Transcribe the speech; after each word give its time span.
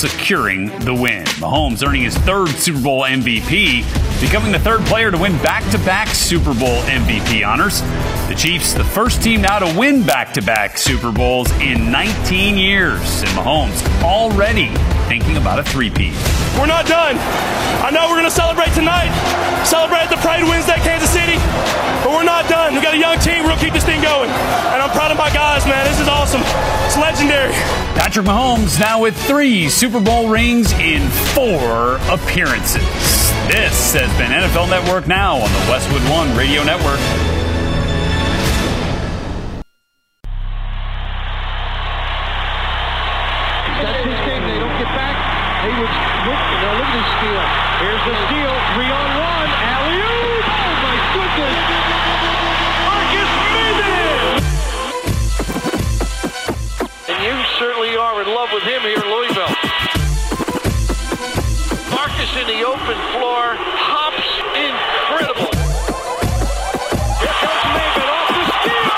securing 0.00 0.66
the 0.80 0.94
win. 0.94 1.24
Mahomes 1.40 1.86
earning 1.86 2.02
his 2.02 2.16
third 2.18 2.48
Super 2.48 2.80
Bowl 2.80 3.02
MVP, 3.02 3.84
becoming 4.18 4.50
the 4.50 4.58
third 4.58 4.80
player 4.86 5.10
to 5.10 5.18
win 5.18 5.32
back 5.42 5.62
to 5.72 5.78
back 5.80 6.08
Super 6.08 6.54
Bowl 6.54 6.80
MVP 6.84 7.46
honors. 7.46 7.82
The 8.30 8.36
Chiefs, 8.36 8.74
the 8.74 8.84
first 8.84 9.24
team 9.24 9.42
now 9.42 9.58
to 9.58 9.66
win 9.76 10.06
back 10.06 10.32
to 10.34 10.40
back 10.40 10.78
Super 10.78 11.10
Bowls 11.10 11.50
in 11.58 11.90
19 11.90 12.56
years. 12.56 13.26
And 13.26 13.34
Mahomes 13.34 13.82
already 14.06 14.70
thinking 15.10 15.36
about 15.36 15.58
a 15.58 15.64
three-peat. 15.64 16.14
We're 16.54 16.70
not 16.70 16.86
done. 16.86 17.18
I 17.82 17.90
know 17.90 18.06
we're 18.06 18.22
going 18.22 18.30
to 18.30 18.38
celebrate 18.38 18.70
tonight, 18.70 19.10
celebrate 19.66 20.14
the 20.14 20.16
Pride 20.22 20.46
Wednesday, 20.46 20.78
Kansas 20.78 21.10
City, 21.10 21.42
but 22.06 22.14
we're 22.14 22.22
not 22.22 22.48
done. 22.48 22.78
We 22.78 22.80
got 22.80 22.94
a 22.94 23.02
young 23.02 23.18
team. 23.18 23.42
We're 23.42 23.50
going 23.50 23.58
to 23.58 23.64
keep 23.66 23.74
this 23.74 23.84
thing 23.84 24.00
going. 24.00 24.30
And 24.30 24.78
I'm 24.78 24.94
proud 24.94 25.10
of 25.10 25.18
my 25.18 25.34
guys, 25.34 25.66
man. 25.66 25.82
This 25.90 25.98
is 25.98 26.06
awesome. 26.06 26.46
It's 26.86 26.96
legendary. 27.02 27.50
Patrick 27.98 28.26
Mahomes 28.26 28.78
now 28.78 29.02
with 29.02 29.18
three 29.26 29.68
Super 29.68 29.98
Bowl 29.98 30.30
rings 30.30 30.70
in 30.78 31.02
four 31.34 31.98
appearances. 32.06 32.86
This 33.50 33.98
has 33.98 34.06
been 34.14 34.30
NFL 34.30 34.70
Network 34.70 35.08
Now 35.08 35.34
on 35.34 35.50
the 35.50 35.66
Westwood 35.66 36.02
One 36.14 36.30
Radio 36.38 36.62
Network. 36.62 37.02
In 62.40 62.46
the 62.46 62.64
open 62.64 62.96
floor. 63.12 63.52
Hops 63.60 64.24
incredible. 64.56 65.52
Here 67.20 67.36
comes 67.36 67.64
Maybin 67.76 68.08
off 68.16 68.32
the 68.32 68.48
steal. 68.56 68.88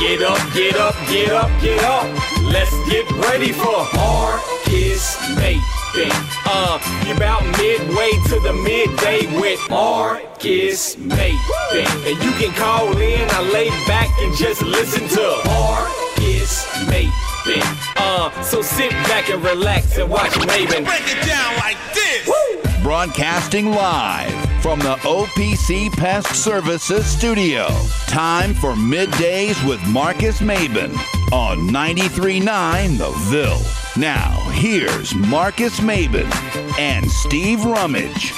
Get 0.00 0.24
up, 0.24 0.40
get 0.54 0.72
up, 0.80 0.96
get 1.12 1.28
up, 1.36 1.52
get 1.60 1.84
up. 1.84 2.08
Let's 2.40 2.72
get 2.88 3.04
ready 3.28 3.52
for 3.52 3.84
Marcus 3.92 5.20
Maybin. 5.36 6.08
Uh, 6.46 6.80
about 7.14 7.44
midway 7.58 8.12
to 8.30 8.40
the 8.40 8.54
midday 8.54 9.26
with 9.38 9.60
Marcus 9.68 10.96
Maybin. 10.96 11.84
And 12.08 12.16
you 12.24 12.32
can 12.40 12.54
call 12.54 12.96
in, 12.96 13.28
I 13.32 13.42
lay 13.52 13.68
back 13.86 14.08
and 14.20 14.34
just 14.34 14.62
listen 14.62 15.06
to 15.08 15.42
Marcus 15.44 16.64
Maybin. 16.88 17.25
Uh, 17.54 18.42
so 18.42 18.60
sit 18.62 18.90
back 18.90 19.30
and 19.30 19.42
relax 19.42 19.96
and 19.98 20.10
watch 20.10 20.32
Maybin. 20.32 20.84
Break 20.84 21.02
it 21.04 21.26
down 21.26 21.56
like 21.58 21.76
this. 21.94 22.82
Broadcasting 22.82 23.70
live 23.70 24.32
from 24.62 24.78
the 24.80 24.96
OPC 24.96 25.92
Pest 25.92 26.34
Services 26.42 27.06
studio. 27.06 27.68
Time 28.08 28.54
for 28.54 28.72
middays 28.72 29.66
with 29.68 29.84
Marcus 29.88 30.40
Maybin 30.40 30.92
on 31.32 31.68
93.9 31.68 32.98
The 32.98 33.10
Ville. 33.30 33.62
Now, 34.00 34.38
here's 34.50 35.14
Marcus 35.14 35.80
Maybin 35.80 36.30
and 36.78 37.08
Steve 37.10 37.64
Rummage. 37.64 38.32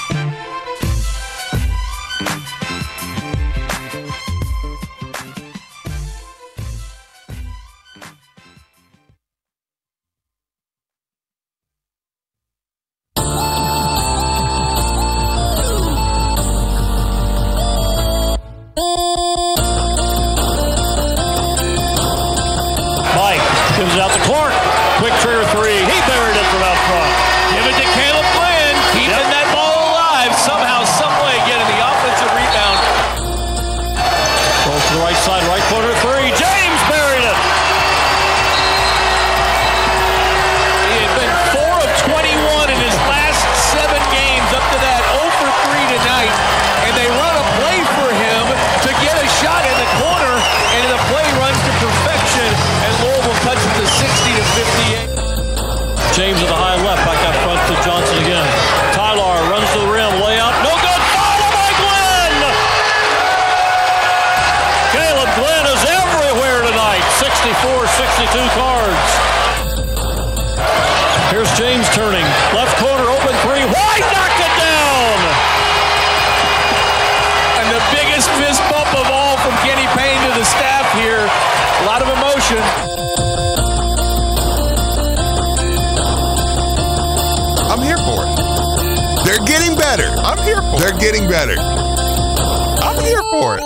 They're 90.79 90.97
getting 90.97 91.27
better. 91.27 91.55
I'm 91.59 93.03
here 93.03 93.21
for 93.31 93.57
it. 93.59 93.63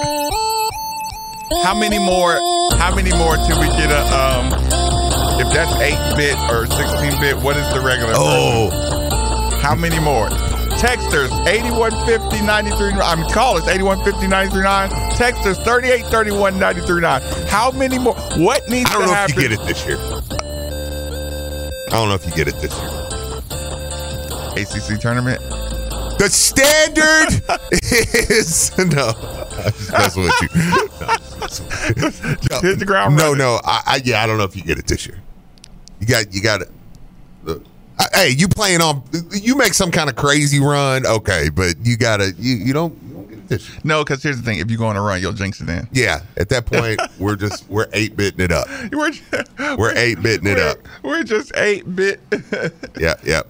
How 1.63 1.78
many 1.78 2.00
more? 2.00 2.34
How 2.78 2.94
many 2.96 3.12
more 3.13 3.38
till 3.38 3.59
we 3.62 3.68
get 3.78 3.91
a 3.91 4.01
um? 4.09 4.51
If 5.40 5.53
that's 5.53 5.72
eight 5.81 6.18
bit 6.18 6.35
or 6.50 6.66
sixteen 6.66 7.13
bit, 7.22 7.38
what 7.38 7.56
is 7.56 7.72
the 7.72 7.81
regular? 7.81 8.13
Oh, 8.16 8.72
how 9.62 9.75
many 9.75 10.00
more? 10.00 10.29
Texters 10.81 11.29
8150 11.47 12.41
93 12.46 12.94
I 12.94 13.16
mean 13.16 13.30
callers 13.30 13.68
8150 13.68 14.28
939 14.28 14.90
Texters 15.12 15.63
38 15.63 16.06
31 16.07 16.59
939 16.59 17.22
How 17.47 17.72
many 17.72 18.00
more 18.00 18.16
what 18.35 18.68
needs 18.68 18.90
to 18.90 18.97
happen? 18.97 19.06
I 19.06 19.06
don't 19.06 19.07
know 19.07 19.13
happen 19.13 19.38
if 19.38 19.44
you 19.44 19.50
get 19.50 19.51
it 19.51 19.66
this 19.68 19.85
year. 19.85 19.97
I 21.88 21.91
don't 21.91 22.09
know 22.09 22.16
if 22.16 22.25
you 22.25 22.31
get 22.34 22.47
it 22.47 22.59
this 22.59 22.74
year. 22.75 22.90
ACC 24.66 25.00
tournament 25.00 25.40
The 26.23 26.29
standard 26.29 27.41
is 28.29 28.78
no. 28.78 29.11
Messing 29.91 30.23
with 30.23 30.41
you. 30.41 30.47
No, 30.56 31.07
I'm 31.09 31.17
just 31.19 31.39
messing 31.41 31.66
with 32.29 32.41
you. 32.44 32.47
No, 32.50 32.61
Hit 32.61 32.79
the 32.79 32.85
ground 32.85 33.17
No, 33.17 33.23
running. 33.34 33.38
no. 33.39 33.59
I, 33.66 33.81
I 33.85 34.01
yeah, 34.06 34.23
I 34.23 34.28
don't 34.28 34.38
know 34.38 34.45
if 34.45 34.56
you 34.56 34.63
get 34.63 34.79
it 34.79 34.88
this 34.88 35.06
year. 35.06 35.19
You 36.00 36.07
got 36.07 36.33
you 36.33 36.41
got 36.41 36.62
it. 36.62 36.69
Look, 37.44 37.66
I- 38.00 38.07
Hey, 38.13 38.29
you 38.29 38.47
playing 38.47 38.79
on? 38.81 39.03
You 39.33 39.57
make 39.57 39.73
some 39.73 39.91
kind 39.91 40.09
of 40.09 40.16
crazy 40.16 40.62
run, 40.62 41.06
okay? 41.06 41.50
But 41.50 41.75
you 41.83 41.97
gotta 41.97 42.31
you 42.38 42.56
you 42.56 42.72
don't 42.73 42.97
you 43.06 43.13
don't 43.16 43.28
get 43.29 43.38
it 43.39 43.47
this 43.50 43.69
year. 43.69 43.79
No, 43.83 44.03
because 44.06 44.23
here's 44.23 44.38
the 44.38 44.44
thing: 44.44 44.59
if 44.59 44.72
you 44.72 44.78
go 44.78 44.85
on 44.85 44.95
a 44.95 45.01
run, 45.01 45.19
you'll 45.19 45.33
jinx 45.33 45.59
it 45.59 45.67
in. 45.67 45.89
Yeah, 45.91 46.22
at 46.38 46.47
that 46.50 46.66
point 46.66 47.01
we're 47.19 47.35
just 47.35 47.69
we're 47.69 47.88
eight 47.91 48.16
bitting 48.16 48.39
it 48.39 48.51
up. 48.53 48.67
We're 48.94 49.12
We're 49.78 49.94
eight 49.97 50.19
bitting 50.19 50.47
it 50.47 50.57
up. 50.59 50.78
We're 51.03 51.23
just 51.23 51.51
eight 51.57 51.94
bit. 51.97 52.21
Yeah, 52.98 53.15
yeah, 53.25 53.42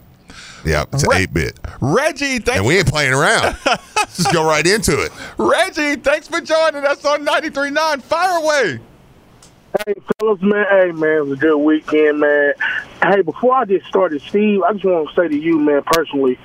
yeah. 0.65 0.85
It's 0.93 1.05
Right. 1.07 1.21
eight 1.21 1.33
bit, 1.33 1.59
Reggie, 1.81 2.39
thanks. 2.39 2.57
and 2.59 2.65
we 2.65 2.77
ain't 2.77 2.87
playing 2.87 3.13
around. 3.13 3.55
just 4.15 4.31
go 4.33 4.45
right 4.45 4.65
into 4.65 5.01
it. 5.01 5.11
Reggie, 5.37 5.95
thanks 5.97 6.27
for 6.27 6.41
joining 6.41 6.85
us 6.85 7.03
on 7.05 7.25
93.9. 7.25 8.01
Fire 8.01 8.37
away. 8.43 8.79
Hey, 9.87 9.93
fellas, 10.19 10.39
man. 10.41 10.65
Hey, 10.69 10.91
man, 10.91 11.17
it 11.17 11.25
was 11.25 11.31
a 11.39 11.41
good 11.41 11.57
weekend, 11.57 12.19
man. 12.19 12.53
Hey, 13.01 13.21
before 13.21 13.55
I 13.55 13.65
get 13.65 13.83
started, 13.85 14.21
Steve, 14.21 14.61
I 14.61 14.73
just 14.73 14.85
want 14.85 15.09
to 15.09 15.15
say 15.15 15.27
to 15.27 15.35
you, 15.35 15.57
man, 15.59 15.81
personally, 15.85 16.37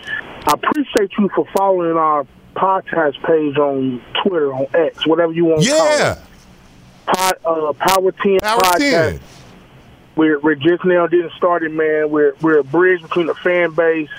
I 0.46 0.52
appreciate 0.54 1.10
you 1.18 1.28
for 1.34 1.46
following 1.56 1.96
our 1.96 2.26
podcast 2.56 3.22
page 3.24 3.58
on 3.58 4.02
Twitter, 4.24 4.52
on 4.54 4.66
X, 4.74 5.06
whatever 5.06 5.32
you 5.32 5.44
want 5.44 5.62
to 5.62 5.68
call 5.70 5.86
Yeah, 5.98 6.12
it. 6.12 6.18
Pod, 7.06 7.34
uh, 7.44 7.72
Power 7.74 8.12
10 8.12 8.38
Power 8.40 8.60
podcast. 8.60 9.10
10. 9.10 9.20
We're, 10.18 10.40
we're 10.40 10.56
just 10.56 10.84
now 10.84 11.06
getting 11.06 11.30
started, 11.36 11.70
man. 11.70 12.10
We're, 12.10 12.34
we're 12.42 12.58
a 12.58 12.64
bridge 12.64 13.00
between 13.02 13.26
the 13.28 13.36
fan 13.36 13.70
base. 13.70 14.10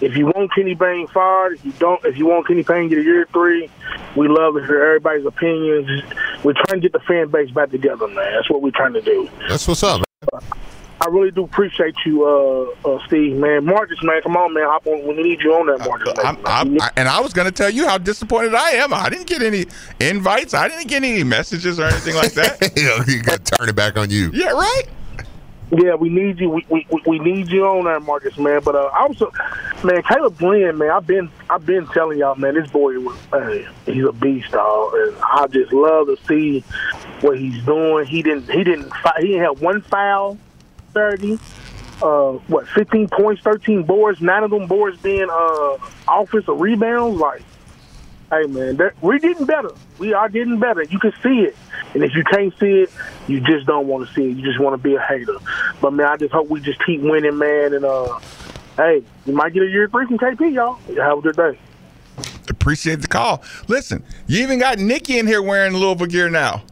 If 0.00 0.16
you 0.16 0.24
want 0.24 0.54
Kenny 0.54 0.74
Payne 0.74 1.06
fired, 1.08 1.52
if 1.56 1.64
you 1.66 1.72
don't, 1.72 2.02
if 2.02 2.16
you 2.16 2.24
want 2.24 2.46
Kenny 2.46 2.62
Payne 2.64 2.84
to 2.84 2.88
get 2.88 2.98
a 2.98 3.02
year 3.02 3.28
three, 3.30 3.68
we 4.16 4.26
love 4.26 4.54
to 4.54 4.64
hear 4.64 4.82
everybody's 4.82 5.26
opinions. 5.26 6.02
We're 6.42 6.54
trying 6.54 6.80
to 6.80 6.88
get 6.88 6.92
the 6.92 7.00
fan 7.00 7.28
base 7.28 7.50
back 7.50 7.70
together, 7.70 8.08
man. 8.08 8.32
That's 8.32 8.48
what 8.48 8.62
we're 8.62 8.70
trying 8.70 8.94
to 8.94 9.02
do. 9.02 9.28
that's 9.46 9.68
what's 9.68 9.82
up. 9.82 10.02
man. 10.32 10.42
I 11.02 11.08
really 11.08 11.30
do 11.30 11.44
appreciate 11.44 11.94
you, 12.06 12.24
uh, 12.24 12.88
uh, 12.88 13.06
Steve, 13.06 13.36
man. 13.36 13.66
Marcus, 13.66 14.02
man, 14.02 14.22
come 14.22 14.38
on, 14.38 14.54
man. 14.54 14.64
Hop 14.64 14.86
on. 14.86 15.06
We 15.06 15.22
need 15.22 15.42
you 15.42 15.52
on 15.52 15.66
that, 15.66 15.86
Marcus. 15.86 16.16
man. 16.16 16.24
I'm, 16.24 16.46
I'm, 16.46 16.80
I, 16.80 16.90
and 16.96 17.06
I 17.06 17.20
was 17.20 17.34
going 17.34 17.44
to 17.44 17.52
tell 17.52 17.68
you 17.68 17.86
how 17.86 17.98
disappointed 17.98 18.54
I 18.54 18.70
am. 18.70 18.94
I 18.94 19.10
didn't 19.10 19.26
get 19.26 19.42
any 19.42 19.66
invites. 20.00 20.54
I 20.54 20.68
didn't 20.68 20.88
get 20.88 21.04
any 21.04 21.22
messages 21.22 21.78
or 21.78 21.84
anything 21.84 22.14
like 22.14 22.32
that. 22.32 22.72
you 22.76 22.84
know, 22.84 22.96
you 23.06 23.22
got 23.22 23.44
to 23.44 23.56
turn 23.56 23.68
it 23.68 23.76
back 23.76 23.98
on 23.98 24.08
you. 24.08 24.30
yeah, 24.32 24.52
right. 24.52 24.84
Yeah, 25.70 25.94
we 25.94 26.08
need 26.08 26.38
you. 26.40 26.50
We, 26.50 26.66
we, 26.68 26.86
we- 27.06 27.18
need 27.18 27.48
you 27.48 27.64
on 27.64 27.84
that, 27.86 28.02
Marcus, 28.02 28.36
man. 28.38 28.60
But 28.64 28.76
uh, 28.76 28.90
also, 28.96 29.32
man, 29.82 30.02
Kaleb 30.02 30.36
Glenn, 30.36 30.78
man, 30.78 30.90
I've 30.90 31.06
been 31.06 31.30
I've 31.48 31.64
been 31.64 31.86
telling 31.88 32.18
y'all, 32.18 32.34
man, 32.36 32.54
this 32.54 32.70
boy 32.70 32.98
was 33.00 33.16
he's 33.86 34.04
a 34.04 34.12
beast, 34.12 34.50
dog, 34.52 34.92
and 34.94 35.16
I 35.22 35.46
just 35.48 35.72
love 35.72 36.06
to 36.08 36.16
see 36.28 36.60
what 37.22 37.38
he's 37.38 37.64
doing. 37.64 38.06
He 38.06 38.22
didn't 38.22 38.50
he 38.50 38.62
didn't 38.62 38.92
he 39.18 39.26
didn't 39.28 39.42
have 39.42 39.60
one 39.62 39.80
foul 39.82 40.38
Saturday. 40.92 41.38
Uh, 42.02 42.32
what, 42.48 42.66
15 42.68 43.08
points, 43.08 43.40
13 43.42 43.84
boards, 43.84 44.20
nine 44.20 44.42
of 44.42 44.50
them 44.50 44.66
boards 44.66 44.96
being 45.00 45.28
uh 45.30 45.78
offensive 46.06 46.60
rebounds. 46.60 47.18
Like, 47.18 47.42
hey 48.30 48.44
man, 48.46 48.78
we're 49.00 49.18
getting 49.18 49.46
better. 49.46 49.70
We 49.98 50.12
are 50.12 50.28
getting 50.28 50.58
better. 50.58 50.82
You 50.82 50.98
can 50.98 51.12
see 51.22 51.40
it, 51.40 51.56
and 51.94 52.02
if 52.02 52.14
you 52.14 52.24
can't 52.24 52.52
see 52.58 52.82
it, 52.82 52.90
you 53.28 53.40
just 53.40 53.66
don't 53.66 53.86
want 53.86 54.06
to 54.06 54.14
see 54.14 54.28
it. 54.28 54.36
You 54.36 54.42
just 54.42 54.58
want 54.58 54.74
to 54.74 54.82
be 54.82 54.96
a 54.96 55.00
hater. 55.00 55.36
But 55.80 55.92
man, 55.92 56.06
I 56.06 56.16
just 56.16 56.32
hope 56.32 56.48
we 56.48 56.60
just 56.60 56.84
keep 56.84 57.00
winning, 57.00 57.38
man. 57.38 57.72
And 57.72 57.84
uh, 57.84 58.18
hey, 58.76 59.02
you 59.24 59.32
might 59.32 59.52
get 59.52 59.62
a 59.62 59.68
year 59.68 59.88
three 59.88 60.06
from 60.06 60.18
KP, 60.18 60.52
y'all. 60.52 60.74
Have 60.96 61.18
a 61.18 61.20
good 61.20 61.36
day. 61.36 61.58
Appreciate 62.48 63.00
the 63.00 63.08
call. 63.08 63.42
Listen, 63.68 64.04
you 64.26 64.42
even 64.42 64.58
got 64.58 64.78
Nikki 64.78 65.18
in 65.18 65.26
here 65.26 65.40
wearing 65.40 65.74
Louisville 65.74 66.06
gear 66.06 66.28
now. 66.28 66.64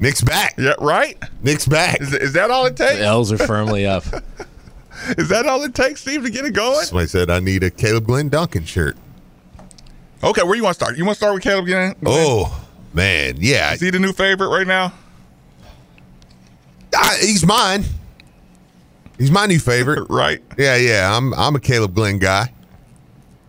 Nick's 0.00 0.20
back. 0.20 0.54
Yeah, 0.58 0.74
right? 0.80 1.16
Nick's 1.42 1.66
back. 1.66 2.00
Is, 2.00 2.12
is 2.12 2.32
that 2.32 2.50
all 2.50 2.66
it 2.66 2.76
takes? 2.76 2.98
The 2.98 3.04
L's 3.04 3.30
are 3.30 3.38
firmly 3.38 3.86
up. 3.86 4.04
Is 5.18 5.30
that 5.30 5.46
all 5.46 5.60
it 5.64 5.74
takes, 5.74 6.02
Steve, 6.02 6.22
to 6.22 6.30
get 6.30 6.44
it 6.44 6.52
going? 6.52 6.84
Somebody 6.84 7.08
said 7.08 7.28
I 7.28 7.40
need 7.40 7.64
a 7.64 7.70
Kaleb 7.70 8.04
Glenn 8.04 8.28
Duncan 8.28 8.64
shirt. 8.64 8.96
Okay, 10.22 10.44
where 10.44 10.54
you 10.54 10.62
want 10.62 10.76
to 10.76 10.84
start? 10.84 10.96
You 10.96 11.04
want 11.04 11.16
to 11.16 11.24
start 11.24 11.34
with 11.34 11.42
Kaleb 11.42 11.66
Glenn? 11.66 11.96
Oh 12.06 12.61
man, 12.92 13.36
yeah, 13.38 13.72
Is 13.74 13.80
he 13.80 13.90
the 13.90 13.98
new 13.98 14.12
favorite 14.12 14.48
right 14.48 14.66
now? 14.66 14.92
I, 16.96 17.16
he's 17.20 17.44
mine. 17.46 17.84
He's 19.18 19.30
my 19.30 19.46
new 19.46 19.58
favorite. 19.58 20.06
Right. 20.10 20.42
Yeah, 20.58 20.76
yeah. 20.76 21.16
I'm 21.16 21.32
I'm 21.34 21.54
a 21.56 21.58
Kaleb 21.60 21.94
Glenn 21.94 22.18
guy. 22.18 22.52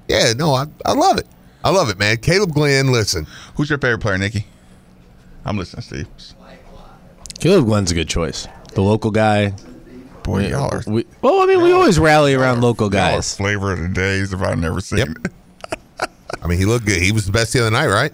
Yeah, 0.07 0.33
no, 0.33 0.53
I 0.53 0.65
I 0.85 0.93
love 0.93 1.17
it. 1.17 1.27
I 1.63 1.69
love 1.71 1.89
it, 1.89 1.97
man. 1.97 2.17
Kaleb 2.17 2.53
Glenn. 2.53 2.91
Listen, 2.91 3.25
Who's 3.55 3.69
your 3.69 3.79
favorite 3.79 3.99
player, 3.99 4.17
Nikki? 4.17 4.45
I'm 5.45 5.57
listening, 5.57 5.81
Steve. 5.81 6.07
Kaleb 7.39 7.65
Glenn's 7.65 7.91
a 7.91 7.95
good 7.95 8.07
choice. 8.09 8.47
The 8.73 8.81
local 8.81 9.11
guy. 9.11 9.53
Boy, 10.23 10.47
y'all 10.47 10.73
are, 10.73 10.81
We, 10.87 11.05
well, 11.21 11.41
I 11.41 11.45
mean, 11.45 11.61
we 11.61 11.73
always 11.73 11.99
rally 11.99 12.33
around 12.33 12.61
local 12.61 12.87
y'all 12.87 12.95
are 13.01 13.11
guys. 13.15 13.35
flavor 13.35 13.73
of 13.73 13.79
the 13.81 13.89
days 13.89 14.31
if 14.31 14.41
I've 14.41 14.57
never 14.57 14.79
seen 14.79 14.99
Yep. 14.99 15.07
it. 15.25 16.09
I 16.41 16.47
mean, 16.47 16.57
he 16.59 16.63
looked 16.63 16.85
good. 16.85 17.01
He 17.01 17.11
was 17.11 17.25
the 17.25 17.33
best 17.33 17.51
the 17.51 17.59
other 17.59 17.71
night, 17.71 17.87
right? 17.87 18.13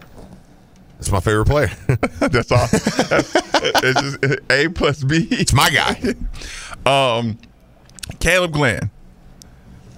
That's 1.00 1.12
my 1.12 1.20
favorite 1.22 1.48
player. 1.48 1.72
That's 2.20 2.52
all. 2.52 2.68
it's 2.72 4.02
just 4.02 4.42
A 4.52 4.68
plus 4.70 5.04
B. 5.04 5.28
it's 5.32 5.54
my 5.54 5.70
guy. 5.70 6.16
Um, 6.86 7.38
Kaleb 8.20 8.54
Glenn. 8.54 8.90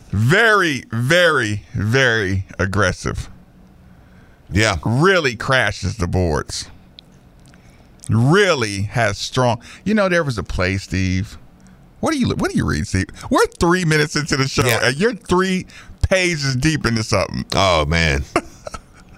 Very, 0.10 0.84
very, 0.92 1.64
very 1.74 2.46
aggressive. 2.58 3.30
Yeah, 4.52 4.78
Really 4.84 5.36
crashes 5.36 5.98
the 5.98 6.08
boards. 6.08 6.70
Really 8.10 8.82
has 8.84 9.18
strong. 9.20 9.62
You 9.86 9.94
know, 9.94 10.10
there 10.10 10.24
was 10.24 10.38
a 10.40 10.44
play, 10.44 10.78
Steve. 10.78 11.38
What 12.00 12.14
do 12.14 12.20
you 12.20 12.30
What 12.36 12.52
do 12.52 12.58
you 12.58 12.66
read, 12.68 12.88
Steve? 12.88 13.06
We're 13.30 13.46
three 13.60 13.86
minutes 13.86 14.16
into 14.16 14.36
the 14.36 14.48
show, 14.48 14.66
Yeah. 14.66 14.80
and 14.88 14.98
you're 14.98 15.14
three 15.14 15.68
pages 16.10 16.56
deep 16.56 16.86
into 16.86 17.04
something. 17.04 17.46
Oh 17.56 17.86
man, 17.86 18.24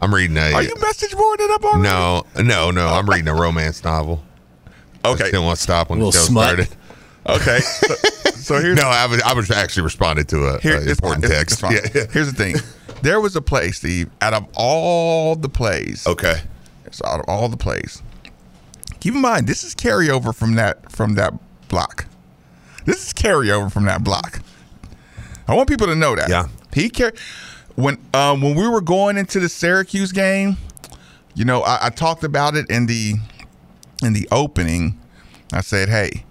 I'm 0.04 0.14
reading 0.14 0.38
a. 0.38 0.52
Are 0.54 0.62
you 0.64 0.74
message 0.80 1.16
boarding 1.16 1.46
it 1.48 1.52
up 1.52 1.64
already? 1.64 1.84
no, 1.84 2.24
no, 2.44 2.72
no. 2.72 2.88
I'm 2.88 3.10
reading 3.10 3.28
a 3.28 3.34
romance 3.34 3.84
novel. 3.84 4.24
I 5.06 5.10
Okay. 5.10 5.26
didn't 5.26 5.44
want 5.44 5.58
to 5.58 5.64
stop 5.64 5.90
when 5.90 6.00
the 6.00 6.06
Little 6.06 6.20
show 6.22 6.28
smut. 6.28 6.44
started. 6.46 6.70
Okay. 7.28 7.60
So, 7.60 7.94
so 8.32 8.62
here's 8.62 8.78
No, 8.78 8.88
I 8.88 9.06
was, 9.06 9.22
I 9.22 9.34
was 9.34 9.50
actually 9.52 9.84
responded 9.84 10.28
to 10.30 10.44
a, 10.46 10.60
Here, 10.60 10.76
a 10.78 10.82
it's 10.82 10.92
important 10.92 11.26
it's- 11.26 11.40
text. 11.40 11.54
it's 11.54 11.62
fine. 11.62 11.74
Yeah, 11.96 12.02
yeah. 12.04 12.12
Here's 12.12 12.32
the 12.32 12.38
thing. 12.38 12.56
There 13.02 13.20
was 13.22 13.36
a 13.36 13.42
play, 13.42 13.72
Steve, 13.72 14.10
out 14.22 14.34
of 14.34 14.46
all 14.56 15.36
the 15.36 15.50
plays. 15.50 16.06
Okay. 16.08 16.42
It's 16.86 17.02
out 17.02 17.20
of 17.22 17.26
all 17.30 17.48
the 17.50 17.58
plays. 17.58 18.02
Keep 19.00 19.16
in 19.16 19.22
mind, 19.22 19.48
this 19.48 19.64
is 19.64 19.74
carryover 19.76 20.34
from 20.36 20.56
that 20.56 20.92
from 20.92 21.16
that 21.16 21.34
block. 21.70 22.06
This 22.86 23.08
is 23.08 23.14
carryover 23.14 23.72
from 23.72 23.86
that 23.86 24.04
block. 24.04 24.42
I 25.48 25.56
want 25.56 25.68
people 25.70 25.88
to 25.88 25.96
know 25.96 26.16
that. 26.16 26.30
Yeah. 26.30 26.48
He 26.74 26.90
car- 26.90 27.14
when 27.76 27.98
um, 28.14 28.42
when 28.42 28.56
we 28.56 28.68
were 28.68 28.82
going 28.82 29.18
into 29.18 29.40
the 29.40 29.50
Syracuse 29.50 30.12
game, 30.12 30.58
you 31.36 31.46
know, 31.46 31.62
I, 31.62 31.88
I 31.88 31.90
talked 31.90 32.24
about 32.24 32.56
it 32.56 32.70
in 32.70 32.86
the 32.86 33.16
in 34.04 34.14
the 34.14 34.28
opening. 34.32 35.00
I 35.52 35.62
said, 35.62 35.90
hey, 35.90 36.26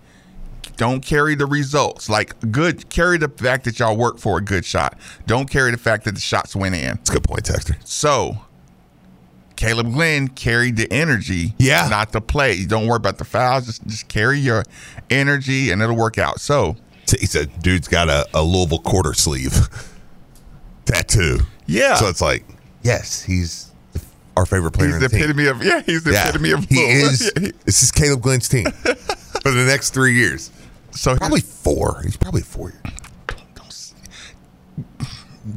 don't 0.77 1.05
carry 1.05 1.35
the 1.35 1.47
results. 1.47 2.09
Like 2.09 2.35
good 2.53 2.89
carry 2.91 3.19
the 3.19 3.29
fact 3.29 3.65
that 3.65 3.79
y'all 3.79 3.97
worked 3.97 4.21
for 4.21 4.39
a 4.39 4.41
good 4.41 4.65
shot. 4.65 4.99
Don't 5.27 5.51
carry 5.51 5.71
the 5.71 5.79
fact 5.79 6.05
that 6.05 6.15
the 6.15 6.21
shots 6.21 6.55
went 6.57 6.75
in. 6.75 6.87
That's 6.97 7.11
a 7.11 7.15
good 7.15 7.25
point, 7.25 7.45
Texter. 7.45 7.77
So 7.87 8.39
Kaleb 9.57 9.93
Glenn 9.93 10.29
carried 10.29 10.77
the 10.77 10.93
energy, 10.93 11.55
Yeah. 11.59 11.87
not 11.89 12.11
the 12.13 12.21
play. 12.21 12.65
Don't 12.65 12.87
worry 12.87 12.97
about 12.97 13.19
the 13.19 13.25
fouls. 13.25 13.67
Just 13.67 13.87
just 13.87 14.09
carry 14.09 14.39
your 14.39 14.65
energy 15.11 15.71
and 15.71 15.81
it'll 15.83 15.97
work 15.97 16.19
out. 16.19 16.41
So 16.41 16.77
He 17.19 17.27
said, 17.27 17.63
dude's 17.63 17.89
got 17.89 18.09
a, 18.09 18.27
a 18.35 18.43
Louisville 18.43 18.79
quarter 18.81 19.13
sleeve 19.15 19.53
tattoo. 20.85 21.41
yeah, 21.67 21.95
So 21.97 22.09
it's 22.09 22.21
like, 22.21 22.45
yes, 22.83 23.23
he's 23.23 23.71
our 24.37 24.47
favorite 24.47 24.73
player 24.73 24.89
he's 24.91 25.01
the 25.01 25.09
the 25.09 25.09
team. 25.11 25.19
epitome 25.25 25.47
of 25.47 25.63
yeah. 25.63 25.83
He's 25.83 26.05
the 26.05 26.13
Yeah, 26.13 26.29
epitome 26.29 26.51
of 26.53 26.65
he 26.65 26.81
is. 26.81 27.33
Yeah, 27.37 27.43
he- 27.49 27.53
This 27.65 27.83
is 27.83 27.93
Kaleb 27.93 28.21
Glenn's 28.23 28.49
team 28.49 28.65
for 29.43 29.51
the 29.51 29.65
next 29.67 29.91
three 29.91 30.15
years. 30.15 30.51
so 30.91 31.17
Probably 31.17 31.41
four. 31.43 32.01
He's 32.05 32.17
probably 32.17 32.43
four 32.43 32.71
years. 32.71 32.83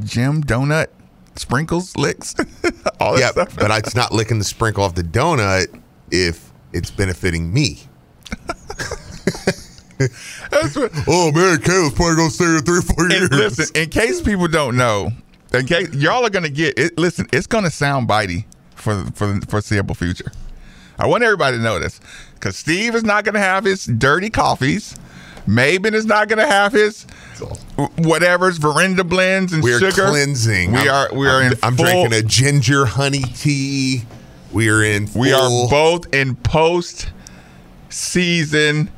Jim 0.03 0.43
Donut 0.43 0.87
sprinkles 1.35 1.95
licks 1.95 2.33
all 2.99 3.13
that 3.13 3.19
Yeah, 3.19 3.31
stuff. 3.31 3.55
but 3.55 3.69
it's 3.71 3.95
not 3.95 4.11
licking 4.11 4.39
the 4.39 4.43
sprinkle 4.45 4.83
off 4.83 4.95
the 4.95 5.03
donut 5.03 5.67
if 6.11 6.51
it's 6.73 6.89
benefiting 6.91 7.53
me. 7.53 7.81
That's 9.97 10.75
what, 10.75 10.91
Oh 11.07 11.31
man, 11.31 11.57
Kaleb's 11.59 11.93
probably 11.95 12.15
gonna 12.15 12.29
stay 12.29 12.45
here 12.45 12.59
three, 12.59 12.81
four 12.81 13.09
years. 13.09 13.23
and 13.29 13.31
listen, 13.39 13.65
in 13.81 13.89
case 13.89 14.21
people 14.21 14.47
don't 14.47 14.75
know, 14.75 15.11
in 15.53 15.65
case 15.65 15.93
y'all 15.93 16.25
are 16.25 16.29
gonna 16.29 16.49
get 16.49 16.77
it. 16.77 16.97
Listen, 16.97 17.27
it's 17.31 17.47
gonna 17.47 17.71
sound 17.71 18.07
bitey 18.09 18.45
for 18.75 19.05
for 19.15 19.27
the 19.27 19.45
foreseeable 19.47 19.95
future. 19.95 20.31
I 20.99 21.07
want 21.07 21.23
everybody 21.23 21.57
to 21.57 21.63
know 21.63 21.79
this 21.79 21.99
because 22.35 22.55
Steve 22.57 22.95
is 22.95 23.03
not 23.03 23.23
gonna 23.25 23.39
have 23.39 23.63
his 23.65 23.85
dirty 23.85 24.29
coffees. 24.29 24.95
Maybin 25.47 25.93
is 25.93 26.05
not 26.05 26.27
gonna 26.27 26.47
have 26.47 26.71
his 26.73 27.03
whatever's 27.97 28.57
Verinda 28.59 29.07
blends 29.07 29.53
and 29.53 29.61
We're 29.63 29.79
sugar. 29.79 30.07
cleansing. 30.09 30.71
We 30.71 30.89
I'm- 30.89 31.11
are 31.11 31.15
we 31.17 31.27
are 31.27 31.41
I'm, 31.41 31.51
in. 31.51 31.57
I'm 31.63 31.75
full- 31.77 31.85
drinking 31.85 32.13
a 32.13 32.21
ginger 32.23 32.85
honey 32.85 33.21
tea. 33.21 34.03
We 34.51 34.69
are 34.69 34.83
in. 34.83 35.09
We 35.15 35.33
are 35.33 35.67
both 35.69 36.13
in 36.13 36.35
post 36.35 37.11
season 37.89 38.89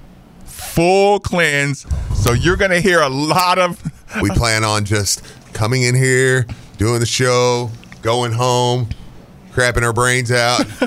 full 0.67 1.19
cleanse. 1.19 1.85
So 2.15 2.33
you're 2.33 2.57
gonna 2.57 2.79
hear 2.81 3.01
a 3.01 3.09
lot 3.09 3.57
of 3.59 3.81
we 4.21 4.29
plan 4.31 4.63
on 4.63 4.85
just 4.85 5.23
coming 5.53 5.83
in 5.83 5.95
here, 5.95 6.45
doing 6.77 6.99
the 6.99 7.05
show, 7.05 7.69
going 8.01 8.31
home, 8.31 8.89
crapping 9.51 9.81
our 9.83 9.93
brains 9.93 10.31
out 10.31 10.65
for, 10.67 10.85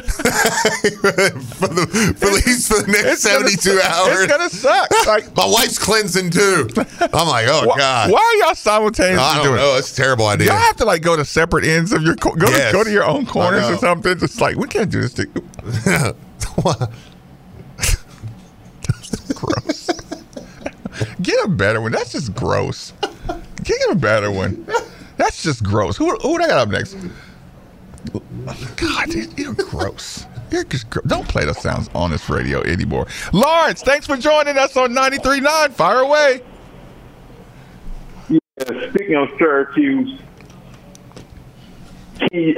the, 1.68 2.14
for 2.18 2.26
at 2.26 2.32
least 2.46 2.68
for 2.68 2.82
the 2.82 2.86
next 2.88 3.24
It's 3.24 3.26
gonna 3.26 3.48
72 3.48 3.80
hours. 3.82 4.18
It's 4.20 4.32
gonna 4.32 4.48
suck. 4.48 4.88
Like 5.06 5.34
My 5.36 5.46
wife's 5.46 5.78
cleansing 5.78 6.30
too. 6.30 6.68
I'm 7.12 7.26
like, 7.28 7.46
oh 7.48 7.66
why, 7.66 7.78
god. 7.78 8.10
why 8.12 8.20
are 8.20 8.46
y'all 8.46 8.54
simultaneously 8.54 9.18
I 9.24 9.34
don't 9.36 9.44
doing 9.44 9.56
know. 9.56 9.74
it? 9.74 9.78
It's 9.80 9.92
a 9.92 9.96
terrible 9.96 10.26
idea. 10.26 10.48
Y'all 10.48 10.56
have 10.56 10.76
to 10.76 10.84
like 10.84 11.02
go 11.02 11.16
to 11.16 11.24
separate 11.24 11.64
ends 11.64 11.92
of 11.92 12.02
your 12.02 12.14
go 12.16 12.32
Yes. 12.38 12.70
to, 12.70 12.78
go 12.78 12.84
to 12.84 12.90
your 12.90 13.04
own 13.04 13.26
corners 13.26 13.64
or 13.68 13.76
something. 13.78 14.18
Just 14.18 14.40
like 14.40 14.56
we 14.56 14.68
can't 14.68 14.90
do 14.90 15.00
this. 15.00 15.14
To, 15.14 16.14
gross. 19.40 19.90
Get 21.22 21.44
a 21.44 21.48
better 21.48 21.80
one. 21.80 21.92
That's 21.92 22.12
just 22.12 22.34
gross. 22.34 22.92
Get 23.64 23.78
a 23.90 23.94
better 23.94 24.30
one. 24.30 24.66
That's 25.16 25.42
just 25.42 25.62
gross. 25.64 25.96
Who 25.96 26.16
who 26.16 26.32
would 26.32 26.42
I 26.42 26.48
got 26.48 26.58
up 26.58 26.68
next? 26.68 26.96
God, 28.76 29.14
you're 29.36 29.54
gross. 29.54 30.26
You're 30.50 30.64
just 30.64 30.90
gr- 30.90 31.00
don't 31.06 31.28
play 31.28 31.44
those 31.44 31.60
sounds 31.60 31.88
on 31.94 32.10
this 32.10 32.28
radio 32.28 32.62
anymore. 32.62 33.06
Lawrence, 33.32 33.82
thanks 33.82 34.06
for 34.06 34.16
joining 34.16 34.58
us 34.58 34.76
on 34.76 34.92
93.9. 34.92 35.72
Fire 35.72 35.98
away. 35.98 36.42
Speaking 38.90 39.14
of 39.16 39.30
Syracuse, 39.38 40.20
he, 42.30 42.54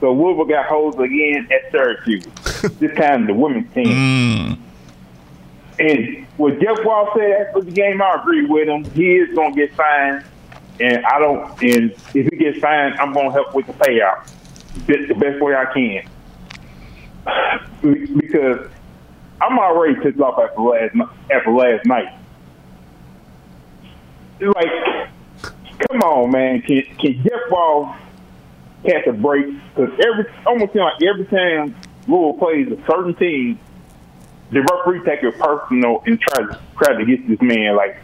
so 0.00 0.12
Louisville 0.12 0.44
got 0.44 0.66
holes 0.66 0.96
again 0.98 1.48
at 1.50 1.70
Syracuse. 1.70 2.24
this 2.78 2.94
time 2.96 3.26
the 3.26 3.34
women's 3.34 3.72
team. 3.72 3.86
Mm. 3.86 4.58
And 5.78 6.26
what 6.36 6.60
Jeff 6.60 6.84
Walz 6.84 7.10
said 7.16 7.46
after 7.46 7.60
the 7.60 7.70
game, 7.70 8.02
I 8.02 8.16
agree 8.20 8.46
with 8.46 8.68
him. 8.68 8.84
He 8.92 9.16
is 9.16 9.34
going 9.34 9.54
to 9.54 9.60
get 9.66 9.74
fined, 9.74 10.24
and 10.80 11.04
I 11.06 11.18
don't. 11.18 11.50
And 11.62 11.92
if 11.92 12.12
he 12.12 12.36
gets 12.36 12.58
fined, 12.58 12.98
I'm 12.98 13.12
going 13.12 13.26
to 13.26 13.32
help 13.32 13.54
with 13.54 13.66
the 13.66 13.72
payout 13.74 14.28
the 14.86 15.14
best 15.14 15.40
way 15.40 15.54
I 15.54 15.64
can. 15.72 16.08
Because 17.80 18.68
I'm 19.40 19.56
already 19.58 19.94
pissed 20.00 20.20
off 20.20 20.38
after 20.38 20.60
last 20.60 20.96
after 21.30 21.52
last 21.52 21.86
night. 21.86 22.12
Like, 24.40 25.10
come 25.88 26.00
on, 26.02 26.30
man. 26.32 26.62
Can 26.62 26.82
can 26.98 27.22
Jeff 27.22 27.40
Walz 27.50 27.96
catch 28.84 29.06
a 29.06 29.12
break? 29.12 29.46
Because 29.74 29.92
every 30.04 30.26
almost 30.44 30.74
like 30.74 31.00
every 31.02 31.26
time 31.26 31.76
Louisville 32.08 32.34
plays 32.34 32.66
a 32.72 32.84
certain 32.90 33.14
team, 33.14 33.60
the 34.50 34.60
referee 34.60 35.04
take 35.04 35.22
it 35.22 35.38
personal 35.38 36.02
and 36.06 36.20
try 36.20 36.46
to 36.46 36.60
try 36.76 36.94
to 36.94 37.04
get 37.04 37.28
this 37.28 37.40
man. 37.40 37.76
Like, 37.76 37.96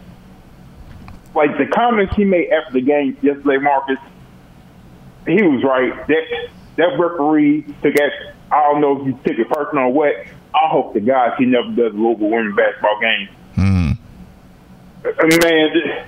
like 1.34 1.56
the 1.58 1.66
comments 1.66 2.14
he 2.16 2.24
made 2.24 2.50
after 2.50 2.74
the 2.74 2.82
game 2.82 3.16
yesterday, 3.22 3.58
Marcus. 3.58 3.98
He 5.26 5.42
was 5.42 5.64
right. 5.64 6.06
That 6.06 6.50
that 6.76 6.98
referee 6.98 7.62
took 7.82 7.94
it. 7.94 8.12
I 8.52 8.60
don't 8.70 8.80
know 8.80 9.00
if 9.00 9.06
he 9.06 9.12
took 9.28 9.38
it 9.38 9.48
personal 9.48 9.84
or 9.84 9.92
what. 9.92 10.14
I 10.54 10.68
hope 10.68 10.92
to 10.94 11.00
God 11.00 11.32
he 11.38 11.46
never 11.46 11.70
does 11.70 11.94
a 11.94 11.96
Louisville 11.96 12.30
women's 12.30 12.56
basketball 12.56 13.00
game. 13.00 13.28
Uh, 15.04 15.26
Man, 15.42 16.06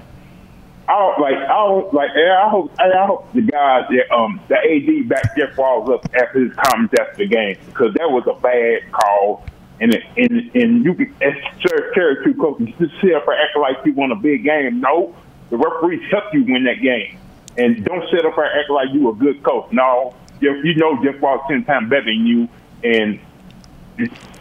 I 0.88 0.92
don't, 0.92 1.20
like 1.20 1.34
I 1.34 1.48
don't 1.48 1.94
like. 1.94 2.10
I 2.10 2.48
hope 2.48 2.72
I 2.78 3.06
hope 3.06 3.32
the 3.34 3.42
guys 3.42 3.84
that 3.90 4.14
um 4.14 4.40
the 4.48 4.56
AD 4.56 5.08
back 5.08 5.36
Jeff 5.36 5.56
Walz 5.58 5.90
up 5.90 6.06
after 6.14 6.44
his 6.44 6.52
comments 6.54 6.94
after 6.98 7.16
the 7.16 7.26
game 7.26 7.56
because 7.66 7.92
that 7.94 8.10
was 8.10 8.24
a 8.26 8.40
bad 8.40 8.90
call. 8.92 9.44
And 9.78 9.94
and 10.16 10.50
and 10.54 10.84
you 10.84 10.94
can 10.94 11.14
as 11.20 11.34
Ter- 11.60 11.92
Terry 11.92 12.24
two 12.24 12.34
coaches 12.34 12.68
just 12.78 12.94
sit 13.00 13.14
up 13.14 13.28
and 13.28 13.36
act 13.36 13.56
like 13.58 13.84
you 13.84 13.92
won 13.92 14.10
a 14.10 14.16
big 14.16 14.44
game. 14.44 14.80
No, 14.80 15.14
the 15.50 15.56
referees 15.58 16.02
helped 16.10 16.32
you 16.32 16.44
win 16.44 16.64
that 16.64 16.80
game, 16.80 17.18
and 17.58 17.84
don't 17.84 18.08
sit 18.10 18.24
up 18.24 18.38
and 18.38 18.46
act 18.46 18.70
like 18.70 18.88
you 18.92 19.10
a 19.10 19.14
good 19.14 19.42
coach. 19.42 19.70
No, 19.72 20.14
Jeff, 20.40 20.64
you 20.64 20.76
know 20.76 21.02
Jeff 21.04 21.20
Walz 21.20 21.42
ten 21.46 21.64
times 21.64 21.90
better 21.90 22.06
than 22.06 22.26
you, 22.26 22.48
and 22.82 23.20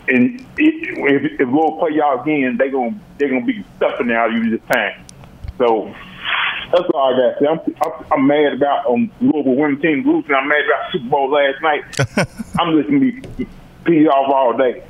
and 0.08 0.40
it, 0.40 0.44
if, 0.58 1.40
if 1.40 1.48
Louisville 1.48 1.80
play 1.80 1.92
y'all 1.92 2.22
again, 2.22 2.56
they 2.58 2.70
gonna 2.70 2.98
they 3.18 3.28
gonna 3.28 3.46
be 3.46 3.66
stuffing 3.76 4.12
out 4.12 4.30
of 4.30 4.36
you 4.38 4.58
this 4.58 4.68
time. 4.72 5.06
So 5.58 5.94
that's 6.72 6.90
all 6.94 7.14
I 7.14 7.40
got. 7.40 7.50
I'm, 7.50 7.60
I'm, 7.84 8.06
I'm 8.12 8.28
mad 8.28 8.54
about 8.54 8.86
um, 8.88 9.12
Louisville 9.22 9.56
women's 9.56 9.82
team 9.82 10.04
losing. 10.06 10.34
I'm 10.34 10.48
mad 10.48 10.64
about 10.66 10.92
Super 10.92 11.10
Bowl 11.10 11.30
last 11.32 11.62
night. 11.62 12.28
I'm 12.60 12.76
listening 12.76 13.22
to 13.22 13.28
be 13.38 13.48
peed 13.86 14.10
off 14.10 14.32
all 14.34 14.58
day. 14.58 14.84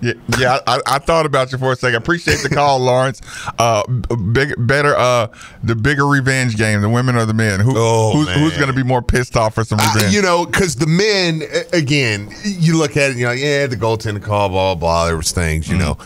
Yeah, 0.00 0.12
yeah 0.38 0.58
I, 0.66 0.80
I 0.86 0.98
thought 0.98 1.26
about 1.26 1.50
you 1.50 1.58
for 1.58 1.72
a 1.72 1.76
second. 1.76 1.96
Appreciate 1.96 2.40
the 2.42 2.48
call, 2.48 2.78
Lawrence. 2.78 3.20
Uh, 3.58 3.82
big, 4.32 4.54
better, 4.58 4.94
uh, 4.96 5.26
the 5.64 5.74
bigger 5.74 6.06
revenge 6.06 6.56
game, 6.56 6.80
the 6.82 6.88
women 6.88 7.16
or 7.16 7.24
the 7.24 7.34
men? 7.34 7.58
Who, 7.58 7.72
who's, 8.12 8.28
who's 8.32 8.56
going 8.56 8.68
to 8.68 8.72
be 8.76 8.84
more 8.84 9.02
pissed 9.02 9.36
off 9.36 9.54
for 9.54 9.64
some 9.64 9.80
Uh, 9.80 9.92
revenge? 9.94 10.14
you 10.14 10.22
know, 10.22 10.46
because 10.46 10.76
the 10.76 10.86
men, 10.86 11.42
again, 11.72 12.30
you 12.44 12.78
look 12.78 12.96
at 12.96 13.10
it, 13.10 13.16
you 13.16 13.24
know, 13.26 13.32
yeah, 13.32 13.66
the 13.66 13.76
goaltending 13.76 14.22
call, 14.22 14.48
blah, 14.48 14.74
blah, 14.74 14.80
blah, 14.80 15.06
there 15.06 15.16
was 15.16 15.32
things, 15.32 15.68
you 15.68 15.76
know. 15.76 15.98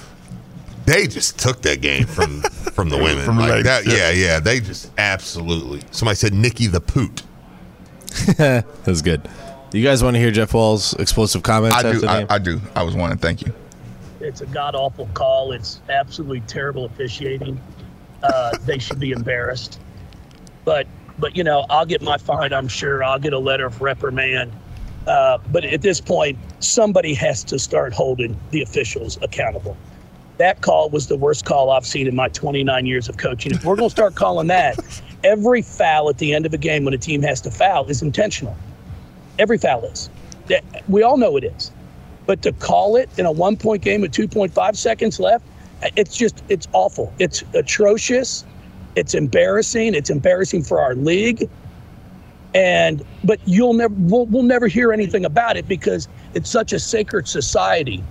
They 0.87 1.07
just 1.07 1.39
took 1.39 1.63
that 1.63 1.81
game 1.81 2.07
from 2.07 2.41
from 2.73 2.89
the 2.89 2.97
women. 2.97 3.25
From 3.25 3.39
like 3.39 3.63
that, 3.65 3.87
yeah. 3.87 4.11
yeah, 4.11 4.11
yeah. 4.11 4.41
They 4.41 4.59
just 4.59 4.91
absolutely. 4.99 5.81
Somebody 5.93 6.17
said 6.17 6.35
Nikki 6.35 6.67
the 6.67 6.81
Poot. 6.81 7.23
that 8.37 8.67
was 8.85 9.01
good. 9.01 9.23
Do 9.71 9.79
you 9.79 9.85
guys 9.85 10.03
want 10.03 10.17
to 10.17 10.21
hear 10.21 10.33
Jeff 10.33 10.53
Walz's 10.53 10.95
explosive 10.95 11.45
comments 11.45 11.77
I 11.77 11.93
do. 11.93 12.01
the 12.01 12.09
I, 12.09 12.19
game? 12.19 12.27
I 12.31 12.39
do. 12.39 12.61
I 12.75 12.83
was 12.83 12.97
wanting. 12.97 13.19
Thank 13.19 13.47
you. 13.47 13.55
It's 14.23 14.41
a 14.41 14.47
god 14.47 14.75
awful 14.75 15.09
call. 15.15 15.53
It's 15.53 15.81
absolutely 15.89 16.41
terrible 16.43 16.85
officiating. 16.85 17.61
Uh, 18.23 18.57
they 18.65 18.79
should 18.79 19.01
be 19.01 19.11
embarrassed. 19.11 19.81
But 20.65 20.87
but 21.19 21.37
you 21.37 21.45
know, 21.45 21.67
I'll 21.69 21.87
get 21.87 22.03
my 22.03 22.19
fine. 22.19 22.53
I'm 22.53 22.69
sure 22.69 23.03
I'll 23.03 23.19
get 23.19 23.33
a 23.33 23.39
letter 23.39 23.67
of 23.67 23.83
reprimand. 23.83 24.53
Uh, 25.07 25.39
but 25.51 25.65
at 25.65 25.83
this 25.83 26.01
point, 26.01 26.39
somebody 26.61 27.13
has 27.15 27.43
to 27.45 27.59
start 27.59 27.93
holding 27.93 28.39
the 28.51 28.63
officials 28.63 29.19
accountable. 29.21 29.77
That 30.39 30.61
call 30.61 30.91
was 30.91 31.09
the 31.09 31.17
worst 31.17 31.45
call 31.45 31.71
I've 31.71 31.87
seen 31.87 32.07
in 32.07 32.15
my 32.15 32.29
29 32.29 32.87
years 32.87 33.09
of 33.09 33.17
coaching. 33.17 33.53
If 33.53 33.65
we're 33.65 33.77
going 33.77 33.89
to 33.89 33.95
start 33.95 34.15
calling 34.15 34.47
that, 34.47 34.79
every 35.25 35.61
foul 35.61 36.09
at 36.09 36.19
the 36.19 36.33
end 36.33 36.47
of 36.47 36.55
a 36.55 36.59
game 36.59 36.85
when 36.85 36.95
a 36.95 36.99
team 36.99 37.21
has 37.23 37.41
to 37.43 37.51
foul 37.51 37.87
is 37.87 38.01
intentional. 38.01 38.57
Every 39.39 39.59
foul 39.59 39.85
is. 39.85 40.09
We 40.89 41.03
all 41.03 41.17
know 41.17 41.37
it 41.37 41.45
is. 41.45 41.73
But 42.27 42.43
to 42.43 42.53
call 42.53 42.97
it 42.97 43.11
in 43.19 43.27
a 43.27 43.33
one 43.33 43.57
point 43.57 43.83
game 43.83 44.01
with 44.01 44.13
2.5 44.13 44.77
seconds 44.77 45.19
left, 45.19 45.45
it's 45.97 46.17
just, 46.17 46.43
it's 46.49 46.69
awful. 46.73 47.13
It's 47.19 47.43
atrocious. 47.55 48.45
It's 48.95 49.15
embarrassing. 49.15 49.95
It's 49.95 50.11
embarrassing 50.11 50.63
for 50.63 50.81
our 50.81 50.95
league. 50.95 51.49
And, 52.55 53.05
but 53.25 53.41
you'll 53.47 53.73
never, 53.73 53.95
we'll, 53.99 54.27
we'll 54.27 54.43
never 54.43 54.69
hear 54.69 54.93
anything 54.93 55.25
about 55.25 55.57
it 55.57 55.67
because 55.67 56.09
it's 56.35 56.51
such 56.51 56.73
a 56.73 56.79
sacred 56.79 57.27
society 57.27 58.05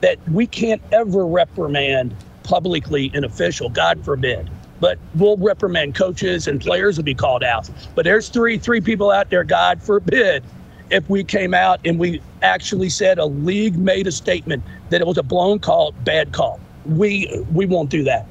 that 0.00 0.18
we 0.30 0.46
can't 0.46 0.82
ever 0.92 1.24
reprimand 1.26 2.14
publicly 2.42 3.10
an 3.14 3.24
official, 3.24 3.68
God 3.68 4.04
forbid. 4.04 4.50
But 4.80 4.98
we'll 5.14 5.36
reprimand 5.36 5.94
coaches 5.94 6.48
and 6.48 6.60
players 6.60 6.96
will 6.96 7.04
be 7.04 7.14
called 7.14 7.44
out. 7.44 7.70
But 7.94 8.04
there's 8.04 8.28
three 8.28 8.58
three 8.58 8.80
people 8.80 9.12
out 9.12 9.30
there, 9.30 9.44
God 9.44 9.80
forbid, 9.80 10.42
if 10.90 11.08
we 11.08 11.22
came 11.22 11.54
out 11.54 11.80
and 11.84 12.00
we 12.00 12.20
actually 12.42 12.88
said 12.90 13.18
a 13.18 13.26
league 13.26 13.76
made 13.78 14.06
a 14.06 14.12
statement 14.12 14.62
that 14.90 15.00
it 15.00 15.06
was 15.06 15.18
a 15.18 15.22
blown 15.22 15.58
call, 15.58 15.92
bad 16.04 16.32
call. 16.32 16.60
We 16.86 17.44
we 17.52 17.66
won't 17.66 17.90
do 17.90 18.02
that. 18.04 18.26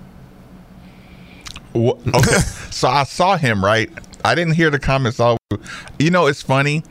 Wha- 1.73 1.93
Okay, 2.07 2.37
so 2.69 2.87
I 2.89 3.03
saw 3.03 3.37
him 3.37 3.63
right. 3.63 3.89
I 4.23 4.35
didn't 4.35 4.53
hear 4.53 4.69
the 4.69 4.79
comments 4.79 5.19
all. 5.19 5.37
You 5.99 6.11
know, 6.11 6.27
it's 6.27 6.41
funny. 6.41 6.83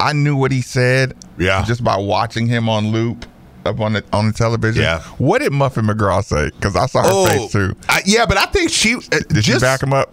I 0.00 0.12
knew 0.12 0.36
what 0.36 0.52
he 0.52 0.60
said. 0.60 1.16
Yeah. 1.38 1.64
Just 1.64 1.82
by 1.82 1.96
watching 1.96 2.46
him 2.46 2.68
on 2.68 2.88
loop 2.90 3.26
up 3.64 3.80
on 3.80 3.94
the 3.94 4.04
on 4.12 4.26
the 4.26 4.32
television. 4.32 4.82
Yeah. 4.82 5.00
What 5.18 5.40
did 5.40 5.52
Muffet 5.52 5.82
McGraw 5.82 6.22
say? 6.24 6.50
Because 6.50 6.76
I 6.76 6.86
saw 6.86 7.02
her 7.02 7.28
face 7.30 7.52
too. 7.52 7.74
I, 7.88 8.02
yeah, 8.04 8.26
but 8.26 8.36
I 8.36 8.46
think 8.46 8.70
she 8.70 8.94
uh, 8.96 9.00
Did 9.10 9.28
just 9.30 9.46
she 9.46 9.58
back 9.58 9.82
him 9.82 9.92
up? 9.92 10.12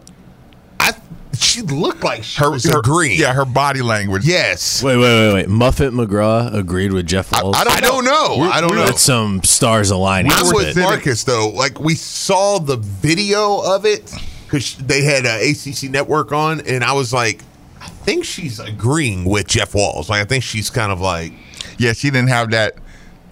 I 1.42 1.46
she 1.46 1.62
looked 1.62 2.04
like 2.04 2.24
she 2.24 2.42
Her, 2.42 2.52
was 2.52 2.64
her 2.66 2.80
agreeing. 2.80 3.20
Yeah, 3.20 3.34
her 3.34 3.46
body 3.46 3.82
language. 3.82 4.26
Yes. 4.26 4.84
Wait, 4.84 4.98
wait, 4.98 5.04
wait, 5.04 5.34
wait. 5.34 5.50
Muffet 5.50 5.92
McGraw 5.92 6.54
agreed 6.54 6.94
with 6.94 7.08
Jeff 7.08 7.32
Walz. 7.32 7.58
I 7.58 7.80
don't 7.82 8.06
know. 8.06 8.42
I 8.52 8.62
don't 8.62 8.76
know. 8.76 8.86
That's 8.86 9.02
some 9.02 9.44
stars 9.44 9.90
aligning. 9.90 10.32
I'm 10.34 10.46
with 10.48 10.68
with. 10.68 10.78
Marcus 10.78 11.24
though. 11.24 11.50
Like 11.50 11.80
we 11.80 11.96
saw 11.96 12.60
the 12.60 12.78
video 12.78 13.60
of 13.62 13.86
it 13.86 14.14
because 14.46 14.76
they 14.78 15.04
had 15.04 15.26
uh, 15.26 15.40
ACC 15.42 15.90
Network 15.90 16.32
on, 16.32 16.62
and 16.62 16.84
I 16.84 16.94
was 16.94 17.14
like, 17.14 17.42
I 17.82 17.88
think 17.88 18.26
she's 18.26 18.60
agreeing 18.60 19.26
with 19.26 19.48
Jeff 19.48 19.74
Walz. 19.74 20.10
Like 20.10 20.22
I 20.22 20.26
think 20.26 20.44
she's 20.44 20.70
kind 20.70 20.92
of 20.92 21.02
like, 21.02 21.34
Yeah, 21.78 21.94
she 21.94 22.10
didn't 22.12 22.30
have 22.30 22.52
that. 22.52 22.76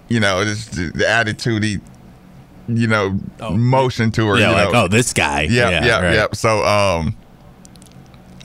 You 0.08 0.18
know, 0.18 0.42
just 0.44 0.72
the, 0.72 0.90
the 0.92 1.08
attitude. 1.08 1.62
He, 1.62 1.78
you 2.68 2.86
know, 2.86 3.18
motion 3.50 4.10
to 4.12 4.26
her. 4.26 4.34
Oh. 4.34 4.36
Yeah, 4.36 4.50
you 4.50 4.56
like, 4.56 4.72
know. 4.72 4.84
oh, 4.84 4.88
this 4.88 5.12
guy. 5.12 5.42
Yeah, 5.42 5.70
Yeah, 5.70 5.84
yeah, 5.84 6.00
right. 6.00 6.14
yeah. 6.14 6.26
So, 6.32 6.64
um, 6.64 7.16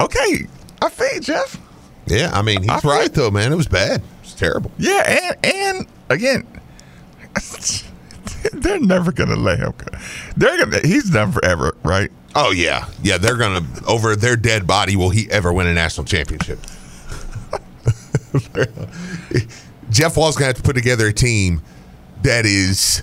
okay, 0.02 0.48
I 0.82 0.90
feel 0.90 1.20
Jeff. 1.22 1.60
yeah. 2.08 2.32
I 2.34 2.42
mean, 2.42 2.62
he's 2.62 2.70
I- 2.72 2.80
right 2.88 3.14
though, 3.14 3.32
man. 3.32 3.52
It 3.52 3.56
was 3.56 3.68
bad. 3.68 4.02
It's 4.24 4.34
terrible. 4.34 4.72
Yeah, 4.78 5.04
and 5.36 5.46
and 5.56 5.88
again, 6.10 6.48
they're 8.54 8.80
never 8.80 9.12
gonna 9.12 9.36
let 9.36 9.60
him. 9.60 9.74
go. 9.78 9.98
They're 10.38 10.58
gonna. 10.66 10.80
He's 10.86 11.10
done 11.10 11.32
forever, 11.32 11.76
right? 11.84 12.12
Oh 12.36 12.52
yeah, 12.52 12.88
yeah. 13.04 13.18
They're 13.18 13.38
gonna 13.38 13.66
over 13.88 14.16
their 14.16 14.36
dead 14.36 14.66
body. 14.68 14.96
Will 14.96 15.10
he 15.12 15.30
ever 15.32 15.54
win 15.54 15.68
a 15.68 15.74
national 15.74 16.06
championship? 16.06 16.60
Jeff 19.90 20.18
Walz's 20.18 20.36
gonna 20.38 20.48
have 20.48 20.56
to 20.58 20.64
put 20.64 20.76
together 20.76 21.08
a 21.08 21.14
team 21.14 21.62
that 22.24 22.46
is 22.46 23.02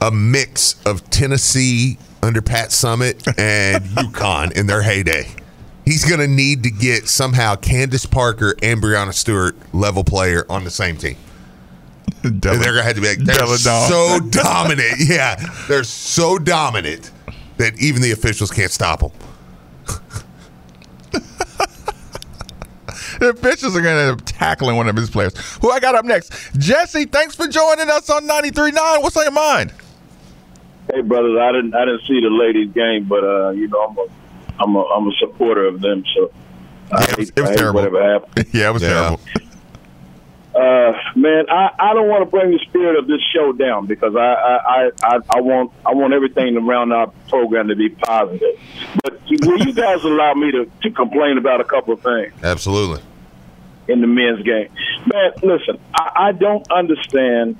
a 0.00 0.10
mix 0.10 0.80
of 0.86 1.08
Tennessee 1.10 1.98
under 2.22 2.40
Pat 2.42 2.70
Summitt 2.70 3.26
and 3.38 3.84
UConn 4.12 4.52
in 4.52 4.66
their 4.66 4.82
heyday. 4.82 5.28
He's 5.88 6.04
gonna 6.04 6.26
need 6.26 6.64
to 6.64 6.70
get 6.70 7.08
somehow 7.08 7.56
Candace 7.56 8.04
Parker 8.04 8.54
and 8.62 8.78
Breanna 8.82 9.14
Stewart 9.14 9.56
level 9.72 10.04
player 10.04 10.44
on 10.50 10.64
the 10.64 10.70
same 10.70 10.98
team. 10.98 11.16
Della- 12.20 12.58
they're 12.58 12.72
gonna 12.72 12.82
have 12.82 12.96
to 12.96 13.00
be 13.00 13.08
like, 13.08 13.18
they're 13.20 13.36
Della 13.38 13.56
so 13.56 14.20
dominant. 14.28 14.96
Yeah, 14.98 15.42
they're 15.66 15.84
so 15.84 16.38
dominant 16.38 17.10
that 17.56 17.80
even 17.80 18.02
the 18.02 18.10
officials 18.10 18.50
can't 18.50 18.70
stop 18.70 19.00
them. 19.00 19.12
The 23.20 23.30
officials 23.30 23.74
are 23.74 23.80
gonna 23.80 23.98
end 23.98 24.20
up 24.20 24.26
tackling 24.26 24.76
one 24.76 24.88
of 24.88 24.94
his 24.94 25.08
players. 25.08 25.32
Who 25.62 25.70
I 25.70 25.80
got 25.80 25.94
up 25.94 26.04
next? 26.04 26.52
Jesse, 26.58 27.06
thanks 27.06 27.34
for 27.34 27.48
joining 27.48 27.88
us 27.90 28.10
on 28.10 28.28
93.9. 28.28 29.02
What's 29.02 29.16
on 29.16 29.24
your 29.24 29.32
mind? 29.32 29.72
Hey, 30.92 31.00
brothers, 31.00 31.36
I 31.40 31.50
didn't 31.50 31.74
I 31.74 31.86
didn't 31.86 32.02
see 32.06 32.20
the 32.20 32.28
ladies' 32.30 32.72
game, 32.74 33.04
but 33.08 33.24
uh, 33.24 33.50
you 33.50 33.68
know 33.68 33.80
I'm 33.88 33.98
a 33.98 34.17
I'm 34.60 34.74
a 34.76 34.82
I'm 34.84 35.08
a 35.08 35.12
supporter 35.20 35.66
of 35.66 35.80
them, 35.80 36.04
so 36.14 36.30
I 36.92 37.04
hate, 37.04 37.32
it 37.34 37.40
was 37.40 37.48
I 37.48 37.50
hate 37.50 37.58
terrible. 37.58 37.80
whatever 37.80 38.12
happened. 38.12 38.46
yeah, 38.52 38.68
it 38.68 38.72
was 38.72 38.82
Yeah. 38.82 38.88
terrible. 38.88 39.20
Uh, 40.54 40.92
man, 41.14 41.44
I, 41.50 41.70
I 41.78 41.94
don't 41.94 42.08
want 42.08 42.22
to 42.24 42.30
bring 42.30 42.50
the 42.50 42.58
spirit 42.68 42.98
of 42.98 43.06
this 43.06 43.20
show 43.32 43.52
down 43.52 43.86
because 43.86 44.16
I 44.16 44.20
I, 44.20 44.90
I, 45.04 45.18
I 45.36 45.40
want 45.40 45.70
I 45.86 45.92
want 45.94 46.12
everything 46.14 46.56
around 46.56 46.92
our 46.92 47.08
program 47.28 47.68
to 47.68 47.76
be 47.76 47.90
positive. 47.90 48.58
But 49.04 49.20
will 49.42 49.58
you 49.64 49.72
guys 49.72 50.02
allow 50.02 50.34
me 50.34 50.50
to, 50.52 50.68
to 50.82 50.90
complain 50.90 51.38
about 51.38 51.60
a 51.60 51.64
couple 51.64 51.94
of 51.94 52.00
things 52.00 52.32
Absolutely. 52.42 53.02
in 53.86 54.00
the 54.00 54.08
men's 54.08 54.42
game? 54.42 54.68
Man, 55.06 55.32
listen, 55.44 55.78
I, 55.94 56.28
I 56.28 56.32
don't 56.32 56.68
understand 56.72 57.56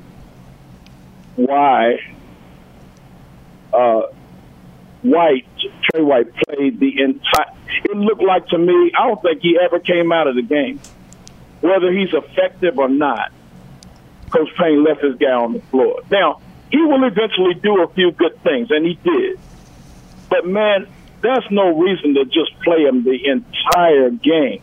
why 1.36 2.00
uh, 3.72 4.02
White 5.10 5.46
Tre 5.90 6.02
White 6.02 6.32
played 6.34 6.78
the 6.80 7.02
entire. 7.02 7.54
It 7.84 7.96
looked 7.96 8.22
like 8.22 8.46
to 8.48 8.58
me. 8.58 8.92
I 8.98 9.08
don't 9.08 9.20
think 9.22 9.42
he 9.42 9.58
ever 9.62 9.78
came 9.78 10.12
out 10.12 10.26
of 10.26 10.34
the 10.34 10.42
game 10.42 10.80
whether 11.60 11.92
he's 11.92 12.12
effective 12.12 12.78
or 12.78 12.88
not, 12.88 13.32
Coach 14.30 14.48
Payne 14.58 14.84
left 14.84 15.02
his 15.02 15.16
guy 15.16 15.32
on 15.32 15.54
the 15.54 15.60
floor. 15.70 16.02
Now, 16.10 16.40
he 16.70 16.78
will 16.78 17.04
eventually 17.04 17.54
do 17.54 17.82
a 17.82 17.88
few 17.94 18.12
good 18.12 18.42
things, 18.42 18.70
and 18.70 18.84
he 18.84 18.94
did. 19.02 19.40
But, 20.28 20.46
man, 20.46 20.86
there's 21.22 21.46
no 21.50 21.76
reason 21.78 22.14
to 22.14 22.24
just 22.26 22.58
play 22.62 22.82
him 22.82 23.04
the 23.04 23.18
entire 23.26 24.10
game. 24.10 24.62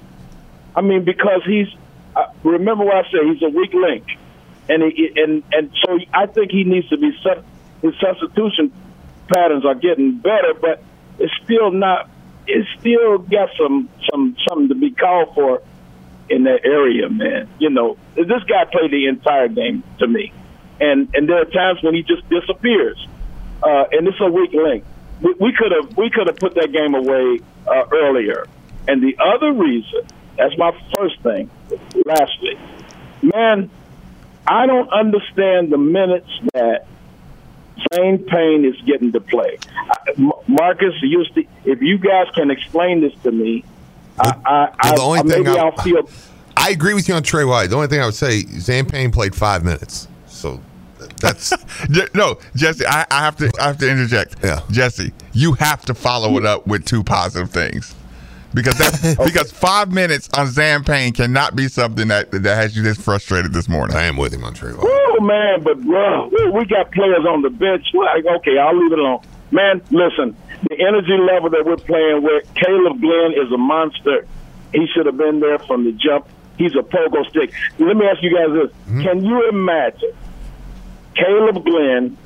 I 0.75 0.82
mean, 0.82 1.04
because 1.04 1.42
he's, 1.46 1.68
uh, 2.16 2.28
remember 2.44 2.86
what 2.86 3.06
I 3.06 3.10
said, 3.10 3.22
he's 3.25 3.42
a 3.42 3.50
weak 3.50 3.74
link. 3.74 4.06
And, 4.70 4.84
he, 4.84 5.12
and, 5.16 5.44
and 5.52 5.72
so 5.84 6.00
I 6.14 6.28
think 6.28 6.52
he 6.52 6.64
needs 6.64 6.88
to 6.90 6.98
be, 6.98 7.12
sub, 7.24 7.44
his 7.82 7.94
substitution 8.00 8.72
patterns 9.27 9.65
are 9.65 9.75
getting 9.75 10.17
better, 10.17 10.53
but 10.60 10.84
it's 11.20 11.34
still 11.44 11.72
not, 11.72 12.10
it's 12.48 12.67
still 12.79 13.17
got 13.17 13.50
some, 13.58 13.89
some, 14.10 14.36
something 14.48 14.70
to 14.70 14.75
be 14.75 14.91
called 14.91 15.34
for 15.34 15.62
in 16.29 16.44
that 16.44 16.65
area, 16.65 17.10
man. 17.10 17.50
You 17.60 17.70
know, 17.70 17.98
this 18.15 18.44
guy 18.48 18.65
played 18.65 18.91
the 18.91 19.08
entire 19.08 19.48
game 19.48 19.84
to 20.00 20.08
me, 20.08 20.34
and 20.79 21.10
and 21.13 21.29
there 21.29 21.41
are 21.41 21.46
times 21.46 21.82
when 21.84 21.94
he 21.94 22.03
just 22.03 22.27
disappears, 22.29 23.08
uh, 23.63 23.86
and 23.91 24.08
it's 24.08 24.20
a 24.20 24.29
weak 24.29 24.53
link. 24.53 24.84
We 25.22 25.53
could 25.53 25.72
have 25.72 25.98
we 25.98 26.10
could 26.10 26.27
have 26.27 26.38
put 26.38 26.55
that 26.55 26.72
game 26.72 26.94
away 26.96 27.39
uh, 27.67 27.86
earlier, 27.91 28.46
and 28.88 29.01
the 29.01 29.17
other 29.20 29.53
reason 29.53 30.01
that's 30.38 30.58
my 30.58 30.72
first 30.98 31.22
thing. 31.22 31.50
Lastly, 32.05 32.58
man, 33.22 33.70
I 34.46 34.65
don't 34.65 34.89
understand 34.89 35.72
the 35.72 35.77
minutes 35.77 36.29
that 36.53 36.88
Zane 37.94 38.24
Payne 38.25 38.65
is 38.65 38.79
getting 38.82 39.12
to 39.12 39.20
play. 39.20 39.58
Uh, 39.89 40.32
Marcus, 40.48 40.94
used 41.01 41.34
to, 41.36 41.44
if 41.65 41.82
you 41.82 41.98
guys 41.98 42.27
can 42.34 42.51
explain 42.51 43.01
this 43.01 43.13
to 43.24 43.32
me, 43.32 43.63
I, 44.20 44.70
I, 44.79 44.96
the 44.96 45.01
only 45.01 45.20
I, 45.20 45.22
thing 45.24 45.44
maybe 45.44 45.60
I, 45.60 45.63
I'll 45.63 45.84
feel. 45.84 46.10
I 46.55 46.70
agree 46.70 46.94
with 46.94 47.08
you 47.08 47.15
on 47.15 47.24
Tre 47.24 47.44
White. 47.44 47.67
The 47.67 47.75
only 47.75 47.88
thing 47.88 48.00
I 48.00 48.05
would 48.05 48.15
say, 48.15 48.44
Zan 48.44 48.86
Payne 48.86 49.12
played 49.12 49.36
five 49.36 49.63
minutes, 49.63 50.08
so 50.25 50.62
that's 51.20 51.53
no 52.13 52.38
Jesse. 52.55 52.86
I, 52.86 53.05
I 53.12 53.20
have 53.20 53.36
to 53.38 53.51
I 53.60 53.67
have 53.67 53.77
to 53.79 53.89
interject. 53.89 54.38
Yeah, 54.44 54.62
Jesse, 54.72 55.12
you 55.34 55.53
have 55.53 55.86
to 55.86 55.94
follow 55.94 56.38
it 56.38 56.46
up 56.46 56.65
with 56.65 56.86
two 56.86 57.03
positive 57.03 57.51
things. 57.51 57.94
Because 58.56 58.78
that 58.78 59.18
because 59.26 59.52
five 59.52 59.92
minutes 59.92 60.30
on 60.36 60.48
Zan 60.48 60.84
Payne 60.84 61.14
cannot 61.14 61.56
be 61.56 61.68
something 61.68 62.08
that 62.08 62.32
that 62.32 62.56
has 62.56 62.76
you 62.76 62.82
this 62.82 62.98
frustrated 62.98 63.54
this 63.54 63.68
morning. 63.68 63.96
I 63.96 64.06
am 64.06 64.18
with 64.18 64.34
him 64.34 64.44
on 64.44 64.54
Tre 64.54 64.72
White. 64.72 64.86
Oh 64.88 65.20
man, 65.22 65.62
but 65.62 65.82
bro, 65.82 66.32
we 66.54 66.66
got 66.66 66.92
players 66.92 67.26
on 67.28 67.42
the 67.42 67.50
bench. 67.50 67.86
Like, 67.94 68.26
okay, 68.38 68.58
I'll 68.58 68.76
leave 68.78 68.94
it 68.94 69.00
alone. 69.00 69.20
Man, 69.52 69.82
listen, 69.92 70.36
the 70.70 70.80
energy 70.80 71.18
level 71.18 71.50
that 71.52 71.66
we're 71.66 71.78
playing 71.78 72.24
with, 72.24 72.52
Kaleb 72.56 73.00
Glenn 73.00 73.34
is 73.34 73.52
a 73.52 73.58
monster. 73.58 74.26
He 74.74 74.88
should 74.94 75.06
have 75.06 75.18
been 75.18 75.40
there 75.40 75.60
from 75.60 75.86
the 75.86 75.92
jump. 75.92 76.28
He's 76.58 76.74
a 76.76 76.84
pogo 76.84 77.28
stick. 77.30 77.54
Let 77.78 77.96
me 77.96 78.06
ask 78.06 78.24
you 78.24 78.34
guys 78.34 78.50
this: 78.54 78.72
Mm-hmm. 78.88 79.02
Can 79.02 79.26
you 79.26 79.50
imagine 79.50 80.14
Kaleb 81.16 81.64
Glenn 81.66 82.18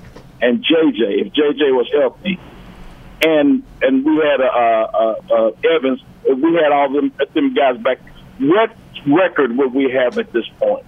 and 0.41 0.63
JJ 0.63 1.25
if 1.25 1.33
JJ 1.33 1.75
was 1.75 1.89
healthy, 1.91 2.39
and 3.21 3.63
and 3.81 4.05
we 4.05 4.15
had 4.17 4.41
uh, 4.41 4.45
uh, 4.45 5.15
uh, 5.31 5.51
Evans, 5.75 6.01
we 6.23 6.53
had 6.55 6.71
all 6.71 6.91
them 6.91 7.11
them 7.33 7.53
guys 7.53 7.77
back? 7.77 7.99
What 8.39 8.71
record 9.07 9.55
would 9.57 9.73
we 9.73 9.91
have 9.91 10.17
at 10.17 10.31
this 10.31 10.47
point? 10.57 10.85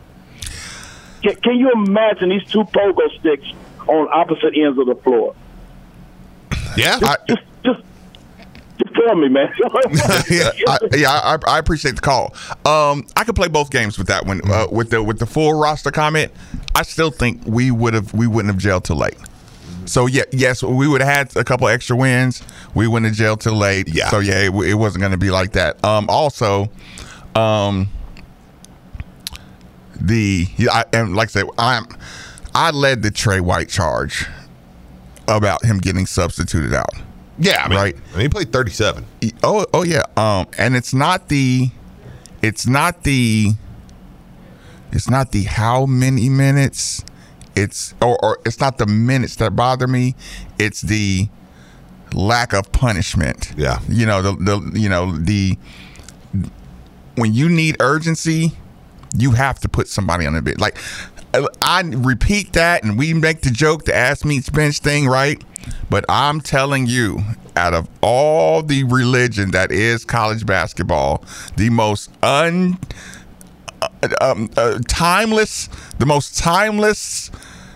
Can, 1.22 1.36
can 1.36 1.56
you 1.56 1.72
imagine 1.72 2.30
these 2.30 2.46
two 2.46 2.64
pogo 2.64 3.10
sticks 3.20 3.46
on 3.88 4.08
opposite 4.12 4.56
ends 4.56 4.80
of 4.80 4.88
the 4.88 4.96
floor? 4.96 5.36
Yeah, 6.78 7.00
just, 7.00 7.28
just, 7.28 7.42
just, 7.66 7.82
just 8.78 8.96
tell 8.96 9.16
me, 9.16 9.28
man. 9.28 9.54
yeah, 10.30 10.52
I, 10.68 10.78
yeah, 10.94 11.10
I, 11.10 11.38
I 11.48 11.60
appreciate 11.60 11.96
the 11.96 12.02
call. 12.02 12.34
Um, 12.66 13.06
I 13.16 13.24
could 13.26 13.36
play 13.36 13.50
both 13.50 13.70
games 13.72 13.98
with 13.98 14.08
that 14.08 14.26
one. 14.26 14.42
Uh, 14.50 14.68
with 14.72 14.90
the 14.90 15.04
with 15.04 15.20
the 15.20 15.26
full 15.26 15.54
roster 15.54 15.92
comment, 15.92 16.32
I 16.76 16.84
still 16.84 17.12
think 17.12 17.42
we 17.46 17.72
would 17.72 17.94
have 17.94 18.14
we 18.14 18.26
wouldn't 18.26 18.54
have 18.54 18.62
jailed 18.62 18.86
till 18.86 18.96
late. 18.96 19.18
So 19.92 20.06
yeah, 20.06 20.24
yes, 20.32 20.64
we 20.64 20.88
would 20.88 21.02
have 21.02 21.30
had 21.34 21.36
a 21.36 21.44
couple 21.44 21.68
extra 21.68 21.98
wins. 21.98 22.42
We 22.74 22.88
went 22.88 23.06
to 23.06 23.12
jail 23.12 23.36
till 23.36 23.56
late. 23.56 23.90
Yeah. 23.94 24.10
So 24.10 24.20
yeah, 24.20 24.40
it, 24.40 24.54
it 24.54 24.76
wasn't 24.76 25.02
going 25.02 25.12
to 25.12 25.18
be 25.18 25.32
like 25.32 25.52
that. 25.52 25.84
Um, 25.84 26.06
also, 26.08 26.70
um, 27.36 27.90
the 30.00 30.48
I, 30.72 30.86
and 30.94 31.14
like 31.14 31.28
I 31.28 31.32
said, 31.32 31.46
I'm 31.58 31.88
I 32.56 32.72
led 32.72 33.04
the 33.04 33.12
Tre 33.12 33.42
White 33.42 33.68
charge 33.68 34.28
about 35.28 35.66
him 35.66 35.78
getting 35.78 36.06
substituted 36.06 36.74
out. 36.74 36.94
Yeah, 37.38 37.62
I 37.64 37.68
mean, 37.68 37.78
right. 37.78 37.96
I 37.96 38.12
mean, 38.14 38.22
he 38.22 38.30
played 38.30 38.54
37. 38.54 39.06
Oh, 39.44 39.66
oh 39.74 39.84
yeah. 39.84 40.04
Um, 40.16 40.48
and 40.58 40.76
it's 40.76 40.94
not 40.94 41.28
the, 41.28 41.70
it's 42.42 42.68
not 42.68 43.04
the, 43.04 43.54
it's 44.92 45.10
not 45.10 45.32
the 45.32 45.44
how 45.44 45.86
many 45.86 46.30
minutes. 46.30 47.04
It's 47.56 47.94
or, 48.02 48.18
or 48.24 48.40
it's 48.46 48.60
not 48.60 48.78
the 48.78 48.86
minutes 48.86 49.36
that 49.38 49.56
bother 49.56 49.88
me. 49.88 50.16
It's 50.58 50.82
the 50.82 51.30
lack 52.14 52.54
of 52.54 52.72
punishment. 52.72 53.54
Yeah. 53.58 53.80
You 53.88 54.06
know 54.06 54.22
the 54.22 54.34
the 54.34 54.80
you 54.80 54.90
know 54.90 55.18
the 55.18 55.58
when 57.16 57.34
you 57.34 57.50
need 57.50 57.78
urgency, 57.80 58.54
you 59.18 59.32
have 59.32 59.60
to 59.60 59.70
put 59.70 59.88
somebody 59.88 60.26
on 60.26 60.34
the 60.34 60.42
bench. 60.42 60.60
Like 60.60 60.78
I 61.62 61.82
repeat 61.82 62.54
that, 62.54 62.84
and 62.84 62.98
we 62.98 63.14
make 63.14 63.42
the 63.42 63.52
joke, 63.52 63.86
the 63.86 63.96
ass 63.96 64.26
meets 64.26 64.50
bench 64.50 64.80
thing, 64.80 65.08
right? 65.08 65.42
But 65.90 66.06
I'm 66.10 66.42
telling 66.42 66.88
you, 66.88 67.20
out 67.56 67.74
of 67.74 67.88
all 68.02 68.64
the 68.64 68.84
religion 68.86 69.52
that 69.52 69.72
is 69.72 70.04
college 70.04 70.46
basketball, 70.46 71.24
the 71.56 71.70
most 71.70 72.10
un 72.24 72.78
um, 74.22 74.50
uh, 74.58 74.80
timeless, 74.88 75.68
the 76.00 76.06
most 76.06 76.38
timeless 76.38 77.32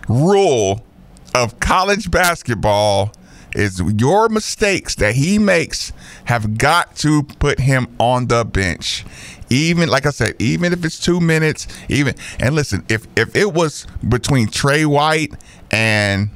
rule 0.07 0.85
of 1.33 1.59
college 1.59 2.09
basketball 2.09 3.11
is 3.53 3.81
your 3.97 4.27
mistakes 4.29 4.95
that 4.95 5.15
he 5.15 5.39
makes 5.39 5.93
have 6.25 6.57
got 6.57 6.95
to 6.97 7.23
put 7.23 7.59
him 7.59 7.87
on 7.99 8.27
the 8.27 8.43
bench. 8.43 9.05
Even 9.49 9.89
like 9.89 10.05
I 10.05 10.09
said, 10.09 10.35
even 10.39 10.73
if 10.73 10.83
it's 10.83 10.99
two 10.99 11.19
minutes, 11.19 11.67
even 11.87 12.15
and 12.39 12.55
listen, 12.55 12.83
if 12.89 13.07
if 13.15 13.35
it 13.35 13.53
was 13.53 13.87
between 14.07 14.47
Tre 14.47 14.85
White 14.85 15.33
and 15.71 16.29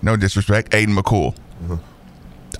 no 0.00 0.16
disrespect, 0.16 0.72
Aiden 0.72 0.98
McCool, 0.98 1.36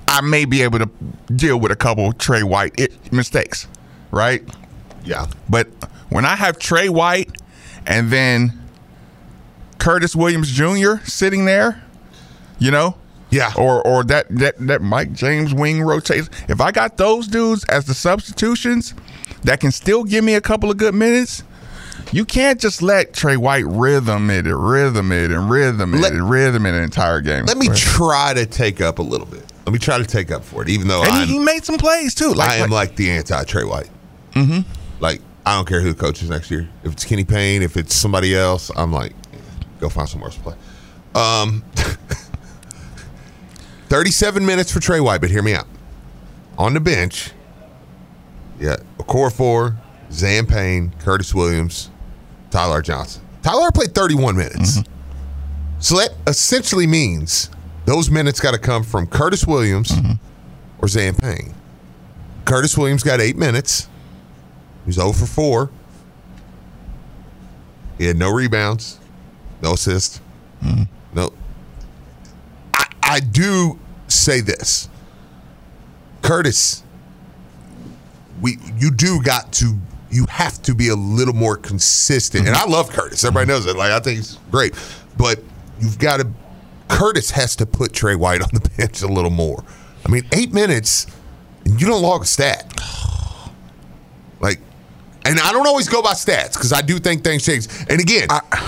I 0.07 0.21
may 0.21 0.45
be 0.45 0.63
able 0.63 0.79
to 0.79 0.91
deal 1.35 1.59
with 1.59 1.73
a 1.73 1.77
couple 1.77 2.13
Tre 2.13 2.43
White 2.43 2.79
it, 2.79 3.13
mistakes, 3.13 3.67
right? 4.11 4.43
Yeah. 5.05 5.27
But 5.49 5.69
when 6.13 6.25
I 6.25 6.37
have 6.37 6.59
Tre 6.59 6.89
White 6.89 7.31
and 7.87 8.11
then 8.11 8.59
Curtis 9.79 10.15
Williams 10.15 10.51
Jr. 10.51 10.97
sitting 11.05 11.45
there, 11.45 11.83
you 12.59 12.71
know, 12.71 12.97
yeah, 13.31 13.53
or 13.57 13.85
or 13.87 14.05
that 14.05 14.27
that 14.31 14.55
that 14.67 14.83
Mike 14.83 15.13
James 15.13 15.55
wing 15.55 15.83
rotation. 15.83 16.29
If 16.49 16.61
I 16.61 16.71
got 16.71 16.97
those 16.99 17.27
dudes 17.27 17.65
as 17.65 17.87
the 17.87 17.95
substitutions 17.95 18.95
that 19.43 19.59
can 19.61 19.73
still 19.73 20.05
give 20.05 20.23
me 20.23 20.35
a 20.35 20.41
couple 20.41 20.71
of 20.71 20.77
good 20.77 20.95
minutes, 20.95 21.43
you 22.13 22.25
can't 22.25 22.61
just 22.61 22.83
let 22.83 23.15
Tre 23.15 23.37
White 23.37 23.65
rhythm 23.67 24.31
it 24.31 24.47
and 24.47 24.71
rhythm 24.71 25.11
it 25.13 25.31
and 25.31 25.51
rhythm 25.51 25.95
it 25.95 26.01
Let- 26.01 26.13
and 26.13 26.29
rhythm 26.29 26.67
it 26.67 26.75
an 26.75 26.83
entire 26.83 27.21
game. 27.21 27.47
Let 27.47 27.57
me 27.57 27.69
try 27.75 28.35
to 28.35 28.45
take 28.47 28.81
up 28.81 28.99
a 28.99 29.03
little 29.03 29.27
bit. 29.27 29.45
Let 29.67 29.73
me 29.73 29.79
try 29.79 29.97
to 29.99 30.05
take 30.05 30.31
up 30.31 30.45
for 30.45 30.63
it, 30.63 30.69
even 30.69 30.89
though 30.89 31.03
and 31.03 31.11
I'm, 31.13 31.27
he, 31.27 31.35
he 31.35 31.39
made 31.39 31.65
some 31.65 31.79
plays 31.79 32.15
too. 32.15 32.33
Like, 32.35 32.51
I 32.51 32.55
am 32.57 32.71
like- 32.71 32.91
like 32.91 32.97
the 32.97 33.11
anti 33.13 33.45
Tre 33.45 33.65
White. 33.65 33.89
Mm-hmm. 34.33 34.61
Like 35.01 35.21
I 35.45 35.57
don't 35.57 35.67
care 35.67 35.81
who 35.81 35.93
the 35.93 35.99
coach 35.99 36.23
is 36.23 36.31
next 36.31 36.51
year. 36.51 36.69
If 36.85 36.93
it's 36.93 37.05
Kenny 37.05 37.25
Payne, 37.25 37.63
if 37.63 37.77
it's 37.77 37.95
somebody 37.95 38.35
else, 38.35 38.71
I'm 38.77 38.93
like, 38.93 39.13
go 39.81 39.89
find 39.89 40.09
somewhere 40.09 40.29
else 40.29 40.37
to 40.37 40.43
play. 40.43 40.55
Um, 41.15 41.65
37 43.89 44.47
minutes 44.47 44.73
for 44.73 44.81
Tre 44.81 45.01
White, 45.01 45.21
but 45.21 45.31
hear 45.31 45.43
me 45.43 45.55
out. 45.55 45.67
On 46.59 46.75
the 46.75 46.81
bench, 46.81 47.33
yeah, 48.61 48.77
core 48.99 49.31
four, 49.31 49.77
Zan 50.13 50.47
Payne, 50.47 50.95
Curtis 51.01 51.35
Williams, 51.35 51.91
Ty-Laur 52.51 52.83
Johnson. 52.83 53.23
Ty-Laur 53.43 53.73
played 53.73 53.95
31 53.95 54.37
minutes. 54.37 54.79
So 55.81 55.97
that 55.97 56.11
essentially 56.29 56.87
means 56.87 57.51
those 57.87 58.09
minutes 58.09 58.39
got 58.39 58.53
to 58.53 58.59
come 58.59 58.85
from 58.85 59.07
Curtis 59.09 59.47
Williams 59.47 59.93
or 60.79 60.87
Zan 60.87 61.15
Payne. 61.17 61.55
Curtis 62.45 62.79
Williams 62.79 63.03
got 63.03 63.21
eight 63.21 63.37
minutes. 63.37 63.89
He's 64.85 64.97
0 64.97 65.13
for 65.13 65.27
4. 65.27 65.71
He 67.99 68.07
had 68.07 68.17
no 68.17 68.33
rebounds, 68.33 68.99
no 69.63 69.75
assists, 69.75 70.21
mm-hmm. 70.63 70.85
no. 71.15 71.33
I, 72.75 72.87
I 73.03 73.21
do 73.21 73.79
say 74.09 74.41
this, 74.41 74.89
Curtis. 76.21 76.83
We 78.41 78.59
you 78.77 78.91
do 78.91 79.23
got 79.23 79.53
to 79.55 79.79
you 80.11 80.27
have 80.29 80.61
to 80.63 80.75
be 80.75 80.89
a 80.89 80.97
little 80.97 81.35
more 81.35 81.57
consistent, 81.57 82.47
and 82.47 82.57
mm-hmm. 82.57 82.69
I 82.69 82.73
love 82.73 82.91
Curtis. 82.91 83.23
Everybody 83.25 83.45
mm-hmm. 83.45 83.65
knows 83.65 83.67
it. 83.67 83.77
Like 83.77 83.93
I 83.93 84.01
think 84.01 84.17
he's 84.17 84.39
great, 84.51 84.75
but 85.17 85.41
you've 85.81 85.99
got 85.99 86.19
to. 86.19 86.29
Curtis 86.89 87.31
has 87.31 87.55
to 87.57 87.67
put 87.67 87.93
Tre 87.93 88.15
White 88.15 88.43
on 88.43 88.49
the 88.53 88.69
bench 88.77 89.03
a 89.03 89.07
little 89.07 89.31
more. 89.31 89.63
I 90.05 90.11
mean, 90.11 90.25
eight 90.33 90.53
minutes, 90.53 91.07
and 91.65 91.81
you 91.81 91.87
don't 91.87 92.03
log 92.03 92.23
a 92.23 92.27
stat. 92.27 92.73
And 95.25 95.39
I 95.39 95.53
don't 95.53 95.67
always 95.67 95.89
go 95.89 96.03
by 96.03 96.13
stats 96.15 96.55
because 96.55 96.73
I 96.73 96.83
do 96.83 96.99
think 96.99 97.23
things 97.23 97.45
change. 97.45 97.69
And 97.89 98.01
again, 98.01 98.27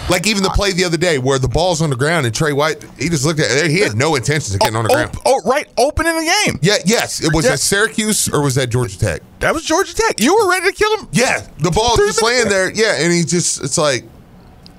like 0.09 0.27
even 0.27 0.43
the 0.43 0.51
play 0.51 0.73
the 0.73 0.85
other 0.85 0.97
day 0.97 1.19
where 1.19 1.38
the 1.38 1.49
ball's 1.49 1.83
on 1.83 1.90
the 1.90 1.97
ground 1.97 2.27
and 2.27 2.35
Tre 2.35 2.53
White, 2.53 2.85
he 2.97 3.09
just 3.09 3.25
looked 3.25 3.40
at 3.40 3.51
it. 3.51 3.71
He 3.71 3.81
had 3.81 3.97
no 3.97 4.14
intentions 4.14 4.55
of 4.55 4.61
getting 4.61 4.77
on 4.77 4.85
the 4.85 4.90
oh, 4.90 4.95
ground. 4.95 5.17
Oh, 5.27 5.40
right, 5.45 5.67
opening 5.77 6.14
the 6.14 6.33
game. 6.47 6.59
Yeah, 6.62 6.77
yes. 6.85 7.21
It 7.23 7.33
was 7.35 7.45
Yeah. 7.45 7.53
that 7.53 7.59
Syracuse 7.59 8.29
or 8.29 8.40
was 8.43 8.55
that 8.55 8.69
Georgia 8.71 8.99
Tech? 8.99 9.23
That 9.40 9.53
was 9.53 9.64
Georgia 9.64 9.95
Tech. 9.95 10.21
You 10.21 10.35
were 10.37 10.49
ready 10.49 10.71
to 10.71 10.73
kill 10.73 10.97
him. 10.99 11.09
Yeah, 11.12 11.45
the 11.59 11.71
ball 11.73 11.97
just 11.97 12.23
laying 12.23 12.49
there. 12.49 12.71
Yeah, 12.73 12.97
and 13.03 13.12
he 13.12 13.25
just 13.25 13.62
it's 13.62 13.77
like, 13.79 14.05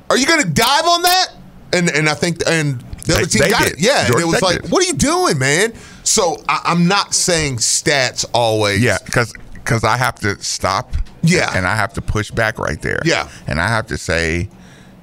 are 0.09 0.17
you 0.17 0.25
going 0.25 0.41
to 0.43 0.49
dive 0.49 0.85
on 0.85 1.01
that? 1.01 1.27
And 1.73 1.89
and 1.89 2.07
I 2.07 2.13
think 2.13 2.37
and 2.47 2.79
the 3.05 3.15
other 3.15 3.25
They- 3.25 3.29
team 3.31 3.41
they 3.41 3.49
got 3.49 3.63
did. 3.63 3.73
it. 3.73 3.79
Yeah, 3.79 4.05
and 4.05 4.15
it 4.15 4.25
was 4.25 4.35
Tech 4.35 4.41
like, 4.43 4.61
did. 4.61 4.71
what 4.71 4.83
are 4.83 4.87
you 4.87 4.93
doing, 4.93 5.37
man? 5.37 5.73
So 6.03 6.37
I, 6.47 6.61
I'm 6.65 6.87
not 6.87 7.13
saying 7.13 7.57
stats 7.57 8.25
always. 8.33 8.81
Yeah, 8.81 8.97
because 9.05 9.33
because 9.65 9.83
I 9.83 9.97
have 9.97 10.15
to 10.19 10.41
stop. 10.41 10.93
Yeah. 11.23 11.51
and 11.57 11.65
I 11.65 11.75
have 11.75 11.91
to 11.93 12.01
push 12.01 12.29
back 12.29 12.59
right 12.59 12.79
there. 12.81 13.01
Yeah. 13.03 13.27
and 13.47 13.59
I 13.59 13.67
have 13.67 13.87
to 13.87 13.97
say, 13.97 14.47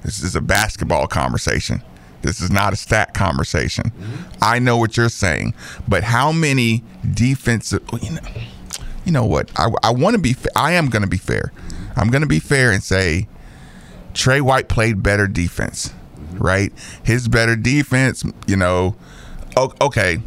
this 0.03 0.23
is 0.23 0.37
a 0.37 0.41
basketball 0.41 1.05
conversation. 1.07 1.83
This 2.21 2.39
is 2.39 2.49
not 2.49 2.71
a 2.71 2.77
stat 2.77 3.13
conversation. 3.13 3.91
Mm-hmm. 3.91 4.37
I 4.41 4.59
know 4.59 4.77
what 4.77 4.95
you're 4.95 5.09
saying, 5.09 5.53
but 5.85 6.03
how 6.03 6.31
many 6.31 6.81
defensive? 7.13 7.83
You 8.01 8.11
know, 8.11 8.21
you 9.03 9.11
know 9.11 9.25
what? 9.25 9.51
I, 9.57 9.69
I 9.83 9.91
want 9.91 10.15
to 10.15 10.21
be. 10.21 10.33
I 10.55 10.71
am 10.71 10.89
going 10.89 11.01
to 11.01 11.09
be 11.09 11.17
fair. 11.17 11.51
I'm 11.97 12.09
going 12.09 12.21
to 12.21 12.27
be 12.27 12.39
fair 12.39 12.71
and 12.71 12.81
say 12.81 13.27
Tre 14.13 14.39
White 14.39 14.69
played 14.69 15.03
better 15.03 15.27
defense, 15.27 15.89
mm-hmm. 15.89 16.37
right? 16.37 16.71
His 17.03 17.27
better 17.27 17.57
defense, 17.57 18.23
you 18.47 18.55
know. 18.55 18.95
Okay, 19.81 20.19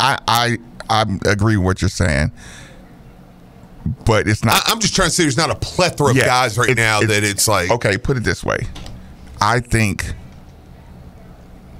I 0.00 0.18
I 0.26 0.58
I 0.90 1.02
agree 1.26 1.56
with 1.56 1.64
what 1.64 1.82
you're 1.82 1.88
saying, 1.88 2.32
but 4.04 4.26
it's 4.28 4.44
not. 4.44 4.54
I, 4.54 4.72
I'm 4.72 4.80
just 4.80 4.94
trying 4.94 5.08
to 5.08 5.14
say 5.14 5.24
there's 5.24 5.36
not 5.36 5.50
a 5.50 5.54
plethora 5.56 6.10
of 6.10 6.16
Yeah, 6.16 6.26
guys 6.26 6.56
right 6.58 6.70
it- 6.70 6.76
now 6.76 7.00
it- 7.00 7.06
that 7.08 7.24
it's 7.24 7.46
like 7.48 7.70
okay, 7.70 7.98
put 7.98 8.16
it 8.16 8.24
this 8.24 8.42
way. 8.44 8.66
I 9.40 9.60
think 9.60 10.14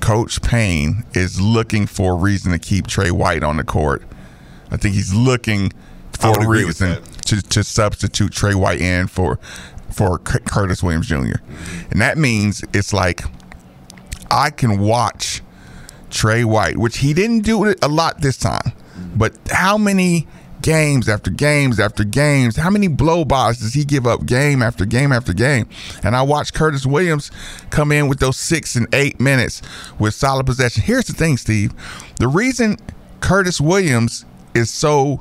Coach 0.00 0.42
Payne 0.42 1.04
is 1.14 1.40
looking 1.40 1.86
for 1.86 2.12
a 2.12 2.16
reason 2.16 2.52
to 2.52 2.58
keep 2.58 2.86
Tre 2.86 3.10
White 3.10 3.42
on 3.42 3.56
the 3.56 3.64
court. 3.64 4.02
I 4.70 4.76
think 4.76 4.94
he's 4.94 5.14
looking 5.14 5.72
for 6.12 6.32
a 6.42 6.48
reason 6.48 7.02
to, 7.26 7.40
to 7.42 7.64
substitute 7.64 8.32
Tre 8.32 8.54
White 8.54 8.80
in 8.80 9.06
for 9.06 9.38
for 9.90 10.18
Curtis 10.18 10.82
Williams 10.82 11.06
Jr. 11.06 11.36
And 11.90 12.00
that 12.00 12.18
means 12.18 12.64
it's 12.74 12.92
like 12.92 13.22
I 14.30 14.50
can 14.50 14.80
watch 14.80 15.40
Tre 16.10 16.44
White, 16.44 16.76
which 16.76 16.98
he 16.98 17.14
didn't 17.14 17.40
do 17.40 17.64
it 17.64 17.78
a 17.82 17.88
lot 17.88 18.20
this 18.20 18.36
time, 18.36 18.72
but 19.16 19.36
how 19.50 19.78
many 19.78 20.26
games 20.64 21.08
after 21.10 21.30
games 21.30 21.78
after 21.78 22.02
games, 22.04 22.56
how 22.56 22.70
many 22.70 22.88
blow 22.88 23.24
bys 23.24 23.58
does 23.58 23.74
he 23.74 23.84
give 23.84 24.06
up 24.06 24.24
game 24.24 24.62
after 24.62 24.86
game 24.86 25.12
after 25.12 25.34
game? 25.34 25.68
And 26.02 26.16
I 26.16 26.22
watched 26.22 26.54
Curtis 26.54 26.86
Williams 26.86 27.30
come 27.70 27.92
in 27.92 28.08
with 28.08 28.18
those 28.18 28.38
six 28.38 28.74
and 28.74 28.92
eight 28.94 29.20
minutes 29.20 29.60
with 29.98 30.14
solid 30.14 30.46
possession. 30.46 30.82
Here's 30.82 31.04
the 31.04 31.12
thing, 31.12 31.36
Steve. 31.36 31.72
The 32.18 32.28
reason 32.28 32.78
Curtis 33.20 33.60
Williams 33.60 34.24
is 34.54 34.70
so 34.70 35.20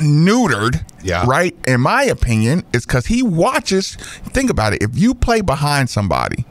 neutered, 0.00 0.84
Yeah. 1.02 1.24
right? 1.26 1.54
In 1.66 1.80
my 1.80 2.02
opinion, 2.04 2.64
is 2.72 2.84
because 2.86 3.06
he 3.06 3.22
watches. 3.22 3.96
Think 4.32 4.50
about 4.50 4.72
it. 4.74 4.82
If 4.82 4.98
you 4.98 5.14
play 5.14 5.40
behind 5.40 5.88
somebody, 5.90 6.44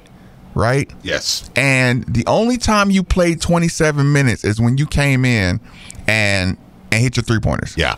right? 0.53 0.89
yes, 1.01 1.49
And 1.55 2.05
the 2.07 2.23
only 2.27 2.57
time 2.57 2.89
you 2.91 3.03
played 3.03 3.41
27 3.41 4.11
minutes 4.13 4.43
is 4.43 4.61
when 4.61 4.77
you 4.77 4.85
came 4.85 5.25
in 5.25 5.59
and 6.07 6.57
and 6.93 7.01
hit 7.03 7.15
your 7.17 7.23
three 7.23 7.39
pointers. 7.39 7.75
yeah, 7.77 7.95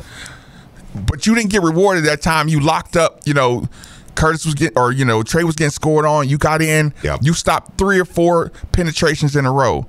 But 0.95 1.25
you 1.25 1.35
didn't 1.35 1.49
get 1.51 1.61
rewarded 1.61 2.05
that 2.05 2.21
time. 2.21 2.47
You 2.47 2.59
locked 2.59 2.95
up, 2.95 3.21
you 3.25 3.33
know, 3.33 3.67
Curtis 4.15 4.45
was 4.45 4.55
getting 4.55 4.77
or 4.77 4.91
you 4.91 5.03
know, 5.05 5.23
Tre 5.23 5.43
was 5.43 5.55
getting 5.55 5.71
scored 5.71 6.05
on. 6.05 6.29
You 6.29 6.37
got 6.37 6.61
in. 6.61 6.93
Yep. 7.03 7.19
You 7.21 7.33
stopped 7.33 7.77
three 7.77 7.99
or 7.99 8.05
four 8.05 8.49
penetrations 8.71 9.35
in 9.35 9.45
a 9.45 9.51
row. 9.51 9.85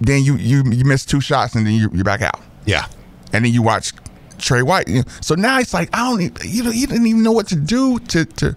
Then 0.00 0.22
you 0.22 0.36
you 0.36 0.62
you 0.70 0.84
missed 0.84 1.08
two 1.10 1.20
shots 1.20 1.54
and 1.54 1.66
then 1.66 1.74
you, 1.74 1.90
you're 1.92 2.04
back 2.04 2.22
out. 2.22 2.40
yeah. 2.64 2.86
And 3.32 3.44
then 3.44 3.52
you 3.52 3.60
watch 3.62 3.92
Tre 4.38 4.62
White. 4.62 4.88
So 5.20 5.34
now 5.34 5.58
it's 5.58 5.74
like 5.74 5.88
I 5.92 6.08
don't 6.08 6.20
even, 6.22 6.36
you 6.44 6.62
know 6.62 6.70
you 6.70 6.86
didn't 6.86 7.06
even 7.06 7.22
know 7.24 7.32
what 7.32 7.48
to 7.48 7.56
do 7.56 7.98
to 7.98 8.24
to 8.24 8.56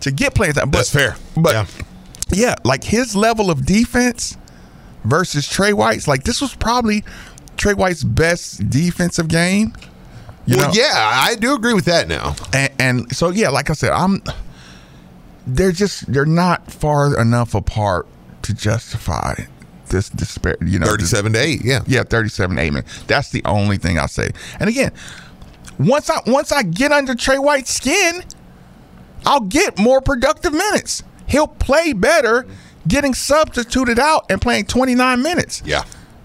to 0.00 0.10
get 0.12 0.34
playing 0.34 0.52
time. 0.54 0.70
But, 0.70 0.78
That's 0.78 0.90
fair. 0.92 1.16
But 1.36 1.52
Yeah. 1.54 1.66
yeah, 2.30 2.54
like 2.64 2.84
his 2.84 3.16
level 3.16 3.50
of 3.50 3.66
defense 3.66 4.36
versus 5.04 5.48
Tre 5.48 5.72
White's, 5.72 6.06
like 6.06 6.22
this 6.24 6.40
was 6.40 6.54
probably 6.54 7.02
Tre 7.56 7.74
White's 7.74 8.04
best 8.04 8.68
defensive 8.70 9.28
game. 9.28 9.72
You 10.46 10.56
well, 10.58 10.68
know? 10.68 10.74
yeah, 10.74 10.92
I 10.94 11.36
do 11.36 11.54
agree 11.54 11.72
with 11.74 11.86
that 11.86 12.06
now. 12.08 12.36
And, 12.52 12.72
and 12.78 13.16
so 13.16 13.30
yeah, 13.30 13.48
like 13.48 13.70
I 13.70 13.72
said, 13.72 13.92
I'm. 13.92 14.22
They're 15.46 15.72
just 15.72 16.10
they're 16.12 16.24
not 16.26 16.70
far 16.72 17.20
enough 17.20 17.54
apart 17.54 18.06
to 18.42 18.54
justify 18.54 19.34
this 19.88 20.08
despair. 20.08 20.56
You 20.60 20.78
know, 20.78 20.86
this- 20.86 20.90
Thirty-seven 20.90 21.32
to 21.34 21.38
eight. 21.40 21.64
Yeah, 21.64 21.80
yeah, 21.86 22.02
thirty-seven 22.02 22.58
eight 22.58 22.72
man. 22.72 22.84
That's 23.06 23.30
the 23.30 23.42
only 23.44 23.76
thing 23.76 23.98
I 23.98 24.06
say. 24.06 24.30
And 24.58 24.68
again, 24.68 24.92
once 25.78 26.08
I 26.10 26.20
once 26.26 26.50
I 26.52 26.62
get 26.62 26.92
under 26.92 27.14
Tre 27.14 27.38
White's 27.38 27.70
skin, 27.70 28.22
I'll 29.26 29.40
get 29.40 29.78
more 29.78 30.00
productive 30.00 30.52
minutes. 30.52 31.02
He'll 31.26 31.48
play 31.48 31.92
better 31.92 32.46
getting 32.88 33.14
substituted 33.14 33.98
out 33.98 34.24
and 34.30 34.40
playing 34.40 34.66
twenty 34.66 34.94
nine 34.94 35.22
minutes. 35.22 35.62
yeah. 35.64 35.84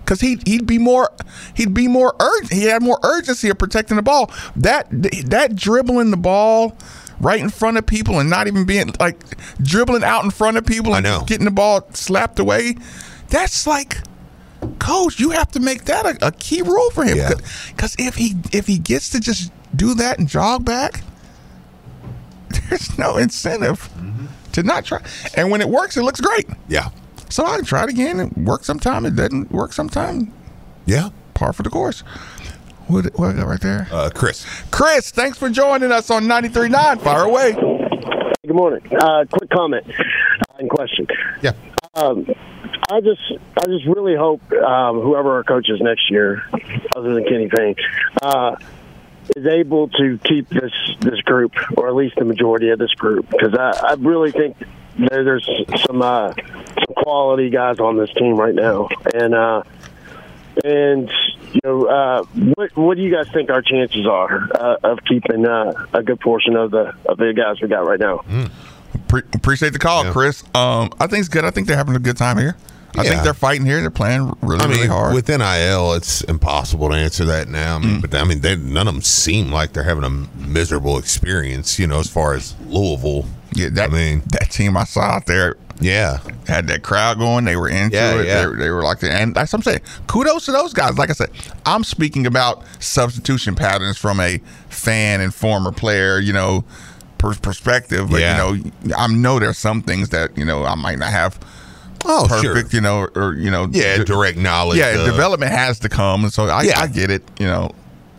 Cause 0.10 0.22
he'd 0.22 0.48
he'd 0.48 0.65
be 0.65 0.80
more 0.80 1.12
he'd 1.54 1.76
be 1.76 1.88
more 1.88 2.15
urgent. 2.19 2.52
He 2.52 2.63
had 2.63 2.82
more 2.82 3.00
urgency 3.04 3.48
of 3.50 3.60
protecting 3.60 3.95
the 3.95 4.02
ball. 4.02 4.32
That 4.56 4.88
that 4.89 5.56
dribbling 5.56 6.10
the 6.10 6.17
ball 6.17 6.76
right 7.19 7.39
in 7.39 7.52
front 7.52 7.78
of 7.78 7.86
people 7.86 8.17
and 8.17 8.28
not 8.28 8.48
even 8.48 8.65
being 8.65 8.91
like 9.00 9.19
dribbling 9.62 10.04
out 10.04 10.24
in 10.24 10.32
front 10.32 10.58
of 10.58 10.65
people 10.65 10.95
and 10.95 11.06
getting 11.28 11.45
the 11.45 11.52
ball 11.52 11.88
slapped 11.93 12.39
away. 12.39 12.76
That's 13.28 13.67
like 13.67 13.98
coach, 14.80 15.19
you 15.19 15.30
have 15.30 15.52
to 15.52 15.60
make 15.60 15.86
that 15.86 16.08
a, 16.08 16.28
a 16.30 16.32
key 16.32 16.63
rule 16.63 16.89
for 16.89 17.04
him. 17.04 17.15
Yeah. 17.15 17.34
Because 17.67 17.95
if 18.00 18.15
he 18.15 18.34
if 18.52 18.65
he 18.65 18.80
gets 18.80 19.10
to 19.12 19.19
just 19.19 19.52
do 19.76 19.93
that 19.93 20.17
and 20.17 20.28
jog 20.28 20.65
back, 20.65 21.04
there's 22.69 22.98
no 22.98 23.17
incentive 23.17 23.88
mm-hmm. 23.93 24.26
to 24.54 24.63
not 24.63 24.86
try. 24.86 25.04
And 25.36 25.52
when 25.52 25.62
it 25.62 25.69
works, 25.69 25.98
it 25.98 26.02
looks 26.02 26.19
great. 26.19 26.48
Yeah. 26.67 26.89
So 27.30 27.46
I 27.46 27.58
can 27.58 27.65
try 27.65 27.84
it 27.84 27.89
again. 27.89 28.20
It 28.20 28.38
works 28.38 28.65
sometime. 28.65 29.06
It 29.06 29.15
doesn't 29.15 29.52
work 29.52 29.72
sometime. 29.72 30.34
Yeah. 30.86 31.10
Par 31.36 31.54
for 31.54 31.63
the 31.63 31.70
course. 31.70 32.02
What, 32.88 33.06
what 33.20 33.30
I 33.30 33.34
got 33.34 33.48
right 33.48 33.62
there? 33.62 33.88
Uh, 33.92 34.10
Chris. 34.13 34.46
Chris, 34.72 35.12
thanks 35.12 35.38
for 35.38 35.50
joining 35.50 35.92
us 35.92 36.10
on 36.10 36.24
93.9. 36.24 37.02
Fire 37.02 37.24
away. 37.24 37.54
Good 37.54 38.56
morning. 38.56 38.82
Uh, 39.00 39.26
quick 39.32 39.50
comment 39.52 39.86
and 40.58 40.70
question. 40.70 41.06
Yeah. 41.44 41.52
Um, 41.94 42.26
I 42.89 43.00
just, 43.02 43.22
I 43.56 43.65
just 43.68 43.86
really 43.86 44.15
hope 44.15 44.42
um, 44.54 45.02
whoever 45.02 45.34
our 45.36 45.44
coach 45.44 45.70
is 45.70 45.80
next 45.82 46.10
year, 46.10 46.44
other 46.96 47.13
than 47.13 47.26
Kenny 47.26 47.48
Payne, 47.48 47.76
uh, 48.24 48.56
is 49.36 49.46
able 49.46 49.89
to 49.89 50.18
keep 50.24 50.50
this 50.50 50.72
this 51.02 51.22
group, 51.22 51.54
or 51.78 51.88
at 51.88 51.94
least 51.94 52.15
the 52.18 52.26
majority 52.26 52.70
of 52.70 52.80
this 52.80 52.92
group, 52.96 53.30
because 53.30 53.54
I, 53.54 53.89
I 53.89 53.94
really 54.00 54.32
think 54.32 54.58
there, 55.09 55.23
there's 55.23 55.49
some 55.85 56.01
uh, 56.01 56.33
some 56.33 56.95
quality 56.97 57.49
guys 57.49 57.79
on 57.79 57.97
this 57.97 58.09
team 58.13 58.35
right 58.35 58.55
now, 58.55 58.89
and 59.13 59.33
uh, 59.35 59.63
and 60.63 61.09
you 61.53 61.59
know, 61.63 61.85
uh, 61.85 62.23
what 62.55 62.75
what 62.75 62.97
do 62.97 63.03
you 63.03 63.12
guys 63.12 63.27
think 63.33 63.49
our 63.49 63.62
chances 63.62 64.05
are 64.05 64.49
uh, 64.53 64.77
of 64.83 64.99
keeping 65.07 65.45
uh, 65.45 65.85
a 65.93 66.03
good 66.03 66.19
portion 66.19 66.55
of 66.55 66.71
the 66.71 66.93
of 67.07 67.17
the 67.17 67.33
guys 67.33 67.62
we 67.62 67.67
got 67.67 67.85
right 67.88 67.99
now? 67.99 68.23
Pre- 69.07 69.21
appreciate 69.33 69.73
the 69.73 69.79
call, 69.79 70.03
Chris. 70.12 70.43
Um, 70.53 70.91
I 70.99 71.07
think 71.07 71.19
it's 71.21 71.29
good. 71.29 71.45
I 71.45 71.51
think 71.51 71.67
they're 71.67 71.77
having 71.77 71.95
a 71.95 71.99
good 71.99 72.17
time 72.17 72.38
here. 72.38 72.55
I 72.97 73.03
Yeah. 73.03 73.09
think 73.12 73.23
they're 73.23 73.33
fighting 73.35 73.65
here. 73.67 73.81
They're 73.81 73.91
playing 73.91 74.33
really, 74.41 74.63
I 74.63 74.67
mean, 74.67 74.75
really 74.77 74.88
hard. 74.88 75.13
with 75.13 75.29
NIL, 75.29 75.93
it's 75.93 76.21
impossible 76.21 76.89
to 76.89 76.95
answer 76.95 77.23
that 77.25 77.47
now. 77.47 77.75
I 77.75 77.79
mean, 77.79 78.01
but 78.01 78.13
I 78.15 78.23
mean, 78.23 78.41
they, 78.41 78.55
none 78.55 78.88
of 78.88 78.93
them 78.95 79.03
seem 79.03 79.51
like 79.51 79.73
they're 79.73 79.83
having 79.83 80.03
a 80.03 80.09
miserable 80.09 80.97
experience. 80.97 81.77
You 81.79 81.88
know, 81.88 81.99
as 81.99 82.09
far 82.09 82.33
as 82.33 82.55
Louisville. 82.65 83.25
Yeah, 83.53 83.69
that 83.73 83.89
I 83.89 83.93
mean, 83.93 84.21
that 84.31 84.49
team 84.51 84.77
I 84.77 84.83
saw 84.83 85.01
out 85.01 85.25
there 85.25 85.55
yeah, 85.81 86.17
had 86.45 86.67
that 86.67 86.83
crowd 86.83 87.19
going. 87.19 87.45
They 87.45 87.55
were 87.55 87.69
into 87.69 87.95
Yeah, 87.95 88.19
it. 88.19 88.25
yeah. 88.27 88.41
They, 88.41 88.47
were- 88.47 88.55
they 88.57 88.69
were 88.69 88.83
like, 88.83 89.01
and 89.01 89.33
that's 89.33 89.53
what 89.53 89.59
I'm 89.59 89.63
saying. 89.63 89.79
Kudos 90.07 90.45
to 90.45 90.51
those 90.51 90.73
guys. 90.73 90.97
Like 90.97 91.09
I 91.09 91.13
said, 91.13 91.29
I'm 91.65 91.85
speaking 91.85 92.25
about 92.27 92.63
substitution 92.79 93.55
patterns 93.55 93.97
from 93.97 94.19
a 94.19 94.39
fan 94.69 95.21
and 95.21 95.33
former 95.33 95.71
player. 95.71 96.19
You 96.19 96.33
know, 96.33 96.65
per- 97.17 97.33
perspective. 97.35 98.09
But 98.09 98.19
Yeah. 98.19 98.49
you 98.51 98.71
know, 98.83 98.95
I 98.97 99.07
know 99.07 99.39
there's 99.39 99.57
some 99.57 99.81
things 99.81 100.09
that 100.09 100.38
you 100.38 100.43
know 100.43 100.65
I 100.65 100.75
might 100.75 100.99
not 100.99 101.12
have. 101.12 101.39
Oh, 102.05 102.25
perfect, 102.29 102.71
sure. 102.71 102.77
you 102.77 102.81
know, 102.81 103.07
or 103.15 103.33
you 103.35 103.49
know, 103.51 103.67
Yeah, 103.71 103.97
de- 103.97 104.05
direct 104.05 104.38
knowledge 104.38 104.77
Yeah, 104.79 104.88
of- 104.99 105.05
development 105.05 105.51
has 105.53 105.79
to 105.79 105.89
come, 105.89 106.23
and 106.25 106.33
so 106.33 106.45
I, 106.47 106.63
Yeah. 106.63 106.79
I 106.81 106.88
get 106.88 107.09
it. 107.09 107.23
You 107.39 107.47
know, 107.47 107.71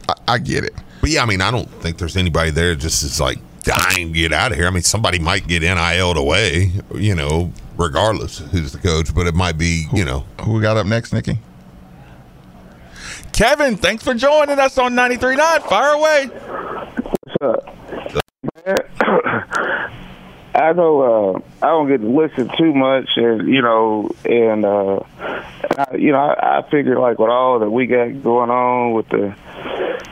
I, 0.09 0.15
I 0.35 0.39
get 0.39 0.65
it. 0.65 0.75
But 1.03 1.11
yeah, 1.11 1.23
I 1.23 1.27
mean, 1.27 1.41
I 1.43 1.51
don't 1.51 1.69
think 1.83 1.97
there's 1.99 2.17
anybody 2.17 2.51
there 2.51 2.75
just 2.75 3.03
is 3.03 3.21
like 3.21 3.39
dying 3.63 4.13
to 4.13 4.19
get 4.19 4.33
out 4.33 4.53
of 4.53 4.59
here. 4.59 4.67
I 4.67 4.71
mean, 4.71 4.83
somebody 4.83 5.19
might 5.19 5.47
get 5.47 5.63
NIL'd 5.63 6.17
away, 6.17 6.73
you 6.95 7.15
know, 7.15 7.53
regardless 7.77 8.41
of 8.41 8.47
who's 8.51 8.73
the 8.73 8.79
coach, 8.79 9.15
but 9.15 9.27
it 9.27 9.35
might 9.35 9.59
be, 9.59 9.87
you 9.93 10.05
know. 10.05 10.25
Who 10.43 10.55
we 10.55 10.61
got 10.61 10.77
up 10.77 10.87
next, 10.87 11.13
Nikki? 11.13 11.39
Kevin, 13.33 13.77
thanks 13.77 14.05
for 14.05 14.15
joining 14.15 14.59
us 14.59 14.77
on 14.79 14.95
93.9. 14.95 15.69
Fire 15.69 15.93
away. 15.95 16.27
What's 16.27 17.43
up? 17.43 17.77
I 20.53 20.73
know 20.73 21.01
uh, 21.01 21.41
I 21.63 21.69
don't 21.69 21.89
get 21.89 22.01
to 22.03 22.09
listen 22.09 22.51
too 22.59 22.75
much, 22.75 23.09
and 23.17 23.49
you 23.49 23.63
know, 23.63 24.11
and 24.25 24.65
uh, 24.65 25.01
I, 25.79 25.97
you 25.97 26.13
know, 26.13 26.19
I, 26.19 26.59
I 26.59 26.71
figure 26.71 26.99
like 26.99 27.19
with 27.19 27.31
all 27.31 27.61
that 27.61 27.71
we 27.71 27.87
got 27.87 28.23
going 28.23 28.51
on 28.51 28.93
with 28.93 29.09
the 29.09 29.35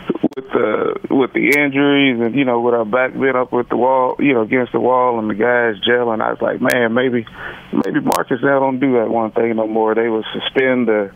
with 0.07 0.08
the 0.53 0.99
uh, 1.11 1.15
with 1.15 1.33
the 1.33 1.53
injuries, 1.59 2.21
and 2.21 2.35
you 2.35 2.45
know, 2.45 2.61
with 2.61 2.75
our 2.75 2.85
back 2.85 3.13
being 3.13 3.37
up 3.37 3.53
with 3.53 3.69
the 3.69 3.77
wall, 3.77 4.17
you 4.19 4.35
know, 4.35 4.43
against 4.43 4.73
the 4.73 4.81
wall, 4.81 5.19
and 5.19 5.31
the 5.31 5.35
guys 5.35 5.81
gelling, 5.87 6.21
I 6.21 6.33
was 6.33 6.41
like, 6.41 6.61
man, 6.61 6.95
maybe 6.95 7.27
maybe 7.73 8.01
Marcus 8.01 8.41
now 8.43 8.61
don't 8.61 8.81
do 8.81 8.95
that 8.95 9.09
one 9.09 9.31
thing 9.33 9.57
no 9.57 9.67
more. 9.67 9.95
They 9.95 10.09
will 10.09 10.25
suspend 10.33 10.89
the 10.89 11.13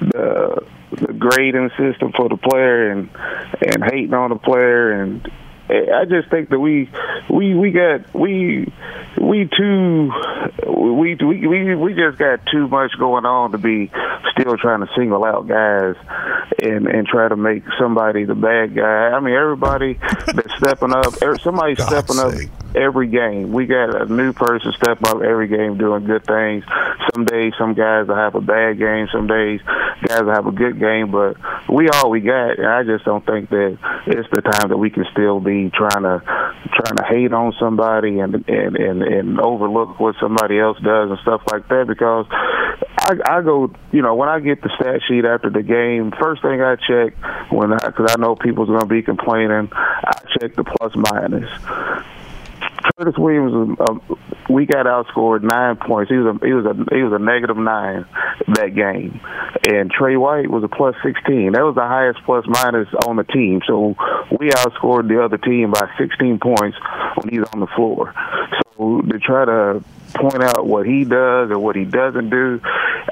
the 0.00 0.66
the 0.92 1.12
grading 1.12 1.70
system 1.76 2.12
for 2.12 2.28
the 2.28 2.36
player 2.36 2.90
and 2.90 3.08
and 3.60 3.84
hating 3.84 4.14
on 4.14 4.30
the 4.30 4.36
player 4.36 4.92
and 4.92 5.30
I 5.68 6.04
just 6.04 6.28
think 6.28 6.50
that 6.50 6.60
we 6.60 6.90
we 7.30 7.54
we 7.54 7.70
got 7.70 8.14
we 8.14 8.70
we 9.18 9.48
too 9.56 10.12
we 10.66 11.14
we 11.14 11.46
we 11.46 11.74
we 11.74 11.94
just 11.94 12.18
got 12.18 12.40
too 12.52 12.68
much 12.68 12.92
going 12.98 13.24
on 13.24 13.52
to 13.52 13.58
be 13.58 13.90
still 14.32 14.58
trying 14.58 14.80
to 14.80 14.88
single 14.94 15.24
out 15.24 15.48
guys 15.48 15.96
and 16.62 16.86
and 16.86 17.06
try 17.06 17.28
to 17.28 17.36
make 17.36 17.62
somebody 17.78 18.24
the 18.24 18.34
bad 18.34 18.74
guy. 18.74 19.08
I 19.16 19.20
mean 19.20 19.34
everybody 19.34 19.94
that's 20.26 20.54
stepping 20.58 20.92
up, 20.92 21.22
er- 21.22 21.38
somebody's 21.38 21.82
stepping 21.82 22.18
up 22.18 22.34
every 22.74 23.06
game. 23.06 23.52
We 23.52 23.66
got 23.66 24.02
a 24.02 24.12
new 24.12 24.32
person 24.34 24.72
stepping 24.72 25.08
up 25.08 25.22
every 25.22 25.48
game 25.48 25.78
doing 25.78 26.04
good 26.04 26.26
things. 26.26 26.64
Some 27.14 27.24
days 27.24 27.54
some 27.56 27.72
guys 27.72 28.08
will 28.08 28.16
have 28.16 28.34
a 28.34 28.40
bad 28.42 28.78
game, 28.78 29.08
some 29.12 29.26
days 29.28 29.60
guys 30.06 30.22
will 30.22 30.34
have 30.34 30.46
a 30.46 30.52
good 30.52 30.78
game, 30.78 31.10
but 31.10 31.36
we 31.70 31.88
all 31.88 32.10
we 32.10 32.20
got 32.20 32.58
and 32.58 32.66
I 32.66 32.82
just 32.82 33.04
don't 33.04 33.24
think 33.24 33.48
that 33.48 33.78
it's 34.06 34.28
the 34.30 34.42
time 34.42 34.68
that 34.68 34.76
we 34.76 34.90
can 34.90 35.06
still 35.12 35.40
be 35.40 35.53
trying 35.70 36.02
to 36.02 36.22
trying 36.72 36.96
to 36.96 37.04
hate 37.08 37.32
on 37.32 37.52
somebody 37.58 38.18
and 38.18 38.34
and 38.48 38.76
and, 38.76 39.02
and 39.02 39.40
overlook 39.40 39.98
what 40.00 40.14
somebody 40.20 40.58
else 40.58 40.78
does 40.80 41.10
and 41.10 41.18
stuff 41.20 41.42
like 41.50 41.68
that 41.68 41.86
because 41.86 42.26
I, 42.30 43.16
I 43.26 43.42
go, 43.42 43.70
you 43.92 44.02
know, 44.02 44.14
when 44.14 44.28
I 44.28 44.40
get 44.40 44.62
the 44.62 44.70
stat 44.80 45.00
sheet 45.06 45.24
after 45.24 45.50
the 45.50 45.62
game, 45.62 46.12
first 46.20 46.42
thing 46.42 46.62
I 46.62 46.76
check 46.76 47.14
when 47.50 47.72
I, 47.72 47.86
because 47.86 48.14
I 48.16 48.20
know 48.20 48.34
people's 48.34 48.68
going 48.68 48.80
to 48.80 48.86
be 48.86 49.02
complaining, 49.02 49.68
I 49.72 50.12
check 50.40 50.54
the 50.54 50.64
plus 50.64 50.92
minus. 50.96 51.50
Curtis 52.84 53.16
Williams, 53.16 53.78
um, 53.88 54.02
we 54.48 54.66
got 54.66 54.86
outscored 54.86 55.42
nine 55.42 55.76
points. 55.76 56.10
He 56.10 56.16
was 56.16 56.36
a 56.36 56.46
he 56.46 56.52
was 56.52 56.66
a 56.66 56.94
he 56.94 57.02
was 57.02 57.12
a 57.12 57.18
negative 57.18 57.56
nine 57.56 58.04
that 58.48 58.74
game, 58.74 59.20
and 59.66 59.90
Tre 59.90 60.16
White 60.16 60.50
was 60.50 60.62
a 60.64 60.68
plus 60.68 60.94
sixteen. 61.02 61.52
That 61.52 61.64
was 61.64 61.74
the 61.74 61.86
highest 61.86 62.20
plus 62.24 62.44
minus 62.46 62.88
on 63.06 63.16
the 63.16 63.24
team. 63.24 63.62
So 63.66 63.96
we 64.38 64.50
outscored 64.50 65.08
the 65.08 65.24
other 65.24 65.38
team 65.38 65.70
by 65.70 65.88
sixteen 65.96 66.38
points 66.38 66.76
when 67.16 67.28
he's 67.30 67.44
on 67.54 67.60
the 67.60 67.68
floor. 67.68 68.12
So 68.76 69.00
to 69.00 69.18
try 69.18 69.44
to 69.46 69.82
point 70.14 70.42
out 70.42 70.66
what 70.66 70.86
he 70.86 71.04
does 71.04 71.50
or 71.50 71.58
what 71.58 71.76
he 71.76 71.84
doesn't 71.84 72.30
do. 72.30 72.60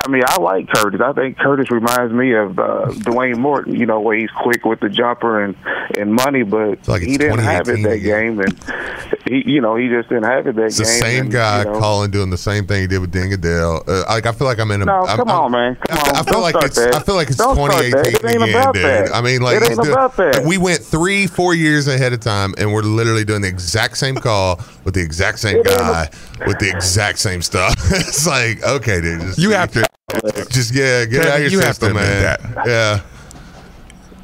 I 0.04 0.08
mean, 0.08 0.22
I 0.26 0.40
like 0.40 0.68
Curtis. 0.68 1.00
I 1.00 1.12
think 1.12 1.38
Curtis 1.38 1.70
reminds 1.70 2.12
me 2.12 2.32
of 2.34 2.58
uh, 2.58 2.86
Dwayne 2.90 3.36
Morton. 3.38 3.74
You 3.76 3.86
know, 3.86 4.00
where 4.00 4.16
he's 4.16 4.30
quick 4.30 4.64
with 4.64 4.80
the 4.80 4.88
jumper 4.88 5.42
and 5.44 5.54
and 5.98 6.12
money, 6.14 6.42
but 6.42 6.86
like 6.88 7.02
he 7.02 7.16
didn't 7.18 7.38
have 7.40 7.68
it 7.68 7.76
2018 7.76 7.82
that 7.82 7.98
game, 7.98 8.40
and 8.40 9.22
he, 9.28 9.52
you 9.52 9.60
know, 9.60 9.76
he 9.76 9.88
just 9.88 10.08
didn't 10.08 10.24
have 10.24 10.46
it 10.46 10.56
that 10.56 10.64
It's 10.66 10.78
the 10.78 10.84
same 10.84 11.24
and, 11.24 11.32
guy 11.32 11.60
you 11.60 11.64
know, 11.72 11.78
calling, 11.78 12.10
doing 12.10 12.30
the 12.30 12.38
same 12.38 12.66
thing 12.66 12.80
he 12.82 12.86
did 12.86 12.98
with 13.00 13.12
Dingadale. 13.12 13.86
Uh, 13.86 14.04
like 14.08 14.26
I 14.26 14.32
feel 14.32 14.46
like 14.46 14.58
I'm 14.58 14.70
in 14.70 14.82
a. 14.82 14.84
No, 14.86 15.04
I'm- 15.04 15.16
come 15.16 15.28
I'm- 15.28 15.40
on, 15.42 15.52
man. 15.52 15.76
Come 15.88 15.98
I, 15.98 16.00
on. 16.10 16.16
I 16.16 16.22
feel 16.22 16.32
Don't 16.32 16.42
like 16.42 16.54
it's. 16.64 16.76
that. 16.76 16.94
I 16.94 17.00
feel 17.00 17.14
like 17.14 17.28
it's 17.28 17.36
Don't 17.36 17.56
2018 17.56 18.14
It 18.14 18.24
ain't 18.24 18.42
again, 18.42 18.48
about 18.60 18.74
dude. 18.74 18.84
that. 18.84 19.14
I 19.14 19.20
mean, 19.20 19.42
like 19.42 19.56
It 19.56 19.62
ain't 19.62 19.68
he's 19.70 19.78
doing- 19.78 19.90
that. 20.16 20.44
We 20.46 20.58
went 20.58 20.80
three, 20.80 21.26
four 21.26 21.54
years 21.54 21.86
ahead 21.88 22.12
of 22.12 22.20
time, 22.20 22.54
and 22.58 22.72
we're 22.72 22.82
literally 22.82 23.24
doing 23.24 23.42
the 23.42 23.48
exact 23.48 23.96
same 23.98 24.16
call 24.16 24.60
with 24.84 24.94
the 24.94 25.02
exact 25.02 25.38
same 25.38 25.62
guy 25.62 26.08
with 26.46 26.58
the 26.58 26.68
exact 26.70 26.91
same 27.18 27.42
stuff. 27.42 27.74
it's 27.90 28.26
like 28.26 28.62
okay, 28.62 29.00
dude. 29.00 29.20
Just, 29.20 29.38
You 29.38 29.50
have 29.50 29.70
to. 29.72 29.84
just 30.50 30.74
yeah, 30.74 31.04
get 31.04 31.22
Kevin, 31.22 31.28
out 31.32 31.36
of 31.36 31.40
your 31.42 31.50
you 31.50 31.58
have 31.60 31.68
to 31.78 31.86
system, 31.86 31.94
man. 31.94 32.22
that. 32.22 33.00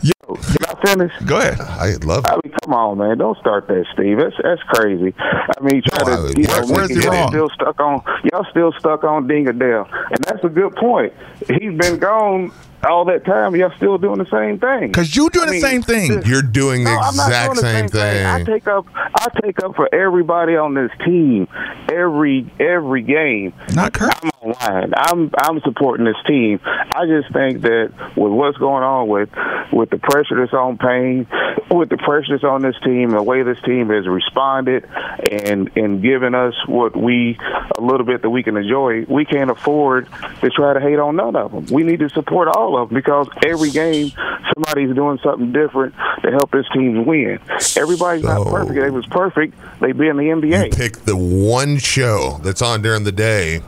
Yeah, 0.02 0.12
oh, 0.28 0.34
Can 0.36 0.56
I 0.68 0.86
finish? 0.86 1.12
Go 1.26 1.38
ahead. 1.38 1.60
I 1.60 1.94
love 2.04 2.24
it. 2.24 2.30
I 2.30 2.34
mean, 2.44 2.54
come 2.62 2.74
on, 2.74 2.98
man! 2.98 3.18
Don't 3.18 3.38
start 3.38 3.66
that, 3.68 3.84
Steve. 3.94 4.18
That's 4.18 4.34
that's 4.42 4.62
crazy. 4.74 5.14
I 5.18 5.60
mean, 5.62 5.82
try 5.88 6.04
No, 6.06 6.24
I- 6.28 6.32
to, 6.32 6.40
you 6.40 6.46
know, 6.46 6.66
where's 6.66 6.90
y'all 6.90 7.00
he 7.00 7.08
wrong? 7.08 7.28
still 7.28 7.48
stuck 7.50 7.80
on 7.80 8.02
y'all 8.32 8.46
still 8.50 8.72
stuck 8.78 9.04
on 9.04 9.26
Dingadale, 9.26 9.88
and 10.10 10.18
that's 10.24 10.44
a 10.44 10.48
good 10.48 10.74
point. 10.76 11.12
He's 11.48 11.74
been 11.78 11.98
gone 11.98 12.52
all 12.84 13.04
that 13.06 13.24
time. 13.24 13.54
Y'all 13.56 13.72
still 13.76 13.98
doing 13.98 14.18
the 14.18 14.26
same 14.26 14.58
thing. 14.58 14.88
Because 14.88 15.14
you're 15.16 15.30
doing 15.30 15.48
I 15.48 15.52
mean, 15.52 15.60
the 15.60 15.66
same 15.68 15.82
thing. 15.82 16.16
this- 16.16 16.26
You're 16.26 16.42
doing 16.42 16.84
the 16.84 16.90
No, 16.94 16.98
exact 17.00 17.54
doing 17.54 17.56
the 17.56 17.62
same 17.62 17.88
thing. 17.88 18.26
I 18.26 18.44
take 18.44 18.66
up 18.66 18.86
I 18.94 19.28
take 19.42 19.62
up 19.62 19.74
for 19.76 19.92
everybody 19.94 20.56
on 20.56 20.74
this 20.74 20.90
team 21.04 21.48
every 21.90 22.50
every 22.60 23.02
game. 23.02 23.52
Not 23.74 23.92
Kurt. 23.94 24.12
I'm 24.22 24.30
online. 24.42 24.92
I'm 24.96 25.30
I'm 25.38 25.60
supporting 25.60 26.04
this 26.04 26.16
team. 26.26 26.60
I 26.64 27.06
just 27.06 27.32
think 27.32 27.62
that 27.62 27.92
with 28.16 28.32
what's 28.32 28.58
going 28.58 28.82
on 28.84 29.08
with 29.08 29.30
with 29.72 29.90
the 29.90 29.98
pressure 29.98 30.36
that's 30.40 30.52
on 30.54 30.78
Payne, 30.78 31.26
with 31.70 31.88
the 31.88 31.96
pressure 31.98 32.32
that's 32.32 32.44
on 32.44 32.62
this 32.62 32.76
team, 32.84 33.10
the 33.10 33.22
way 33.22 33.42
this 33.42 33.60
team 33.62 33.88
has 33.90 34.06
responded 34.06 34.88
and 35.30 35.70
and 35.76 36.02
given 36.02 36.34
us 36.34 36.54
what 36.66 36.96
we 36.96 37.38
a 37.76 37.80
little 37.80 38.06
bit 38.06 38.22
that 38.22 38.30
we 38.30 38.42
can 38.42 38.56
enjoy, 38.56 39.04
we 39.08 39.24
can't 39.24 39.50
afford 39.50 40.08
to 40.40 40.50
try 40.50 40.72
to 40.74 40.80
hate 40.80 40.98
on 40.98 41.16
none 41.16 41.36
of 41.36 41.52
them. 41.52 41.66
We 41.70 41.82
need 41.82 42.00
to 42.00 42.08
support 42.10 42.48
all 42.48 42.67
of 42.76 42.88
them 42.88 42.96
because 42.96 43.28
every 43.44 43.70
game 43.70 44.12
somebody's 44.54 44.94
doing 44.94 45.18
something 45.22 45.52
different 45.52 45.94
to 46.22 46.30
help 46.30 46.50
this 46.50 46.66
team 46.72 47.06
win. 47.06 47.38
Everybody's 47.76 48.24
not 48.24 48.46
perfect. 48.46 48.78
If 48.78 48.84
it 48.84 48.90
was 48.92 49.06
perfect, 49.06 49.54
they'd 49.80 49.96
be 49.96 50.08
in 50.08 50.16
the 50.16 50.24
NBA. 50.24 50.66
You 50.66 50.70
pick 50.70 50.98
the 51.04 51.16
one 51.16 51.78
show 51.78 52.38
that's 52.42 52.62
on 52.62 52.82
during 52.82 53.04
the 53.04 53.12
day 53.12 53.60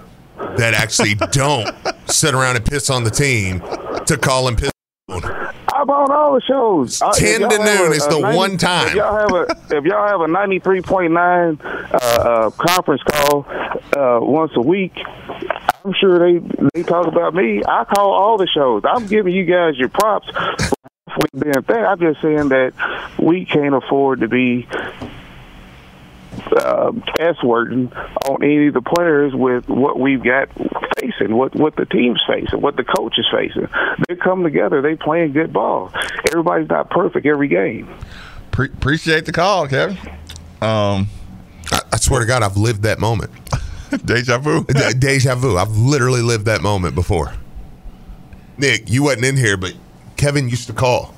that 0.57 0.75
actually 0.75 1.15
don't 1.33 1.75
sit 2.07 2.35
around 2.35 2.57
and 2.57 2.65
piss 2.65 2.91
on 2.91 3.05
the 3.05 3.11
team 3.11 3.61
to 4.07 4.19
call 4.21 4.49
and 4.49 4.59
piss. 4.59 4.71
I'm 5.09 5.89
on 5.89 6.13
all 6.13 6.35
the 6.35 6.43
shows. 6.43 7.01
Uh, 7.01 7.13
10 7.13 7.41
to 7.41 7.59
noon 7.59 7.93
is 7.93 8.07
the 8.07 8.19
90 8.21 8.37
one 8.37 8.59
time. 8.59 8.89
If 8.89 8.95
y'all 8.95 9.17
have 9.17 9.33
a 9.33 9.77
if 9.77 9.85
y'all 9.85 10.07
have 10.07 10.21
a 10.21 10.27
93.9 10.27 11.65
uh, 11.65 11.97
uh, 11.97 12.51
conference 12.51 13.03
call 13.05 13.47
uh, 13.97 14.21
once 14.21 14.53
a 14.57 14.61
week, 14.61 14.93
I'm 15.85 15.95
sure 15.99 16.19
they 16.19 16.47
they 16.75 16.83
talk 16.83 17.07
about 17.07 17.35
me. 17.35 17.63
I 17.67 17.85
call 17.85 18.13
all 18.13 18.37
the 18.37 18.47
shows. 18.47 18.83
I'm 18.85 19.07
giving 19.07 19.35
you 19.35 19.45
guys 19.45 19.77
your 19.77 19.89
props 19.89 20.29
for 20.31 21.39
being 21.39 21.63
thing. 21.63 21.85
I'm 21.85 21.99
just 21.99 22.21
saying 22.21 22.51
that 22.51 22.73
we 23.19 23.47
can't 23.47 23.75
afford 23.75 24.21
to 24.21 24.29
be 24.29 24.69
uh, 26.57 26.93
S 27.19 27.37
wording 27.43 27.93
on 28.29 28.43
any 28.43 28.69
of 28.69 28.75
the 28.75 28.83
players 28.83 29.35
with 29.35 29.69
what 29.69 29.99
we've 29.99 30.23
got 30.23 30.49
facing, 30.99 31.35
what 31.35 31.55
what 31.55 31.77
the 31.77 31.87
team's 31.87 32.21
facing, 32.29 32.61
what 32.61 32.77
the 32.77 32.85
coach 32.85 33.19
is 33.19 33.27
facing. 33.33 33.69
They 34.09 34.17
come 34.17 34.43
together, 34.43 34.83
they 34.83 34.97
playing 34.97 35.33
good 35.33 35.53
ball. 35.53 35.93
Everybody's 36.31 36.69
not 36.69 36.91
perfect 36.91 37.27
every 37.27 37.49
game. 37.49 37.89
Pre- 38.51 38.67
appreciate 38.67 39.25
the 39.25 39.33
call, 39.33 39.67
Kevin. 39.67 39.97
Um, 40.61 41.09
I, 41.73 41.81
I 41.93 41.97
swear 41.97 42.21
to 42.21 42.27
God, 42.27 42.43
I've 42.43 42.57
lived 42.59 42.83
that 42.83 42.99
moment. 42.99 43.31
deja 44.05 44.39
vu. 44.39 44.65
De- 44.69 44.95
Deja 44.95 45.35
vu. 45.35 45.57
I've 45.57 45.77
literally 45.77 46.23
lived 46.23 46.47
that 46.47 46.61
moment 46.63 46.95
before. 46.95 47.33
Nick, 48.59 48.91
you 48.91 49.05
wasn't 49.05 49.25
in 49.25 49.37
here, 49.37 49.57
but 49.57 49.75
Kevin 50.17 50.49
used 50.49 50.67
to 50.67 50.73
call. 50.73 51.15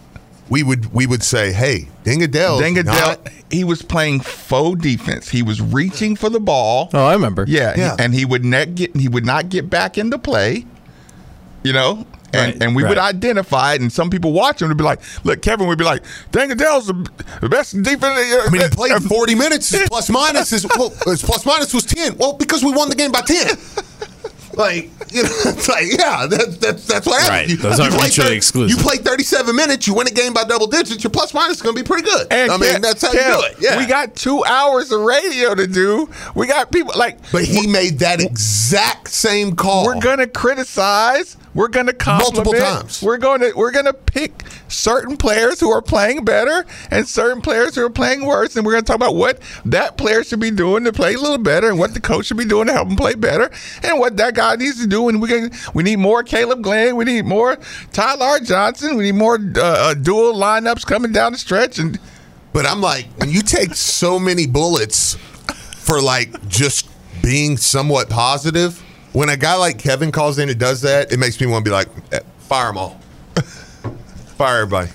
We 0.48 0.62
would 0.62 0.92
we 0.92 1.06
would 1.06 1.22
say, 1.22 1.52
"Hey, 1.52 1.88
Dingadale, 2.04 2.60
Dingadale, 2.60 3.16
he 3.50 3.64
was 3.64 3.80
playing 3.82 4.20
faux 4.20 4.80
defense. 4.80 5.28
He 5.30 5.42
was 5.42 5.60
reaching 5.62 6.14
for 6.14 6.28
the 6.28 6.40
ball. 6.40 6.90
Oh, 6.92 7.06
I 7.06 7.14
remember. 7.14 7.44
Yeah, 7.48 7.74
Yeah. 7.76 7.96
and 7.98 8.12
he 8.14 8.24
would 8.24 8.44
not 8.44 8.74
get 8.74 8.94
he 8.94 9.08
would 9.08 9.24
not 9.24 9.48
get 9.48 9.70
back 9.70 9.96
into 9.96 10.18
play. 10.18 10.66
You 11.62 11.72
know, 11.72 12.06
and 12.32 12.52
Right, 12.52 12.62
and 12.62 12.76
we 12.76 12.82
would 12.84 12.98
identify 12.98 13.74
it, 13.74 13.80
and 13.80 13.92
some 13.92 14.10
people 14.10 14.32
watching 14.32 14.68
would 14.68 14.76
be 14.76 14.84
like, 14.84 15.00
"Look, 15.24 15.42
Kevin 15.42 15.66
would 15.66 15.78
be 15.78 15.84
like, 15.84 16.02
Dingadale's 16.32 16.86
the, 16.86 17.10
the 17.40 17.48
best 17.48 17.80
defense." 17.82 18.02
I 18.04 18.48
mean, 18.50 18.62
he 18.62 18.68
played 18.68 19.02
40 19.02 19.34
minutes. 19.34 19.70
His 19.70 19.88
plus 19.88 20.08
minus 20.10 20.52
is 20.52 20.66
well, 20.76 20.90
his 21.06 21.22
plus 21.22 21.44
minus 21.46 21.72
was 21.74 21.84
10. 21.84 22.16
Well, 22.18 22.34
because 22.34 22.64
we 22.64 22.72
won 22.72 22.88
the 22.88 22.96
game 22.96 23.12
by 23.12 23.20
10. 23.22 23.56
Like, 24.54 24.90
you 25.10 25.22
know, 25.22 25.28
it's 25.46 25.68
like, 25.68 25.86
yeah, 25.98 26.26
that, 26.26 26.58
that's 26.60 26.86
that's 26.86 27.06
what 27.06 27.22
happens. 27.22 27.28
Right. 27.30 27.48
You, 27.48 27.56
Those 27.56 27.80
aren't 27.80 27.94
play 27.94 28.02
mutually 28.04 28.36
exclusive. 28.36 28.76
You 28.76 28.82
play 28.82 28.96
37 28.98 29.56
minutes, 29.56 29.86
you 29.86 29.94
win 29.94 30.06
a 30.06 30.10
game 30.10 30.34
by 30.34 30.44
double 30.44 30.66
digits, 30.66 31.02
your 31.02 31.10
plus 31.10 31.32
minus 31.32 31.56
is 31.56 31.62
going 31.62 31.74
to 31.74 31.82
be 31.82 31.86
pretty 31.86 32.02
good. 32.02 32.26
And 32.30 32.50
I 32.50 32.56
mean, 32.58 32.74
Kev- 32.74 32.82
that's 32.82 33.02
how 33.02 33.12
Kev, 33.12 33.14
you 33.14 33.34
do 33.34 33.46
it. 33.46 33.56
Yeah. 33.60 33.78
We 33.78 33.86
got 33.86 34.14
two 34.14 34.44
hours 34.44 34.92
of 34.92 35.00
radio 35.00 35.54
to 35.54 35.66
do. 35.66 36.08
We 36.34 36.46
got 36.46 36.70
people 36.70 36.92
like. 36.96 37.18
but 37.32 37.44
he 37.44 37.66
made 37.66 38.00
that 38.00 38.20
exact 38.20 39.08
same 39.08 39.56
call. 39.56 39.86
We're 39.86 40.00
gonna 40.00 40.26
criticize. 40.26 41.36
We're 41.54 41.68
gonna 41.68 41.92
compliment. 41.92 42.46
Multiple 42.46 42.60
times. 42.60 43.02
We're 43.02 43.18
gonna 43.18 43.50
we're 43.54 43.72
gonna 43.72 43.92
pick 43.92 44.44
certain 44.68 45.16
players 45.16 45.60
who 45.60 45.70
are 45.70 45.82
playing 45.82 46.24
better 46.24 46.64
and 46.90 47.06
certain 47.06 47.42
players 47.42 47.74
who 47.74 47.84
are 47.84 47.90
playing 47.90 48.24
worse, 48.24 48.56
and 48.56 48.64
we're 48.64 48.72
gonna 48.72 48.82
talk 48.82 48.96
about 48.96 49.14
what 49.14 49.38
that 49.66 49.98
player 49.98 50.24
should 50.24 50.40
be 50.40 50.50
doing 50.50 50.84
to 50.84 50.92
play 50.92 51.14
a 51.14 51.18
little 51.18 51.36
better, 51.38 51.68
and 51.68 51.78
what 51.78 51.92
the 51.92 52.00
coach 52.00 52.26
should 52.26 52.38
be 52.38 52.46
doing 52.46 52.68
to 52.68 52.72
help 52.72 52.88
him 52.88 52.96
play 52.96 53.14
better, 53.14 53.50
and 53.82 53.98
what 53.98 54.16
that 54.16 54.34
guy 54.34 54.56
needs 54.56 54.80
to 54.80 54.86
do. 54.86 55.08
And 55.08 55.20
we 55.20 55.28
can 55.28 55.50
we 55.74 55.82
need 55.82 55.96
more 55.96 56.22
Kaleb 56.24 56.62
Glenn. 56.62 56.96
We 56.96 57.04
need 57.04 57.26
more 57.26 57.58
Ty-Laur 57.92 58.40
Johnson. 58.40 58.96
We 58.96 59.04
need 59.04 59.16
more 59.16 59.34
uh, 59.34 59.60
uh, 59.60 59.94
dual 59.94 60.34
lineups 60.34 60.86
coming 60.86 61.12
down 61.12 61.32
the 61.32 61.38
stretch. 61.38 61.78
And 61.78 61.98
But 62.54 62.66
I'm 62.66 62.80
like, 62.80 63.06
when 63.16 63.30
you 63.30 63.42
take 63.42 63.74
so 63.74 64.18
many 64.18 64.46
bullets 64.46 65.16
for 65.76 66.00
like 66.00 66.48
just 66.48 66.88
being 67.22 67.56
somewhat 67.58 68.08
positive, 68.08 68.82
when 69.12 69.28
a 69.28 69.36
guy 69.36 69.54
like 69.54 69.78
Kevin 69.78 70.10
calls 70.12 70.38
in 70.38 70.48
and 70.48 70.58
does 70.58 70.80
that, 70.82 71.12
it 71.12 71.18
makes 71.18 71.40
me 71.40 71.46
want 71.46 71.64
to 71.64 71.70
be 71.70 71.72
like, 71.72 71.88
eh, 72.12 72.20
fire 72.38 72.68
them 72.68 72.78
all. 72.78 73.00
fire 74.36 74.62
everybody. 74.62 74.90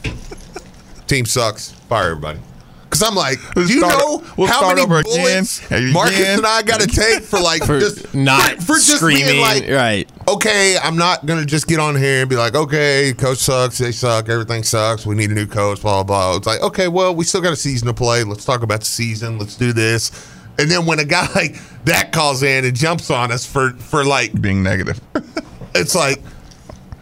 Team 1.07 1.25
sucks. 1.25 1.71
Fire 1.71 2.11
everybody. 2.11 2.39
Because 2.83 3.03
I'm 3.03 3.15
like, 3.15 3.37
do 3.53 3.65
you 3.65 3.81
know 3.81 4.23
we'll 4.37 4.47
how 4.47 4.69
many 4.69 4.81
again, 4.81 5.03
bullets 5.03 5.71
and 5.71 5.91
Marcus 5.91 6.19
again. 6.19 6.37
and 6.37 6.47
I 6.47 6.61
got 6.61 6.79
to 6.79 6.87
take 6.87 7.21
for 7.21 7.37
like 7.37 7.63
For 7.65 7.79
just 7.79 8.15
not 8.15 8.55
for, 8.55 8.61
for 8.61 8.73
just 8.75 9.05
being 9.05 9.41
like, 9.41 9.67
right. 9.69 10.09
okay, 10.27 10.77
I'm 10.81 10.95
not 10.95 11.25
gonna 11.25 11.45
just 11.45 11.67
get 11.67 11.79
on 11.79 11.97
here 11.97 12.21
and 12.21 12.29
be 12.29 12.37
like, 12.37 12.55
okay, 12.55 13.13
coach 13.13 13.39
sucks, 13.39 13.77
they 13.77 13.91
suck, 13.91 14.29
everything 14.29 14.63
sucks, 14.63 15.05
we 15.05 15.15
need 15.15 15.31
a 15.31 15.33
new 15.33 15.47
coach, 15.47 15.81
blah 15.81 16.03
blah 16.03 16.29
blah. 16.29 16.37
It's 16.37 16.47
like, 16.47 16.61
okay, 16.61 16.87
well, 16.87 17.13
we 17.13 17.25
still 17.25 17.41
got 17.41 17.51
a 17.51 17.57
season 17.57 17.87
to 17.87 17.93
play. 17.93 18.23
Let's 18.23 18.45
talk 18.45 18.63
about 18.63 18.79
the 18.79 18.85
season. 18.85 19.37
Let's 19.37 19.57
do 19.57 19.73
this. 19.73 20.11
And 20.59 20.69
then 20.71 20.85
when 20.85 20.99
a 20.99 21.05
guy 21.05 21.27
like 21.33 21.55
that 21.85 22.11
calls 22.11 22.43
in 22.43 22.65
and 22.65 22.75
jumps 22.75 23.09
on 23.09 23.31
us 23.31 23.45
for 23.45 23.71
for 23.71 24.03
like 24.03 24.39
being 24.41 24.63
negative. 24.63 24.99
it's 25.75 25.95
like, 25.95 26.21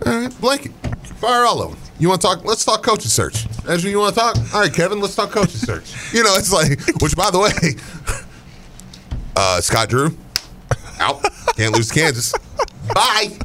all 0.05 0.13
right, 0.13 0.41
blanket, 0.41 0.71
fire 1.17 1.45
all 1.45 1.61
of 1.61 1.71
them. 1.71 1.79
You 1.97 2.09
want 2.09 2.21
to 2.21 2.27
talk? 2.27 2.43
Let's 2.43 2.65
talk 2.65 2.83
coaching 2.83 3.09
search. 3.09 3.45
Ezra, 3.67 3.89
you 3.89 3.99
want 3.99 4.15
to 4.15 4.19
talk? 4.19 4.37
All 4.53 4.61
right, 4.61 4.73
Kevin, 4.73 4.99
let's 4.99 5.15
talk 5.15 5.31
coaching 5.31 5.59
search. 5.59 5.93
You 6.13 6.23
know, 6.23 6.35
it's 6.35 6.53
like, 6.53 6.79
which 7.01 7.15
by 7.15 7.29
the 7.29 7.39
way, 7.39 7.51
uh, 9.35 9.59
Scott 9.59 9.89
Drew 9.89 10.15
out, 10.99 11.21
can't 11.57 11.73
lose 11.73 11.91
Kansas. 11.91 12.33
Bye. 12.93 13.37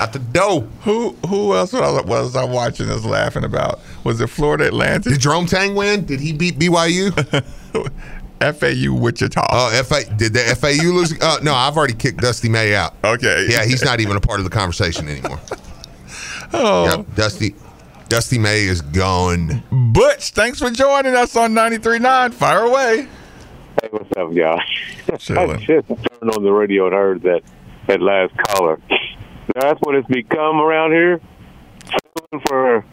Out 0.00 0.14
the 0.14 0.18
dough. 0.18 0.60
who 0.82 1.10
who 1.28 1.54
else 1.54 1.74
was 1.74 1.82
I, 1.82 2.00
was 2.00 2.34
I 2.34 2.44
watching 2.44 2.88
us 2.88 3.04
laughing 3.04 3.44
about? 3.44 3.80
Was 4.02 4.20
it 4.20 4.28
Florida 4.28 4.66
Atlantic? 4.68 5.12
Did 5.12 5.20
Jerome 5.20 5.44
Tang 5.46 5.74
win? 5.74 6.06
Did 6.06 6.20
he 6.20 6.32
beat 6.32 6.58
BYU? 6.58 7.12
FAU 8.40 8.94
Wichita. 8.98 9.46
Oh, 9.52 9.82
FA 9.84 10.04
did 10.16 10.32
the 10.32 10.40
FAU 10.58 10.90
lose? 10.90 11.12
Uh, 11.20 11.38
no, 11.42 11.52
I've 11.54 11.76
already 11.76 11.92
kicked 11.92 12.18
Dusty 12.22 12.48
May 12.48 12.74
out. 12.74 12.94
Okay. 13.04 13.46
Yeah, 13.50 13.64
he's 13.66 13.84
not 13.84 14.00
even 14.00 14.16
a 14.16 14.20
part 14.20 14.40
of 14.40 14.44
the 14.44 14.50
conversation 14.50 15.08
anymore. 15.08 15.38
Oh. 16.52 16.84
Yep, 16.84 17.14
Dusty, 17.14 17.54
Dusty 18.08 18.36
May 18.36 18.62
is 18.64 18.80
gone. 18.82 19.62
Butch, 19.92 20.30
thanks 20.30 20.58
for 20.58 20.68
joining 20.68 21.14
us 21.14 21.36
on 21.36 21.52
93.9. 21.52 22.34
Fire 22.34 22.62
away. 22.64 23.06
Hey, 23.80 23.88
what's 23.92 24.10
up, 24.16 24.34
guys? 24.34 25.18
Chilling. 25.22 25.50
I 25.52 25.56
just 25.64 25.86
turned 25.86 26.32
on 26.34 26.42
the 26.42 26.50
radio 26.50 26.86
and 26.86 26.92
heard 26.94 27.22
that 27.22 27.42
that 27.86 28.02
last 28.02 28.36
caller. 28.48 28.80
Now, 29.54 29.62
that's 29.62 29.80
what 29.80 29.94
it's 29.94 30.06
become 30.08 30.60
around 30.60 30.92
here. 30.92 31.20
Settling 31.84 32.42
For 32.46 32.84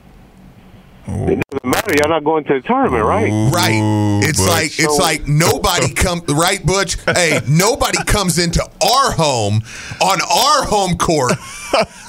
it 1.08 1.42
doesn't 1.50 1.66
matter. 1.66 1.94
Y'all 2.00 2.10
not 2.10 2.24
going 2.26 2.44
to 2.46 2.56
the 2.56 2.62
tournament, 2.62 3.06
right? 3.06 3.32
Right. 3.54 4.20
It's 4.24 4.40
Butch. 4.40 4.50
like 4.50 4.72
it's 4.78 5.00
like 5.00 5.28
nobody 5.28 5.94
come 5.94 6.22
right, 6.28 6.64
Butch. 6.66 6.98
Hey, 7.16 7.40
nobody 7.48 8.04
comes 8.04 8.38
into 8.38 8.62
our 8.62 9.12
home 9.12 9.62
on 10.02 10.20
our 10.22 10.66
home 10.66 10.98
court 10.98 11.34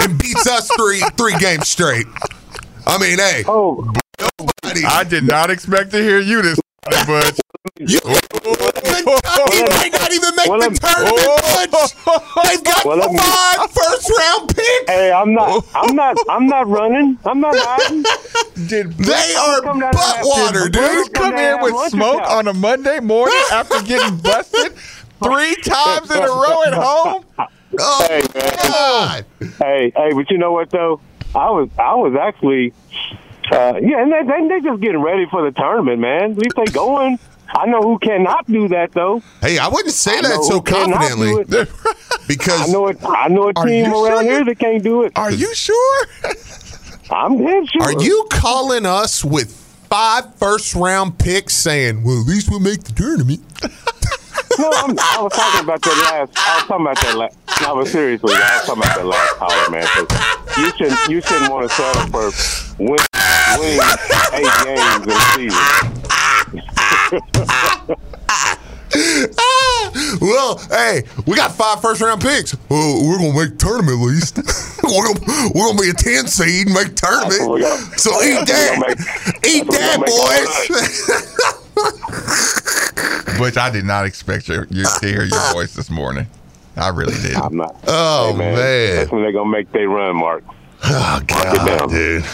and 0.01 0.19
beats 0.19 0.49
us 0.49 0.69
three 0.77 1.01
three 1.17 1.39
games 1.39 1.69
straight. 1.69 2.07
I 2.87 2.99
mean, 2.99 3.19
hey, 3.19 3.45
oh, 3.47 3.93
nobody. 4.39 4.85
I 4.85 5.05
did 5.05 5.25
not 5.25 5.51
expect 5.51 5.93
to 5.93 5.99
hear 5.99 6.19
you 6.19 6.43
this 6.43 6.59
morning, 6.91 7.07
Butch. 7.07 7.41
You, 7.81 7.99
Kentucky 8.01 9.63
may 9.63 9.91
not 9.91 10.13
even 10.13 10.35
make 10.37 10.47
Well, 10.49 10.61
the 10.61 10.79
tournament, 10.79 11.71
Butch. 11.71 11.93
They've 12.49 12.65
got 12.65 12.85
Well, 12.85 13.13
five 13.15 13.71
first 13.73 14.11
round 14.19 14.49
picks. 14.49 14.85
Hey, 14.91 15.13
I'm 15.13 15.35
not. 15.35 15.65
I'm 15.75 15.95
not. 15.97 16.17
I'm 16.31 16.47
not 16.47 16.69
running. 16.69 17.19
I'm 17.25 17.41
not 17.41 17.55
hiding. 17.59 18.05
Did 18.69 18.93
They 18.99 19.35
are 19.35 19.61
Come 19.63 19.81
down 19.81 19.93
butt 19.93 20.21
water, 20.23 20.69
dude. 20.69 21.13
come 21.13 21.35
in 21.37 21.61
with 21.61 21.75
smoke 21.91 22.21
attack. 22.21 22.31
on 22.31 22.49
a 22.49 22.55
Monday 22.55 23.01
morning 23.01 23.37
after 23.53 23.83
getting 23.83 24.17
busted 24.19 24.73
three 25.23 25.57
times 25.57 26.11
in 26.11 26.17
a 26.23 26.27
row 26.27 26.63
at 26.65 26.75
home? 26.75 27.25
Oh, 27.81 28.07
Hey, 28.09 28.23
man. 28.35 28.57
God. 28.63 29.25
Hey, 29.59 29.93
hey, 29.95 30.13
but 30.15 30.31
you 30.31 30.39
know 30.39 30.53
what 30.53 30.71
though? 30.71 31.01
I 31.35 31.51
was, 31.51 31.69
I 31.79 31.95
was 31.97 32.15
actually, 32.19 32.73
uh, 33.53 33.75
yeah, 33.83 34.01
and 34.03 34.11
they, 34.13 34.23
they 34.23 34.49
they 34.49 34.61
just 34.63 34.81
getting 34.81 35.03
ready 35.03 35.27
for 35.31 35.43
the 35.43 35.51
tournament, 35.51 36.01
man. 36.01 36.31
At 36.33 36.39
least 36.39 36.57
they're 36.57 36.65
going. 36.67 37.19
I 37.51 37.67
know 37.67 37.81
who 37.83 37.99
cannot 37.99 38.47
do 38.47 38.69
that 38.69 38.93
though. 38.93 39.23
Hey, 39.41 39.59
I 39.59 39.69
wouldn't 39.69 39.95
say 39.95 40.19
I 40.19 40.23
that 40.23 40.45
so 40.45 40.61
confidently 40.61 41.45
because 42.29 42.69
I 42.69 42.73
know 42.73 42.89
it. 42.89 42.99
I 43.03 43.29
know 43.29 43.49
a 43.49 43.55
team 43.55 43.87
around 43.87 43.95
sure? 43.95 44.23
here 44.23 44.45
that 44.45 44.59
can't 44.59 44.83
do 44.83 45.05
it. 45.05 45.13
Are 45.17 45.33
you 45.33 45.55
sure? 45.55 46.07
I'm 47.11 47.39
dead 47.39 47.71
sure. 47.71 47.83
Are 47.83 48.03
you 48.03 48.27
calling 48.31 48.85
us 48.85 49.25
with 49.25 49.51
five 49.89 50.35
first 50.35 50.75
round 50.75 51.19
picks 51.19 51.55
saying, 51.55 52.05
well, 52.05 52.21
at 52.21 52.27
least 52.27 52.51
we'll 52.51 52.61
make 52.61 52.85
the 52.85 52.93
tournament? 52.93 53.41
No, 54.59 54.71
I'm, 54.75 54.91
I 54.99 55.23
was 55.23 55.33
talking 55.35 55.63
about 55.63 55.81
that 55.83 55.97
last. 56.11 56.33
I 56.37 56.57
was 56.57 56.65
talking 56.67 56.87
about 56.87 57.01
that 57.03 57.17
last. 57.17 57.63
No, 57.63 57.77
but 57.77 57.87
seriously, 57.87 58.33
I 58.35 58.59
was 58.59 58.67
talking 58.67 58.83
about 58.83 58.97
that 58.97 59.07
last 59.07 59.35
caller, 59.37 59.71
man. 59.71 59.87
you 60.59 60.71
shouldn't. 60.77 61.09
You 61.09 61.21
shouldn't 61.21 61.53
want 61.53 61.71
to 61.71 61.77
settle 61.77 62.07
for 62.11 62.33
win, 62.83 62.99
winning 63.55 63.79
eight 64.35 64.51
games 64.65 65.07
in 65.07 65.13
a 65.13 65.21
season. 65.37 65.98
Ah, 67.49 68.59
well, 70.21 70.59
hey, 70.71 71.03
we 71.27 71.37
got 71.37 71.53
five 71.55 71.81
first 71.83 72.01
round 72.01 72.21
picks. 72.23 72.55
Well, 72.69 73.07
we're 73.07 73.19
gonna 73.19 73.35
make 73.49 73.59
tournament 73.59 74.01
at 74.01 74.07
least. 74.07 74.37
we're, 74.83 75.13
gonna, 75.15 75.51
we're 75.55 75.67
gonna 75.69 75.81
be 75.81 75.91
a 75.91 75.95
ten 75.95 76.27
seed 76.27 76.67
and 76.67 76.75
make 76.75 76.97
the 76.97 77.01
That's 77.03 77.39
what 77.41 77.61
tournament. 77.61 77.63
got. 77.63 78.01
So 78.01 78.11
eat 78.23 78.47
That's 78.47 78.51
what 78.51 78.79
we 78.79 78.95
that, 78.95 78.97
gonna 78.97 79.49
eat 79.49 79.67
that, 79.71 79.99
what 79.99 80.09
we 80.09 80.09
gonna 80.09 80.09
boys. 83.29 83.39
Butch, 83.39 83.57
I 83.57 83.71
did 83.71 83.85
not 83.85 84.05
expect 84.07 84.49
your, 84.49 84.67
your, 84.71 84.87
to 85.01 85.07
hear 85.07 85.25
your 85.25 85.53
voice 85.53 85.75
this 85.75 85.91
morning. 85.91 86.27
I 86.77 86.89
really 86.89 87.15
did. 87.23 87.35
I'm 87.37 87.57
not. 87.57 87.77
Oh 87.87 88.33
Hey, 88.33 88.39
man, 88.39 88.55
man, 88.55 88.97
That's 88.97 89.11
when 89.13 89.23
they're 89.23 89.33
gonna 89.33 89.51
make 89.51 89.71
they 89.73 89.85
run, 89.87 90.17
Mark. 90.17 90.45
oh 90.85 91.19
it 91.21 91.27
god, 91.27 91.67
down. 91.67 91.89
dude. 91.89 92.25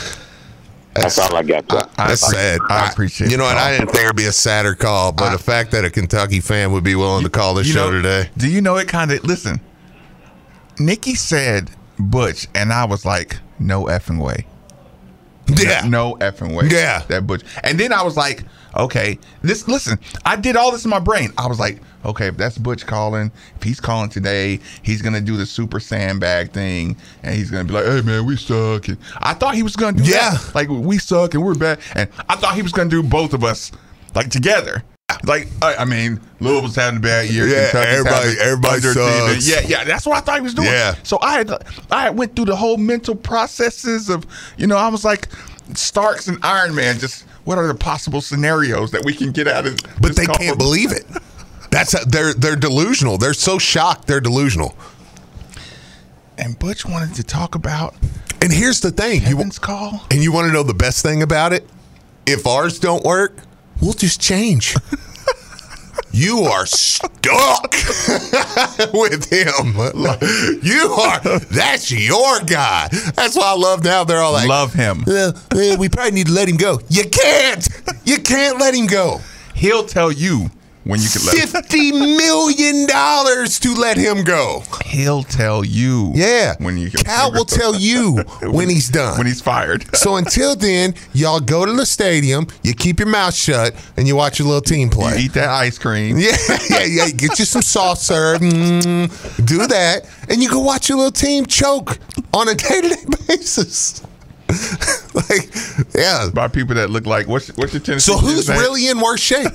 That's 0.94 1.18
all 1.18 1.35
I 1.37 1.42
got. 1.42 1.68
To. 1.68 1.88
That's 1.96 2.30
sad. 2.30 2.61
I 2.68 2.88
appreciate 2.90 3.30
You 3.30 3.37
know 3.37 3.48
the 3.48 3.54
what? 3.54 3.62
I 3.62 3.76
didn't 3.76 3.90
think 3.90 4.04
it'd 4.04 4.16
be 4.16 4.26
a 4.26 4.33
sadder 4.33 4.74
call, 4.74 5.12
but 5.12 5.33
the 5.33 5.38
fact 5.38 5.72
that 5.72 5.85
a 5.85 5.90
Kentucky 5.90 6.40
fan 6.40 6.72
would 6.72 6.85
be 6.85 6.94
willing 6.94 7.24
to 7.24 7.30
call 7.30 7.54
this 7.54 7.66
show 7.66 7.90
know, 7.90 8.02
today. 8.02 8.30
Do 8.37 8.48
you 8.48 8.61
know 8.61 8.76
it 8.76 8.88
kind 8.88 9.11
of? 9.11 9.24
Listen, 9.24 9.61
Nikki 10.78 11.14
said 11.14 11.70
Butch, 11.98 12.46
and 12.54 12.72
I 12.72 12.85
was 12.85 13.04
like, 13.04 13.38
no 13.59 13.85
effing 13.85 14.22
way. 14.22 14.46
Yeah. 15.48 15.83
No, 15.83 16.12
no 16.12 16.16
effing 16.16 16.54
way. 16.54 16.68
Yeah. 16.68 17.02
That 17.09 17.26
Butch. 17.26 17.42
And 17.62 17.78
then 17.78 17.92
I 17.92 18.02
was 18.02 18.16
like, 18.16 18.44
okay, 18.77 19.19
this. 19.43 19.67
Listen, 19.69 19.99
I 20.25 20.37
did 20.37 20.57
all 20.57 20.71
this 20.73 20.85
in 20.85 20.91
my 20.91 20.99
brain. 20.99 21.31
I 21.39 21.47
was 21.47 21.59
like, 21.59 21.81
okay, 22.05 22.29
if 22.29 22.37
that's 22.37 22.59
Butch 22.59 22.87
calling, 22.87 23.31
if 23.57 23.63
he's 23.63 23.81
calling 23.81 24.09
today, 24.11 24.61
he's 24.83 25.03
gonna 25.03 25.21
do 25.21 25.37
the 25.37 25.47
super 25.47 25.81
sandbag 25.81 26.53
thing, 26.53 26.97
and 27.23 27.35
he's 27.35 27.51
gonna 27.51 27.65
be 27.65 27.73
like, 27.73 27.85
hey 27.87 28.01
man, 28.03 28.27
we 28.27 28.37
suck. 28.37 28.89
And 28.89 28.99
I 29.19 29.35
thought 29.35 29.55
he 29.55 29.63
was 29.63 29.77
gonna 29.77 29.99
do 30.03 30.11
Yeah. 30.11 30.31
that. 30.31 30.55
Like 30.55 30.69
we 30.69 30.99
suck 30.99 31.35
and 31.35 31.43
we're 31.45 31.55
bad, 31.55 31.79
and 31.95 32.09
I 32.29 32.37
thought 32.37 32.55
he 32.55 32.63
was 32.63 32.73
gonna 32.73 32.91
do 32.91 33.03
both 33.03 33.33
of 33.35 33.45
us 33.45 33.73
like 34.15 34.31
together. 34.31 34.83
Like 35.25 35.49
I, 35.63 35.77
I 35.77 35.85
mean, 35.85 36.19
Louisville's 36.41 36.77
having 36.77 36.99
a 36.99 37.01
bad 37.03 37.29
year. 37.29 37.47
Yeah, 37.47 37.70
Kentucky's 37.70 37.99
everybody- 37.99 38.41
everybody 38.41 38.81
sucks. 38.81 39.49
Yeah, 39.49 39.61
yeah, 39.66 39.85
that's 39.85 40.07
what 40.07 40.16
I 40.16 40.20
thought 40.20 40.37
he 40.37 40.41
was 40.41 40.55
doing. 40.55 40.68
Yeah. 40.68 40.95
So 41.03 41.18
I 41.20 41.35
had 41.35 41.51
I 41.91 42.11
went 42.11 42.35
through 42.35 42.47
the 42.47 42.57
whole 42.57 42.79
mental 42.79 43.14
processes 43.14 44.09
of, 44.09 44.27
you 44.57 44.66
know, 44.66 44.77
I 44.77 44.89
was 44.89 45.05
like 45.05 45.29
Starks 45.75 46.27
and 46.27 46.39
Iron 46.43 46.75
Man. 46.75 46.99
Just 46.99 47.27
what 47.45 47.59
are 47.59 47.66
the 47.66 47.74
possible 47.74 48.20
scenarios 48.20 48.90
that 48.92 49.05
we 49.05 49.14
can 49.14 49.32
get 49.32 49.47
out 49.47 49.66
of? 49.66 49.78
But 50.01 50.16
they 50.16 50.26
can't 50.26 50.59
believe 50.59 50.92
it. 50.92 51.05
That's 51.70 51.92
how, 51.92 52.05
they're 52.05 52.32
they're 52.34 52.57
delusional. 52.57 53.18
They're 53.18 53.34
so 53.34 53.59
shocked. 53.59 54.07
They're 54.07 54.20
delusional. 54.20 54.76
And 56.38 56.59
Butch 56.59 56.84
wanted 56.84 57.14
to 57.16 57.22
talk 57.22 57.55
about 57.55 57.95
And 58.42 58.53
here's 58.53 58.80
the 58.80 58.90
thing. 58.90 59.20
You, 59.22 59.28
Kevin's 59.36 59.59
call. 59.59 60.03
and 60.11 60.22
you 60.22 60.32
want 60.32 60.49
to 60.49 60.53
know 60.53 60.62
the 60.62 60.74
best 60.74 61.03
thing 61.03 61.22
about 61.22 61.53
it? 61.53 61.68
If 62.26 62.47
ours 62.47 62.78
don't 62.78 63.05
work, 63.05 63.36
we'll 63.80 63.92
just 63.92 64.20
change. 64.20 64.74
you 66.15 66.41
are 66.43 66.65
stuck 66.65 67.73
with 68.95 69.29
him. 69.31 69.75
You 70.62 70.93
are. 70.93 71.21
That's 71.51 71.91
your 71.91 72.41
guy. 72.41 72.89
That's 73.15 73.37
why 73.37 73.47
I 73.53 73.57
love 73.57 73.83
now. 73.83 74.05
They're 74.05 74.21
all 74.21 74.33
like, 74.33 74.49
Love 74.49 74.73
him. 74.73 75.05
"Uh, 75.09 75.33
uh, 75.53 75.77
we 75.79 75.89
probably 75.89 76.12
need 76.12 76.29
to 76.29 76.33
let 76.33 76.49
him 76.49 76.57
go. 76.57 76.79
You 76.89 77.05
can't. 77.11 77.67
You 78.05 78.19
can't 78.19 78.59
let 78.61 78.75
him 78.75 78.87
go. 78.87 79.21
He'll 79.55 79.85
tell 79.85 80.12
you 80.12 80.51
when 80.85 81.01
you 81.01 81.09
can 81.09 81.24
let. 81.26 81.49
Fifty 81.49 81.93
million 81.93 82.87
dollars 82.87 83.59
to 83.61 83.74
let 83.74 83.97
him 83.97 84.22
go. 84.22 84.62
He'll 84.85 85.22
tell 85.22 85.64
you. 85.64 86.12
Yeah. 86.14 86.55
When 86.59 86.78
you 86.78 86.91
can 86.91 87.05
Cal 87.05 87.32
will 87.32 87.45
tell 87.45 87.74
you 87.74 88.16
when 88.43 88.68
he's 88.68 88.89
done. 88.89 89.18
When 89.18 89.26
he's 89.26 89.41
fired. 89.41 89.95
So 89.97 90.16
until 90.16 90.55
then, 90.55 90.95
y'all 91.12 91.41
go 91.41 91.64
to 91.66 91.72
the 91.72 91.87
stadium, 91.87 92.47
you 92.62 92.74
keep 92.74 92.99
your 92.99 93.09
mouth 93.09 93.35
shut, 93.35 93.74
and 93.97 94.07
you 94.07 94.16
watch 94.16 94.39
your 94.39 94.49
little 94.49 94.62
team 94.62 94.91
play. 94.91 95.18
Eat 95.18 95.32
that 95.35 95.49
ice 95.49 95.78
cream. 95.78 96.18
Yeah, 96.18 96.37
yeah, 96.70 96.85
yeah. 96.85 97.11
Get 97.11 97.39
you 97.39 97.45
some 97.45 97.62
soft 97.62 98.01
serve. 98.01 98.41
Mm, 98.41 99.47
do 99.47 99.66
that, 99.66 100.09
and 100.28 100.43
you 100.43 100.51
go 100.51 100.61
watch 100.61 100.89
your 100.89 100.99
little 100.99 101.12
team 101.12 101.47
choke 101.47 101.99
on 102.32 102.49
a 102.49 102.55
day 102.55 102.80
to 102.82 102.89
day 102.89 103.05
basis. 103.26 104.03
like, 105.14 105.55
yeah. 105.95 106.28
By 106.32 106.49
people 106.49 106.74
that 106.76 106.91
look 106.91 107.07
like 107.07 107.26
what's 107.26 107.49
what's 107.57 107.72
your 107.72 107.82
Tennessee? 107.82 108.12
So 108.12 108.18
who's 108.18 108.49
really 108.49 108.89
in 108.89 109.01
worse 109.01 109.20
shape? 109.20 109.53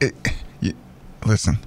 It, 0.00 0.14
you, 0.60 0.74
listen, 1.24 1.58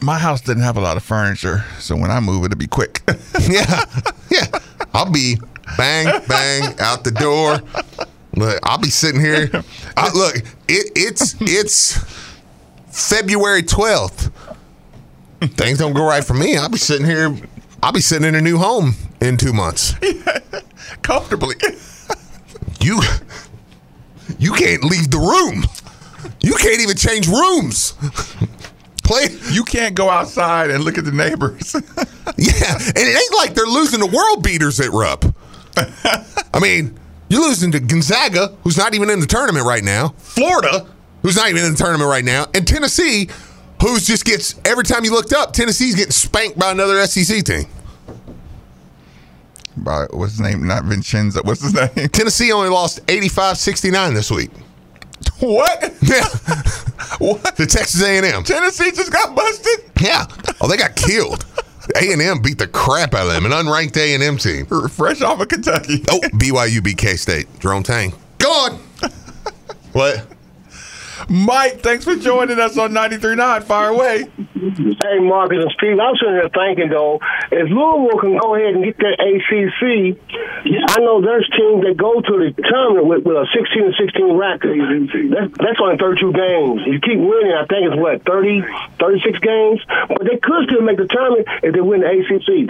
my 0.00 0.18
house 0.18 0.40
didn't 0.40 0.62
have 0.62 0.76
a 0.76 0.80
lot 0.80 0.96
of 0.96 1.02
furniture, 1.02 1.64
so 1.78 1.96
when 1.96 2.10
I 2.10 2.20
move, 2.20 2.44
it'll 2.44 2.58
be 2.58 2.66
quick. 2.66 3.02
yeah, 3.48 3.84
yeah. 4.30 4.46
I'll 4.94 5.10
be 5.10 5.36
bang 5.76 6.06
bang 6.26 6.78
out 6.80 7.04
the 7.04 7.10
door. 7.10 7.60
Look, 8.34 8.60
I'll 8.62 8.78
be 8.78 8.90
sitting 8.90 9.20
here. 9.20 9.50
I, 9.96 10.12
look, 10.12 10.36
it, 10.68 10.92
it's 10.94 11.34
it's 11.40 11.98
February 12.90 13.62
twelfth. 13.62 14.30
Things 15.40 15.78
don't 15.78 15.92
go 15.94 16.04
right 16.04 16.24
for 16.24 16.34
me. 16.34 16.56
I'll 16.56 16.68
be 16.68 16.78
sitting 16.78 17.06
here. 17.06 17.36
I'll 17.82 17.92
be 17.92 18.00
sitting 18.00 18.26
in 18.26 18.34
a 18.34 18.40
new 18.40 18.58
home 18.58 18.94
in 19.20 19.36
two 19.36 19.52
months. 19.52 19.94
Comfortably. 21.02 21.56
You 22.80 23.00
you 24.38 24.52
can't 24.52 24.84
leave 24.84 25.10
the 25.10 25.18
room. 25.18 25.64
You 26.40 26.54
can't 26.54 26.80
even 26.80 26.96
change 26.96 27.26
rooms. 27.28 27.92
Play. 29.04 29.28
You 29.50 29.64
can't 29.64 29.94
go 29.94 30.10
outside 30.10 30.70
and 30.70 30.84
look 30.84 30.98
at 30.98 31.04
the 31.04 31.12
neighbors. 31.12 31.74
Yeah, 32.36 32.74
and 32.76 32.96
it 32.96 33.20
ain't 33.20 33.34
like 33.34 33.54
they're 33.54 33.66
losing 33.66 33.98
to 33.98 34.06
world 34.06 34.44
beaters 34.44 34.78
at 34.78 34.90
Rupp. 34.90 35.24
I 35.76 36.60
mean, 36.60 36.96
you're 37.28 37.40
losing 37.40 37.72
to 37.72 37.80
Gonzaga, 37.80 38.54
who's 38.62 38.76
not 38.76 38.94
even 38.94 39.10
in 39.10 39.18
the 39.18 39.26
tournament 39.26 39.66
right 39.66 39.82
now. 39.82 40.10
Florida, 40.18 40.86
who's 41.22 41.34
not 41.34 41.48
even 41.48 41.64
in 41.64 41.72
the 41.72 41.76
tournament 41.76 42.08
right 42.08 42.24
now, 42.24 42.46
and 42.54 42.64
Tennessee, 42.68 43.28
who's 43.82 44.06
just 44.06 44.24
gets 44.24 44.54
every 44.64 44.84
time 44.84 45.04
you 45.04 45.10
looked 45.10 45.32
up, 45.32 45.52
Tennessee's 45.52 45.96
getting 45.96 46.12
spanked 46.12 46.58
by 46.58 46.70
another 46.70 47.04
SEC 47.06 47.42
team. 47.42 47.64
By 49.76 50.06
what's 50.10 50.32
his 50.32 50.40
name? 50.40 50.64
Not 50.66 50.84
Vincenzo. 50.84 51.42
What's 51.42 51.62
his 51.62 51.74
name? 51.74 52.08
Tennessee 52.10 52.52
only 52.52 52.68
lost 52.68 53.04
85-69 53.06 54.14
this 54.14 54.30
week. 54.30 54.50
What? 55.40 55.94
Yeah, 56.02 56.24
What? 57.18 57.56
the 57.56 57.66
Texas 57.66 58.02
A&M. 58.02 58.42
Tennessee 58.42 58.90
just 58.90 59.12
got 59.12 59.36
busted. 59.36 59.90
Yeah. 60.00 60.26
Oh, 60.60 60.66
they 60.68 60.76
got 60.76 60.96
killed. 60.96 61.44
A&M 61.96 62.42
beat 62.42 62.58
the 62.58 62.66
crap 62.66 63.14
out 63.14 63.26
of 63.28 63.32
them, 63.32 63.46
an 63.46 63.52
unranked 63.52 63.96
A&M 63.96 64.36
team. 64.36 64.66
Fresh 64.88 65.22
off 65.22 65.40
of 65.40 65.48
Kentucky. 65.48 66.04
Oh, 66.10 66.20
BYU 66.34 66.82
beat 66.82 66.98
K-State. 66.98 67.46
Jerome 67.60 67.82
Tang. 67.82 68.12
Go 68.38 68.50
on. 68.50 68.72
what? 69.92 70.26
Mike, 71.28 71.80
thanks 71.80 72.04
for 72.04 72.16
joining 72.16 72.58
us 72.58 72.78
on 72.78 72.92
93.9. 72.92 73.64
Fire 73.64 73.90
away. 73.90 74.24
Hey, 74.58 75.18
Marcus 75.20 75.58
and 75.62 75.72
Steve, 75.76 75.98
I'm 75.98 76.14
sitting 76.16 76.34
here 76.34 76.50
thinking 76.50 76.90
though, 76.90 77.20
if 77.50 77.70
Louisville 77.70 78.18
can 78.18 78.38
go 78.38 78.54
ahead 78.54 78.74
and 78.74 78.84
get 78.84 78.98
that 78.98 79.16
ACC, 79.18 80.18
I 80.90 81.00
know 81.00 81.20
there's 81.22 81.48
teams 81.56 81.84
that 81.86 81.96
go 81.96 82.20
to 82.20 82.32
the 82.38 82.50
tournament 82.62 83.06
with, 83.06 83.24
with 83.24 83.36
a 83.36 83.46
16 83.54 83.84
and 83.84 83.94
16 83.94 84.36
record. 84.36 84.78
That's, 85.30 85.52
that's 85.58 85.80
only 85.80 85.96
32 85.96 86.32
games. 86.32 86.80
You 86.86 87.00
keep 87.00 87.18
winning, 87.18 87.54
I 87.54 87.64
think 87.66 87.86
it's 87.86 87.96
what 87.96 88.24
30, 88.26 88.62
36 88.98 89.38
games, 89.38 89.80
but 90.08 90.22
they 90.26 90.38
could 90.42 90.66
still 90.68 90.82
make 90.82 90.98
the 90.98 91.06
tournament 91.06 91.46
if 91.62 91.74
they 91.74 91.80
win 91.80 92.00
the 92.02 92.10
ACC. 92.10 92.68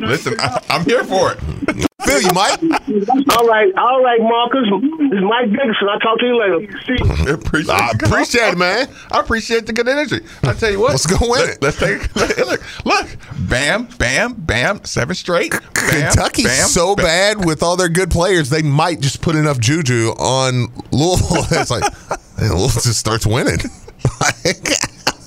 Listen, 0.00 0.38
I, 0.38 0.62
I'm 0.70 0.84
here 0.84 1.04
for 1.04 1.32
it. 1.34 1.91
Feel 2.04 2.20
you, 2.20 2.32
Mike. 2.34 2.60
All 3.36 3.46
right, 3.46 3.72
all 3.76 4.02
right, 4.02 4.20
Marcus. 4.20 4.66
This 4.98 5.18
is 5.18 5.24
Mike 5.24 5.50
Dickinson. 5.50 5.88
I'll 5.88 6.00
talk 6.00 6.18
to 6.18 6.26
you 6.26 6.38
later. 6.38 7.34
appreciate, 7.34 7.70
I 7.74 7.90
appreciate 7.90 8.48
it, 8.52 8.58
man. 8.58 8.88
I 9.10 9.20
appreciate 9.20 9.66
the 9.66 9.72
good 9.72 9.88
energy. 9.88 10.20
I 10.42 10.52
tell 10.52 10.70
you 10.70 10.80
what. 10.80 10.90
Let's 10.90 11.06
go 11.06 11.16
win 11.20 11.48
it. 11.48 11.62
Let's 11.62 11.78
take 11.78 12.14
look, 12.16 12.36
look, 12.38 12.84
look. 12.84 13.16
Bam, 13.48 13.86
bam, 13.98 14.34
bam. 14.34 14.84
Seven 14.84 15.14
straight. 15.14 15.52
Bam, 15.52 15.62
Kentucky's 15.74 16.46
bam, 16.46 16.68
so 16.68 16.96
bam. 16.96 17.04
bad 17.04 17.44
with 17.44 17.62
all 17.62 17.76
their 17.76 17.88
good 17.88 18.10
players, 18.10 18.50
they 18.50 18.62
might 18.62 19.00
just 19.00 19.22
put 19.22 19.36
enough 19.36 19.58
juju 19.60 20.08
on 20.18 20.68
Louisville. 20.90 21.44
it's 21.60 21.70
like, 21.70 21.82
man, 22.40 22.50
Louisville 22.50 22.82
just 22.82 22.98
starts 22.98 23.26
winning. 23.26 23.58
Like, 24.20 24.42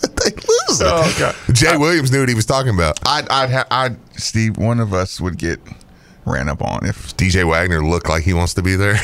they 0.01 0.31
lose. 0.31 0.81
it. 0.81 0.87
Oh, 0.87 1.15
God. 1.17 1.35
Jay 1.53 1.77
Williams 1.77 2.11
knew 2.11 2.19
what 2.19 2.29
he 2.29 2.35
was 2.35 2.45
talking 2.45 2.73
about. 2.73 2.99
I'd, 3.05 3.27
I'd, 3.29 3.49
ha- 3.49 3.67
I'd, 3.71 3.97
Steve. 4.19 4.57
One 4.57 4.79
of 4.81 4.93
us 4.93 5.19
would 5.21 5.37
get 5.37 5.59
ran 6.25 6.49
up 6.49 6.61
on 6.61 6.85
if 6.85 7.15
DJ 7.17 7.47
Wagner 7.47 7.83
looked 7.85 8.09
like 8.09 8.23
he 8.23 8.33
wants 8.33 8.53
to 8.55 8.61
be 8.61 8.75
there. 8.75 8.97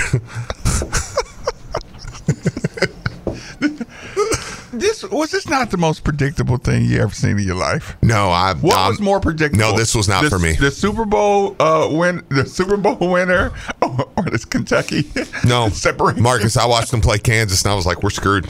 this 4.74 5.04
was 5.04 5.32
this 5.32 5.48
not 5.48 5.70
the 5.72 5.78
most 5.78 6.04
predictable 6.04 6.58
thing 6.58 6.86
you 6.86 7.00
ever 7.02 7.14
seen 7.14 7.38
in 7.40 7.46
your 7.46 7.56
life. 7.56 7.98
no, 8.02 8.30
I. 8.30 8.54
What 8.54 8.76
I'm- 8.78 8.90
was 8.92 9.00
more 9.00 9.20
predictable? 9.20 9.72
No, 9.72 9.78
this 9.78 9.94
was 9.96 10.08
not 10.08 10.24
The- 10.24 10.30
for 10.30 10.40
me. 10.40 10.54
The 10.54 10.72
Super 10.72 11.06
Bowl 11.06 11.56
uh, 11.60 11.88
win, 11.92 12.24
the 12.30 12.46
Super 12.46 12.78
Bowl 12.78 12.98
winner, 13.00 13.52
or, 13.82 14.10
or 14.18 14.24
this 14.26 14.46
Kentucky? 14.46 15.10
No, 15.46 15.70
separation. 15.74 16.22
Marcus, 16.22 16.56
I 16.58 16.66
watched 16.66 16.92
them 16.92 17.02
play 17.02 17.18
Kansas, 17.18 17.64
and 17.64 17.72
I 17.72 17.76
was 17.76 17.86
like, 17.86 18.04
we're 18.04 18.10
screwed. 18.12 18.46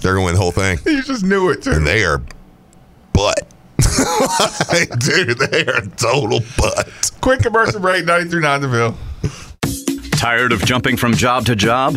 They're 0.00 0.14
gonna 0.14 0.24
win 0.26 0.34
the 0.34 0.40
whole 0.40 0.52
thing, 0.52 0.78
You 0.86 1.02
just 1.02 1.24
knew 1.24 1.50
it 1.50 1.62
too. 1.62 1.70
and 1.72 1.86
they 1.86 2.04
are 2.04 2.22
butt. 3.12 3.46
Like, 4.68 4.98
Dude, 4.98 5.38
they 5.38 5.64
are 5.66 5.80
total 5.96 6.40
butt. 6.56 6.88
Quick 7.20 7.40
commercial 7.40 7.80
break. 7.80 8.04
93.9 8.04 8.60
The 8.60 8.68
Ville. 8.68 10.10
Tired 10.18 10.52
of 10.52 10.64
jumping 10.64 10.96
from 10.96 11.14
job 11.14 11.46
to 11.46 11.56
job? 11.56 11.96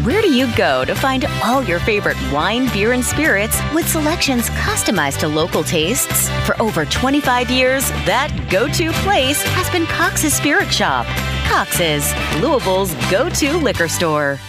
Where 0.00 0.20
do 0.20 0.32
you 0.34 0.52
go 0.56 0.84
to 0.84 0.96
find 0.96 1.26
all 1.44 1.62
your 1.62 1.78
favorite 1.78 2.16
wine, 2.32 2.66
beer, 2.72 2.90
and 2.90 3.04
spirits 3.04 3.60
with 3.72 3.86
selections 3.86 4.48
customized 4.50 5.18
to 5.18 5.28
local 5.28 5.62
tastes? 5.62 6.28
For 6.44 6.60
over 6.60 6.84
25 6.84 7.50
years, 7.50 7.88
that 8.04 8.34
go 8.50 8.66
to 8.66 8.90
place 9.04 9.40
has 9.42 9.70
been 9.70 9.86
Cox's 9.86 10.34
Spirit 10.34 10.72
Shop. 10.72 11.06
Cox's, 11.46 12.12
Louisville's 12.42 12.94
go 13.12 13.28
to 13.30 13.56
liquor 13.58 13.86
store. 13.86 14.40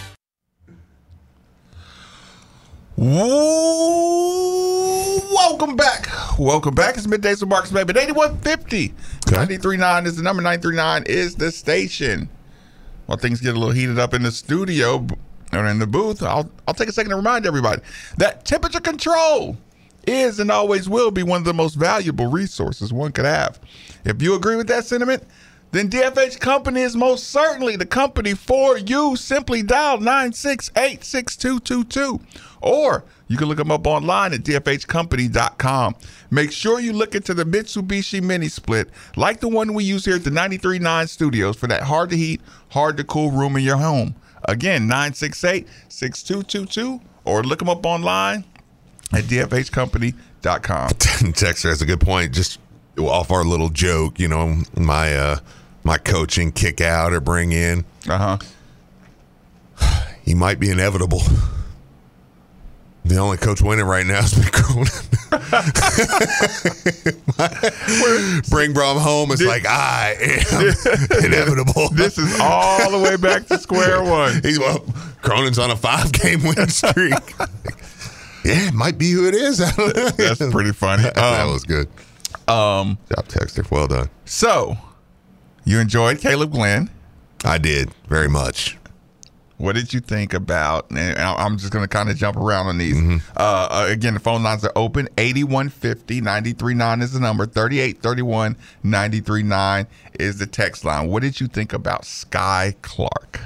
Welcome 5.36 5.76
back. 5.76 6.08
Welcome 6.36 6.74
back. 6.74 6.96
It's 6.96 7.06
midday, 7.06 7.30
with 7.30 7.46
Marques 7.46 7.70
Maybin. 7.70 7.96
8150. 7.96 8.88
939 9.30 10.06
is 10.06 10.16
the 10.16 10.22
number. 10.24 10.42
939 10.42 11.04
is 11.06 11.36
the 11.36 11.52
station. 11.52 12.28
While 13.06 13.18
things 13.18 13.40
get 13.40 13.54
a 13.54 13.58
little 13.58 13.74
heated 13.74 14.00
up 14.00 14.14
in 14.14 14.22
the 14.22 14.32
studio 14.32 14.98
b- 14.98 15.14
or 15.56 15.66
in 15.66 15.78
the 15.78 15.86
booth, 15.86 16.22
I'll, 16.22 16.50
I'll 16.66 16.74
take 16.74 16.88
a 16.88 16.92
second 16.92 17.10
to 17.10 17.16
remind 17.16 17.46
everybody 17.46 17.82
that 18.18 18.44
temperature 18.44 18.80
control 18.80 19.56
is 20.06 20.38
and 20.38 20.50
always 20.50 20.88
will 20.88 21.10
be 21.10 21.22
one 21.22 21.38
of 21.38 21.44
the 21.44 21.54
most 21.54 21.74
valuable 21.74 22.26
resources 22.26 22.92
one 22.92 23.12
could 23.12 23.24
have. 23.24 23.58
If 24.04 24.20
you 24.20 24.34
agree 24.34 24.56
with 24.56 24.68
that 24.68 24.84
sentiment, 24.84 25.24
then 25.72 25.90
DFH 25.90 26.38
Company 26.38 26.82
is 26.82 26.94
most 26.94 27.30
certainly 27.30 27.76
the 27.76 27.86
company 27.86 28.34
for 28.34 28.78
you. 28.78 29.16
Simply 29.16 29.62
dial 29.62 29.98
968 29.98 31.02
6222 31.02 32.20
or 32.64 33.04
you 33.28 33.36
can 33.36 33.48
look 33.48 33.58
them 33.58 33.70
up 33.70 33.86
online 33.86 34.32
at 34.32 34.40
dfhcompany.com. 34.40 35.96
Make 36.30 36.50
sure 36.50 36.80
you 36.80 36.92
look 36.92 37.14
into 37.14 37.34
the 37.34 37.44
Mitsubishi 37.44 38.22
Mini 38.22 38.48
Split, 38.48 38.88
like 39.16 39.40
the 39.40 39.48
one 39.48 39.74
we 39.74 39.84
use 39.84 40.04
here 40.04 40.16
at 40.16 40.24
the 40.24 40.30
939 40.30 41.06
Studios 41.06 41.56
for 41.56 41.66
that 41.66 41.82
hard 41.82 42.10
to 42.10 42.16
heat, 42.16 42.40
hard 42.70 42.96
to 42.96 43.04
cool 43.04 43.30
room 43.30 43.56
in 43.56 43.62
your 43.62 43.76
home. 43.76 44.14
Again, 44.46 44.86
968 44.86 45.66
6222 45.88 47.00
or 47.24 47.42
look 47.42 47.58
them 47.58 47.68
up 47.68 47.84
online 47.86 48.44
at 49.12 49.24
dfhcompany.com. 49.24 50.88
Texter 50.90 51.68
has 51.68 51.82
a 51.82 51.86
good 51.86 52.00
point. 52.00 52.32
Just 52.34 52.58
off 52.98 53.30
our 53.30 53.44
little 53.44 53.70
joke, 53.70 54.18
you 54.20 54.28
know, 54.28 54.62
my 54.76 55.14
uh 55.16 55.38
my 55.82 55.98
coaching 55.98 56.52
kick 56.52 56.80
out 56.80 57.12
or 57.12 57.20
bring 57.20 57.52
in. 57.52 57.84
Uh 58.08 58.38
huh. 59.78 60.00
He 60.24 60.34
might 60.34 60.58
be 60.58 60.70
inevitable. 60.70 61.20
The 63.04 63.18
only 63.18 63.36
coach 63.36 63.60
winning 63.60 63.84
right 63.84 64.06
now 64.06 64.20
is 64.20 64.32
Mick 64.34 64.52
Cronin. 64.52 64.88
Bring 68.50 68.72
Brom 68.72 68.96
home. 68.98 69.30
It's 69.30 69.42
like 69.42 69.66
I 69.66 70.14
am 70.20 71.24
inevitable. 71.24 71.90
This 71.90 72.16
is 72.18 72.38
all 72.40 72.90
the 72.90 72.98
way 72.98 73.16
back 73.16 73.46
to 73.48 73.58
square 73.58 74.02
one. 74.10 74.40
He's 74.42 74.58
well, 74.58 74.80
Cronin's 75.22 75.58
on 75.58 75.70
a 75.70 75.76
five 75.76 76.12
game 76.12 76.42
win 76.44 76.68
streak. 76.68 77.12
yeah, 78.44 78.68
it 78.68 78.74
might 78.74 78.96
be 78.96 79.10
who 79.12 79.28
it 79.28 79.34
is. 79.34 79.58
That's 79.58 80.50
pretty 80.50 80.72
funny. 80.72 81.02
that 81.02 81.18
Um, 81.18 81.52
was 81.52 81.64
good. 81.64 81.88
Um, 82.48 82.98
Job 83.14 83.28
texter. 83.28 83.70
Well 83.70 83.86
done. 83.86 84.08
So, 84.24 84.76
you 85.64 85.78
enjoyed 85.78 86.18
Kaleb 86.20 86.52
Glenn. 86.52 86.90
I 87.44 87.58
did 87.58 87.90
very 88.08 88.28
much. 88.28 88.78
What 89.56 89.76
did 89.76 89.94
you 89.94 90.00
think 90.00 90.34
about? 90.34 90.90
And 90.90 91.16
I- 91.18 91.34
I'm 91.44 91.56
just 91.58 91.72
going 91.72 91.84
to 91.84 91.88
kind 91.88 92.10
of 92.10 92.16
jump 92.16 92.36
around 92.36 92.66
on 92.66 92.78
these. 92.78 92.96
Mm-hmm. 92.96 93.16
Uh, 93.36 93.68
uh, 93.70 93.86
again, 93.88 94.14
the 94.14 94.20
phone 94.20 94.42
lines 94.42 94.64
are 94.64 94.72
open. 94.74 95.08
8150 95.16 96.20
939 96.20 97.02
is 97.02 97.12
the 97.12 97.20
number. 97.20 97.46
3831 97.46 98.56
939 98.82 99.86
is 100.18 100.38
the 100.38 100.46
text 100.46 100.84
line. 100.84 101.08
What 101.08 101.22
did 101.22 101.40
you 101.40 101.46
think 101.46 101.72
about 101.72 102.02
Skyy 102.02 102.74
Clark? 102.82 103.40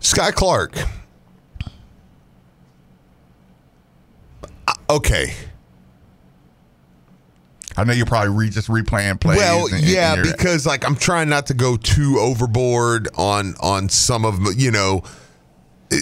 Skyy 0.00 0.32
Clark. 0.34 0.76
Uh, 4.68 4.72
Okay. 4.90 5.32
I 7.76 7.82
know 7.82 7.92
you're 7.92 8.06
probably 8.06 8.32
re- 8.32 8.50
just 8.50 8.68
replaying 8.68 9.18
plays. 9.20 9.38
Well, 9.38 9.64
and- 9.66 9.76
and 9.76 9.84
yeah, 9.84 10.14
you're- 10.14 10.30
because 10.30 10.64
like 10.66 10.86
I'm 10.86 10.94
trying 10.94 11.28
not 11.28 11.46
to 11.48 11.54
go 11.54 11.76
too 11.76 12.18
overboard 12.20 13.08
on 13.16 13.54
on 13.60 13.88
some 13.88 14.24
of 14.24 14.38
you 14.56 14.70
know. 14.70 15.02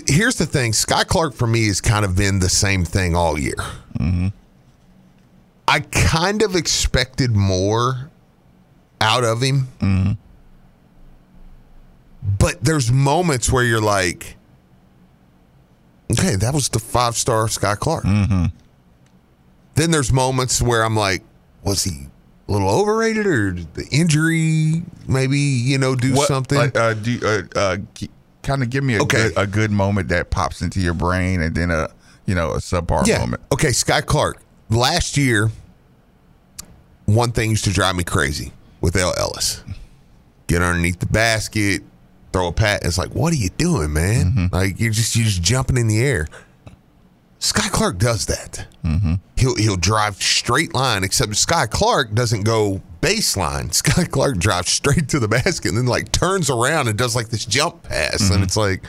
Here's 0.06 0.36
the 0.36 0.46
thing: 0.46 0.72
Skyy 0.72 1.06
Clark 1.06 1.34
for 1.34 1.46
me 1.46 1.66
has 1.66 1.80
kind 1.80 2.04
of 2.04 2.16
been 2.16 2.38
the 2.40 2.48
same 2.48 2.84
thing 2.84 3.14
all 3.16 3.38
year. 3.38 3.54
Mm-hmm. 3.98 4.28
I 5.68 5.80
kind 5.80 6.42
of 6.42 6.54
expected 6.56 7.30
more 7.36 8.10
out 9.00 9.24
of 9.24 9.40
him, 9.42 9.68
Mm-hmm. 9.80 10.12
but 12.38 12.62
there's 12.62 12.90
moments 12.92 13.50
where 13.50 13.64
you're 13.64 13.80
like, 13.80 14.36
okay, 16.12 16.36
that 16.36 16.54
was 16.54 16.68
the 16.68 16.78
five 16.78 17.16
star 17.16 17.46
Skyy 17.46 17.78
Clark. 17.78 18.04
Mm-hmm. 18.04 18.46
Then 19.74 19.90
there's 19.90 20.12
moments 20.12 20.60
where 20.60 20.84
I'm 20.84 20.96
like, 20.96 21.22
was 21.64 21.84
he 21.84 22.06
a 22.48 22.52
little 22.52 22.68
overrated 22.68 23.26
or 23.26 23.52
did 23.52 23.74
the 23.74 23.86
injury 23.90 24.82
maybe, 25.08 25.38
you 25.38 25.78
know, 25.78 25.94
do 25.94 26.14
What- 26.14 26.28
something? 26.28 26.58
Like, 26.58 26.76
uh, 26.76 26.94
do 26.94 27.18
uh, 27.24 27.58
uh, 27.58 27.76
kind 28.42 28.62
of 28.62 28.70
give 28.70 28.84
me 28.84 28.96
a 28.96 29.02
Okay. 29.02 29.16
good 29.28 29.32
a 29.36 29.46
good 29.46 29.70
moment 29.70 30.08
that 30.08 30.30
pops 30.30 30.62
into 30.62 30.80
your 30.80 30.94
brain, 30.94 31.40
and 31.40 31.54
then 31.54 31.70
a 31.70 31.88
you 32.26 32.34
know 32.34 32.50
a 32.52 32.56
subpar 32.58 33.06
yeah. 33.06 33.18
moment. 33.18 33.42
Okay, 33.52 33.68
Skyy 33.68 34.04
Clark. 34.04 34.38
Last 34.70 35.16
year, 35.16 35.50
one 37.06 37.32
thing 37.32 37.50
used 37.50 37.64
to 37.64 37.72
drive 37.72 37.96
me 37.96 38.04
crazy 38.04 38.52
with 38.80 38.96
El 38.96 39.14
Ellis. 39.18 39.62
Get 40.46 40.62
underneath 40.62 40.98
the 40.98 41.06
basket, 41.06 41.82
throw 42.32 42.48
a 42.48 42.52
pat. 42.52 42.84
It's 42.84 42.98
like, 42.98 43.14
what 43.14 43.32
are 43.32 43.36
you 43.36 43.48
doing, 43.50 43.92
man? 43.92 44.32
Mm-hmm. 44.32 44.54
Like 44.54 44.80
you're 44.80 44.92
just 44.92 45.14
you're 45.16 45.26
just 45.26 45.42
jumping 45.42 45.76
in 45.76 45.88
the 45.88 46.00
air. 46.00 46.26
Skyy 47.42 47.72
Clark 47.72 47.98
does 47.98 48.26
that. 48.26 48.68
Mm-hmm. 48.84 49.14
He'll 49.36 49.56
he'll 49.56 49.76
drive 49.76 50.22
straight 50.22 50.72
line, 50.74 51.02
except 51.02 51.32
Skyy 51.32 51.68
Clark 51.68 52.14
doesn't 52.14 52.44
go 52.44 52.80
baseline. 53.00 53.70
Skyy 53.82 54.08
Clark 54.08 54.38
drives 54.38 54.70
straight 54.70 55.08
to 55.08 55.18
the 55.18 55.26
basket 55.26 55.70
and 55.70 55.76
then 55.76 55.86
like 55.86 56.12
turns 56.12 56.48
around 56.48 56.86
and 56.86 56.96
does 56.96 57.16
like 57.16 57.30
this 57.30 57.44
jump 57.44 57.82
pass, 57.82 58.20
and 58.20 58.30
mm-hmm. 58.30 58.42
it's 58.44 58.56
like, 58.56 58.84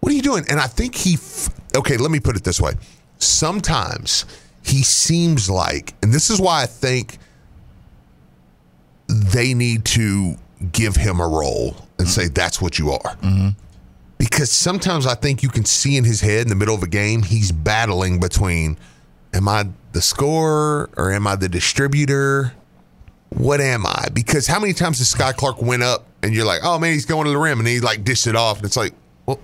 what 0.00 0.10
are 0.10 0.16
you 0.16 0.22
doing? 0.22 0.44
And 0.48 0.58
I 0.58 0.66
think 0.66 0.94
he. 0.94 1.14
F- 1.14 1.50
okay, 1.76 1.98
let 1.98 2.10
me 2.10 2.20
put 2.20 2.36
it 2.36 2.44
this 2.44 2.58
way. 2.58 2.72
Sometimes 3.18 4.24
he 4.64 4.82
seems 4.82 5.50
like, 5.50 5.92
and 6.02 6.10
this 6.10 6.30
is 6.30 6.40
why 6.40 6.62
I 6.62 6.66
think 6.66 7.18
they 9.08 9.52
need 9.52 9.84
to 9.84 10.36
give 10.72 10.96
him 10.96 11.20
a 11.20 11.28
role 11.28 11.76
and 11.98 12.06
mm-hmm. 12.06 12.20
say 12.22 12.28
that's 12.28 12.62
what 12.62 12.78
you 12.78 12.92
are. 12.92 13.16
Mm-hmm. 13.16 13.48
Because 14.18 14.50
sometimes 14.50 15.06
I 15.06 15.14
think 15.14 15.42
you 15.42 15.48
can 15.48 15.64
see 15.64 15.96
in 15.96 16.04
his 16.04 16.20
head 16.20 16.42
in 16.42 16.48
the 16.48 16.56
middle 16.56 16.74
of 16.74 16.82
a 16.82 16.88
game, 16.88 17.22
he's 17.22 17.52
battling 17.52 18.18
between 18.18 18.76
am 19.32 19.48
I 19.48 19.68
the 19.92 20.02
scorer 20.02 20.90
or 20.96 21.12
am 21.12 21.26
I 21.26 21.36
the 21.36 21.48
distributor? 21.48 22.52
What 23.30 23.60
am 23.60 23.86
I? 23.86 24.08
Because 24.12 24.46
how 24.46 24.58
many 24.58 24.72
times 24.72 24.98
does 24.98 25.14
Skyy 25.14 25.34
Clark 25.34 25.62
went 25.62 25.82
up 25.82 26.06
and 26.22 26.34
you're 26.34 26.46
like, 26.46 26.60
oh 26.64 26.78
man, 26.78 26.92
he's 26.92 27.04
going 27.04 27.26
to 27.26 27.30
the 27.30 27.38
rim 27.38 27.58
and 27.58 27.68
he 27.68 27.80
like 27.80 28.04
dished 28.04 28.26
it 28.26 28.34
off 28.34 28.58
and 28.58 28.66
it's 28.66 28.76
like, 28.76 28.94
well, 29.26 29.38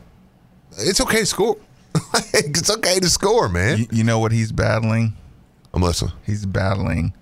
it's 0.79 1.01
okay 1.01 1.21
to 1.21 1.27
score. 1.27 1.57
it's 2.35 2.71
okay 2.71 2.99
to 2.99 3.09
score, 3.09 3.49
man. 3.49 3.79
You, 3.79 3.87
you 3.93 4.05
know 4.05 4.19
what 4.19 4.33
he's 4.33 4.51
battling? 4.53 5.15
I'm 5.73 5.83
listening. 5.83 6.13
He's 6.25 6.47
battling 6.47 7.15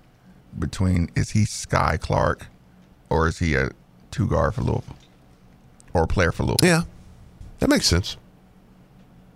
between 0.57 1.09
is 1.15 1.31
he 1.31 1.41
Skyy 1.41 1.99
Clark 1.99 2.47
or 3.09 3.27
is 3.27 3.39
he 3.39 3.55
a 3.55 3.69
two 4.11 4.27
guard 4.27 4.55
for 4.55 4.61
Louisville 4.61 4.95
or 5.93 6.03
a 6.03 6.07
player 6.07 6.31
for 6.31 6.43
Louisville? 6.43 6.67
Yeah, 6.67 6.83
that 7.63 7.69
makes 7.69 7.85
sense. 7.85 8.17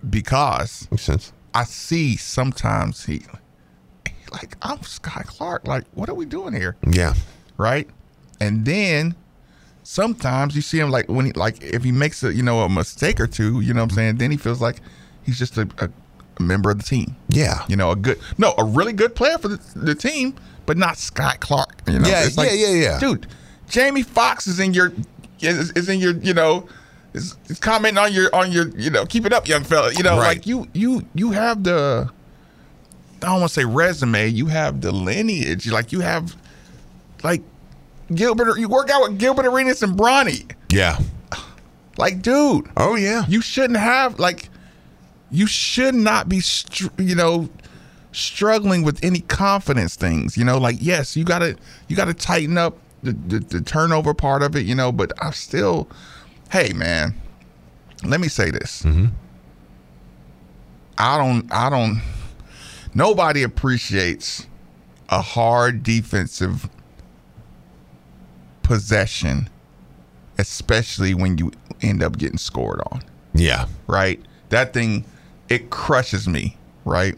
Because 0.09 0.89
makes 0.91 1.03
sense. 1.03 1.32
I 1.53 1.63
see 1.63 2.17
sometimes 2.17 3.05
he 3.05 3.21
like 4.34 4.57
I'm 4.61 4.80
Skyy 4.80 5.25
Clark. 5.25 5.65
Like, 5.65 5.86
what 5.93 6.09
are 6.09 6.13
we 6.13 6.25
doing 6.25 6.53
here? 6.53 6.75
Yeah. 6.86 7.13
Right? 7.55 7.89
And 8.41 8.65
then 8.65 9.15
sometimes 9.84 10.57
you 10.57 10.61
see 10.61 10.78
him 10.78 10.91
like 10.91 11.07
when 11.07 11.28
he 11.28 11.32
like 11.32 11.63
if 11.63 11.86
he 11.86 11.93
makes 11.93 12.21
a 12.21 12.34
you 12.34 12.43
know 12.43 12.59
a 12.59 12.69
mistake 12.69 13.21
or 13.21 13.28
two, 13.28 13.61
you 13.61 13.73
know 13.73 13.84
what 13.84 13.91
I'm 13.93 13.95
saying, 13.95 14.17
then 14.17 14.32
he 14.32 14.36
feels 14.36 14.59
like 14.59 14.82
he's 15.23 15.39
just 15.39 15.57
a, 15.57 15.61
a, 15.78 15.89
a 16.38 16.43
member 16.43 16.69
of 16.69 16.80
the 16.80 16.84
team. 16.84 17.15
Yeah. 17.30 17.63
You 17.69 17.78
know, 17.78 17.91
a 17.91 17.95
good 17.95 18.19
no, 18.38 18.53
a 18.57 18.65
really 18.65 18.91
good 18.91 19.15
player 19.15 19.38
for 19.38 19.47
the, 19.47 19.61
the 19.73 19.95
team, 19.95 20.36
but 20.65 20.75
not 20.75 20.97
Scott 20.97 21.39
Clark. 21.39 21.82
You 21.88 21.99
know, 21.99 22.09
Yeah, 22.09 22.28
like, 22.36 22.49
yeah, 22.51 22.67
yeah, 22.67 22.73
yeah. 22.73 22.99
Dude, 22.99 23.25
Jamie 23.69 24.03
Foxx 24.03 24.47
is 24.47 24.59
in 24.59 24.73
your 24.73 24.91
is, 25.39 25.71
is 25.71 25.88
in 25.88 26.01
your, 26.01 26.17
you 26.17 26.34
know, 26.34 26.67
is, 27.14 27.36
is 27.47 27.60
commenting 27.60 27.97
on 27.97 28.14
your 28.14 28.34
on 28.36 28.51
your, 28.51 28.70
you 28.78 28.89
know, 28.89 29.05
keep 29.05 29.26
it 29.26 29.34
up, 29.34 29.47
young 29.47 29.64
fella. 29.64 29.91
You 29.93 30.03
know, 30.03 30.18
Right. 30.18 30.38
like 30.38 30.47
you 30.47 30.68
you 30.74 31.05
you 31.16 31.32
have 31.32 31.64
the 31.64 32.10
I 33.22 33.26
don't 33.26 33.39
want 33.41 33.51
to 33.51 33.53
say 33.62 33.66
resume, 33.66 34.28
you 34.28 34.45
have 34.47 34.82
the 34.82 34.91
lineage. 34.91 35.70
Like 35.72 35.91
you 35.91 36.01
have 36.01 36.36
like 37.24 37.41
Gilbert 38.14 38.58
you 38.60 38.70
work 38.70 38.89
out 38.89 39.10
with 39.10 39.20
Gilbert 39.20 39.45
Arenas 39.45 39.82
and 39.84 39.97
Bronny. 39.97 40.51
Yeah. 40.72 40.97
Like, 41.97 42.22
dude. 42.22 42.70
Oh 42.78 42.95
yeah. 42.95 43.26
You 43.28 43.41
shouldn't 43.41 43.80
have 43.80 44.20
like 44.20 44.49
you 45.32 45.47
should 45.47 45.95
not 45.95 46.30
be 46.30 46.39
str- 46.39 46.88
you 46.99 47.16
know 47.16 47.49
struggling 48.14 48.84
with 48.84 49.03
any 49.03 49.20
confidence 49.20 49.95
things 49.95 50.38
you 50.38 50.43
know 50.43 50.58
like 50.58 50.78
yes 50.80 51.16
you 51.18 51.24
gotta 51.24 51.55
you 51.88 51.95
gotta 51.95 52.14
tighten 52.14 52.58
up 52.58 52.78
the, 53.03 53.12
the, 53.12 53.39
the 53.39 53.62
turnover 53.62 54.14
part 54.14 54.41
of 54.41 54.55
it 54.55 54.66
you 54.66 54.74
know 54.74 54.91
but 54.91 55.12
i 55.22 55.30
still 55.30 55.88
hey 56.52 56.72
man 56.74 57.14
let 58.04 58.20
me 58.20 58.28
say 58.28 58.50
this 58.52 58.84
mm-hmm. 58.84 59.08
i 60.98 61.18
don't 61.18 61.52
i 61.52 61.70
don't 61.70 62.02
nobody 62.93 63.43
appreciates 63.43 64.48
a 65.10 65.22
hard 65.22 65.84
defensive 65.84 66.70
possession 68.64 69.50
especially 70.38 71.14
when 71.14 71.38
you 71.38 71.52
end 71.82 72.04
up 72.04 72.18
getting 72.18 72.38
scored 72.38 72.80
on 72.91 73.02
Yeah. 73.34 73.66
right? 73.88 74.20
That 74.50 74.74
thing, 74.74 75.04
it 75.50 75.70
crushes 75.70 76.28
me, 76.28 76.58
right? 76.86 77.16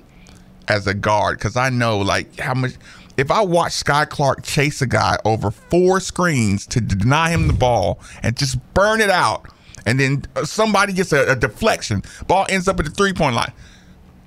As 0.68 0.88
a 0.88 0.94
guard, 0.94 1.38
because 1.38 1.56
I 1.58 1.70
know 1.70 2.00
like 2.00 2.40
how 2.40 2.54
much. 2.54 2.74
If 3.20 3.32
I 3.32 3.42
watch 3.42 3.74
Skyy 3.74 4.08
Clark 4.10 4.44
chase 4.44 4.82
a 4.82 4.88
guy 4.88 5.18
over 5.26 5.52
four 5.52 6.00
screens 6.00 6.66
to 6.68 6.80
deny 6.80 7.30
him 7.32 7.48
the 7.48 7.54
ball 7.54 8.00
and 8.24 8.38
just 8.38 8.58
burn 8.74 9.02
it 9.02 9.10
out, 9.10 9.46
and 9.86 10.00
then 10.00 10.24
uh, 10.36 10.46
somebody 10.46 10.94
gets 10.94 11.12
a, 11.12 11.32
a 11.32 11.36
deflection, 11.36 12.02
ball 12.28 12.46
ends 12.50 12.68
up 12.68 12.80
at 12.80 12.86
the 12.86 12.92
three 12.92 13.12
point 13.14 13.36
line, 13.36 13.52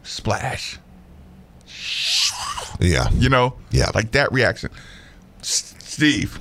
splash. 0.03 0.79
Yeah. 2.81 3.09
You 3.15 3.29
know, 3.29 3.55
Yeah. 3.71 3.91
like 3.95 4.11
that 4.13 4.33
reaction. 4.33 4.71
S- 5.41 5.75
Steve, 5.79 6.39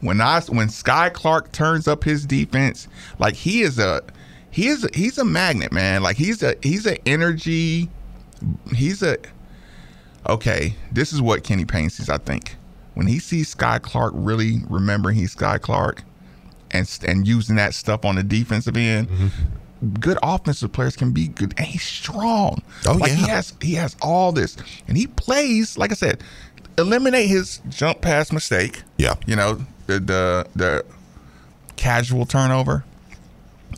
when 0.00 0.20
I 0.20 0.40
when 0.42 0.68
Skyy 0.68 1.12
Clark 1.12 1.52
turns 1.52 1.86
up 1.88 2.04
his 2.04 2.26
defense, 2.26 2.88
like 3.18 3.34
he 3.34 3.62
is 3.62 3.78
a 3.78 4.02
he 4.50 4.68
is 4.68 4.84
a, 4.84 4.88
he's 4.94 5.16
a 5.18 5.24
magnet, 5.24 5.72
man. 5.72 6.02
Like 6.02 6.16
he's 6.16 6.42
a 6.42 6.56
he's 6.62 6.86
an 6.86 6.96
energy. 7.06 7.88
He's 8.74 9.02
a 9.02 9.16
okay. 10.28 10.74
This 10.90 11.12
is 11.12 11.20
what 11.20 11.44
Kenny 11.44 11.64
Payne 11.64 11.90
sees. 11.90 12.08
I 12.08 12.18
think 12.18 12.56
when 12.94 13.06
he 13.06 13.18
sees 13.18 13.54
Skyy 13.54 13.80
Clark 13.80 14.12
really 14.14 14.60
remembering 14.68 15.16
he's 15.16 15.34
Skyy 15.34 15.60
Clark, 15.60 16.02
and 16.70 16.88
and 17.06 17.26
using 17.26 17.56
that 17.56 17.74
stuff 17.74 18.04
on 18.04 18.16
the 18.16 18.22
defensive 18.22 18.76
end, 18.76 19.08
mm-hmm. 19.08 19.94
good 20.00 20.18
offensive 20.22 20.72
players 20.72 20.96
can 20.96 21.12
be 21.12 21.28
good. 21.28 21.54
And 21.56 21.66
he's 21.66 21.82
strong. 21.82 22.62
Oh, 22.86 22.94
like 22.94 23.12
he 23.12 23.28
has 23.28 23.54
he 23.60 23.74
has 23.74 23.96
all 24.02 24.32
this, 24.32 24.56
and 24.88 24.96
he 24.96 25.06
plays 25.06 25.76
like 25.78 25.90
I 25.90 25.94
said. 25.94 26.22
Eliminate 26.78 27.28
his 27.28 27.60
jump 27.68 28.00
pass 28.00 28.32
mistake. 28.32 28.82
Yeah, 28.96 29.16
you 29.26 29.36
know 29.36 29.60
the 29.86 30.00
the 30.00 30.46
the 30.56 30.84
casual 31.76 32.24
turnover, 32.24 32.82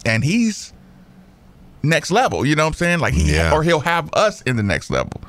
and 0.06 0.22
he's 0.22 0.72
next 1.82 2.10
level. 2.10 2.44
You 2.46 2.56
know 2.56 2.64
what 2.64 2.68
I'm 2.68 2.74
saying? 2.74 2.98
Like 3.00 3.14
he 3.14 3.34
Yeah. 3.34 3.52
or 3.52 3.62
he'll 3.62 3.80
have 3.80 4.12
us 4.14 4.42
in 4.42 4.56
the 4.56 4.62
next 4.62 4.90
level. 4.90 5.20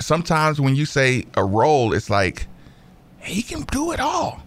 Sometimes 0.00 0.60
when 0.60 0.76
you 0.76 0.86
say 0.86 1.24
a 1.34 1.44
role, 1.44 1.92
it's 1.92 2.10
like 2.10 2.46
he 3.20 3.42
can 3.42 3.62
do 3.62 3.92
it 3.92 4.00
all. 4.00 4.42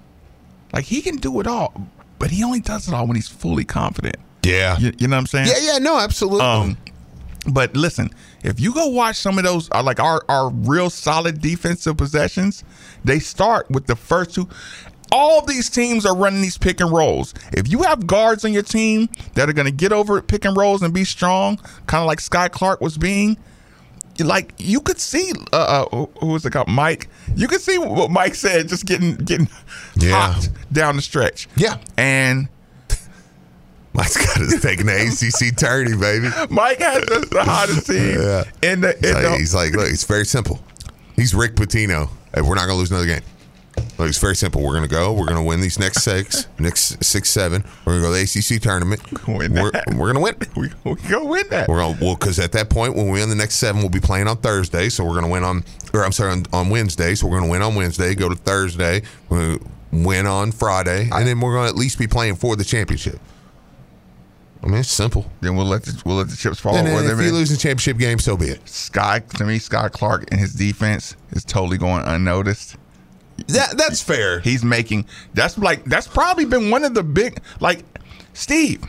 Like 0.73 0.85
he 0.85 1.01
can 1.01 1.17
do 1.17 1.39
it 1.39 1.47
all, 1.47 1.73
but 2.19 2.31
he 2.31 2.43
only 2.43 2.61
does 2.61 2.87
it 2.87 2.93
all 2.93 3.07
when 3.07 3.15
he's 3.15 3.27
fully 3.27 3.65
confident. 3.65 4.17
Yeah. 4.43 4.77
You, 4.77 4.93
you 4.97 5.07
know 5.07 5.17
what 5.17 5.21
I'm 5.21 5.27
saying? 5.27 5.47
Yeah, 5.47 5.73
yeah, 5.73 5.77
no, 5.79 5.99
absolutely. 5.99 6.41
Um, 6.41 6.77
but 7.47 7.75
listen, 7.75 8.09
if 8.43 8.59
you 8.59 8.73
go 8.73 8.87
watch 8.87 9.17
some 9.17 9.37
of 9.37 9.43
those, 9.43 9.69
uh, 9.71 9.83
like 9.83 9.99
our 9.99 10.23
our 10.29 10.49
real 10.49 10.89
solid 10.89 11.41
defensive 11.41 11.97
possessions, 11.97 12.63
they 13.03 13.19
start 13.19 13.69
with 13.69 13.87
the 13.87 13.95
first 13.95 14.35
two. 14.35 14.47
All 15.13 15.45
these 15.45 15.69
teams 15.69 16.05
are 16.05 16.15
running 16.15 16.41
these 16.41 16.57
pick 16.57 16.79
and 16.79 16.89
rolls. 16.89 17.33
If 17.51 17.69
you 17.69 17.83
have 17.83 18.07
guards 18.07 18.45
on 18.45 18.53
your 18.53 18.63
team 18.63 19.09
that 19.33 19.49
are 19.49 19.53
going 19.53 19.65
to 19.65 19.71
get 19.71 19.91
over 19.91 20.21
pick 20.21 20.45
and 20.45 20.55
rolls 20.55 20.81
and 20.83 20.93
be 20.93 21.03
strong, 21.03 21.57
kind 21.85 22.01
of 22.01 22.07
like 22.07 22.19
Skyy 22.19 22.49
Clark 22.49 22.79
was 22.79 22.97
being, 22.97 23.37
like 24.23 24.53
you 24.57 24.81
could 24.81 24.99
see, 24.99 25.31
uh, 25.53 25.85
uh 25.91 26.05
who- 26.19 26.27
was 26.27 26.45
it 26.45 26.51
called, 26.51 26.67
Mike? 26.67 27.09
You 27.35 27.47
could 27.47 27.61
see 27.61 27.77
what 27.77 28.09
Mike 28.11 28.35
said, 28.35 28.67
just 28.67 28.85
getting 28.85 29.15
getting 29.15 29.47
hot 29.99 30.47
down 30.71 30.95
the 30.95 31.01
stretch. 31.01 31.47
Yeah, 31.55 31.77
and 31.97 32.47
Mike's 33.93 34.17
got 34.17 34.39
us 34.41 34.61
taking 34.61 34.85
the 34.85 34.93
ACC 34.95 35.57
tourney, 35.57 35.95
baby. 35.97 36.29
Mike 36.49 36.79
has 36.79 37.03
the, 37.05 37.27
the 37.31 37.43
hottest 37.43 37.87
team 37.87 37.97
Yeah. 38.21 38.43
in 38.71 38.81
the. 38.81 38.93
He's 38.99 39.13
like, 39.13 39.23
the 39.23 39.37
he's 39.37 39.53
like, 39.55 39.73
look, 39.73 39.89
it's 39.89 40.05
very 40.05 40.25
simple. 40.25 40.59
He's 41.15 41.33
Rick 41.35 41.55
Pitino. 41.55 42.09
Hey, 42.33 42.41
we're 42.41 42.55
not 42.55 42.67
going 42.67 42.69
to 42.69 42.75
lose 42.75 42.89
another 42.91 43.05
game. 43.05 43.21
Look, 43.97 44.09
it's 44.09 44.17
very 44.17 44.35
simple. 44.35 44.61
We're 44.61 44.73
going 44.73 44.87
to 44.87 44.89
go. 44.89 45.13
We're 45.13 45.25
going 45.25 45.37
to 45.37 45.43
win 45.43 45.61
these 45.61 45.79
next 45.79 46.03
six, 46.03 46.47
next 46.59 47.03
six, 47.03 47.29
seven. 47.29 47.63
We're 47.85 47.99
going 47.99 48.03
to 48.03 48.07
go 48.07 48.25
to 48.25 48.33
the 48.33 48.55
ACC 48.55 48.61
tournament. 48.61 49.27
Win 49.27 49.53
we're 49.53 49.71
we're 49.95 50.13
going 50.13 50.15
to 50.15 50.19
win. 50.21 50.35
We, 50.55 50.69
we 50.91 51.01
go 51.09 51.25
win 51.25 51.47
that. 51.49 51.67
We're 51.67 51.79
going 51.79 51.97
to, 51.97 52.03
well, 52.03 52.15
because 52.15 52.39
at 52.39 52.51
that 52.53 52.69
point, 52.69 52.95
when 52.95 53.05
we 53.05 53.13
win 53.19 53.29
the 53.29 53.35
next 53.35 53.55
seven, 53.55 53.81
we'll 53.81 53.89
be 53.89 53.99
playing 53.99 54.27
on 54.27 54.37
Thursday. 54.37 54.89
So 54.89 55.03
we're 55.03 55.11
going 55.11 55.25
to 55.25 55.31
win 55.31 55.43
on, 55.43 55.63
or 55.93 56.03
I'm 56.03 56.11
sorry, 56.11 56.31
on, 56.31 56.45
on 56.53 56.69
Wednesday. 56.69 57.15
So 57.15 57.27
we're 57.27 57.37
going 57.37 57.49
to 57.49 57.51
win 57.51 57.61
on 57.61 57.75
Wednesday, 57.75 58.15
go 58.15 58.29
to 58.29 58.35
Thursday, 58.35 59.01
we're 59.29 59.57
gonna 59.57 59.71
win 59.91 60.25
on 60.25 60.51
Friday, 60.51 61.09
and 61.11 61.27
then 61.27 61.39
we're 61.39 61.53
going 61.53 61.65
to 61.65 61.69
at 61.69 61.75
least 61.75 61.99
be 61.99 62.07
playing 62.07 62.35
for 62.35 62.55
the 62.55 62.63
championship. 62.63 63.19
I 64.63 64.67
mean, 64.67 64.77
it's 64.77 64.91
simple. 64.91 65.25
Then 65.41 65.55
we'll 65.55 65.65
let 65.65 65.83
the 65.83 65.99
we'll 66.05 66.17
let 66.17 66.29
the 66.29 66.35
chips 66.35 66.59
fall. 66.59 66.75
And 66.75 66.87
where 66.87 67.11
if 67.11 67.25
you 67.25 67.31
lose 67.31 67.49
the 67.49 67.57
championship 67.57 67.97
game, 67.97 68.19
so 68.19 68.37
be 68.37 68.45
it. 68.45 68.63
Skyy 68.65 69.27
to 69.37 69.43
me, 69.43 69.57
Skyy 69.57 69.91
Clark 69.91 70.25
and 70.31 70.39
his 70.39 70.53
defense 70.53 71.15
is 71.31 71.43
totally 71.43 71.79
going 71.79 72.03
unnoticed. 72.05 72.77
That 73.47 73.77
that's 73.77 74.01
fair. 74.01 74.39
He's 74.39 74.63
making 74.63 75.05
that's 75.33 75.57
like 75.57 75.83
that's 75.85 76.07
probably 76.07 76.45
been 76.45 76.69
one 76.69 76.83
of 76.83 76.93
the 76.93 77.03
big 77.03 77.39
like 77.59 77.83
Steve. 78.33 78.83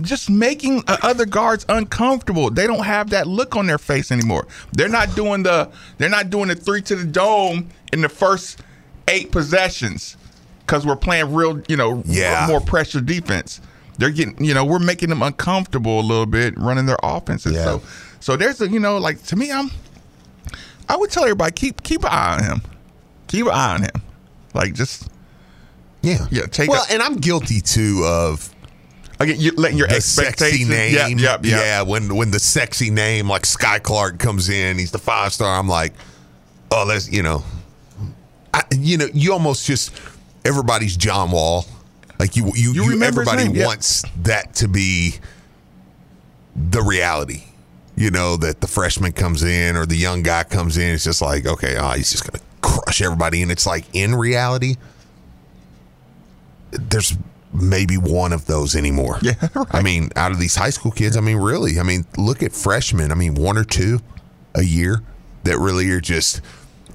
Just 0.00 0.30
making 0.30 0.82
uh, 0.86 0.96
other 1.02 1.26
guards 1.26 1.66
uncomfortable. 1.68 2.50
They 2.50 2.66
don't 2.66 2.84
have 2.84 3.10
that 3.10 3.26
look 3.26 3.54
on 3.54 3.66
their 3.66 3.76
face 3.76 4.10
anymore. 4.10 4.46
They're 4.72 4.88
not 4.88 5.14
doing 5.14 5.42
the 5.42 5.70
they're 5.98 6.08
not 6.08 6.30
doing 6.30 6.48
the 6.48 6.54
three 6.54 6.80
to 6.82 6.96
the 6.96 7.04
dome 7.04 7.68
in 7.92 8.00
the 8.00 8.08
first 8.08 8.60
eight 9.08 9.30
possessions 9.30 10.16
because 10.60 10.86
we're 10.86 10.96
playing 10.96 11.34
real, 11.34 11.60
you 11.68 11.76
know, 11.76 12.02
Yeah. 12.06 12.46
more 12.48 12.60
pressure 12.62 13.02
defense. 13.02 13.60
They're 13.98 14.10
getting, 14.10 14.42
you 14.42 14.54
know, 14.54 14.64
we're 14.64 14.78
making 14.78 15.10
them 15.10 15.22
uncomfortable 15.22 16.00
a 16.00 16.02
little 16.02 16.26
bit 16.26 16.58
running 16.58 16.86
their 16.86 16.96
offenses. 17.02 17.52
Yeah. 17.52 17.64
So, 17.64 17.82
so 18.20 18.36
there's 18.38 18.60
a, 18.62 18.68
you 18.68 18.80
know, 18.80 18.96
like 18.96 19.22
to 19.24 19.36
me, 19.36 19.52
I'm, 19.52 19.70
I 20.88 20.96
would 20.96 21.10
tell 21.10 21.24
everybody 21.24 21.52
keep 21.52 21.82
keep 21.82 22.00
an 22.04 22.08
eye 22.10 22.36
on 22.38 22.42
him, 22.44 22.62
keep 23.34 23.46
an 23.46 23.52
eye 23.52 23.74
on 23.74 23.82
him, 23.82 24.02
like 24.54 24.74
just 24.74 25.08
Yeah. 26.02 26.26
yeah, 26.30 26.46
take 26.46 26.68
well, 26.70 26.84
a, 26.88 26.92
and 26.92 27.02
I'm 27.02 27.16
guilty 27.16 27.60
too 27.60 28.02
of 28.06 28.48
again, 29.20 29.36
you're 29.38 29.54
letting 29.54 29.78
your 29.78 29.88
the 29.88 30.00
sexy 30.00 30.28
expectations. 30.28 30.68
name. 30.70 31.18
Yep, 31.18 31.20
yep, 31.20 31.44
yep. 31.44 31.60
Yeah, 31.60 31.82
when 31.82 32.14
when 32.14 32.30
the 32.30 32.40
sexy 32.40 32.90
name 32.90 33.28
like 33.28 33.42
Skyy 33.42 33.82
Clark 33.82 34.18
comes 34.18 34.48
in, 34.48 34.78
he's 34.78 34.90
the 34.90 34.98
five 34.98 35.32
star. 35.32 35.58
I'm 35.58 35.68
like, 35.68 35.92
oh, 36.70 36.86
that's 36.86 37.10
you 37.10 37.22
know, 37.22 37.42
I, 38.52 38.62
you 38.76 38.98
know, 38.98 39.08
you 39.14 39.32
almost 39.32 39.66
just 39.66 39.92
everybody's 40.44 40.96
John 40.96 41.30
Wall. 41.30 41.66
Like 42.18 42.36
you, 42.36 42.46
you, 42.54 42.72
You 42.72 42.92
you, 42.92 43.02
everybody 43.02 43.44
name, 43.44 43.56
yeah. 43.56 43.66
wants 43.66 44.04
that 44.22 44.54
to 44.56 44.68
be 44.68 45.14
the 46.54 46.80
reality. 46.82 47.42
You 47.96 48.10
know 48.10 48.36
that 48.38 48.60
the 48.60 48.66
freshman 48.66 49.12
comes 49.12 49.42
in 49.42 49.76
or 49.76 49.86
the 49.86 49.96
young 49.96 50.22
guy 50.22 50.42
comes 50.44 50.76
in. 50.78 50.94
It's 50.94 51.04
just 51.04 51.22
like, 51.22 51.46
okay, 51.46 51.76
oh, 51.78 51.90
he's 51.90 52.10
just 52.10 52.28
gonna 52.30 52.42
crush 52.64 53.02
everybody, 53.02 53.42
and 53.42 53.52
it's 53.52 53.66
like 53.66 53.84
in 53.92 54.14
reality, 54.14 54.76
there's 56.70 57.16
maybe 57.52 57.96
one 57.96 58.32
of 58.32 58.46
those 58.46 58.74
anymore. 58.74 59.18
Yeah, 59.22 59.34
I 59.70 59.82
mean, 59.82 60.10
out 60.16 60.32
of 60.32 60.38
these 60.38 60.56
high 60.56 60.70
school 60.70 60.90
kids, 60.90 61.16
I 61.16 61.20
mean, 61.20 61.36
really, 61.36 61.78
I 61.78 61.82
mean, 61.82 62.06
look 62.16 62.42
at 62.42 62.52
freshmen. 62.52 63.12
I 63.12 63.14
mean, 63.14 63.34
one 63.34 63.58
or 63.58 63.64
two 63.64 64.00
a 64.54 64.62
year 64.62 65.02
that 65.44 65.58
really 65.58 65.90
are 65.90 66.00
just. 66.00 66.40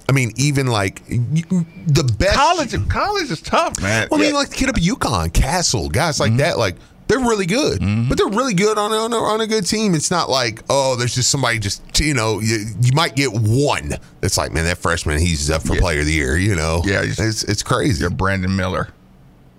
I 0.07 0.11
mean, 0.11 0.32
even 0.38 0.65
like 0.65 1.05
the 1.05 2.15
best 2.17 2.34
College, 2.34 2.89
college 2.89 3.30
is 3.30 3.43
tough, 3.43 3.80
man. 3.80 4.07
Well, 4.09 4.20
I 4.20 4.24
mean, 4.24 4.34
Yeah. 4.34 4.39
like 4.39 4.49
the 4.49 4.55
kid 4.55 4.70
up 4.70 4.76
at 4.76 4.82
UConn, 4.82 5.32
Castle, 5.32 5.88
guys 5.88 6.20
like 6.20 6.30
mm-hmm. 6.30 6.38
that, 6.38 6.57
like 6.57 6.78
they're 7.10 7.20
really 7.20 7.47
good, 7.47 7.82
mm-hmm. 7.82 8.07
but 8.07 8.20
they're 8.20 8.28
really 8.28 8.53
good 8.53 8.78
on 8.78 8.91
a, 8.91 8.95
on, 8.95 9.12
a, 9.12 9.18
on 9.18 9.41
a 9.41 9.47
good 9.47 9.66
team. 9.66 9.95
It's 9.95 10.12
not 10.12 10.30
like 10.30 10.62
oh, 10.70 10.95
there's 10.95 11.16
just 11.16 11.30
somebody 11.30 11.57
just 11.57 11.99
you 11.99 12.14
know 12.14 12.39
you, 12.39 12.68
you 12.82 12.93
might 12.93 13.16
get 13.16 13.32
one. 13.34 13.95
It's 14.22 14.38
like 14.38 14.53
man, 14.53 14.66
that 14.66 14.78
freshman 14.78 15.20
he's 15.20 15.49
up 15.49 15.64
for 15.64 15.76
player 15.76 16.01
of 16.01 16.05
the 16.05 16.14
year. 16.14 16.38
You 16.38 16.55
know, 16.55 16.84
Yeah, 16.86 17.01
it's 17.03 17.43
it's 17.43 17.64
crazy. 17.64 18.01
You're 18.01 18.12
Brandon 18.12 18.55
Miller. 18.55 18.89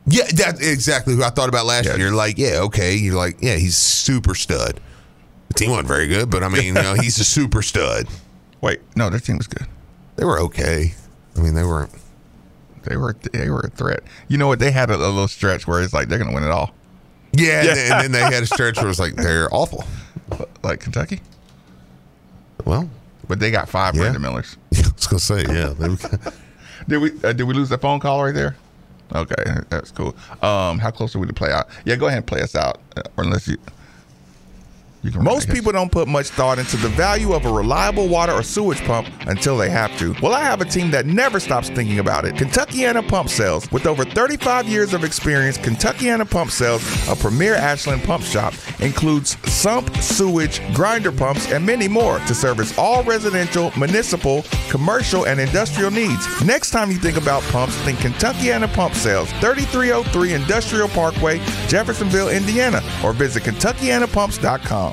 Yeah, 0.07 0.25
that's 0.33 0.67
exactly 0.67 1.15
who 1.15 1.25
I 1.25 1.31
thought 1.31 1.49
about 1.49 1.67
last 1.67 1.87
year. 1.99 2.11
Like, 2.11 2.39
yeah, 2.39 2.61
okay, 2.63 2.95
you're 2.95 3.17
like, 3.17 3.43
yeah, 3.43 3.57
he's 3.57 3.77
super 3.77 4.35
stud. 4.35 4.81
The 5.49 5.55
team 5.55 5.71
wasn't 5.71 5.89
very 5.89 6.09
good, 6.09 6.31
but 6.31 6.43
I 6.43 6.49
mean, 6.49 6.65
you 6.65 6.73
know, 6.73 6.95
he's 6.95 7.19
a 7.19 7.25
super 7.25 7.63
stud. 7.63 8.07
Wait, 8.61 8.81
no, 8.97 9.11
their 9.11 9.21
team 9.21 9.37
was 9.37 9.47
good. 9.47 9.67
They 10.17 10.25
were 10.25 10.39
okay. 10.41 10.95
I 11.37 11.41
mean, 11.41 11.55
they 11.55 11.65
weren't. 11.65 11.91
They 12.85 12.97
were 12.97 13.15
they 13.33 13.51
were 13.51 13.61
a 13.61 13.71
threat. 13.71 14.03
You 14.29 14.39
know 14.39 14.47
what? 14.47 14.59
They 14.59 14.71
had 14.71 14.91
a, 14.91 14.95
a 14.95 14.97
little 14.97 15.29
stretch 15.29 15.67
where 15.67 15.83
it's 15.83 15.93
like 15.93 16.09
they're 16.09 16.19
gonna 16.19 16.33
win 16.33 16.45
it 16.45 16.51
all. 16.51 16.75
Yeah, 17.33 17.63
Yeah. 17.63 17.71
And, 17.71 17.77
then, 17.77 17.93
and 17.93 18.03
then 18.03 18.13
they 18.31 18.35
had 18.35 18.43
a 18.43 18.47
stretch 18.47 18.77
where 18.77 18.87
it 18.87 18.89
was 18.89 19.01
like 19.01 19.15
they're 19.17 19.53
awful. 19.53 19.85
Like 20.63 20.81
Kentucky, 20.81 21.21
Well, 22.65 22.89
but 23.29 23.41
they 23.41 23.51
got 23.51 23.69
five 23.69 23.95
Yeah. 23.95 24.03
Brandon 24.03 24.23
Millers. 24.23 24.57
I 24.75 24.83
was 24.95 25.07
gonna 25.07 25.21
say, 25.21 25.45
yeah. 25.49 25.75
Did 26.89 26.99
we 26.99 27.11
uh, 27.25 27.33
did 27.33 27.43
we 27.45 27.55
lose 27.55 27.69
the 27.69 27.79
phone 27.79 28.01
call 28.01 28.25
right 28.25 28.35
there? 28.35 28.57
Okay, 29.15 29.35
that's 29.69 29.91
cool. 29.91 30.15
Um, 30.41 30.79
how 30.79 30.91
close 30.91 31.15
are 31.15 31.19
we 31.19 31.27
to 31.27 31.33
play 31.33 31.51
out? 31.53 31.69
Yeah, 31.85 31.97
go 31.97 32.07
ahead 32.07 32.19
and 32.19 32.27
play 32.27 32.41
us 32.43 32.55
out, 32.55 32.81
uh, 32.97 33.03
or 33.17 33.25
unless 33.25 33.49
you. 33.49 33.59
Most 35.03 35.49
people 35.49 35.73
don't 35.73 35.91
put 35.91 36.09
much 36.09 36.29
thought 36.29 36.59
into 36.59 36.77
the 36.77 36.89
value 36.91 37.33
of 37.33 37.47
a 37.47 37.53
reliable 37.53 38.07
water 38.07 38.33
or 38.33 38.43
sewage 38.43 38.83
pump 38.85 39.09
until 39.27 39.57
they 39.57 39.71
have 39.71 39.97
to. 39.99 40.15
Well, 40.23 40.35
I 40.35 40.41
have 40.41 40.61
a 40.61 40.67
team 40.67 40.91
that 40.91 41.07
never 41.07 41.41
stops 41.41 41.71
thinking 41.71 42.01
about 42.01 42.27
it. 42.27 42.35
Kentuckiana 42.35 43.07
Pump 43.09 43.31
Sales. 43.31 43.71
With 43.73 43.87
over 43.87 44.05
35 44.05 44.69
years 44.69 44.93
of 44.93 45.03
experience, 45.03 45.57
Kentuckiana 45.57 46.31
Pump 46.31 46.51
Sales, 46.51 46.83
a 47.09 47.17
premier 47.17 47.55
Ashland 47.55 48.03
pump 48.03 48.25
shop, 48.25 48.53
includes 48.81 49.39
sump, 49.51 49.95
sewage, 49.97 50.61
grinder 50.75 51.13
pumps, 51.13 51.51
and 51.51 51.65
many 51.65 51.89
more 51.89 52.19
to 52.21 52.35
service 52.35 52.77
all 52.77 53.03
residential, 53.05 53.73
municipal, 53.79 54.45
commercial, 54.69 55.27
and 55.27 55.41
industrial 55.41 55.91
needs. 55.91 56.45
Next 56.45 56.73
time 56.73 56.91
you 56.91 56.99
think 56.99 57.17
about 57.17 57.43
pumps, 57.45 57.75
think 57.77 57.99
Kentuckiana 58.01 58.71
Pump 58.75 58.95
Sales, 58.95 59.31
3303 59.41 60.35
Industrial 60.35 60.89
Parkway, 60.89 61.39
Jeffersonville, 61.69 62.29
Indiana, 62.29 62.83
or 63.03 63.15
visit 63.15 63.45
KentuckianaPumps.com. 63.45 64.90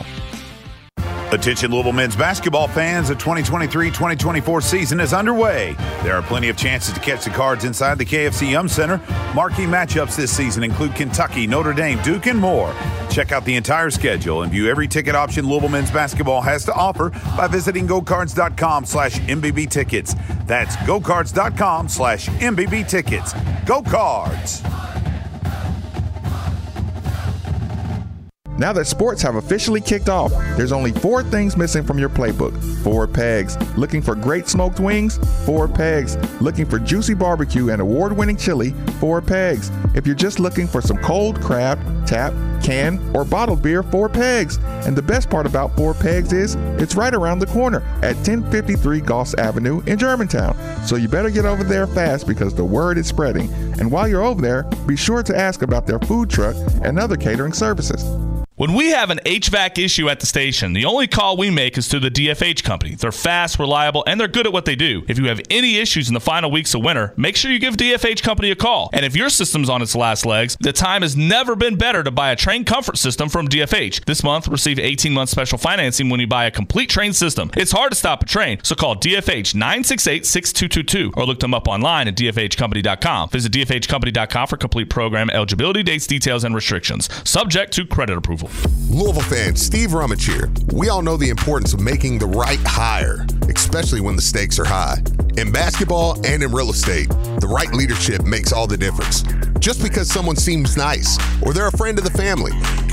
Attention 1.32 1.72
Louisville 1.72 1.92
men's 1.92 2.16
basketball 2.16 2.70
fans, 2.70 3.10
the 3.10 3.16
2023-2024 3.16 4.64
season 4.64 5.02
is 5.02 5.14
underway. 5.14 5.76
There 6.02 6.16
are 6.16 6.22
plenty 6.22 6.48
of 6.48 6.56
chances 6.56 6.94
to 6.94 7.02
catch 7.02 7.26
the 7.26 7.32
cards 7.32 7.66
inside 7.66 7.98
the 7.98 8.06
KFC 8.06 8.52
Yum 8.52 8.70
Center. 8.70 9.02
Marquee 9.36 9.66
matchups 9.66 10.16
this 10.16 10.36
season 10.36 10.64
include 10.64 10.96
Kentucky, 10.96 11.46
Notre 11.46 11.74
Dame, 11.74 12.02
Duke, 12.02 12.28
and 12.28 12.40
more. 12.40 12.74
Check 13.10 13.34
out 13.34 13.44
the 13.44 13.56
entire 13.56 13.90
schedule 13.90 14.44
and 14.44 14.52
view 14.54 14.70
every 14.70 14.88
ticket 14.88 15.16
option 15.16 15.46
Louisville 15.46 15.68
men's 15.68 15.92
basketball 15.92 16.42
has 16.42 16.64
to 16.64 16.74
offer 16.74 17.10
by 17.36 17.48
visiting 17.48 17.86
gocards.com 17.86 18.86
slash 18.86 19.20
MBB 19.20 19.70
tickets. 19.70 20.16
That's 20.46 20.78
gocards.com 20.78 21.90
slash 21.90 22.30
MBB 22.30 22.88
tickets. 22.88 23.34
Go 23.66 23.82
Cards! 23.82 24.64
Now 28.58 28.74
that 28.74 28.86
sports 28.86 29.22
have 29.22 29.36
officially 29.36 29.82
kicked 29.82 30.10
off, 30.10 30.32
there's 30.58 30.72
only 30.72 30.92
four 30.92 31.24
things 31.24 31.56
missing 31.56 31.84
from 31.84 32.00
your 32.00 32.10
playbook. 32.10 32.58
Four 32.84 33.08
pegs. 33.08 33.56
Looking 33.78 34.02
for 34.02 34.16
great 34.16 34.48
smoked 34.48 34.80
wings? 34.80 35.20
Four 35.46 35.68
pegs. 35.68 36.18
Looking 36.42 36.66
for 36.66 36.80
juicy 36.80 37.14
barbecue 37.14 37.70
and 37.70 37.82
award 37.82 38.18
winning 38.18 38.38
chili? 38.38 38.72
Four 39.00 39.22
pegs. 39.22 39.72
If 39.94 40.08
you're 40.08 40.16
just 40.16 40.40
looking 40.40 40.68
for 40.68 40.82
some 40.82 40.98
cold 40.98 41.40
crab, 41.42 41.80
tap, 42.08 42.34
can 42.64 43.00
or 43.16 43.24
bottled 43.24 43.62
beer 43.62 43.84
Four 43.84 44.10
Pegs. 44.10 44.58
And 44.86 44.96
the 44.96 45.02
best 45.02 45.30
part 45.30 45.46
about 45.46 45.76
Four 45.76 45.94
Pegs 45.94 46.34
is 46.34 46.56
it's 46.82 46.96
right 46.96 47.14
around 47.14 47.40
the 47.40 47.46
corner 47.46 47.80
at 48.02 48.16
1053 48.16 49.02
Goss 49.02 49.34
Avenue 49.36 49.82
in 49.86 49.98
Germantown. 49.98 50.58
So 50.86 50.96
you 50.96 51.08
better 51.08 51.30
get 51.30 51.46
over 51.46 51.64
there 51.64 51.88
fast 51.88 52.28
because 52.28 52.54
the 52.54 52.66
word 52.66 52.98
is 52.98 53.08
spreading. 53.08 53.52
And 53.80 53.92
while 53.92 54.08
you're 54.08 54.24
over 54.24 54.42
there, 54.42 54.64
be 54.86 54.96
sure 54.96 55.24
to 55.24 55.38
ask 55.38 55.62
about 55.62 55.86
their 55.86 56.00
food 56.00 56.30
truck 56.30 56.56
and 56.84 57.00
other 57.00 57.16
catering 57.16 57.54
services. 57.54 58.04
When 58.58 58.74
we 58.74 58.90
have 58.90 59.12
an 59.12 59.20
HVAC 59.24 59.78
issue 59.78 60.10
at 60.10 60.20
the 60.20 60.26
station, 60.26 60.74
the 60.74 60.86
only 60.86 61.06
call 61.06 61.38
we 61.38 61.52
make 61.52 61.78
is 61.78 61.88
to 61.90 62.00
the 62.00 62.10
DFH 62.10 62.64
company. 62.64 62.96
They're 62.96 63.12
fast, 63.12 63.60
reliable, 63.60 64.04
and 64.08 64.20
they're 64.20 64.28
good 64.28 64.48
at 64.48 64.52
what 64.52 64.66
they 64.66 64.76
do. 64.76 65.04
If 65.08 65.20
you 65.20 65.26
have 65.26 65.40
any 65.52 65.78
issues 65.78 66.08
in 66.08 66.16
the 66.16 66.20
final 66.20 66.50
weeks 66.50 66.74
of 66.74 66.84
winter, 66.84 67.14
make 67.18 67.36
sure 67.36 67.52
you 67.52 67.60
give 67.60 67.78
DFH 67.78 68.24
company 68.24 68.50
a 68.50 68.56
call. 68.56 68.90
And 68.94 69.06
if 69.06 69.16
your 69.16 69.30
system's 69.30 69.70
on 69.70 69.84
its 69.84 69.96
last 69.96 70.26
legs, 70.26 70.58
the 70.60 70.74
time 70.74 71.04
has 71.04 71.16
never 71.16 71.56
been 71.56 71.76
better 71.76 72.02
to 72.02 72.10
buy 72.10 72.32
a 72.32 72.36
Trane 72.36 72.66
comfort 72.66 72.98
system 72.98 73.30
from 73.30 73.48
DFH. 73.48 74.06
This 74.06 74.24
month, 74.24 74.48
receive 74.48 74.80
18 74.80 75.14
month 75.14 75.30
special 75.30 75.60
financing 75.60 76.10
when 76.10 76.20
you 76.20 76.26
buy 76.26 76.46
a 76.46 76.52
complete 76.52 76.90
Trane 76.90 77.14
system. 77.14 77.52
It's 77.56 77.72
hard 77.72 77.92
to 77.92 77.96
stop 77.96 78.24
a 78.24 78.26
Trane, 78.26 78.66
so 78.66 78.74
call 78.74 78.96
DFH 78.96 79.54
968 79.54 80.26
6222 80.26 81.14
or 81.16 81.28
look 81.28 81.42
them 81.42 81.54
up 81.54 81.68
online 81.68 82.08
at 82.08 82.16
DFHcompany.com. 82.16 83.30
Visit 83.30 83.52
DFHcompany.com 83.52 84.48
for 84.48 84.58
complete 84.58 84.90
program 84.90 85.30
eligibility, 85.30 85.84
dates, 85.84 86.08
details, 86.08 86.44
and 86.44 86.56
restrictions. 86.56 87.08
Subject 87.24 87.72
to 87.74 87.86
credit 87.86 88.18
approval. 88.18 88.47
Louisville 88.90 89.22
fans, 89.24 89.62
Steve 89.62 89.94
Rummage 89.94 90.26
here. 90.26 90.50
We 90.74 90.90
all 90.90 91.02
know 91.02 91.18
the 91.18 91.30
importance 91.30 91.74
of 91.74 91.82
making 91.82 92.20
the 92.20 92.26
right 92.26 92.60
hire, 92.66 93.26
especially 93.54 94.02
when 94.02 94.16
the 94.16 94.22
stakes 94.22 94.60
are 94.60 94.66
high. 94.66 94.98
In 95.38 95.52
basketball 95.52 96.16
and 96.26 96.42
in 96.42 96.52
real 96.52 96.70
estate, 96.72 97.10
the 97.40 97.48
right 97.48 97.72
leadership 97.74 98.24
makes 98.24 98.52
all 98.52 98.66
the 98.66 98.78
difference. 98.78 99.24
Just 99.60 99.84
because 99.84 100.10
someone 100.10 100.36
seems 100.36 100.78
nice 100.78 101.18
or 101.44 101.54
they're 101.54 101.68
a 101.68 101.78
friend 101.78 101.98
of 101.98 102.04
the 102.04 102.12
family 102.12 102.52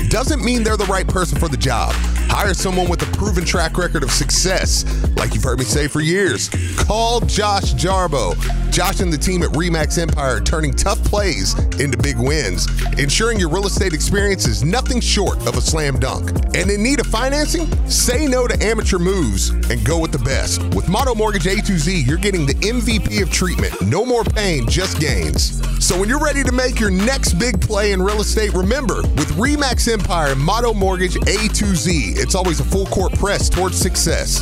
doesn't 0.09 0.43
mean 0.43 0.63
they're 0.63 0.77
the 0.77 0.85
right 0.85 1.07
person 1.07 1.39
for 1.39 1.47
the 1.47 1.57
job. 1.57 1.93
Hire 2.27 2.53
someone 2.53 2.89
with 2.89 3.01
a 3.01 3.17
proven 3.17 3.45
track 3.45 3.77
record 3.77 4.03
of 4.03 4.11
success, 4.11 4.85
like 5.17 5.33
you've 5.33 5.43
heard 5.43 5.59
me 5.59 5.65
say 5.65 5.87
for 5.87 6.01
years. 6.01 6.49
Call 6.77 7.21
Josh 7.21 7.73
Jarbo. 7.73 8.35
Josh 8.71 8.99
and 8.99 9.11
the 9.11 9.17
team 9.17 9.41
at 9.41 9.49
Remax 9.51 9.97
Empire 9.97 10.37
are 10.37 10.41
turning 10.41 10.73
tough 10.73 11.01
plays 11.03 11.53
into 11.79 11.97
big 11.97 12.17
wins, 12.17 12.67
ensuring 12.99 13.39
your 13.39 13.49
real 13.49 13.65
estate 13.65 13.93
experience 13.93 14.47
is 14.47 14.63
nothing 14.63 14.99
short 14.99 15.44
of 15.47 15.57
a 15.57 15.61
slam 15.61 15.99
dunk. 15.99 16.29
And 16.55 16.69
in 16.69 16.81
need 16.81 16.99
of 16.99 17.07
financing? 17.07 17.67
Say 17.89 18.27
no 18.27 18.47
to 18.47 18.65
amateur 18.65 18.99
moves 18.99 19.49
and 19.49 19.83
go 19.85 19.99
with 19.99 20.11
the 20.11 20.19
best. 20.19 20.63
With 20.75 20.87
Motto 20.89 21.15
Mortgage 21.15 21.47
A 21.47 21.61
to 21.61 21.77
Z, 21.77 22.01
you're 22.01 22.17
getting 22.17 22.45
the 22.45 22.53
MVP 22.55 23.21
of 23.21 23.31
treatment. 23.31 23.79
No 23.81 24.05
more 24.05 24.23
pain, 24.23 24.67
just 24.67 24.99
gains. 24.99 25.61
So 25.85 25.99
when 25.99 26.09
you're 26.09 26.23
ready 26.23 26.43
to 26.43 26.51
make 26.51 26.79
your 26.79 26.91
next 26.91 27.33
big 27.33 27.61
play 27.61 27.91
in 27.91 28.01
real 28.01 28.21
estate, 28.21 28.53
remember 28.53 29.01
with 29.01 29.31
Remax 29.33 29.91
Empire 29.91 30.35
Motto 30.35 30.73
Mortgage 30.73 31.15
A 31.15 31.47
to 31.47 31.75
Z, 31.75 32.13
it's 32.15 32.35
always 32.35 32.59
a 32.59 32.63
full 32.63 32.85
court 32.87 33.13
press 33.13 33.49
towards 33.49 33.77
success. 33.77 34.41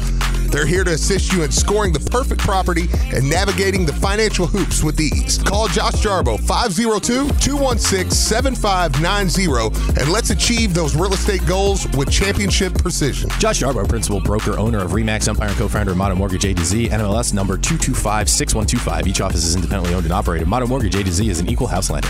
They're 0.53 0.67
here 0.67 0.83
to 0.83 0.91
assist 0.91 1.33
you 1.33 1.41
in 1.41 1.51
scoring 1.51 1.93
the 1.93 1.99
perfect 2.11 2.39
property 2.41 2.87
and 3.11 3.27
navigating 3.27 3.87
the 3.87 3.93
financial 3.93 4.45
hoops 4.45 4.83
with 4.83 4.99
ease. 4.99 5.39
Call 5.39 5.67
Josh 5.67 5.95
Jarbo 5.95 6.39
502 6.39 7.27
216 7.39 8.11
7590 8.11 9.99
and 9.99 10.11
let's 10.11 10.29
achieve 10.29 10.75
those 10.75 10.95
real 10.95 11.11
estate 11.11 11.43
goals 11.47 11.87
with 11.97 12.11
championship 12.11 12.71
precision. 12.75 13.31
Josh 13.39 13.63
Jarbo, 13.63 13.89
principal 13.89 14.21
broker, 14.21 14.59
owner 14.59 14.77
of 14.77 14.91
Remax 14.91 15.27
Empire 15.27 15.47
and 15.47 15.57
co-founder 15.57 15.93
of 15.93 15.97
Motto 15.97 16.13
Mortgage 16.13 16.45
A 16.45 16.53
to 16.53 16.63
Z, 16.63 16.89
NMLS 16.89 17.33
number 17.33 17.57
2256125. 17.57 19.07
Each 19.07 19.21
office 19.21 19.45
is 19.45 19.55
independently 19.55 19.95
owned 19.95 20.05
and 20.05 20.13
operated. 20.13 20.47
Motto 20.47 20.67
Mortgage 20.67 20.93
A 20.93 21.03
to 21.03 21.11
Z 21.11 21.27
is 21.27 21.39
an 21.39 21.49
equal 21.49 21.65
house 21.65 21.89
lender. 21.89 22.09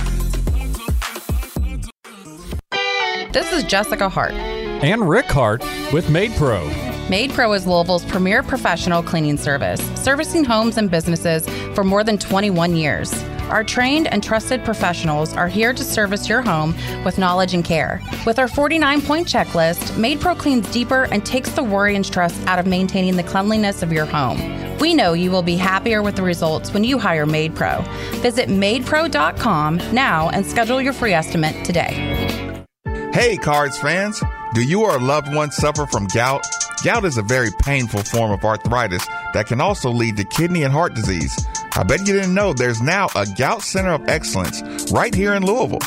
This 3.31 3.53
is 3.53 3.63
Jessica 3.63 4.09
Hart. 4.09 4.33
And 4.33 5.07
Rick 5.07 5.27
Hart 5.27 5.63
with 5.93 6.09
Maid 6.09 6.33
Pro. 6.33 6.92
Maid 7.09 7.31
Pro 7.31 7.51
is 7.51 7.67
Louisville's 7.67 8.05
premier 8.05 8.41
professional 8.41 9.03
cleaning 9.03 9.37
service, 9.37 9.81
servicing 10.01 10.45
homes 10.45 10.77
and 10.77 10.89
businesses 10.89 11.45
for 11.75 11.83
more 11.83 12.01
than 12.01 12.17
21 12.17 12.77
years. 12.77 13.13
Our 13.49 13.65
trained 13.65 14.07
and 14.07 14.23
trusted 14.23 14.63
professionals 14.63 15.33
are 15.33 15.49
here 15.49 15.73
to 15.73 15.83
service 15.83 16.29
your 16.29 16.41
home 16.41 16.73
with 17.03 17.17
knowledge 17.17 17.53
and 17.53 17.63
care. 17.63 18.01
With 18.25 18.39
our 18.39 18.47
49 18.47 19.01
point 19.01 19.27
checklist, 19.27 19.97
Maid 19.97 20.21
Pro 20.21 20.33
cleans 20.33 20.71
deeper 20.71 21.03
and 21.11 21.25
takes 21.25 21.51
the 21.51 21.61
worry 21.61 21.97
and 21.97 22.05
stress 22.05 22.39
out 22.45 22.57
of 22.57 22.67
maintaining 22.67 23.17
the 23.17 23.23
cleanliness 23.23 23.83
of 23.83 23.91
your 23.91 24.05
home. 24.05 24.77
We 24.77 24.93
know 24.93 25.11
you 25.11 25.29
will 25.29 25.43
be 25.43 25.57
happier 25.57 26.01
with 26.01 26.15
the 26.15 26.23
results 26.23 26.73
when 26.73 26.85
you 26.85 26.97
hire 26.97 27.25
Maid 27.25 27.53
Pro. 27.53 27.81
Visit 28.21 28.47
maidpro.com 28.47 29.77
now 29.93 30.29
and 30.29 30.45
schedule 30.45 30.81
your 30.81 30.93
free 30.93 31.13
estimate 31.13 31.65
today. 31.65 32.63
Hey, 33.11 33.35
Cards 33.35 33.77
fans! 33.77 34.23
Do 34.53 34.63
you 34.63 34.83
or 34.83 34.95
a 34.95 34.99
loved 34.99 35.33
one 35.33 35.49
suffer 35.49 35.87
from 35.87 36.05
gout? 36.05 36.45
Gout 36.83 37.05
is 37.05 37.17
a 37.17 37.23
very 37.23 37.49
painful 37.63 38.03
form 38.03 38.31
of 38.31 38.45
arthritis 38.45 39.03
that 39.33 39.47
can 39.47 39.59
also 39.59 39.89
lead 39.89 40.15
to 40.17 40.25
kidney 40.25 40.61
and 40.61 40.71
heart 40.71 40.93
disease. 40.93 41.35
I 41.71 41.81
bet 41.81 42.01
you 42.01 42.13
didn't 42.13 42.35
know 42.35 42.53
there's 42.53 42.79
now 42.79 43.07
a 43.15 43.25
Gout 43.35 43.63
Center 43.63 43.93
of 43.93 44.07
Excellence 44.07 44.61
right 44.91 45.15
here 45.15 45.33
in 45.33 45.43
Louisville. 45.43 45.79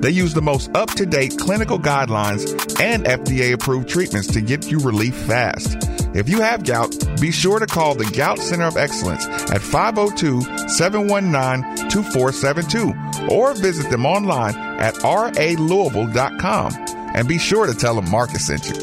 They 0.00 0.08
use 0.08 0.32
the 0.32 0.40
most 0.40 0.74
up 0.74 0.88
to 0.92 1.04
date 1.04 1.36
clinical 1.38 1.78
guidelines 1.78 2.80
and 2.80 3.04
FDA 3.04 3.52
approved 3.52 3.90
treatments 3.90 4.28
to 4.28 4.40
get 4.40 4.70
you 4.70 4.78
relief 4.78 5.14
fast. 5.14 5.76
If 6.14 6.30
you 6.30 6.40
have 6.40 6.64
gout, 6.64 6.96
be 7.20 7.30
sure 7.30 7.58
to 7.58 7.66
call 7.66 7.94
the 7.94 8.06
Gout 8.06 8.38
Center 8.38 8.64
of 8.64 8.78
Excellence 8.78 9.26
at 9.50 9.60
502 9.60 10.40
719 10.68 11.90
2472 11.90 13.28
or 13.28 13.52
visit 13.52 13.90
them 13.90 14.06
online 14.06 14.56
at 14.56 14.94
ralouisville.com. 14.94 16.93
And 17.14 17.28
be 17.28 17.38
sure 17.38 17.66
to 17.66 17.74
tell 17.74 17.94
them 17.94 18.10
Marcus 18.10 18.46
sent 18.46 18.68
you. 18.68 18.74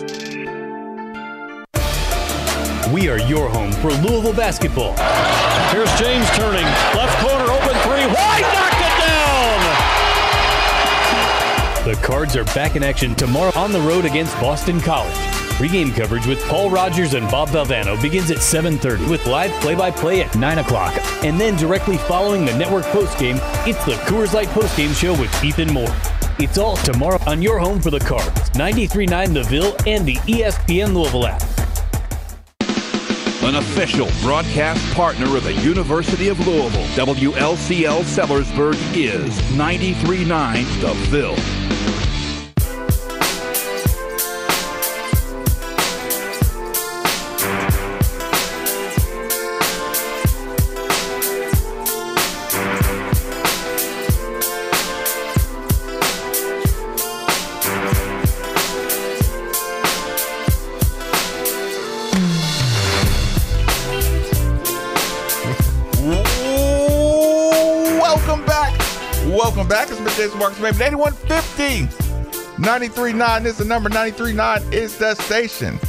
We 2.94 3.08
are 3.10 3.20
your 3.20 3.50
home 3.50 3.72
for 3.74 3.90
Louisville 3.90 4.34
basketball. 4.34 4.94
Here's 5.72 5.94
James 6.00 6.30
turning. 6.32 6.66
Left 6.96 7.20
corner, 7.22 7.46
open 7.46 7.76
three. 7.84 8.06
White 8.08 8.42
knocked 8.54 8.82
it 8.82 8.96
down! 9.06 9.62
The 11.86 11.96
Cards 12.06 12.36
are 12.36 12.44
back 12.56 12.76
in 12.76 12.84
action 12.84 13.16
tomorrow 13.16 13.52
on 13.56 13.72
the 13.72 13.80
road 13.80 14.06
against 14.06 14.38
Boston 14.40 14.82
College. 14.82 15.16
Pre-game 15.56 15.92
coverage 15.92 16.26
with 16.26 16.42
Paul 16.48 16.70
Rogers 16.70 17.14
and 17.14 17.30
Bob 17.30 17.50
Valvano 17.50 18.02
begins 18.02 18.32
at 18.32 18.38
7.30 18.38 19.10
with 19.10 19.26
live 19.28 19.52
play-by-play 19.62 20.24
at 20.24 20.36
9 20.36 20.58
o'clock. 20.58 20.94
And 21.24 21.40
then 21.40 21.56
directly 21.56 21.98
following 21.98 22.46
the 22.46 22.58
network 22.58 22.86
postgame, 22.86 23.40
it's 23.68 23.84
the 23.86 23.94
Coors 24.06 24.34
Light 24.34 24.48
postgame 24.50 24.94
show 24.94 25.14
with 25.20 25.44
Ethan 25.44 25.72
Moore. 25.72 25.94
It's 26.40 26.58
all 26.58 26.76
tomorrow 26.78 27.20
on 27.28 27.42
your 27.42 27.60
home 27.60 27.82
for 27.82 27.92
the 27.92 28.00
Cards, 28.00 28.50
93.9 28.52 29.34
The 29.34 29.44
Ville 29.44 29.76
and 29.86 30.06
the 30.06 30.16
ESPN 30.16 30.94
Louisville 30.94 31.28
app. 31.28 31.42
An 33.44 33.56
official 33.56 34.08
broadcast 34.22 34.94
partner 34.94 35.36
of 35.36 35.44
the 35.44 35.54
University 35.54 36.30
of 36.30 36.40
Louisville, 36.46 37.06
WLCL 37.06 38.04
Sellersburg 38.04 38.76
is 38.96 39.32
93.9 39.54 40.82
The 40.82 40.94
Ville. 41.10 41.61
Middays 70.22 70.38
Marques 70.38 70.60
Maybin. 70.60 70.88
8150. 70.88 71.88
93.9 72.62 73.46
is 73.46 73.58
the 73.58 73.66
number. 73.66 73.90
93.9 73.90 74.72
is 74.72 74.98
the 74.98 75.16
station. 75.16 75.80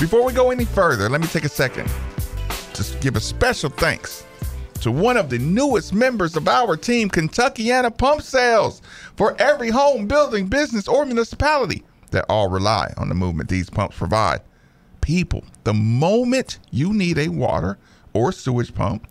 Before 0.00 0.24
we 0.24 0.32
go 0.32 0.50
any 0.50 0.64
further, 0.64 1.08
let 1.08 1.20
me 1.20 1.26
take 1.26 1.44
a 1.44 1.50
second 1.50 1.90
to 2.72 2.98
give 3.00 3.16
a 3.16 3.20
special 3.20 3.68
thanks 3.68 4.24
to 4.80 4.90
one 4.90 5.16
of 5.16 5.28
the 5.28 5.38
newest 5.38 5.92
members 5.92 6.36
of 6.36 6.48
our 6.48 6.76
team, 6.76 7.10
Kentuckiana 7.10 7.94
Pump 7.94 8.22
Sales, 8.22 8.80
for 9.16 9.36
every 9.38 9.70
home, 9.70 10.06
building, 10.06 10.46
business, 10.46 10.88
or 10.88 11.04
municipality 11.04 11.82
that 12.12 12.24
all 12.28 12.48
rely 12.48 12.92
on 12.96 13.08
the 13.08 13.14
movement 13.14 13.50
these 13.50 13.68
pumps 13.68 13.98
provide. 13.98 14.40
People, 15.00 15.44
the 15.64 15.74
moment 15.74 16.58
you 16.70 16.94
need 16.94 17.18
a 17.18 17.28
water 17.28 17.76
or 18.14 18.32
sewage 18.32 18.74
pump, 18.74 19.06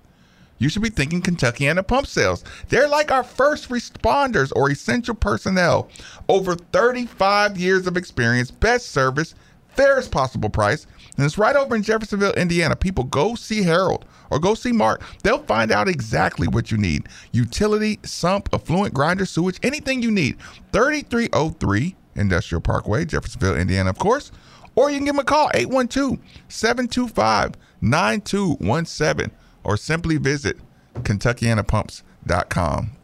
you 0.59 0.69
should 0.69 0.81
be 0.81 0.89
thinking 0.89 1.21
Kentuckiana 1.21 1.85
Pump 1.85 2.07
Sales. 2.07 2.43
They're 2.69 2.87
like 2.87 3.11
our 3.11 3.23
first 3.23 3.69
responders 3.69 4.51
or 4.55 4.69
essential 4.69 5.15
personnel. 5.15 5.89
Over 6.29 6.55
35 6.55 7.57
years 7.57 7.87
of 7.87 7.97
experience, 7.97 8.51
best 8.51 8.87
service, 8.91 9.35
fairest 9.69 10.11
possible 10.11 10.49
price. 10.49 10.87
And 11.15 11.25
it's 11.25 11.37
right 11.37 11.55
over 11.55 11.75
in 11.75 11.83
Jeffersonville, 11.83 12.33
Indiana. 12.33 12.75
People 12.75 13.05
go 13.05 13.35
see 13.35 13.63
Harold 13.63 14.05
or 14.29 14.39
go 14.39 14.53
see 14.53 14.71
Mark. 14.71 15.01
They'll 15.23 15.43
find 15.43 15.71
out 15.71 15.87
exactly 15.87 16.47
what 16.47 16.71
you 16.71 16.77
need. 16.77 17.07
Utility, 17.31 17.99
sump, 18.03 18.49
effluent 18.53 18.93
grinder, 18.93 19.25
sewage, 19.25 19.59
anything 19.63 20.01
you 20.01 20.11
need. 20.11 20.37
3303 20.73 21.95
Industrial 22.17 22.61
Parkway, 22.61 23.05
Jeffersonville, 23.05 23.55
Indiana, 23.55 23.89
of 23.89 23.99
course. 23.99 24.31
Or 24.75 24.89
you 24.89 24.97
can 24.97 25.05
give 25.05 25.15
them 25.15 25.21
a 25.21 25.23
call, 25.23 25.49
812 25.53 26.19
725 26.49 27.53
9217, 27.81 29.31
or 29.67 29.77
simply 29.77 30.17
visit 30.17 30.57
KentuckianaPumps.com. 30.95 32.91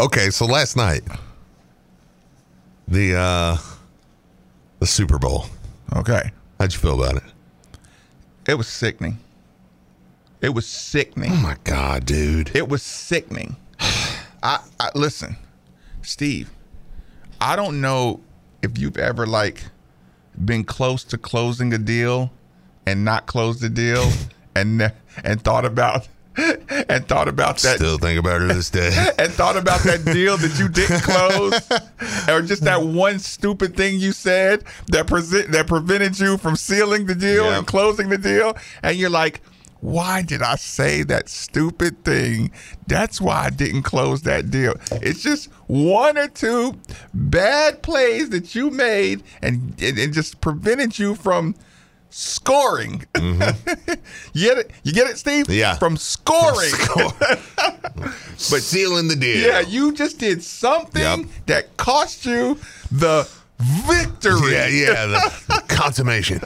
Okay, 0.00 0.30
so 0.30 0.46
last 0.46 0.76
night, 0.76 1.02
the 2.88 3.16
uh 3.16 3.56
the 4.78 4.86
Super 4.86 5.18
Bowl. 5.18 5.46
Okay. 5.94 6.30
How'd 6.58 6.72
you 6.72 6.78
feel 6.78 7.00
about 7.00 7.16
it? 7.16 7.22
It 8.46 8.54
was 8.54 8.68
sickening. 8.68 9.18
It 10.42 10.50
was 10.50 10.66
sickening. 10.66 11.32
Oh 11.32 11.36
my 11.36 11.56
god, 11.64 12.04
dude. 12.04 12.54
It 12.54 12.68
was 12.68 12.82
sickening. 12.82 13.56
I, 13.80 14.60
I 14.78 14.90
listen, 14.94 15.36
Steve. 16.02 16.50
I 17.40 17.56
don't 17.56 17.80
know 17.80 18.20
if 18.62 18.76
you've 18.78 18.98
ever 18.98 19.26
like 19.26 19.64
been 20.44 20.64
close 20.64 21.04
to 21.04 21.16
closing 21.18 21.72
a 21.72 21.78
deal 21.78 22.30
and 22.86 23.04
not 23.04 23.26
closed 23.26 23.60
the 23.62 23.70
deal 23.70 24.10
and 24.56 24.92
and 25.24 25.42
thought 25.42 25.64
about 25.64 26.08
and 26.36 27.08
thought 27.08 27.28
about 27.28 27.58
that 27.58 27.76
Still 27.76 27.98
think 27.98 28.18
about 28.18 28.42
it 28.42 28.48
this 28.48 28.70
day. 28.70 28.90
and 29.18 29.32
thought 29.32 29.56
about 29.56 29.80
that 29.80 30.04
deal 30.04 30.36
that 30.36 30.58
you 30.58 30.68
didn't 30.68 31.00
close, 31.00 32.28
or 32.28 32.42
just 32.42 32.64
that 32.64 32.82
one 32.82 33.18
stupid 33.18 33.76
thing 33.76 33.98
you 33.98 34.12
said 34.12 34.64
that 34.88 35.06
present 35.06 35.52
that 35.52 35.66
prevented 35.66 36.18
you 36.18 36.36
from 36.36 36.56
sealing 36.56 37.06
the 37.06 37.14
deal 37.14 37.50
and 37.50 37.66
closing 37.66 38.08
the 38.08 38.18
deal, 38.18 38.56
and 38.82 38.96
you're 38.96 39.10
like, 39.10 39.40
why 39.80 40.22
did 40.22 40.42
I 40.42 40.56
say 40.56 41.02
that 41.04 41.28
stupid 41.28 42.04
thing? 42.04 42.50
That's 42.86 43.20
why 43.20 43.44
I 43.44 43.50
didn't 43.50 43.82
close 43.82 44.22
that 44.22 44.50
deal. 44.50 44.74
It's 44.90 45.22
just 45.22 45.46
one 45.68 46.18
or 46.18 46.28
two 46.28 46.78
bad 47.14 47.82
plays 47.82 48.30
that 48.30 48.54
you 48.54 48.70
made, 48.70 49.22
and 49.40 49.74
and, 49.80 49.98
and 49.98 50.12
just 50.12 50.40
prevented 50.40 50.98
you 50.98 51.14
from 51.14 51.54
scoring. 52.16 53.04
you 53.16 53.36
get 53.36 54.58
it? 54.58 54.70
You 54.84 54.92
get 54.92 55.08
it, 55.08 55.18
Steve? 55.18 55.50
Yeah. 55.50 55.74
From 55.76 55.96
scoring. 55.98 56.70
but 57.96 58.62
sealing 58.62 59.08
the 59.08 59.16
deal. 59.16 59.46
Yeah, 59.46 59.60
you 59.60 59.92
just 59.92 60.18
did 60.18 60.42
something 60.42 61.02
Yep. 61.02 61.26
that 61.46 61.76
cost 61.76 62.24
you 62.24 62.58
the 62.90 63.28
victory. 63.58 64.52
Yeah, 64.52 64.66
yeah, 64.68 65.06
the, 65.06 65.42
the 65.48 65.62
consummation. 65.68 66.40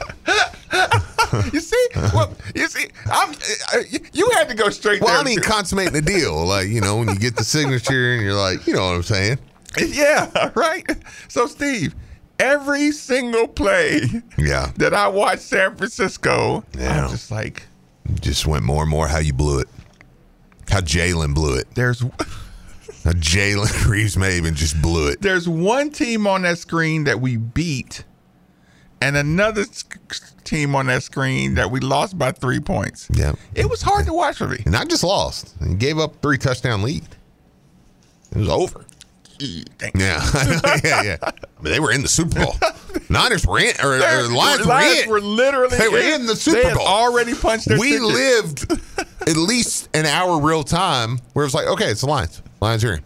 you 1.53 1.59
see, 1.61 1.87
well, 2.13 2.33
you 2.53 2.67
see, 2.67 2.87
I'm, 3.05 3.33
uh, 3.73 3.79
you 4.11 4.29
had 4.31 4.49
to 4.49 4.55
go 4.55 4.69
straight 4.69 5.01
Well. 5.01 5.19
I 5.19 5.23
mean, 5.23 5.39
consummating 5.39 5.93
the 5.93 6.01
deal. 6.01 6.45
Like, 6.45 6.67
you 6.67 6.81
know, 6.81 6.97
when 6.97 7.07
you 7.07 7.15
get 7.15 7.37
the 7.37 7.45
signature 7.45 8.13
and 8.13 8.21
you're 8.21 8.33
like, 8.33 8.67
you 8.67 8.73
know 8.73 8.87
what 8.87 8.95
I'm 8.95 9.03
saying? 9.03 9.39
yeah, 9.77 10.51
right. 10.53 10.85
So, 11.29 11.47
Steve, 11.47 11.95
every 12.41 12.91
single 12.91 13.47
play 13.47 14.01
Yeah. 14.37 14.71
that 14.77 14.93
I 14.93 15.07
watched 15.07 15.41
San 15.43 15.75
Francisco, 15.75 16.63
Yeah. 16.77 17.05
I'm 17.05 17.11
just 17.11 17.31
like, 17.31 17.63
Just 18.19 18.45
went 18.47 18.63
more 18.63 18.81
and 18.81 18.89
more 18.91 19.07
how 19.07 19.19
you 19.19 19.33
blew 19.33 19.59
it. 19.59 19.69
How 20.69 20.79
Jalen 20.81 21.33
blew 21.35 21.55
it. 21.55 21.67
there's 21.75 22.01
How 23.03 23.11
Jalen 23.13 23.87
Reeves 23.89 24.15
Maybin 24.15 24.53
just 24.55 24.81
blew 24.81 25.07
it. 25.07 25.21
there's 25.21 25.47
one 25.49 25.89
team 25.91 26.27
on 26.27 26.41
that 26.43 26.57
screen 26.59 27.03
that 27.05 27.19
we 27.19 27.35
beat, 27.37 28.03
and 29.01 29.17
another 29.17 29.65
team 30.43 30.75
on 30.75 30.85
that 30.87 31.01
screen 31.03 31.55
that 31.55 31.71
we 31.71 31.79
lost 31.79 32.17
by 32.19 32.31
three 32.31 32.59
points. 32.59 33.07
Yeah. 33.11 33.33
It 33.55 33.69
was 33.69 33.81
hard 33.81 34.05
to 34.05 34.13
watch 34.13 34.37
for 34.37 34.47
me. 34.47 34.61
And 34.65 34.75
I 34.75 34.85
just 34.85 35.03
lost. 35.03 35.55
And 35.61 35.79
gave 35.79 35.97
up 35.97 36.21
three 36.21 36.37
touchdown 36.37 36.83
lead. 36.83 37.03
It 38.31 38.37
was 38.37 38.49
over. 38.49 38.85
Thanks. 39.77 39.99
Yeah. 39.99 40.21
yeah, 40.83 41.01
yeah. 41.03 41.17
Mean, 41.61 41.73
they 41.73 41.79
were 41.79 41.91
in 41.91 42.01
the 42.01 42.07
Super 42.07 42.43
Bowl. 42.45 42.55
Niners 43.09 43.45
were 43.45 43.59
in, 43.59 43.73
or, 43.83 43.95
or 43.95 43.99
Lions, 44.29 44.65
Lions 44.65 44.67
were 44.67 45.03
in. 45.03 45.09
were 45.09 45.21
literally 45.21 45.77
They 45.77 45.87
were 45.89 45.99
in. 45.99 46.21
in 46.21 46.25
the 46.27 46.33
They 46.33 46.39
Super 46.39 46.67
had 46.69 46.77
Bowl. 46.77 46.87
already 46.87 47.33
punched 47.35 47.67
their 47.67 47.79
We 47.79 47.91
ticket. 47.91 48.03
lived 48.07 48.71
at 49.27 49.35
least 49.37 49.89
an 49.93 50.05
hour 50.05 50.39
real 50.41 50.63
time 50.63 51.19
where 51.33 51.43
it 51.43 51.47
was 51.47 51.53
like, 51.53 51.67
okay, 51.67 51.85
it's 51.91 52.01
the 52.01 52.07
Lions. 52.07 52.41
Lions 52.61 52.83
are 52.83 52.93
in. 52.93 53.03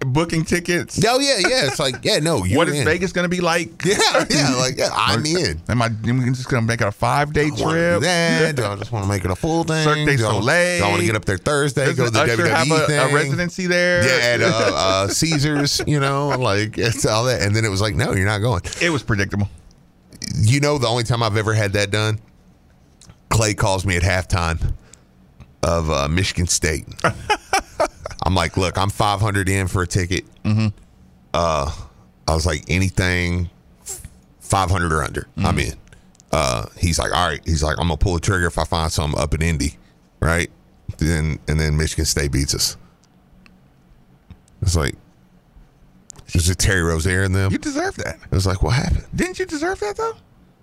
Booking 0.00 0.44
tickets. 0.44 1.02
Oh, 1.06 1.18
yeah, 1.18 1.38
yeah. 1.38 1.66
It's 1.66 1.78
like, 1.78 2.04
yeah, 2.04 2.18
no, 2.18 2.40
What 2.40 2.68
is 2.68 2.78
in. 2.78 2.84
Vegas 2.84 3.12
going 3.12 3.24
to 3.24 3.28
be 3.28 3.40
like? 3.40 3.70
Yeah, 3.86 4.24
yeah, 4.28 4.54
like, 4.56 4.76
yeah, 4.76 4.88
I'm 4.92 5.24
in. 5.24 5.60
Am 5.68 5.80
I 5.80 5.86
am 5.86 6.34
just 6.34 6.48
going 6.48 6.62
to 6.62 6.66
make 6.66 6.80
it 6.80 6.86
a 6.86 6.92
five 6.92 7.32
day 7.32 7.50
trip? 7.50 8.02
Yeah, 8.02 8.52
do 8.56 8.64
I 8.64 8.76
just 8.76 8.92
want 8.92 9.04
to 9.04 9.08
make 9.08 9.24
it 9.24 9.30
a 9.30 9.36
full 9.36 9.64
thing? 9.64 9.84
Cirque 9.84 10.06
du 10.06 10.18
Soleil. 10.18 10.78
Do 10.80 10.84
I 10.84 10.88
want 10.88 11.00
to 11.00 11.06
get 11.06 11.16
up 11.16 11.24
there 11.24 11.38
Thursday, 11.38 11.86
Does 11.86 11.96
go 11.96 12.04
to 12.06 12.10
the 12.10 12.20
Usher 12.22 12.36
WWE 12.36 12.48
have 12.48 12.70
a, 12.70 12.86
thing? 12.86 12.98
a 12.98 13.14
residency 13.14 13.66
there? 13.66 14.04
Yeah, 14.04 14.34
at 14.34 14.42
uh, 14.42 14.46
uh, 14.74 15.08
Caesars, 15.08 15.80
you 15.86 16.00
know, 16.00 16.28
like 16.28 16.76
it's 16.78 17.06
all 17.06 17.24
that. 17.24 17.42
And 17.42 17.54
then 17.54 17.64
it 17.64 17.68
was 17.68 17.80
like, 17.80 17.94
no, 17.94 18.12
you're 18.12 18.26
not 18.26 18.38
going. 18.40 18.62
It 18.82 18.90
was 18.90 19.02
predictable. 19.02 19.48
You 20.36 20.60
know, 20.60 20.78
the 20.78 20.88
only 20.88 21.04
time 21.04 21.22
I've 21.22 21.36
ever 21.36 21.54
had 21.54 21.72
that 21.74 21.90
done, 21.90 22.18
Clay 23.30 23.54
calls 23.54 23.86
me 23.86 23.96
at 23.96 24.02
halftime 24.02 24.74
of 25.62 25.90
uh, 25.90 26.08
Michigan 26.08 26.46
State. 26.46 26.86
I'm 28.26 28.34
like, 28.34 28.56
look, 28.56 28.76
I'm 28.76 28.90
500 28.90 29.48
in 29.48 29.68
for 29.68 29.82
a 29.82 29.86
ticket. 29.86 30.24
Mm-hmm. 30.42 30.68
Uh, 31.32 31.70
I 32.26 32.34
was 32.34 32.44
like, 32.44 32.64
anything 32.68 33.50
500 34.40 34.92
or 34.92 35.02
under, 35.04 35.22
Mm-hmm. 35.22 35.46
I'm 35.46 35.58
in. 35.60 35.74
Uh, 36.32 36.66
he's 36.76 36.98
like, 36.98 37.12
all 37.14 37.28
right. 37.28 37.40
He's 37.44 37.62
like, 37.62 37.78
I'm 37.78 37.86
gonna 37.86 37.96
pull 37.96 38.14
the 38.14 38.20
trigger 38.20 38.46
if 38.46 38.58
I 38.58 38.64
find 38.64 38.90
something 38.90 39.18
up 39.18 39.32
in 39.32 39.42
Indy, 39.42 39.76
right? 40.20 40.50
Then 40.98 41.38
and 41.46 41.58
then 41.60 41.76
Michigan 41.76 42.04
State 42.04 42.32
beats 42.32 42.52
us. 42.54 42.76
It's 44.60 44.74
like, 44.76 44.96
is 46.34 46.50
it 46.50 46.58
Terry 46.58 46.82
Rozier 46.82 47.22
and 47.22 47.34
them? 47.34 47.52
You 47.52 47.58
deserve 47.58 47.94
that. 47.96 48.16
It 48.16 48.30
was 48.32 48.44
like, 48.46 48.62
what 48.62 48.74
happened? 48.74 49.04
Didn't 49.14 49.38
you 49.38 49.46
deserve 49.46 49.78
that 49.80 49.96
though? 49.96 50.14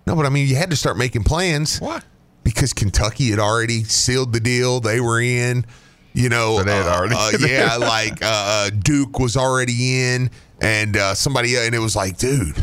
No, 0.05 0.15
but 0.17 0.25
I 0.25 0.29
mean, 0.29 0.47
you 0.49 0.55
had 0.57 0.69
to 0.71 0.75
start 0.75 0.97
making 0.97 1.23
plans. 1.23 1.79
Why? 1.79 2.01
Because 2.43 2.73
Kentucky 2.73 3.29
had 3.29 3.39
already 3.39 3.85
sealed 3.85 4.33
the 4.33 4.41
deal. 4.41 4.81
They 4.81 4.99
were 4.99 5.21
in. 5.21 5.65
You 6.13 6.29
know, 6.29 6.57
So 6.57 6.63
they 6.63 6.75
had 6.75 6.85
uh, 6.85 6.95
already- 6.95 7.15
uh, 7.15 7.31
yeah, 7.47 7.75
like 7.77 8.19
uh, 8.21 8.69
Duke 8.69 9.17
was 9.19 9.35
already 9.35 9.99
in, 10.13 10.29
and 10.61 10.95
uh, 10.95 11.15
somebody, 11.15 11.55
and 11.57 11.73
it 11.73 11.79
was 11.79 11.95
like, 11.95 12.17
dude, 12.17 12.55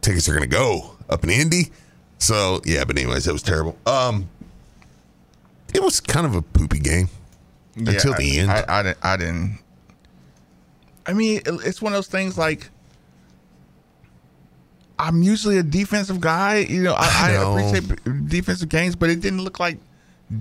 tickets 0.00 0.28
are 0.28 0.34
gonna 0.34 0.46
go 0.46 0.96
up 1.08 1.22
in 1.24 1.30
Indy. 1.30 1.70
So 2.18 2.60
yeah, 2.64 2.84
but 2.84 2.96
anyways, 2.98 3.26
it 3.28 3.32
was 3.32 3.42
terrible. 3.42 3.76
Um, 3.86 4.28
it 5.74 5.82
was 5.82 6.00
kind 6.00 6.24
of 6.26 6.34
a 6.34 6.42
poopy 6.42 6.78
game 6.80 7.08
until 7.76 8.14
the 8.14 8.38
I- 8.38 8.40
end. 8.42 8.50
I, 8.50 8.64
I 8.68 8.82
didn't. 8.82 8.98
I 9.02 9.16
didn't. 9.18 9.58
I 11.06 11.12
mean, 11.12 11.40
it's 11.46 11.82
one 11.82 11.92
of 11.92 11.96
those 11.98 12.08
things 12.08 12.38
like. 12.38 12.70
I'm 14.98 15.22
usually 15.22 15.56
a 15.56 15.62
defensive 15.62 16.20
guy, 16.20 16.58
you 16.58 16.82
know. 16.82 16.92
I, 16.94 17.04
I 17.06 17.36
I, 17.36 17.68
appreciate 17.70 18.28
defensive 18.28 18.68
games, 18.68 18.94
but 18.96 19.08
it 19.08 19.20
didn't 19.20 19.42
look 19.42 19.58
like 19.58 19.78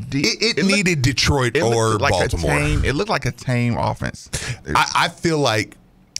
de- 0.09 0.19
it, 0.19 0.57
it, 0.57 0.63
looked- 0.63 0.75
needed 0.75 1.01
Detroit 1.01 1.55
it 1.55 1.63
or 1.63 1.97
like 1.97 2.11
Baltimore. 2.11 2.51
Tame, 2.51 2.85
it 2.85 2.93
looked 2.95 3.09
like 3.09 3.25
a 3.25 3.31
tame 3.31 3.77
offense. 3.77 4.29
I, 4.75 4.91
I 4.95 5.07
feel 5.09 5.37
like 5.39 5.75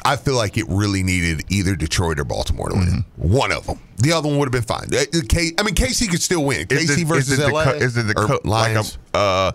I 0.06 0.16
feel 0.16 0.36
like 0.36 0.58
it 0.58 0.66
really 0.70 1.04
needed 1.04 1.44
either 1.50 1.76
Detroit 1.76 2.20
or 2.20 2.24
Baltimore 2.24 2.70
to 2.70 2.76
win. 2.76 2.88
Mm-hmm. 2.88 3.34
One 3.34 3.52
of 3.52 3.66
them. 3.68 3.80
The 3.98 4.14
other 4.14 4.30
one 4.30 4.38
would 4.40 4.46
have 4.46 4.54
been 4.54 4.62
fine. 4.62 4.88
Uh, 4.96 5.04
K, 5.28 5.52
I 5.58 5.64
mean, 5.64 5.76
KC 5.76 6.10
could 6.10 6.22
still 6.22 6.46
win. 6.46 6.66
Is 6.70 6.90
it- 6.90 7.06
versus 7.06 7.32
is 7.34 7.40
it 7.40 7.48
the 7.48 7.52
LA. 7.54 7.64
co- 7.66 7.72
is 7.72 7.98
it 7.98 8.04
the 8.04 8.14
co- 8.14 8.40
like 8.46 8.76
Lions. 8.76 8.98
a, 9.14 9.18
uh, 9.18 9.52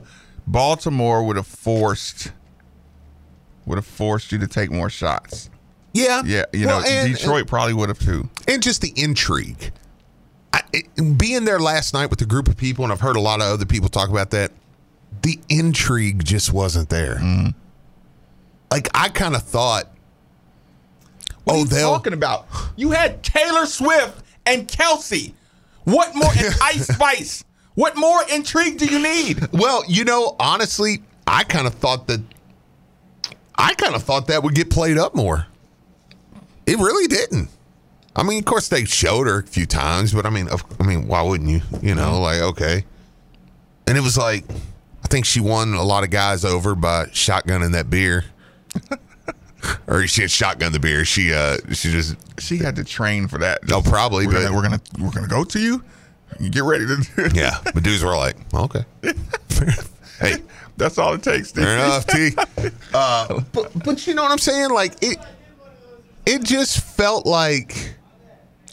Baltimore 0.47 1.25
would 1.25 1.37
have 1.37 1.47
forced 1.47 2.31
would 3.67 3.77
have 3.77 3.87
forced 3.87 4.31
you 4.33 4.39
to 4.39 4.47
take 4.47 4.71
more 4.71 4.91
shots. 4.91 5.49
yeah, 5.95 6.23
Yeah, 6.27 6.45
you 6.53 6.67
Well, 6.67 6.81
know, 6.83 6.87
and- 6.87 7.15
Detroit 7.17 7.47
probably 7.47 7.73
would 7.73 7.89
have 7.89 7.99
too. 7.99 8.29
and 8.47 8.63
just 8.63 8.83
the 8.83 8.93
intrigue. 8.97 9.73
I, 10.55 10.63
it, 10.73 11.19
being 11.19 11.45
there 11.45 11.59
last 11.59 11.95
night 11.95 12.11
with 12.11 12.23
a 12.23 12.27
group 12.27 12.47
of 12.47 12.57
people, 12.57 12.85
and 12.85 12.93
I've 12.93 13.01
heard 13.01 13.17
a 13.17 13.21
lot 13.21 13.41
of 13.41 13.47
other 13.47 13.67
people 13.67 13.89
talk 13.89 14.09
about 14.09 14.31
that. 14.31 14.53
The 15.23 15.41
intrigue 15.49 16.25
just 16.25 16.53
wasn't 16.53 16.91
there. 16.91 17.17
Mm-hmm. 17.17 17.49
Like 18.71 18.89
I 18.95 19.09
kind 19.09 19.35
of 19.35 19.43
thought, 19.43 19.91
What 21.43 21.55
oh, 21.55 21.57
are 21.57 21.59
you 21.59 21.67
they'll 21.67 21.91
talking 21.91 22.13
about? 22.13 22.47
You 22.77 22.93
had 22.93 23.23
Taylor 23.25 23.67
Swift 23.67 24.23
and 24.47 24.69
Kelce. 24.69 25.33
What 25.85 26.15
more? 26.15 26.31
and 26.37 26.55
Ice 26.63 26.87
Spice. 26.87 27.45
What 27.75 27.97
more 27.97 28.21
intrigue 28.33 28.79
do 28.79 28.87
you 28.87 29.01
need? 29.03 29.49
Well, 29.53 29.83
you 29.89 30.05
know, 30.05 30.37
honestly, 30.39 31.03
I 31.27 31.43
kind 31.43 31.67
of 31.67 31.75
thought 31.75 32.07
that 32.07 32.21
I 33.57 33.75
kind 33.75 33.97
of 33.97 34.05
thought 34.05 34.29
that 34.29 34.45
would 34.45 34.55
get 34.55 34.71
played 34.71 34.99
up 34.99 35.17
more. 35.17 35.47
It 36.67 36.79
really 36.79 37.09
didn't. 37.09 37.49
I 38.17 38.23
mean, 38.23 38.39
of 38.39 38.45
course 38.45 38.69
they 38.69 38.85
showed 38.85 39.27
her 39.27 39.41
a 39.41 39.43
few 39.43 39.67
times, 39.67 40.13
but 40.13 40.25
I 40.27 40.31
mean, 40.31 40.49
of, 40.49 40.65
I 40.81 40.85
mean, 40.85 41.09
why 41.09 41.23
wouldn't 41.23 41.51
you? 41.51 41.61
You 41.83 41.95
know, 41.95 42.21
like 42.21 42.41
okay. 42.41 42.85
And 43.87 43.99
it 43.99 44.03
was 44.03 44.17
like, 44.17 44.45
I 45.03 45.09
think 45.09 45.27
she 45.27 45.41
won 45.41 45.75
a 45.75 45.83
lot 45.83 46.05
of 46.05 46.11
guys 46.11 46.45
over 46.45 46.75
by 46.75 47.07
shotgunning 47.07 47.73
that 47.73 47.91
beer. 47.91 48.25
or 49.87 50.07
she 50.07 50.23
had 50.23 50.31
shotgun 50.31 50.73
the 50.73 50.81
beer. 50.81 51.05
She 51.05 51.33
uh, 51.33 51.59
she 51.73 51.91
just 51.91 52.17
She 52.41 52.59
had 52.59 52.77
to 52.77 52.85
train 52.85 53.29
for 53.29 53.39
that. 53.39 53.61
oh 53.73 53.83
probably, 53.83 54.27
we're 54.27 54.35
but 54.35 54.43
gonna, 54.43 54.57
we're 54.57 54.63
gonna 54.63 54.81
we're 55.01 55.11
gonna 55.11 55.29
go 55.29 55.45
to 55.45 55.59
you. 55.59 55.83
Get 56.51 56.65
ready 56.65 56.87
to. 56.87 56.97
do 56.97 57.29
yeah, 57.39 57.59
but 57.63 57.83
dudes 57.83 58.03
were 58.03 58.17
like, 58.17 58.37
okay, 58.53 58.85
hey, 60.21 60.37
That's 60.77 60.99
all 60.99 61.15
it 61.15 61.23
takes. 61.23 61.53
Fair 61.53 61.75
enough, 61.77 62.07
T. 62.07 62.31
Uh, 62.95 63.41
but 63.53 63.73
but 63.85 64.07
you 64.07 64.15
know 64.15 64.23
what 64.23 64.33
I'm 64.33 64.39
saying? 64.39 64.71
Like 64.71 64.95
it. 65.03 65.19
it 66.27 66.43
just 66.45 66.81
felt 66.81 67.27
like 67.27 67.95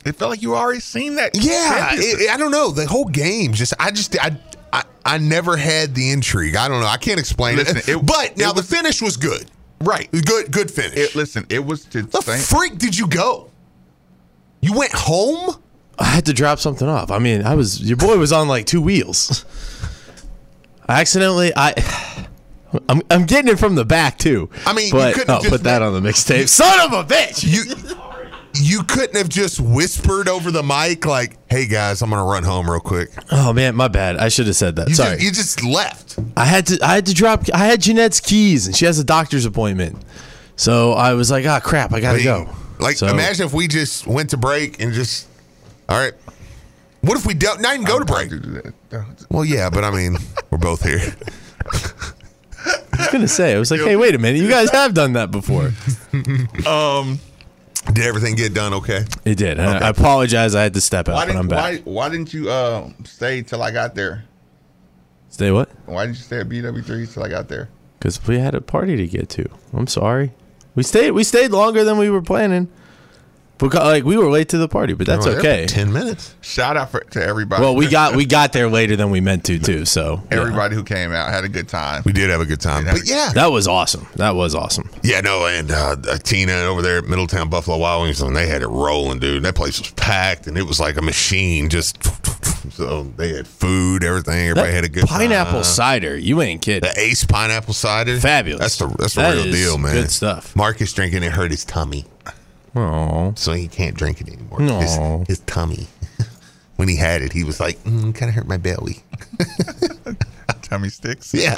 it 0.06 0.14
felt 0.16 0.32
like 0.32 0.41
you 0.41 0.56
already 0.56 0.80
seen 0.80 1.16
that. 1.16 1.32
Yeah, 1.36 1.89
it, 1.93 2.30
I 2.30 2.38
don't 2.38 2.52
know. 2.52 2.72
The 2.72 2.86
whole 2.86 3.06
game 3.06 3.54
just 3.54 3.74
I 3.80 3.91
just 3.91 4.18
I. 4.20 4.38
I, 4.74 4.84
I 5.06 5.18
never 5.18 5.58
had 5.58 5.95
the 5.95 6.12
intrigue. 6.12 6.56
I 6.56 6.70
don't 6.70 6.80
know. 6.80 6.88
I 6.88 6.95
can't 6.95 7.20
explain 7.20 7.58
Listen, 7.58 7.76
it. 7.76 7.89
it- 7.89 8.06
But 8.06 8.38
now 8.38 8.52
it 8.52 8.56
the 8.56 8.64
finish 8.64 9.02
was 9.02 9.18
good. 9.18 9.52
Right. 9.82 10.10
Good 10.12 10.49
good 10.49 10.72
finish. 10.72 10.95
It, 10.97 11.14
listen, 11.14 11.45
it 11.49 11.66
was 11.66 11.84
to 11.86 12.04
the 12.04 12.22
freak 12.22 12.78
did 12.78 12.97
you 12.97 13.06
go? 13.08 13.49
You 14.62 14.78
went 14.78 14.93
home? 14.93 15.56
I 15.99 16.06
had 16.06 16.26
to 16.28 16.34
drop 16.34 16.60
something 16.60 16.88
off. 16.88 17.12
I 17.12 17.20
mean, 17.20 17.43
I 17.43 17.56
was 17.56 17.82
your 17.82 17.97
boy 17.97 18.18
was 18.18 18.32
on 18.32 18.47
like 18.47 18.66
two 18.66 18.80
wheels. 18.82 19.43
I 20.88 21.02
accidentally 21.02 21.52
I 21.56 21.74
I'm 22.88 23.02
I'm 23.10 23.26
getting 23.26 23.52
it 23.52 23.60
from 23.60 23.76
the 23.76 23.84
back 23.86 24.18
too. 24.18 24.49
I 24.66 24.74
mean, 24.74 24.88
you 24.88 24.93
but 24.93 25.16
couldn't 25.16 25.32
oh, 25.36 25.39
just 25.39 25.49
put 25.49 25.64
that 25.64 25.82
on 25.82 26.02
the 26.02 26.10
mixtape. 26.10 26.47
Son 26.47 26.80
of 26.82 26.93
a 26.93 27.04
bitch. 27.04 27.43
You 27.43 27.64
you 28.54 28.84
couldn't 28.84 29.16
have 29.16 29.30
just 29.30 29.60
whispered 29.60 30.28
over 30.28 30.52
the 30.52 30.64
mic 30.64 31.06
like, 31.06 31.38
"Hey 31.49 31.68
guys, 31.68 32.02
I'm 32.02 32.10
gonna 32.10 32.24
run 32.24 32.43
home 32.43 32.70
real 32.70 32.80
quick." 32.80 33.10
Oh 33.32 33.54
man, 33.54 33.76
my 33.76 33.88
bad. 33.88 34.18
I 34.18 34.30
should 34.30 34.47
have 34.47 34.56
said 34.56 34.76
that. 34.78 34.89
You 34.89 34.95
Sorry. 34.95 35.12
just, 35.18 35.24
you 35.24 35.32
just 35.32 35.64
left. 35.64 36.20
I 36.36 36.45
had 36.45 36.68
to 36.68 36.80
I 36.86 36.95
had 36.95 37.06
to 37.08 37.14
drop 37.14 37.43
I 37.54 37.66
had 37.66 37.82
Jeanette's 37.82 38.20
keys 38.20 38.68
and 38.68 38.76
she 38.76 38.86
has 38.86 38.99
a 38.99 39.04
doctor's 39.04 39.45
appointment. 39.45 39.97
So 40.56 40.93
I 40.93 41.14
was 41.14 41.32
like, 41.32 41.45
ah 41.45 41.60
crap, 41.60 41.93
I 41.93 41.99
gotta 42.02 42.18
Like- 42.18 42.24
go. 42.26 42.49
Like, 42.80 42.97
So- 42.97 43.08
imagine 43.08 43.45
if 43.45 43.54
we 43.54 43.68
just 43.68 44.08
went 44.08 44.32
to 44.32 44.38
break 44.38 44.82
and 44.82 44.91
just, 44.91 45.28
all 45.88 45.97
right. 45.99 46.14
What 47.02 47.18
if 47.18 47.26
we 47.26 47.34
don't 47.36 47.62
not 47.62 47.74
even 47.76 47.86
go 47.86 47.99
to 47.99 48.06
break? 48.06 48.32
Well, 49.30 49.45
yeah, 49.45 49.70
but 49.70 49.84
I 49.84 49.91
mean, 49.91 50.18
we're 50.49 50.58
both 50.58 50.84
here. 50.84 50.99
I 51.74 52.97
was 52.97 53.08
gonna 53.12 53.28
say, 53.28 53.56
I 53.56 53.60
was 53.60 53.72
like, 53.72 53.82
hey, 53.82 53.95
wait 53.95 54.14
a 54.16 54.20
minute, 54.20 54.39
you 54.41 54.49
guys 54.49 54.70
have 54.72 54.93
done 54.93 55.14
that 55.14 55.32
before. 55.32 55.72
um, 56.68 57.20
did 57.94 58.06
everything 58.06 58.36
get 58.36 58.54
done 58.54 58.74
okay? 58.76 59.06
It 59.26 59.36
did. 59.36 59.60
and 59.60 59.70
I 59.84 59.88
I 59.88 59.90
apologize. 59.90 60.56
I 60.56 60.64
had 60.64 60.74
to 60.76 60.82
step 60.82 61.10
out, 61.10 61.16
Why 61.16 61.26
but 61.28 61.36
I'm 61.36 61.48
back. 61.48 61.82
why 61.86 61.92
why 61.92 62.10
didn't 62.10 62.34
you 62.34 62.50
uh, 62.50 62.90
stay 63.04 63.42
till 63.42 63.62
I 63.64 63.72
got 63.72 63.96
there? 63.96 64.26
Stay 65.30 65.52
what? 65.52 65.70
Why 65.86 66.06
didn't 66.06 66.18
you 66.18 66.24
stay 66.24 66.40
at 66.40 66.50
BW 66.50 66.86
three 66.86 67.08
till 67.08 67.24
I 67.24 67.30
got 67.30 67.48
there? 67.48 67.70
Because 68.00 68.26
we 68.28 68.40
had 68.40 68.56
a 68.56 68.62
party 68.62 68.96
to 68.98 69.08
get 69.08 69.30
to. 69.30 69.48
I'm 69.74 69.88
sorry. 69.88 70.34
We 70.76 70.84
stayed. 70.84 71.12
We 71.12 71.24
stayed 71.24 71.52
longer 71.52 71.84
than 71.84 71.98
we 71.98 72.10
were 72.10 72.22
planning. 72.22 72.68
Because 73.70 73.84
like 73.84 74.03
we 74.03 74.18
were 74.18 74.30
late 74.30 74.49
to 74.49 74.57
the 74.57 74.68
party, 74.68 74.93
but 74.93 75.07
that's 75.07 75.26
Oh, 75.26 75.38
okay. 75.38 75.66
Ten 75.68 75.93
minutes. 75.93 76.36
Shout 76.41 76.76
out 76.76 76.91
for, 76.91 76.99
to 76.99 77.24
everybody. 77.24 77.62
Well, 77.62 77.76
we 77.76 77.88
got 77.88 78.16
we 78.16 78.26
got 78.38 78.51
there 78.53 78.68
later 78.70 78.95
than 78.95 79.12
we 79.12 79.22
meant 79.22 79.45
to 79.45 79.59
too. 79.59 79.86
So 79.86 80.22
yeah. 80.32 80.39
everybody 80.41 80.76
who 80.76 80.84
came 80.84 81.12
out 81.14 81.30
had 81.30 81.43
a 81.43 81.49
good 81.49 81.68
time. 81.70 82.01
We 82.05 82.12
did 82.12 82.30
have 82.30 82.41
a 82.41 82.45
good 82.45 82.59
time, 82.62 82.86
but 82.86 83.01
yeah, 83.07 83.32
that 83.36 83.47
was 83.51 83.68
awesome. 83.68 84.07
That 84.16 84.32
was 84.36 84.55
awesome. 84.55 84.89
Yeah, 85.03 85.22
no, 85.22 85.45
and 85.45 85.72
uh, 85.72 85.95
uh, 86.07 86.18
Tina 86.18 86.53
over 86.53 86.82
there 86.82 86.97
at 86.97 87.05
Middletown 87.05 87.49
Buffalo 87.49 87.78
Wild 87.78 88.03
Wings, 88.03 88.22
and 88.22 88.36
they 88.36 88.47
had 88.47 88.62
it 88.62 88.68
rolling, 88.68 89.20
dude. 89.20 89.43
That 89.43 89.55
place 89.55 89.80
was 89.80 89.91
packed, 89.91 90.47
and 90.47 90.57
it 90.57 90.64
was 90.64 90.80
like 90.80 90.97
a 90.97 91.01
machine. 91.01 91.70
Just 91.70 92.03
so 92.74 93.03
they 93.03 93.34
had 93.36 93.47
food, 93.47 94.03
everything. 94.03 94.49
Everybody 94.49 94.70
That 94.70 94.76
had 94.76 94.84
a 94.86 94.89
good 94.89 95.05
pineapple 95.05 95.53
time. 95.53 95.64
cider. 95.64 96.18
You 96.18 96.41
ain't 96.41 96.62
kidding. 96.62 96.89
The 96.89 96.99
Ace 96.99 97.24
pineapple 97.26 97.74
cider, 97.74 98.20
Fabulous. 98.20 98.59
That's 98.62 98.78
the 98.78 98.88
that's 98.97 99.14
the 99.16 99.22
That 99.22 99.36
real 99.36 99.45
is 99.47 99.55
deal, 99.55 99.78
man. 99.78 99.93
good 99.93 100.12
stuff. 100.12 100.55
Marques 100.55 100.91
drinking 100.93 101.24
it 101.24 101.32
hurt 101.32 101.51
his 101.51 101.64
tummy, 101.66 102.05
oh, 102.76 103.34
so 103.36 103.53
he 103.53 103.67
can't 103.67 103.95
drink 103.95 104.22
it 104.22 104.28
anymore. 104.28 104.61
Aw. 104.61 104.80
His, 105.19 105.28
his 105.28 105.39
tummy. 105.41 105.88
when 106.78 106.88
he 106.88 106.95
had 106.95 107.22
it, 107.22 107.32
he 107.34 107.43
was 107.43 107.59
like, 107.59 107.78
mm, 107.84 108.13
"Kind 108.15 108.30
of 108.30 108.36
hurt 108.36 108.47
my 108.47 108.57
belly." 108.57 109.03
Tummy 110.63 110.89
sticks. 110.89 111.34
Yeah. 111.34 111.57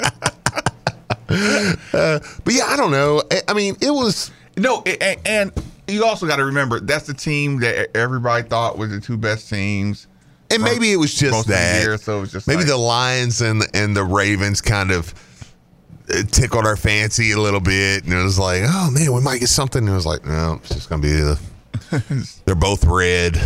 uh, 1.29 2.19
but 2.43 2.53
yeah, 2.53 2.65
I 2.65 2.75
don't 2.77 2.91
know. 2.91 3.21
I, 3.31 3.41
I 3.49 3.53
mean, 3.53 3.75
it 3.81 3.91
was 3.91 4.31
No, 4.57 4.83
a- 4.85 4.97
a- 5.01 5.19
and 5.27 5.51
you 5.87 6.05
also 6.05 6.27
got 6.27 6.35
to 6.37 6.45
remember 6.45 6.79
that's 6.79 7.07
the 7.07 7.13
team 7.13 7.59
that 7.61 7.95
everybody 7.95 8.47
thought 8.47 8.77
was 8.77 8.89
the 8.91 8.99
two 8.99 9.17
best 9.17 9.49
teams. 9.49 10.07
And 10.51 10.61
maybe 10.61 10.91
it 10.91 10.97
was 10.97 11.13
just 11.13 11.47
that. 11.47 11.81
year, 11.81 11.97
so 11.97 12.17
it 12.17 12.21
was 12.21 12.31
just 12.31 12.47
maybe 12.47 12.59
like- 12.59 12.67
the 12.67 12.77
Lions 12.77 13.41
and 13.41 13.63
and 13.73 13.95
the 13.95 14.03
Ravens 14.03 14.61
kind 14.61 14.91
of 14.91 15.13
tickled 16.31 16.65
our 16.65 16.75
fancy 16.75 17.31
a 17.31 17.39
little 17.39 17.59
bit, 17.59 18.03
and 18.03 18.13
it 18.13 18.23
was 18.23 18.37
like, 18.39 18.63
oh 18.65 18.91
man, 18.91 19.13
we 19.13 19.21
might 19.21 19.39
get 19.39 19.49
something. 19.49 19.79
And 19.81 19.89
it 19.89 19.95
was 19.95 20.05
like, 20.05 20.25
no, 20.25 20.59
it's 20.63 20.69
just 20.75 20.89
gonna 20.89 21.01
be 21.01 21.11
the. 21.11 21.39
they're 22.45 22.55
both 22.55 22.85
red. 22.85 23.39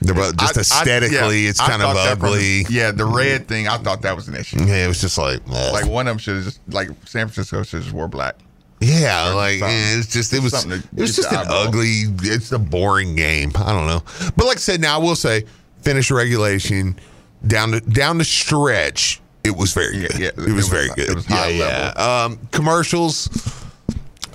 They're 0.00 0.14
both 0.14 0.36
just 0.36 0.56
I- 0.56 0.58
I- 0.58 0.60
aesthetically, 0.82 1.44
yeah, 1.44 1.50
it's 1.50 1.60
kind 1.60 1.82
of 1.82 1.94
thought 1.94 2.04
that 2.04 2.18
from 2.18 2.28
ugly. 2.28 2.62
the- 2.64 2.72
yeah, 2.72 2.90
the 2.90 3.06
red 3.06 3.48
thing, 3.48 3.68
I 3.68 3.78
thought 3.78 4.02
that 4.02 4.14
was 4.14 4.28
an 4.28 4.36
issue. 4.36 4.62
Yeah, 4.62 4.84
it 4.84 4.88
was 4.88 5.00
just 5.00 5.16
like. 5.18 5.46
Like 5.48 5.86
one 5.86 6.06
of 6.06 6.12
them 6.12 6.18
should 6.18 6.36
have 6.36 6.44
just 6.44 6.60
like 6.68 6.88
San 7.06 7.28
Francisco 7.28 7.62
should 7.62 7.76
have 7.78 7.82
just 7.84 7.94
wore 7.94 8.08
black. 8.08 8.36
Yeah, 8.80 9.32
like 9.32 9.62
eh, 9.62 9.98
it's 9.98 10.12
just 10.12 10.32
it 10.34 10.42
was 10.42 10.52
to 10.64 10.74
it 10.74 11.00
was 11.00 11.16
just 11.16 11.30
an 11.32 11.38
eyeball. 11.38 11.68
ugly. 11.68 12.02
It's 12.22 12.52
a 12.52 12.58
boring 12.58 13.14
game. 13.14 13.52
I 13.56 13.72
don't 13.72 13.86
know, 13.86 14.02
but 14.36 14.46
like 14.46 14.56
I 14.58 14.60
said, 14.60 14.80
now 14.80 14.96
I 15.00 15.02
will 15.02 15.16
say, 15.16 15.44
finish 15.80 16.10
regulation 16.10 16.98
down 17.46 17.70
the 17.70 17.80
down 17.80 18.18
the 18.18 18.24
stretch. 18.24 19.20
It 19.44 19.56
was 19.56 19.72
very 19.72 19.98
good. 20.00 20.18
yeah, 20.18 20.28
it, 20.28 20.36
was 20.36 20.46
it 20.46 20.52
was- 20.52 20.68
very 20.68 20.86
it 20.86 20.94
good. 20.96 21.14
was 21.16 21.28
yeah, 21.30 21.36
high 21.36 21.48
yeah. 21.50 22.24
Um, 22.24 22.38
commercials. 22.50 23.28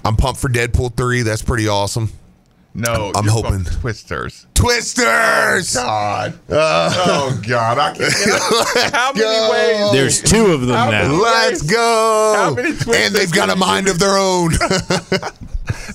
I'm 0.06 0.16
pumped 0.16 0.40
for 0.40 0.48
Deadpool 0.50 0.96
three. 0.96 1.24
That's 1.24 1.42
pretty 1.42 1.68
awesome. 1.68 2.12
No, 2.76 3.12
I'm 3.16 3.26
you're 3.26 3.34
hoping 3.34 3.64
from 3.64 3.82
Twisters. 3.82 4.46
Twisters. 4.54 5.74
God. 5.74 6.34
Uh, 6.50 6.94
oh 7.08 7.42
God, 7.48 7.78
I 7.80 7.94
can't. 7.96 8.14
How 8.94 9.12
many 9.12 9.52
ways? 9.52 9.92
There's 9.92 10.22
two 10.22 10.52
of 10.54 10.62
them 10.62 10.76
How 10.78 10.92
now. 10.92 11.12
Let's 11.12 11.64
ways? 11.64 11.72
go. 11.72 12.34
How 12.38 12.54
many 12.54 12.70
Twisters 12.74 12.96
and 12.96 13.16
they've 13.16 13.32
got 13.32 13.50
a 13.50 13.56
mind 13.56 13.88
of 13.88 13.98
their 14.00 14.16
own. 14.18 14.52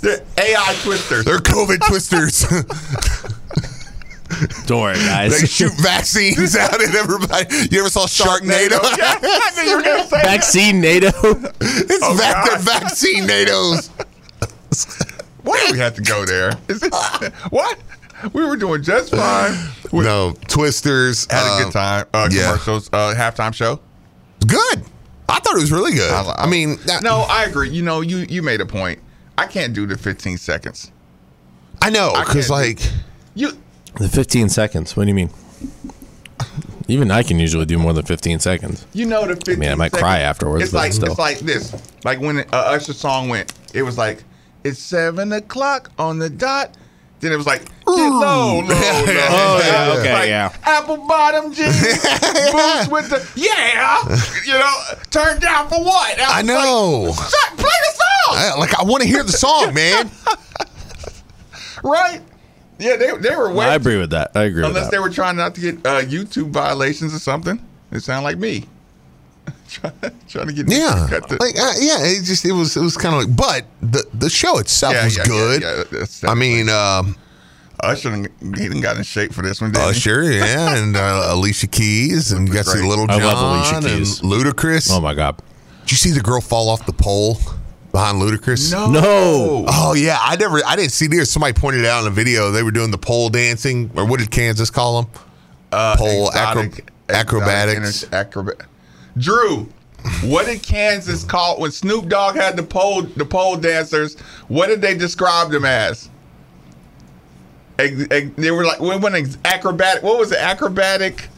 They're 0.02 0.20
AI 0.36 0.76
Twisters. 0.82 1.24
They're 1.24 1.38
COVID 1.38 1.78
twisters. 1.86 2.44
Don't 4.66 4.80
worry, 4.80 4.94
guys. 4.96 5.40
they 5.40 5.46
shoot 5.46 5.72
vaccines 5.80 6.56
out 6.56 6.74
at 6.82 6.94
everybody. 6.94 7.46
You 7.70 7.80
ever 7.80 7.88
saw 7.90 8.06
Sharknado? 8.06 8.80
yeah, 8.98 9.18
I 9.22 9.52
knew 9.62 9.70
you 9.70 9.76
were 9.76 9.82
gonna 9.82 10.04
say 10.04 10.16
that. 10.16 10.24
Vaccine 10.24 10.80
NATO. 10.80 11.08
it's 11.60 12.04
Oh, 12.04 12.14
vac- 12.14 12.46
they're 12.48 12.58
vaccine 12.58 13.24
NATOs. 13.24 13.90
Why 15.44 15.66
do 15.66 15.72
we 15.74 15.78
have 15.78 15.94
to 15.94 16.02
go 16.02 16.24
there? 16.24 16.52
Is 16.68 16.82
it, 16.82 16.92
what? 17.50 17.78
We 18.32 18.44
were 18.44 18.56
doing 18.56 18.82
just 18.82 19.10
fine. 19.14 19.54
We 19.92 20.04
no, 20.04 20.32
Twisters. 20.48 21.26
had 21.30 21.46
a 21.46 21.56
um, 21.56 21.62
good 21.64 21.72
time. 21.72 22.06
Uh, 22.14 22.28
yeah. 22.32 22.44
Commercials, 22.52 22.88
uh, 22.92 23.14
halftime 23.14 23.52
show. 23.54 23.80
Good. 24.46 24.82
I 25.28 25.38
thought 25.40 25.56
it 25.56 25.60
was 25.60 25.72
really 25.72 25.92
good. 25.92 26.10
I- 26.10 26.34
I, 26.44 26.46
mean, 26.46 26.76
that- 26.86 27.02
No, 27.02 27.20
I 27.28 27.44
agree. 27.44 27.68
You 27.70 27.82
know, 27.82 28.00
you 28.00 28.18
you 28.28 28.42
made 28.42 28.60
a 28.62 28.66
point. 28.66 29.00
I 29.36 29.46
can't 29.46 29.74
do 29.74 29.84
the 29.86 29.98
15 29.98 30.38
seconds. 30.38 30.90
I 31.82 31.90
know 31.90 32.12
because 32.12 32.32
can't 32.34 32.46
do- 32.46 32.52
like 32.52 32.80
You 33.34 33.58
The 33.98 34.08
15 34.08 34.48
seconds. 34.48 34.96
What 34.96 35.04
do 35.04 35.08
you 35.08 35.14
mean? 35.14 35.30
Even 36.88 37.10
I 37.10 37.22
can 37.22 37.38
usually 37.38 37.64
do 37.64 37.78
more 37.78 37.92
than 37.92 38.04
15 38.04 38.40
seconds. 38.40 38.86
you 38.92 39.06
know 39.06 39.22
the 39.26 39.34
15 39.36 39.54
I 39.54 39.58
mean, 39.58 39.70
I 39.70 39.74
might 39.74 39.92
seconds. 39.92 40.02
cry 40.02 40.18
afterwards, 40.18 40.64
It's 40.64 40.72
but 40.72 40.78
like 40.78 40.92
still. 40.92 41.10
it's 41.10 41.18
like 41.18 41.38
this. 41.38 41.74
Like 42.04 42.20
when 42.20 42.40
uh, 42.40 42.44
Usher 42.52 42.92
song 42.92 43.28
went, 43.28 43.52
it 43.72 43.82
was 43.82 43.96
like 43.96 44.22
it's 44.64 44.78
seven 44.78 45.32
o'clock 45.32 45.90
on 45.98 46.18
the 46.18 46.28
dot. 46.28 46.76
Then 47.20 47.32
it 47.32 47.36
was 47.36 47.46
like 47.46 47.64
get 47.64 47.70
low, 47.86 48.10
low, 48.10 48.60
low. 48.60 48.64
Oh, 48.68 49.60
yeah, 49.64 49.94
okay, 49.98 50.12
like, 50.12 50.28
yeah. 50.28 50.54
Apple 50.64 50.98
bottom 51.06 51.54
jeans, 51.54 51.80
boots 51.80 52.88
with 52.90 53.08
the 53.08 53.26
yeah. 53.36 54.02
You 54.44 54.58
know, 54.58 54.74
turned 55.10 55.40
down 55.40 55.68
for 55.70 55.82
what? 55.82 56.20
I 56.20 56.42
was 56.42 56.46
know. 56.46 57.02
Like, 57.16 57.30
Shut, 57.30 57.56
play 57.56 57.64
the 57.64 57.92
song, 57.94 58.36
I, 58.36 58.54
like 58.58 58.78
I 58.78 58.82
want 58.82 59.02
to 59.04 59.08
hear 59.08 59.22
the 59.22 59.32
song, 59.32 59.72
man. 59.72 60.10
right? 61.82 62.20
Yeah, 62.78 62.96
they 62.96 63.10
they 63.18 63.34
were 63.36 63.52
way 63.52 63.66
I 63.66 63.74
agree 63.74 63.98
with 63.98 64.10
that. 64.10 64.32
I 64.34 64.42
agree 64.44 64.62
with 64.62 64.70
Unless 64.70 64.86
that. 64.86 64.90
they 64.92 64.98
were 64.98 65.10
trying 65.10 65.36
not 65.36 65.54
to 65.54 65.60
get 65.60 65.74
uh, 65.86 66.02
YouTube 66.02 66.50
violations 66.50 67.14
or 67.14 67.18
something. 67.18 67.64
It 67.92 68.00
sounded 68.00 68.24
like 68.24 68.38
me. 68.38 68.64
trying, 69.68 69.92
trying 70.28 70.46
to 70.48 70.52
get 70.52 70.68
Yeah, 70.70 71.06
cut 71.08 71.28
the- 71.28 71.36
like 71.40 71.56
uh, 71.56 71.72
yeah, 71.78 71.98
it 72.04 72.24
just 72.24 72.44
it 72.44 72.52
was 72.52 72.76
it 72.76 72.80
was 72.82 72.96
kind 72.96 73.14
of 73.14 73.20
like, 73.28 73.36
but 73.36 73.64
the 73.80 74.04
the 74.14 74.28
show 74.30 74.58
itself 74.58 74.94
Yeah, 74.94 75.04
was 75.04 75.16
yeah, 75.16 75.22
yeah, 75.22 75.28
good. 75.28 75.62
yeah, 75.62 75.84
that's 75.98 76.24
I 76.24 76.34
mean, 76.34 76.68
um, 76.68 77.16
Usher 77.80 78.10
done- 78.10 78.28
he 78.56 78.68
done 78.68 78.80
got 78.80 78.96
in 78.96 79.02
shape 79.04 79.32
for 79.32 79.42
this 79.42 79.60
one. 79.60 79.70
Didn't 79.72 79.84
uh, 79.84 79.92
he? 79.92 80.00
sure, 80.00 80.22
yeah, 80.24 80.76
and 80.76 80.96
uh, 80.96 81.26
Alicia 81.30 81.66
Keys, 81.68 82.32
and 82.32 82.48
you 82.48 82.54
got 82.54 82.64
to 82.64 82.70
see 82.72 82.78
great. 82.78 82.88
Little 82.88 83.04
I 83.10 83.18
John 83.18 83.22
love 83.34 83.82
Alicia 83.82 83.94
and 83.94 84.04
Ludacris. 84.32 84.88
oh 84.90 85.00
my 85.00 85.14
god. 85.14 85.36
Did 85.82 85.90
you 85.92 85.96
see 85.98 86.10
the 86.12 86.20
girl 86.22 86.40
fall 86.40 86.68
off 86.70 86.86
the 86.86 86.92
pole 86.94 87.38
behind 87.94 88.20
Ludacris? 88.20 88.72
No. 88.72 88.90
No. 88.90 89.64
Oh 89.68 89.94
yeah, 89.96 90.18
I 90.20 90.34
never, 90.36 90.60
I 90.66 90.74
didn't 90.76 90.90
see 90.92 91.06
this. 91.06 91.30
Somebody 91.30 91.54
pointed 91.54 91.80
it 91.84 91.86
out 91.86 92.02
in 92.02 92.08
a 92.08 92.14
video. 92.14 92.50
They 92.50 92.62
were 92.64 92.72
doing 92.72 92.90
the 92.90 92.98
pole 92.98 93.30
dancing, 93.30 93.90
or 93.96 94.04
what 94.04 94.18
did 94.20 94.30
Kansas 94.30 94.68
call 94.68 95.02
them? 95.02 95.10
Uh, 95.72 95.96
Pole 95.96 96.30
acro- 96.34 96.62
exotic- 96.62 96.90
acrobatics. 97.08 98.02
exotic 98.02 98.14
acrobat- 98.14 98.56
Drew, 99.16 99.68
what 100.22 100.46
did 100.46 100.62
Kansas 100.62 101.24
call 101.24 101.58
when 101.60 101.70
Snoop 101.70 102.08
Dogg 102.08 102.34
had 102.36 102.56
the 102.56 102.62
pole 102.64 103.02
the 103.02 103.24
pole 103.24 103.56
dancers? 103.56 104.16
What 104.48 104.66
did 104.66 104.82
they 104.82 104.94
describe 104.96 105.50
them 105.50 105.64
as? 105.64 106.10
Ex- 107.78 108.06
ex- 108.10 108.30
they 108.36 108.50
were 108.50 108.64
like 108.64 108.80
what 108.80 109.00
when 109.00 109.14
ex- 109.14 109.38
acrobatic. 109.44 110.02
What 110.02 110.18
was 110.18 110.30
it? 110.32 110.38
Acrobatic. 110.38 111.28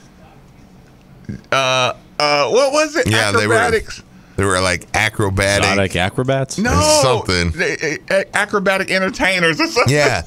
Uh, 1.52 1.92
uh, 2.18 2.48
what 2.50 2.72
was 2.72 2.96
it? 2.96 3.08
Yeah, 3.08 3.32
they 3.32 3.46
were- 3.46 3.54
Acrobatics. 3.54 4.02
They 4.36 4.44
were 4.44 4.60
like 4.60 4.86
acrobatic. 4.94 5.64
Exotic 5.64 5.96
acrobats? 5.96 6.58
No, 6.58 6.78
something. 7.02 7.50
They- 7.52 7.98
eh, 8.10 8.24
acrobatic 8.34 8.90
entertainers 8.90 9.58
or 9.60 9.66
something. 9.68 9.94
Yeah. 9.94 10.22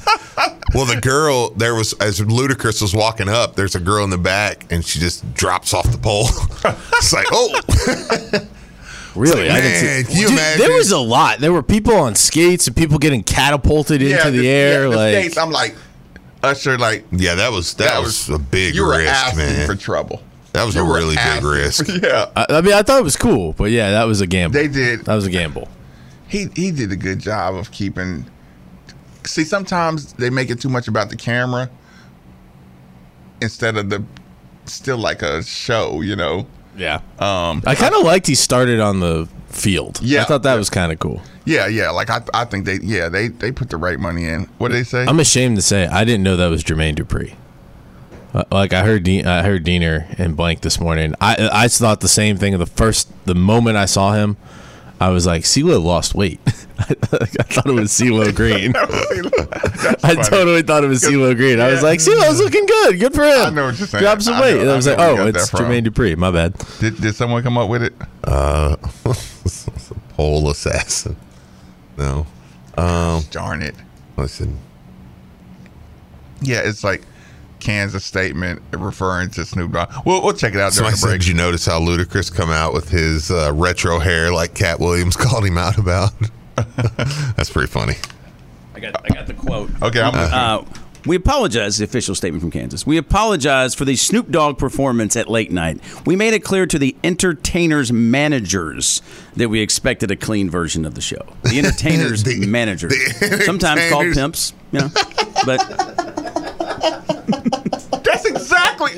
Well, 0.73 0.85
the 0.85 0.99
girl 1.01 1.51
there 1.51 1.75
was 1.75 1.93
as 1.93 2.19
Ludacris 2.19 2.81
was 2.81 2.95
walking 2.95 3.29
up. 3.29 3.55
There's 3.55 3.75
a 3.75 3.79
girl 3.79 4.03
in 4.03 4.09
the 4.09 4.17
back, 4.17 4.71
and 4.71 4.83
she 4.83 4.99
just 4.99 5.31
drops 5.35 5.73
off 5.73 5.91
the 5.91 5.97
pole. 5.99 6.25
it's 6.97 7.13
like, 7.13 7.27
oh, 7.31 7.59
Really? 9.15 9.49
Like, 9.49 9.57
I 9.57 9.61
didn't 9.61 9.77
see- 9.79 9.85
man, 9.85 10.03
can 10.05 10.15
you 10.15 10.21
Dude, 10.27 10.31
imagine? 10.33 10.67
There 10.67 10.75
was 10.77 10.91
a 10.91 10.97
lot. 10.99 11.39
There 11.39 11.51
were 11.51 11.63
people 11.63 11.95
on 11.95 12.15
skates 12.15 12.67
and 12.67 12.75
people 12.75 12.99
getting 12.99 13.23
catapulted 13.23 14.01
into 14.01 14.31
the, 14.31 14.47
air. 14.47 14.83
yeah, 14.83 14.89
the 14.89 14.95
like 14.95 15.15
skates, 15.15 15.37
I'm 15.37 15.51
like, 15.51 15.75
Usher, 16.43 16.77
like 16.77 17.05
yeah, 17.11 17.35
that 17.35 17.51
was 17.51 17.73
that, 17.75 17.85
That 17.89 17.99
was, 17.99 18.29
was- 18.29 18.39
a 18.39 18.41
big 18.41 18.75
you 18.75 18.83
were 18.85 18.97
risk, 18.97 19.11
asking 19.11 19.39
man. 19.39 19.67
for 19.67 19.75
trouble. 19.75 20.21
That 20.53 20.65
was 20.65 20.75
You 20.75 20.81
a 20.81 20.93
really 20.93 21.15
big 21.15 21.43
risk. 21.43 21.87
yeah, 22.03 22.31
I, 22.35 22.45
I 22.49 22.61
mean, 22.61 22.73
I 22.73 22.81
thought 22.81 22.99
it 22.99 23.03
was 23.03 23.15
cool, 23.15 23.53
but 23.53 23.65
yeah, 23.71 23.91
that 23.91 24.05
was 24.05 24.21
a 24.21 24.27
gamble. 24.27 24.53
they 24.53 24.67
did. 24.67 25.05
That 25.05 25.15
was 25.15 25.25
a 25.27 25.29
gamble. 25.29 25.67
He 26.27 26.47
he 26.55 26.71
did 26.71 26.91
a 26.91 26.95
good 26.95 27.19
job 27.19 27.55
of 27.55 27.71
keeping. 27.71 28.25
See, 29.25 29.43
sometimes 29.43 30.13
they 30.13 30.29
make 30.29 30.49
it 30.49 30.59
too 30.59 30.69
much 30.69 30.87
about 30.87 31.09
the 31.09 31.15
camera 31.15 31.69
instead 33.41 33.77
of 33.77 33.89
the 33.89 34.03
still 34.65 34.97
like 34.97 35.21
a 35.21 35.43
show, 35.43 36.01
you 36.01 36.15
know. 36.15 36.47
Yeah. 36.77 37.01
Um. 37.19 37.63
I 37.65 37.75
kind 37.75 37.93
of 37.93 38.03
liked 38.03 38.27
he 38.27 38.35
started 38.35 38.79
on 38.79 38.99
the 38.99 39.27
field. 39.47 39.99
Yeah. 40.01 40.21
I 40.21 40.25
thought 40.25 40.43
that 40.43 40.55
was 40.55 40.69
kind 40.69 40.91
of 40.91 40.99
cool. 40.99 41.21
Yeah, 41.45 41.67
yeah. 41.67 41.89
Like 41.89 42.09
I, 42.09 42.21
I 42.33 42.45
think 42.45 42.65
they, 42.65 42.79
yeah, 42.81 43.09
they, 43.09 43.27
they 43.29 43.51
put 43.51 43.69
the 43.69 43.77
right 43.77 43.99
money 43.99 44.25
in. 44.25 44.43
What 44.59 44.69
did 44.69 44.77
they 44.77 44.83
say? 44.83 45.05
I'm 45.05 45.19
ashamed 45.19 45.55
to 45.57 45.61
say 45.61 45.87
I 45.87 46.05
didn't 46.05 46.23
know 46.23 46.35
that 46.37 46.47
was 46.47 46.63
Jermaine 46.63 46.95
Dupri. 46.95 47.35
Uh, 48.33 48.43
Like 48.51 48.73
I 48.73 48.83
heard, 48.83 49.03
Dean, 49.03 49.25
I 49.27 49.43
heard 49.43 49.63
Diener 49.63 50.07
and 50.17 50.35
Blank 50.37 50.61
this 50.61 50.79
morning. 50.79 51.13
I 51.21 51.49
I 51.51 51.67
thought 51.67 52.01
the 52.01 52.07
same 52.07 52.37
thing. 52.37 52.57
The 52.57 52.65
first, 52.65 53.09
the 53.25 53.35
moment 53.35 53.77
I 53.77 53.85
saw 53.85 54.13
him, 54.13 54.37
I 54.99 55.09
was 55.09 55.25
like, 55.25 55.43
CeeLo 55.43 55.81
lost 55.83 56.13
weight. 56.13 56.39
I 56.79 56.93
thought 56.93 57.65
it 57.67 57.71
was 57.73 57.91
CeeLo 57.91 58.33
Green. 58.35 58.73
I 58.75 60.15
totally 60.29 60.61
thought 60.61 60.83
it 60.83 60.87
was 60.87 61.01
CeeLo 61.03 61.35
Green. 61.35 61.59
I 61.59 61.67
was 61.71 61.81
like, 61.83 61.99
CeeLo's 61.99 62.39
looking 62.39 62.65
good. 62.65 62.99
Good 62.99 63.13
for 63.13 63.23
him. 63.23 63.41
I 63.47 63.49
know 63.49 63.65
what 63.65 63.79
you're 63.79 63.87
saying. 63.87 64.03
Drop 64.03 64.21
some 64.21 64.35
I 64.35 64.41
weight. 64.41 64.55
know- 64.55 64.61
and 64.61 64.69
I 64.69 64.73
I 64.73 64.75
was 64.75 64.85
know 64.87 64.91
like, 64.95 64.99
oh, 65.19 65.27
it's 65.27 65.49
that 65.49 65.57
from. 65.57 65.65
Jermaine 65.71 65.87
Dupri. 65.87 66.15
My 66.17 66.31
bad. 66.31 66.53
Did, 66.79 67.01
did 67.01 67.15
someone 67.15 67.41
come 67.43 67.57
up 67.57 67.69
with 67.69 67.83
it? 67.83 67.93
Uh, 68.23 68.75
pole 70.15 70.49
assassin. 70.49 71.15
No. 71.97 72.25
Um, 72.77 73.23
Darn 73.31 73.61
it. 73.61 73.75
listen, 74.15 74.57
Yeah, 76.41 76.61
it's 76.63 76.83
like 76.83 77.01
Kansas 77.59 78.05
statement 78.05 78.61
referring 78.71 79.29
to 79.31 79.45
Snoop 79.45 79.71
Dogg. 79.71 79.91
We'll, 80.05 80.23
we'll 80.23 80.33
check 80.33 80.53
it 80.53 80.59
out 80.59 80.73
during 80.73 80.73
somebody 80.73 80.93
the 80.93 80.97
said, 80.97 81.07
break. 81.07 81.21
did 81.21 81.27
you 81.27 81.33
notice 81.33 81.65
how 81.65 81.79
Ludacris 81.79 82.33
come 82.33 82.49
out 82.49 82.73
with 82.73 82.89
his 82.89 83.31
uh, 83.31 83.51
retro 83.53 83.99
hair 83.99 84.31
like 84.31 84.53
Katt 84.53 84.79
Williams 84.79 85.15
called 85.17 85.45
him 85.45 85.57
out 85.57 85.77
about? 85.77 86.11
That's 87.35 87.49
pretty 87.49 87.67
funny. 87.67 87.95
I 88.75 88.79
got, 88.79 88.95
I 89.03 89.13
got 89.13 89.27
the 89.27 89.33
quote. 89.33 89.69
Okay, 89.81 90.01
I'm 90.01 90.13
uh, 90.15 90.63
we 91.05 91.15
apologize, 91.15 91.77
the 91.77 91.85
official 91.85 92.13
statement 92.13 92.41
from 92.41 92.51
Kansas. 92.51 92.85
We 92.85 92.97
apologize 92.97 93.73
for 93.73 93.85
the 93.85 93.95
Snoop 93.95 94.29
Dogg 94.29 94.57
performance 94.57 95.15
at 95.15 95.29
late 95.29 95.51
night. 95.51 95.79
We 96.05 96.15
made 96.15 96.33
it 96.33 96.43
clear 96.43 96.65
to 96.65 96.77
the 96.77 96.95
entertainers' 97.03 97.91
managers 97.91 99.01
that 99.35 99.49
we 99.49 99.61
expected 99.61 100.11
a 100.11 100.17
clean 100.17 100.49
version 100.49 100.85
of 100.85 100.95
the 100.95 101.01
show. 101.01 101.25
The 101.43 101.57
entertainers' 101.59 102.23
the, 102.23 102.45
managers, 102.45 102.93
sometimes 103.45 103.89
called 103.89 104.13
pimps, 104.13 104.53
you 104.71 104.79
know, 104.79 104.89
but 105.45 105.59
That's 108.03 108.25
exactly. 108.25 108.91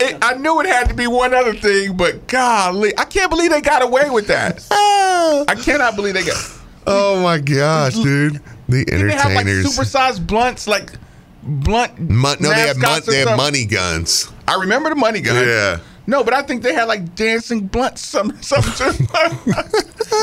It, 0.00 0.18
I 0.22 0.34
knew 0.34 0.60
it 0.60 0.66
had 0.66 0.88
to 0.88 0.94
be 0.94 1.06
one 1.06 1.34
other 1.34 1.54
thing, 1.54 1.96
but 1.96 2.26
golly, 2.28 2.96
I 2.98 3.04
can't 3.04 3.30
believe 3.30 3.50
they 3.50 3.60
got 3.60 3.82
away 3.82 4.10
with 4.10 4.26
that. 4.28 4.66
I 4.70 5.54
cannot 5.60 5.96
believe 5.96 6.14
they 6.14 6.24
got. 6.24 6.58
Oh 6.86 7.22
my 7.22 7.38
gosh, 7.38 7.94
dude! 7.94 8.40
The 8.68 8.84
Didn't 8.84 9.08
they 9.08 9.14
have 9.14 9.26
like 9.32 9.46
entertainers. 9.46 9.76
supersized 9.78 10.26
blunts, 10.26 10.66
like 10.66 10.92
blunt? 11.42 11.98
Mon- 11.98 12.36
no, 12.40 12.48
they 12.48 12.68
had, 12.68 12.76
mon- 12.78 13.02
they 13.06 13.24
money 13.36 13.64
guns. 13.66 14.30
I 14.46 14.54
remember 14.60 14.88
the 14.90 14.94
money 14.96 15.20
guns. 15.20 15.46
Yeah. 15.46 15.80
No, 16.06 16.24
but 16.24 16.32
I 16.32 16.40
think 16.40 16.62
they 16.62 16.72
had 16.72 16.84
like 16.88 17.14
dancing 17.14 17.66
blunts, 17.66 18.00
some 18.00 18.34
something. 18.42 19.06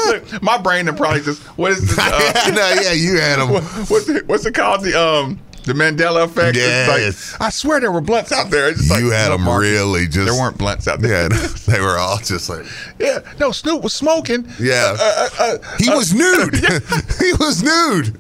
Look, 0.07 0.41
my 0.41 0.57
brain 0.57 0.87
probably 0.95 1.21
just 1.21 1.43
what 1.57 1.73
is 1.73 1.81
this? 1.87 1.99
Uh, 1.99 2.51
no, 2.55 2.81
yeah, 2.81 2.91
you 2.93 3.19
had 3.19 3.39
'em. 3.39 3.49
What, 3.49 3.63
what's 3.63 4.09
it, 4.09 4.27
what's 4.27 4.45
it 4.47 4.55
called? 4.55 4.81
The 4.83 4.99
um 4.99 5.39
the 5.65 5.73
Mandela 5.73 6.23
effect. 6.25 6.55
Yes. 6.57 7.33
like, 7.33 7.41
I 7.41 7.49
swear 7.49 7.79
there 7.79 7.91
were 7.91 8.01
blunts 8.01 8.31
out 8.31 8.49
there. 8.49 8.69
It's 8.69 8.87
just 8.87 8.99
you 8.99 9.09
like, 9.09 9.17
had 9.17 9.29
look, 9.29 9.37
them 9.39 9.45
Marques, 9.45 9.63
really 9.63 10.05
just. 10.07 10.25
There 10.25 10.33
weren't 10.33 10.57
blunts 10.57 10.87
out 10.87 10.99
there. 11.01 11.23
Yeah, 11.23 11.27
they 11.67 11.81
were 11.81 11.97
all 11.97 12.17
just 12.17 12.49
like. 12.49 12.65
Yeah, 12.99 13.19
no, 13.39 13.51
Snoop 13.51 13.83
was 13.83 13.93
smoking. 13.93 14.47
Yeah. 14.59 14.95
Uh, 14.99 15.03
uh, 15.03 15.29
uh, 15.39 15.75
He 15.79 15.89
uh, 15.89 15.95
was 15.97 16.13
nude. 16.13 16.55
he 17.19 17.33
was 17.39 17.63
nude. 17.63 18.17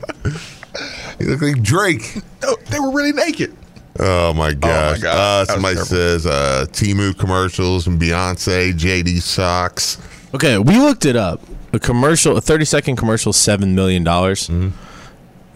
He 1.19 1.25
looked 1.25 1.43
like 1.43 1.61
Drake. 1.63 2.17
No, 2.41 2.55
they 2.69 2.79
were 2.79 2.91
really 2.91 3.13
naked. 3.13 3.55
Oh 3.97 4.33
my 4.33 4.53
gosh! 4.53 4.99
God. 4.99 5.11
Uh, 5.11 5.15
That 5.15 5.39
was 5.39 5.47
somebody 5.49 5.75
terrible. 5.75 5.87
says 5.89 6.25
uh, 6.25 6.65
Temu 6.71 7.17
commercials 7.17 7.87
and 7.87 7.99
Beyonce, 8.01 8.73
JD 8.73 9.21
socks. 9.21 9.97
Okay, 10.33 10.57
we 10.57 10.77
looked 10.77 11.05
it 11.05 11.15
up. 11.15 11.41
A 11.71 11.79
commercial, 11.79 12.35
a 12.35 12.41
30 12.41 12.65
second 12.65 12.95
commercial, 12.97 13.31
$7 13.31 13.73
million. 13.73 14.03
dollars 14.03 14.49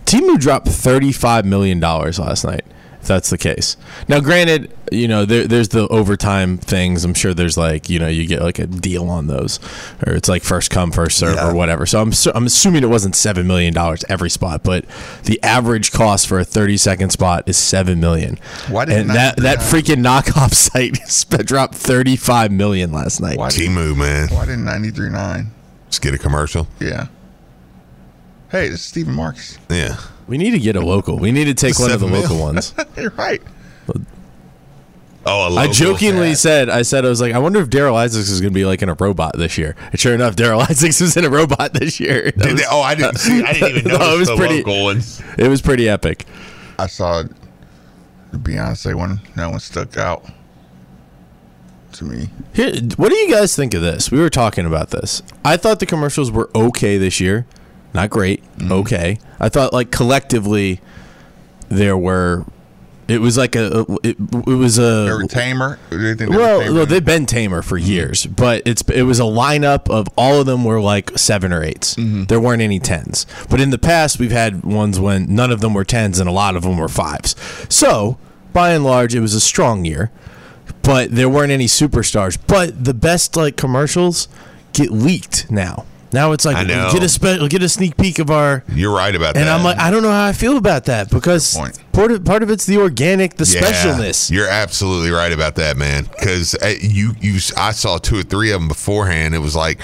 Temu 0.09 0.39
dropped 0.39 0.65
$35 0.67 1.45
million 1.45 1.79
last 1.79 2.43
night, 2.43 2.65
if 2.99 3.07
that's 3.07 3.29
the 3.29 3.37
case. 3.37 3.77
Now, 4.07 4.19
granted, 4.21 4.73
you 4.91 5.07
know, 5.07 5.23
there, 5.23 5.45
there's 5.45 5.67
the 5.69 5.87
overtime 5.89 6.57
things. 6.57 7.03
I'm 7.05 7.13
sure 7.13 7.35
there's 7.35 7.57
like, 7.59 7.91
you 7.91 7.99
know, 7.99 8.07
you 8.07 8.25
get 8.25 8.41
like 8.41 8.57
a 8.57 8.65
deal 8.65 9.07
on 9.07 9.27
those, 9.27 9.59
or 10.07 10.13
it's 10.13 10.27
like 10.27 10.41
first 10.41 10.71
come, 10.71 10.91
first 10.91 11.19
serve, 11.19 11.37
or 11.37 11.53
whatever. 11.53 11.85
So 11.85 12.01
I'm, 12.01 12.11
I'm 12.33 12.47
assuming 12.47 12.81
it 12.81 12.87
wasn't 12.87 13.13
$7 13.13 13.45
million 13.45 13.75
every 14.09 14.31
spot, 14.31 14.63
but 14.63 14.85
the 15.25 15.39
average 15.43 15.91
cost 15.91 16.27
for 16.27 16.39
a 16.39 16.43
30 16.43 16.77
second 16.77 17.11
spot 17.11 17.47
is 17.47 17.55
7 17.57 17.99
million. 17.99 18.39
Why 18.67 18.85
did 18.85 18.97
and 18.97 19.11
it 19.11 19.13
that, 19.13 19.37
not- 19.37 19.43
that 19.43 19.57
freaking 19.59 20.03
knockoff 20.03 20.53
site 20.55 21.45
dropped 21.45 21.75
35 21.75 22.51
million 22.51 22.91
last 22.91 23.21
night. 23.21 23.37
Why 23.37 23.49
Temu, 23.49 23.95
man. 23.95 24.29
Why 24.29 24.47
didn't 24.47 24.65
93.9? 24.65 25.45
Just 25.89 26.01
get 26.01 26.15
a 26.15 26.17
commercial. 26.17 26.67
Yeah. 26.79 27.09
Hey, 28.51 28.69
this 28.69 28.79
is 28.79 28.85
Steven 28.85 29.13
Marques. 29.13 29.57
Yeah. 29.69 29.97
We 30.27 30.37
need 30.37 30.51
to 30.51 30.59
get 30.59 30.75
a 30.75 30.81
local. 30.81 31.17
We 31.19 31.31
need 31.31 31.45
to 31.45 31.53
take 31.53 31.77
one 31.79 31.91
of 31.91 31.99
the 31.99 32.07
Seven 32.07 32.11
mil. 32.13 32.21
local 32.21 32.39
ones. 32.39 32.73
You're 32.97 33.11
right. 33.11 33.41
Oh, 35.25 35.41
a 35.41 35.45
I 35.45 35.49
local. 35.49 35.73
jokingly 35.73 36.33
said, 36.33 36.69
I 36.69 36.81
said, 36.81 37.05
I 37.05 37.09
was 37.09 37.19
like, 37.21 37.33
I 37.33 37.39
wonder 37.39 37.59
if 37.59 37.69
Daryl 37.69 37.95
Isaacs 37.95 38.29
is 38.29 38.39
going 38.41 38.53
to 38.53 38.55
be 38.57 38.65
like 38.65 38.81
in 38.81 38.89
a 38.89 38.93
robot 38.95 39.37
this 39.37 39.57
year. 39.57 39.75
And 39.91 39.99
sure 39.99 40.15
enough, 40.15 40.35
Daryl 40.35 40.61
Isaacs 40.69 41.01
was 41.01 41.17
in 41.17 41.25
a 41.25 41.29
robot 41.29 41.73
this 41.73 41.99
year. 41.99 42.31
That 42.31 42.37
Did 42.37 42.51
was- 42.53 42.61
they- 42.61 42.67
oh, 42.71 42.81
I 42.81 42.95
didn't 42.95 43.17
see. 43.17 43.43
I 43.43 43.53
didn't 43.53 43.77
even 43.77 43.91
No, 43.91 43.97
notice 43.97 44.15
it 44.15 44.19
was 44.19 44.27
the 44.29 44.35
pretty, 44.37 44.57
local 44.63 44.83
ones. 44.83 45.21
It 45.37 45.47
was 45.47 45.61
pretty 45.61 45.89
epic. 45.89 46.25
I 46.79 46.87
saw 46.87 47.23
the 48.31 48.37
Beyonce 48.37 48.95
one. 48.95 49.19
That 49.35 49.51
one 49.51 49.59
stuck 49.59 49.97
out 49.97 50.25
to 51.93 52.05
me. 52.05 52.29
Here, 52.53 52.73
what 52.95 53.09
do 53.09 53.15
you 53.15 53.29
guys 53.29 53.55
think 53.55 53.73
of 53.73 53.81
this? 53.81 54.09
We 54.11 54.19
were 54.19 54.29
talking 54.29 54.65
about 54.65 54.89
this. 54.91 55.21
I 55.43 55.57
thought 55.57 55.79
the 55.79 55.85
commercials 55.85 56.31
were 56.31 56.49
okay 56.55 56.97
this 56.97 57.19
year, 57.19 57.45
not 57.93 58.09
great. 58.09 58.43
Mm-hmm. 58.57 58.71
Okay, 58.71 59.19
I 59.39 59.49
thought 59.49 59.73
like 59.73 59.91
collectively 59.91 60.79
there 61.69 61.97
were. 61.97 62.45
It 63.07 63.21
was 63.21 63.37
like 63.37 63.55
a. 63.55 63.87
It, 64.03 64.17
it 64.19 64.53
was 64.53 64.77
a. 64.77 64.81
They 65.05 65.11
were 65.11 65.23
tamer. 65.27 65.79
Do 65.89 65.99
you 65.99 66.13
think 66.15 66.29
they 66.31 66.37
were 66.37 66.43
Well, 66.43 66.59
tamer? 66.61 66.73
well, 66.75 66.85
they've 66.85 67.03
been 67.03 67.25
tamer 67.25 67.63
for 67.63 67.75
years, 67.75 68.27
but 68.27 68.61
it's 68.67 68.83
it 68.83 69.01
was 69.01 69.19
a 69.19 69.23
lineup 69.23 69.89
of 69.89 70.07
all 70.15 70.39
of 70.39 70.45
them 70.45 70.63
were 70.63 70.79
like 70.79 71.17
seven 71.17 71.51
or 71.51 71.61
8s 71.61 71.95
Mm-hmm. 71.95 72.23
There 72.25 72.39
weren't 72.39 72.61
any 72.61 72.79
tens. 72.79 73.25
But 73.49 73.61
in 73.61 73.71
the 73.71 73.79
past, 73.79 74.19
we've 74.19 74.31
had 74.31 74.63
ones 74.63 74.99
when 74.99 75.33
none 75.33 75.51
of 75.51 75.59
them 75.59 75.73
were 75.73 75.83
tens 75.83 76.19
and 76.19 76.29
a 76.29 76.31
lot 76.31 76.55
of 76.55 76.61
them 76.61 76.77
were 76.77 76.87
fives. 76.87 77.35
So 77.67 78.19
by 78.53 78.71
and 78.73 78.83
large, 78.83 79.15
it 79.15 79.21
was 79.21 79.33
a 79.33 79.39
strong 79.41 79.85
year. 79.85 80.11
But 80.83 81.09
there 81.15 81.27
weren't 81.29 81.51
any 81.51 81.65
superstars. 81.65 82.37
But 82.45 82.85
the 82.85 82.93
best 82.93 83.35
like 83.35 83.57
commercials 83.57 84.27
get 84.73 84.91
leaked 84.91 85.49
now. 85.49 85.85
Now 86.11 86.31
it's 86.31 86.45
like 86.45 86.57
I 86.57 86.63
know. 86.63 86.89
get 86.91 87.03
a 87.03 87.09
spe- 87.09 87.49
get 87.49 87.61
a 87.61 87.69
sneak 87.69 87.95
peek 87.97 88.19
of 88.19 88.31
our. 88.31 88.63
You're 88.69 88.93
right 88.93 89.13
about 89.15 89.35
And 89.37 89.37
that. 89.37 89.41
And 89.41 89.49
I'm 89.49 89.63
like, 89.63 89.77
I 89.77 89.91
don't 89.91 90.01
know 90.01 90.11
how 90.11 90.25
I 90.25 90.33
feel 90.33 90.57
about 90.57 90.85
that 90.85 91.09
because 91.11 91.55
part 91.91 92.11
of 92.11 92.25
part 92.25 92.41
of 92.43 92.49
it's 92.49 92.65
the 92.65 92.77
organic, 92.77 93.35
the 93.35 93.45
Yeah, 93.45 93.61
specialness. 93.61 94.31
You're 94.31 94.47
absolutely 94.49 95.11
right 95.11 95.31
about 95.31 95.55
that, 95.55 95.77
man. 95.77 96.05
Because 96.05 96.55
you, 96.81 97.13
you, 97.19 97.39
I 97.57 97.71
saw 97.71 97.97
two 97.99 98.17
or 98.19 98.23
three 98.23 98.51
of 98.51 98.59
them 98.59 98.67
beforehand. 98.67 99.35
It 99.35 99.39
was 99.39 99.55
like, 99.55 99.79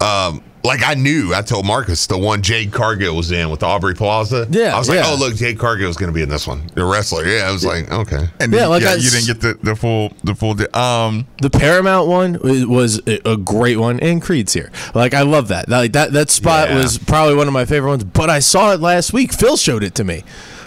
um, 0.00 0.42
like 0.64 0.82
I 0.82 0.94
knew. 0.94 1.34
I 1.34 1.42
told 1.42 1.66
Marques 1.66 2.06
the 2.06 2.16
one 2.18 2.40
Jade 2.42 2.72
Cargill 2.72 3.14
was 3.16 3.30
in 3.30 3.50
with 3.50 3.62
Aubrey 3.62 3.94
Plaza. 3.94 4.46
Yeah, 4.50 4.74
I 4.74 4.78
was 4.78 4.88
like, 4.88 4.96
yeah. 4.96 5.04
oh 5.06 5.16
look, 5.18 5.34
Jade 5.36 5.58
Cargill's 5.58 5.96
going 5.96 6.10
to 6.10 6.14
be 6.14 6.22
in 6.22 6.28
this 6.28 6.46
one, 6.46 6.66
the 6.74 6.84
wrestler. 6.84 7.26
Yeah, 7.26 7.46
I 7.48 7.52
was 7.52 7.64
like, 7.64 7.90
okay. 7.92 8.26
And 8.40 8.52
Yeah, 8.52 8.60
yeah, 8.60 8.66
like 8.68 8.82
I 8.82 8.94
you 8.94 9.10
didn't 9.10 9.26
get 9.26 9.40
the, 9.40 9.54
the 9.62 9.76
full 9.76 10.12
the 10.24 10.34
full. 10.34 10.54
Di- 10.54 10.66
um, 10.72 11.26
The 11.42 11.50
Paramount 11.50 12.08
one 12.08 12.38
was- 12.42 12.64
was 12.66 13.00
a 13.06 13.20
a 13.28 13.36
great 13.36 13.76
one, 13.78 14.00
and 14.00 14.20
Creed's 14.22 14.52
here. 14.54 14.72
Like 14.94 15.12
I 15.14 15.22
love 15.22 15.48
that. 15.48 15.68
Like 15.68 15.92
that 15.92 16.12
that 16.14 16.30
spot 16.30 16.70
Yeah. 16.70 16.76
was 16.78 16.98
probably 16.98 17.34
one 17.34 17.46
of 17.46 17.52
my 17.52 17.64
favorite 17.66 17.90
ones. 17.90 18.04
But 18.04 18.30
I 18.30 18.38
saw 18.38 18.72
it 18.72 18.80
last 18.80 19.12
week. 19.12 19.32
Phil 19.32 19.56
showed 19.56 19.84
it 19.84 19.94
to 19.96 20.04
me. 20.04 20.24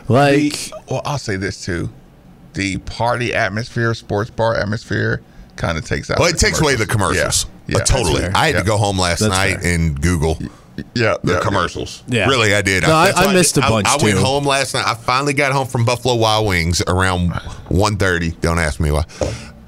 Like 0.08 0.54
the, 0.54 0.72
well, 0.90 1.02
I'll 1.06 1.18
say 1.18 1.36
this 1.38 1.66
too: 1.66 1.90
the 2.54 2.78
party 2.78 3.34
atmosphere, 3.34 3.94
sports 3.94 4.30
bar 4.30 4.56
atmosphere, 4.56 5.22
kind 5.56 5.78
of 5.78 5.86
takes 5.86 6.10
out. 6.12 6.20
Well, 6.20 6.30
the 6.30 6.36
it 6.36 6.40
takes 6.40 6.62
away 6.62 6.76
the 6.76 6.86
commercials. 6.86 7.46
commercials. 7.46 7.46
Uh, 7.76 7.80
totally. 7.80 8.24
I 8.26 8.48
had 8.48 8.56
Yeah. 8.56 8.60
to 8.62 8.66
go 8.66 8.78
home 8.78 8.98
last 9.00 9.20
That's 9.20 9.32
night 9.32 9.62
fair. 9.62 9.74
and 9.76 10.00
Google. 10.02 10.38
Yeah, 10.94 11.16
the 11.24 11.34
yeah, 11.34 11.40
commercials. 11.40 12.04
Yeah. 12.08 12.28
really, 12.30 12.54
I 12.54 12.62
did. 12.62 12.84
No, 12.84 12.94
I- 12.94 13.08
that's 13.08 13.20
I 13.20 13.34
missed 13.34 13.58
a 13.58 13.62
did- 13.62 13.70
bunch, 13.70 13.88
I, 13.88 13.98
went 13.98 14.18
too. 14.18 14.24
home 14.24 14.46
last 14.46 14.74
night. 14.76 14.86
I 14.86 14.94
finally 14.94 15.34
got 15.34 15.52
home 15.52 15.66
from 15.68 15.86
Buffalo 15.86 16.16
Wild 16.16 16.46
Wings 16.48 16.82
around 16.88 17.32
1.30. 17.70 18.40
Don't 18.42 18.60
ask 18.60 18.80
me 18.80 18.92
why. 18.92 19.04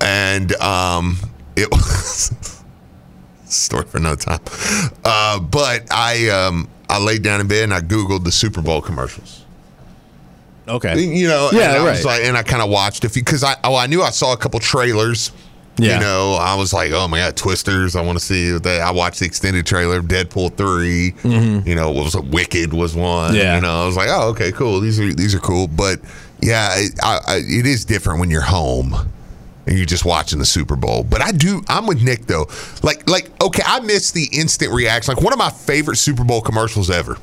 And 0.02 0.54
um, 0.62 1.18
it 1.56 1.70
was 1.72 2.32
story 3.46 3.86
for 3.86 3.98
another 3.98 4.16
time. 4.22 4.40
Uh, 5.04 5.40
but 5.40 5.88
I 5.92 6.30
um, 6.30 6.70
I 6.90 7.00
laid 7.00 7.24
down 7.24 7.42
in 7.42 7.48
bed 7.48 7.64
and 7.64 7.74
I 7.74 7.82
googled 7.82 8.24
the 8.24 8.32
Super 8.32 8.62
Bowl 8.62 8.80
commercials. 8.82 9.44
Okay. 10.68 11.02
You 11.02 11.28
know, 11.28 11.50
Yeah, 11.52 11.72
and 11.76 11.82
I 11.84 11.86
right. 11.86 12.06
like, 12.06 12.24
and 12.24 12.38
I 12.38 12.44
kind 12.44 12.62
of 12.62 12.70
watched 12.70 13.04
a 13.04 13.10
few 13.10 13.24
because 13.24 13.44
I 13.44 13.56
oh 13.64 13.76
I 13.76 13.88
knew 13.88 14.04
I 14.04 14.12
saw 14.12 14.34
a 14.34 14.38
couple 14.38 14.60
trailers. 14.60 15.32
Yeah. 15.82 15.96
You 15.96 16.00
know, 16.02 16.34
I 16.34 16.56
was 16.56 16.74
like, 16.74 16.92
oh 16.92 17.08
my 17.08 17.20
god, 17.20 17.36
Twisters! 17.38 17.96
I 17.96 18.02
want 18.02 18.18
to 18.20 18.24
see 18.24 18.52
that. 18.52 18.82
I 18.82 18.92
watched 18.92 19.20
the 19.20 19.26
extended 19.26 19.66
trailer 19.66 20.00
of 20.00 20.06
Deadpool 20.06 20.56
3 20.56 21.12
Mhm. 21.24 21.66
You 21.66 21.76
know, 21.76 21.92
what 21.92 22.04
was 22.06 22.16
it? 22.16 22.26
Wicked 22.26 22.74
was 22.74 22.96
one. 22.96 23.36
Yeah. 23.36 23.56
You 23.56 23.62
know, 23.62 23.84
I 23.84 23.86
was 23.86 23.96
like, 23.96 24.10
oh 24.10 24.30
okay, 24.30 24.52
cool. 24.52 24.80
These 24.80 25.00
are 25.00 25.14
these 25.14 25.34
are 25.36 25.40
cool. 25.40 25.68
But 25.68 26.00
yeah, 26.42 26.70
it, 26.76 26.94
I, 27.04 27.20
I, 27.28 27.36
it 27.38 27.66
is 27.66 27.86
different 27.86 28.20
when 28.20 28.30
you're 28.30 28.42
home 28.42 28.94
and 29.68 29.78
you're 29.78 29.86
just 29.86 30.06
watching 30.06 30.40
the 30.40 30.46
Super 30.46 30.76
Bowl. 30.76 31.04
But 31.04 31.22
I 31.22 31.32
do. 31.32 31.62
I'm 31.68 31.86
with 31.88 32.02
Nick 32.02 32.26
though. 32.26 32.48
Like 32.84 33.10
like 33.10 33.30
okay, 33.42 33.64
I 33.66 33.80
miss 33.82 34.12
the 34.12 34.28
instant 34.34 34.74
reaction. 34.74 35.14
Like 35.16 35.24
one 35.24 35.34
of 35.34 35.40
my 35.40 35.50
favorite 35.50 35.98
Super 35.98 36.24
Bowl 36.24 36.42
commercials 36.42 36.90
ever 36.90 37.18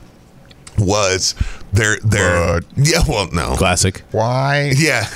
was 0.79 1.35
their 1.73 1.97
their 2.01 2.61
yeah. 2.77 3.01
Well, 3.09 3.29
no 3.33 3.55
classic. 3.57 4.03
Why? 4.13 4.73
Yeah. 4.77 5.09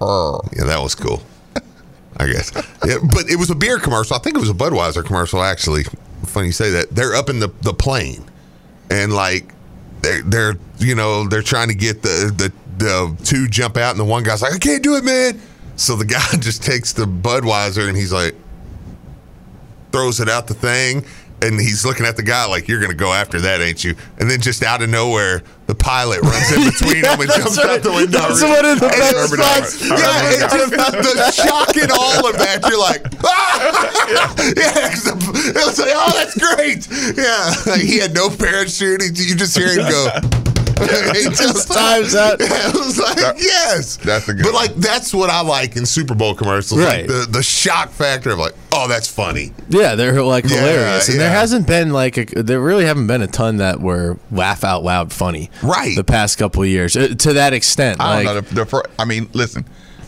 Yeah, 0.00 0.64
that 0.64 0.80
was 0.82 0.94
cool. 0.94 1.22
I 2.16 2.26
guess. 2.26 2.52
Yeah, 2.84 2.98
but 3.02 3.28
it 3.28 3.36
was 3.38 3.50
a 3.50 3.54
beer 3.54 3.78
commercial. 3.78 4.16
I 4.16 4.20
think 4.20 4.36
it 4.36 4.40
was 4.40 4.50
a 4.50 4.54
Budweiser 4.54 5.04
commercial, 5.04 5.42
actually. 5.42 5.84
Funny 6.26 6.46
you 6.46 6.52
say 6.52 6.70
that. 6.70 6.90
They're 6.90 7.14
up 7.14 7.28
in 7.28 7.40
the, 7.40 7.48
the 7.62 7.74
plane 7.74 8.24
and 8.90 9.12
like 9.12 9.52
they're 10.00 10.22
they're 10.22 10.54
you 10.78 10.94
know, 10.94 11.26
they're 11.28 11.42
trying 11.42 11.68
to 11.68 11.74
get 11.74 12.02
the, 12.02 12.32
the 12.36 12.52
the 12.78 13.16
two 13.24 13.48
jump 13.48 13.76
out 13.76 13.92
and 13.92 14.00
the 14.00 14.04
one 14.04 14.22
guy's 14.22 14.42
like, 14.42 14.54
I 14.54 14.58
can't 14.58 14.82
do 14.82 14.96
it, 14.96 15.04
man. 15.04 15.40
So 15.76 15.96
the 15.96 16.04
guy 16.04 16.24
just 16.38 16.62
takes 16.62 16.92
the 16.92 17.04
Budweiser 17.04 17.88
and 17.88 17.96
he's 17.96 18.12
like 18.12 18.34
throws 19.92 20.18
it 20.18 20.28
out 20.28 20.48
the 20.48 20.54
thing 20.54 21.04
and 21.44 21.60
he's 21.60 21.84
looking 21.84 22.06
at 22.06 22.16
the 22.16 22.22
guy 22.22 22.46
like 22.46 22.68
you're 22.68 22.80
gonna 22.80 22.94
go 22.94 23.12
after 23.12 23.40
that, 23.42 23.60
ain't 23.60 23.84
you? 23.84 23.94
And 24.18 24.30
then 24.30 24.40
just 24.40 24.62
out 24.62 24.82
of 24.82 24.88
nowhere, 24.88 25.42
the 25.66 25.74
pilot 25.74 26.22
runs 26.22 26.52
in 26.52 26.64
between 26.70 27.02
them 27.02 27.20
and 27.20 27.30
jumps 27.30 27.58
right. 27.58 27.78
out 27.78 27.82
the 27.82 27.92
window. 27.92 28.18
That's 28.18 28.42
one 28.42 28.64
of 28.64 28.80
the 28.80 28.86
And 28.86 28.96
best 28.96 29.32
spots. 29.32 29.88
Yeah, 29.88 30.30
it's 30.32 30.54
just 30.54 30.72
the, 30.72 31.30
shock 31.30 31.76
in 31.76 31.90
all 31.90 32.26
of 32.26 32.38
that. 32.38 32.64
You're 32.68 32.80
like, 32.80 33.04
ah! 33.24 34.34
yeah, 34.56 34.88
it 34.92 35.66
was 35.66 35.78
like, 35.78 35.92
oh, 35.92 36.12
that's 36.14 36.36
great. 36.36 36.88
Yeah, 37.16 37.52
like 37.66 37.82
he 37.82 37.98
had 37.98 38.14
no 38.14 38.30
parachute. 38.30 39.02
You 39.02 39.34
just 39.36 39.56
hear 39.56 39.68
him 39.68 39.90
go. 39.90 40.53
he 41.14 41.24
just 41.24 41.72
times 41.72 42.14
out. 42.14 42.40
Yeah, 42.40 42.46
it 42.68 42.74
was 42.74 42.98
like, 42.98 43.16
yes, 43.38 43.96
that's 43.96 44.28
a 44.28 44.34
good. 44.34 44.42
But 44.44 44.54
like, 44.54 44.74
that's 44.76 45.12
what 45.14 45.30
I 45.30 45.40
like 45.42 45.76
in 45.76 45.86
Super 45.86 46.14
Bowl 46.14 46.34
commercials. 46.34 46.80
Right. 46.80 47.00
Like 47.00 47.06
the 47.06 47.26
the 47.30 47.42
shock 47.42 47.90
factor 47.90 48.30
of 48.30 48.38
like, 48.38 48.54
oh, 48.72 48.88
that's 48.88 49.08
funny. 49.08 49.52
Yeah, 49.68 49.94
they're 49.94 50.22
like 50.22 50.44
Yeah, 50.44 50.56
hilarious, 50.60 51.08
and 51.08 51.18
there 51.20 51.30
hasn't 51.30 51.66
been 51.66 51.92
like 51.92 52.16
a, 52.18 52.24
there 52.42 52.60
really 52.60 52.84
haven't 52.84 53.06
been 53.06 53.22
a 53.22 53.26
ton 53.26 53.58
that 53.58 53.80
were 53.80 54.18
laugh 54.30 54.64
out 54.64 54.82
loud 54.82 55.12
funny, 55.12 55.50
right? 55.62 55.96
The 55.96 56.04
past 56.04 56.38
couple 56.38 56.62
of 56.62 56.68
years, 56.68 56.96
uh, 56.96 57.08
to 57.08 57.32
that 57.34 57.52
extent. 57.52 58.00
I 58.00 58.16
like, 58.16 58.26
don't 58.26 58.34
know. 58.34 58.40
The, 58.40 58.54
the 58.54 58.66
fir- 58.66 58.82
I 58.98 59.04
mean, 59.04 59.28
listen, 59.32 59.64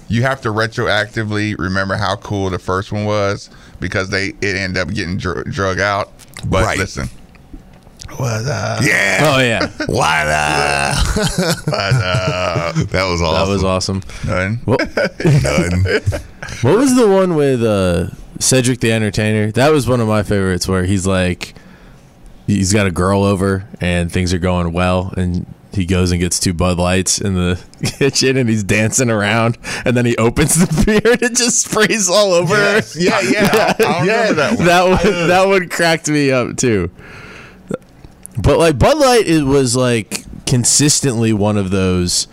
you 0.08 0.22
have 0.22 0.40
to 0.42 0.48
retroactively 0.50 1.58
remember 1.58 1.96
how 1.96 2.16
cool 2.16 2.50
the 2.50 2.58
first 2.58 2.92
one 2.92 3.04
was 3.04 3.50
because 3.80 4.08
they 4.10 4.28
it 4.40 4.56
ended 4.56 4.78
up 4.78 4.92
getting 4.94 5.16
dr- 5.16 5.44
drug 5.50 5.80
out. 5.80 6.12
But 6.46 6.64
Right. 6.64 6.78
listen, 6.78 7.08
was 8.18 8.46
uh, 8.46 8.80
Yeah. 8.82 9.18
Oh 9.22 9.38
yeah. 9.40 9.66
What 9.86 10.26
uh? 10.26 10.94
uh, 11.72 12.72
that 12.84 13.04
was 13.08 13.22
awesome. 13.22 13.34
That 13.46 13.48
was 13.52 13.64
awesome. 13.64 14.02
None. 14.26 14.56
What, 14.64 14.80
None. 15.24 15.82
what 16.62 16.78
was 16.78 16.94
the 16.96 17.08
one 17.08 17.34
with 17.34 17.62
uh, 17.62 18.08
Cedric 18.38 18.80
the 18.80 18.92
Entertainer? 18.92 19.52
That 19.52 19.70
was 19.72 19.88
one 19.88 20.00
of 20.00 20.08
my 20.08 20.22
favorites, 20.22 20.66
where 20.68 20.84
he's 20.84 21.06
like, 21.06 21.54
he's 22.46 22.72
got 22.72 22.86
a 22.86 22.90
girl 22.90 23.22
over 23.24 23.68
and 23.80 24.10
things 24.10 24.32
are 24.34 24.38
going 24.38 24.72
well, 24.72 25.12
and 25.16 25.46
he 25.72 25.84
goes 25.84 26.10
and 26.10 26.20
gets 26.20 26.38
two 26.40 26.54
Bud 26.54 26.78
Lights 26.78 27.20
in 27.20 27.34
the 27.34 27.62
kitchen, 27.98 28.36
and 28.36 28.48
he's 28.48 28.64
dancing 28.64 29.10
around, 29.10 29.58
and 29.84 29.96
then 29.96 30.06
he 30.06 30.16
opens 30.16 30.54
the 30.54 30.84
beer 30.84 31.12
and 31.12 31.22
it 31.22 31.34
just 31.36 31.62
sprays 31.62 32.08
all 32.08 32.32
over 32.32 32.54
Yes. 32.54 32.94
her. 32.94 33.00
Yeah, 33.00 33.20
yeah. 33.20 33.74
I- 33.78 33.84
I 33.84 34.00
remember 34.00 34.34
that 34.34 34.56
one. 34.56 34.66
That 34.66 34.84
one, 35.04 35.28
that 35.28 35.46
one 35.48 35.68
cracked 35.68 36.08
me 36.08 36.30
up 36.30 36.56
too. 36.56 36.90
But 38.38 38.58
like 38.58 38.78
Bud 38.78 38.98
Light, 38.98 39.26
it 39.26 39.44
was 39.44 39.76
like 39.76 40.24
consistently 40.46 41.32
one 41.32 41.56
of 41.56 41.70
those, 41.70 42.28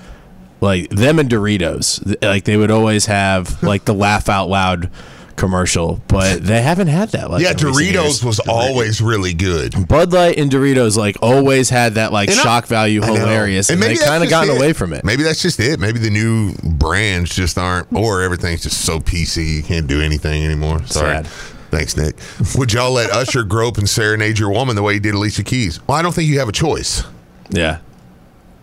like 0.62 0.90
them 0.90 1.20
and 1.20 1.30
Doritos. 1.30 2.22
Like 2.22 2.44
they 2.44 2.58
would 2.58 2.72
always 2.72 3.06
have 3.08 3.62
like 3.64 3.86
the 3.86 3.94
laugh 3.94 4.30
out 4.30 4.50
loud 4.50 4.90
commercial, 5.36 6.00
but 6.08 6.44
they 6.44 6.62
haven't 6.62 6.88
had 6.88 7.10
that. 7.10 7.32
Like 7.32 7.42
yeah, 7.42 7.54
Doritos 7.54 8.24
was 8.24 8.40
always 8.48 9.02
really 9.02 9.34
good. 9.34 9.88
Bud 9.88 10.14
Light 10.14 10.38
and 10.38 10.52
Doritos 10.52 10.96
like 10.98 11.18
always 11.22 11.70
had 11.70 11.96
that 11.96 12.12
like 12.12 12.30
And 12.30 12.38
shock 12.38 12.68
value, 12.68 13.02
I 13.02 13.08
know. 13.08 13.16
hilarious, 13.16 13.70
and, 13.70 13.82
they 13.82 13.90
that's 13.96 14.06
kind 14.06 14.24
of 14.24 14.30
gotten 14.30 14.54
it. 14.54 14.58
away 14.58 14.74
from 14.74 14.94
it. 14.94 15.04
Maybe 15.04 15.24
that's 15.24 15.42
just 15.42 15.60
it. 15.60 15.80
Maybe 15.80 16.00
the 16.00 16.10
new 16.12 16.54
brands 16.64 17.34
just 17.36 17.58
aren't, 17.58 17.92
or 17.94 18.22
everything's 18.22 18.64
just 18.64 18.86
so 18.86 19.00
PC 19.00 19.56
you 19.58 19.64
can't 19.64 19.88
do 19.88 20.02
anything 20.02 20.44
anymore. 20.46 20.86
Sorry. 20.86 21.24
Sad. 21.24 21.28
Thanks, 21.74 21.98
Nick. 21.98 22.16
Would 22.56 22.72
y'all 22.72 22.91
let 22.91 23.10
Usher 23.10 23.44
grope 23.44 23.80
and 23.80 23.90
serenade 23.90 24.38
your 24.38 24.52
woman 24.52 24.76
the 24.76 24.84
way 24.84 24.94
he 24.94 25.00
did 25.00 25.16
Alicia 25.16 25.41
Keys? 25.44 25.80
Well, 25.88 25.98
I 25.98 26.04
don't 26.04 26.14
think 26.14 26.30
you 26.30 26.38
have 26.38 26.48
a 26.48 26.52
choice. 26.54 27.02
Yeah. 27.50 27.80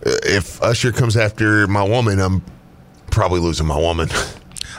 Uh, 0.07 0.11
If 0.23 0.63
Usher 0.63 0.93
comes 0.93 1.17
after 1.17 1.67
my 1.67 1.83
woman, 1.83 2.21
I'm 2.21 2.45
probably 3.11 3.41
losing 3.41 3.67
my 3.67 3.77
woman. 3.77 4.09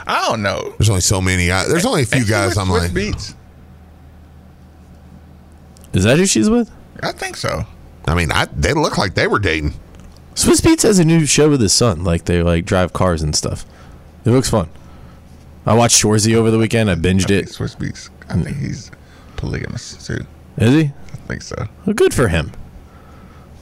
I 0.06 0.26
don't 0.26 0.42
know. 0.42 0.72
There's 0.78 0.88
only 0.88 1.02
so 1.02 1.20
many. 1.20 1.50
I, 1.50 1.68
there's 1.68 1.84
only 1.84 2.04
a 2.04 2.06
few 2.06 2.20
Ain't 2.20 2.28
guys 2.30 2.48
with 2.50 2.58
I'm 2.58 2.68
Swiss 2.68 2.82
like, 2.84 2.94
Beats. 2.94 3.34
Is 5.92 6.04
that 6.04 6.16
who 6.16 6.24
she's 6.24 6.48
with? 6.48 6.70
I 7.02 7.12
think 7.12 7.36
so. 7.36 7.66
I 8.06 8.14
mean, 8.14 8.32
I, 8.32 8.46
they 8.46 8.72
look 8.72 8.96
like 8.96 9.12
they 9.12 9.26
were 9.26 9.40
dating. 9.40 9.74
Swizz 10.34 10.62
Beatz 10.62 10.84
has 10.84 10.98
a 10.98 11.04
new 11.04 11.26
show 11.26 11.50
with 11.50 11.60
his 11.60 11.74
son. 11.74 12.02
Like 12.02 12.24
they 12.24 12.42
like 12.42 12.64
drive 12.64 12.94
cars 12.94 13.20
and 13.22 13.36
stuff. 13.36 13.66
It 14.24 14.30
looks 14.30 14.48
fun. 14.48 14.70
I 15.66 15.74
watched 15.74 16.02
Shoresy 16.02 16.34
over 16.34 16.50
the 16.50 16.58
weekend. 16.58 16.90
I 16.90 16.94
binged 16.94 17.30
it. 17.30 17.48
Swizz 17.48 17.76
Beatz. 17.76 18.08
I 18.32 18.42
think 18.42 18.56
he's 18.58 18.90
polygamous 19.36 20.06
too. 20.06 20.24
Is 20.56 20.74
he? 20.74 20.84
I 21.12 21.16
think 21.26 21.42
so. 21.42 21.56
Well, 21.86 21.94
good 21.94 22.12
for 22.14 22.28
him. 22.28 22.52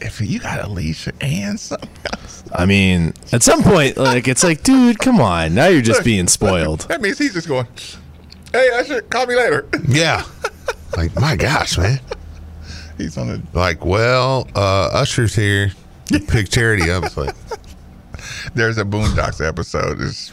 If 0.01 0.21
you 0.21 0.39
got 0.41 0.65
Alicia 0.65 1.13
and 1.21 1.61
something 1.61 1.91
else, 2.13 2.43
I 2.53 2.65
mean, 2.65 3.13
at 3.33 3.43
some 3.43 3.63
point, 3.63 3.97
like 3.99 4.29
it's 4.29 4.43
like, 4.43 4.63
dude, 4.63 4.99
come 4.99 5.21
on. 5.21 5.55
Now 5.55 5.67
you're 5.67 5.83
just 5.83 6.05
being 6.05 6.27
spoiled. 6.27 6.81
that 6.89 7.01
means 7.03 7.19
he's 7.19 7.35
just 7.35 7.49
going. 7.49 7.67
Hey, 8.53 8.71
I 8.75 8.83
should 8.83 9.11
call 9.11 9.27
me 9.27 9.37
later. 9.37 9.69
Yeah. 9.89 10.25
like, 10.97 11.15
my 11.17 11.37
gosh, 11.37 11.77
man. 11.79 12.01
He's 12.99 13.17
on 13.19 13.29
the. 13.29 13.43
Like, 13.53 13.85
well, 13.85 14.49
uh, 14.55 14.91
Usher's 14.93 15.35
here. 15.35 15.73
Pick 16.29 16.49
charity 16.49 16.91
up. 16.91 17.05
It's 17.05 17.17
like, 17.17 17.35
There's 18.55 18.79
a 18.79 18.85
Boondocks 18.85 19.47
episode. 19.47 20.01
It's 20.01 20.33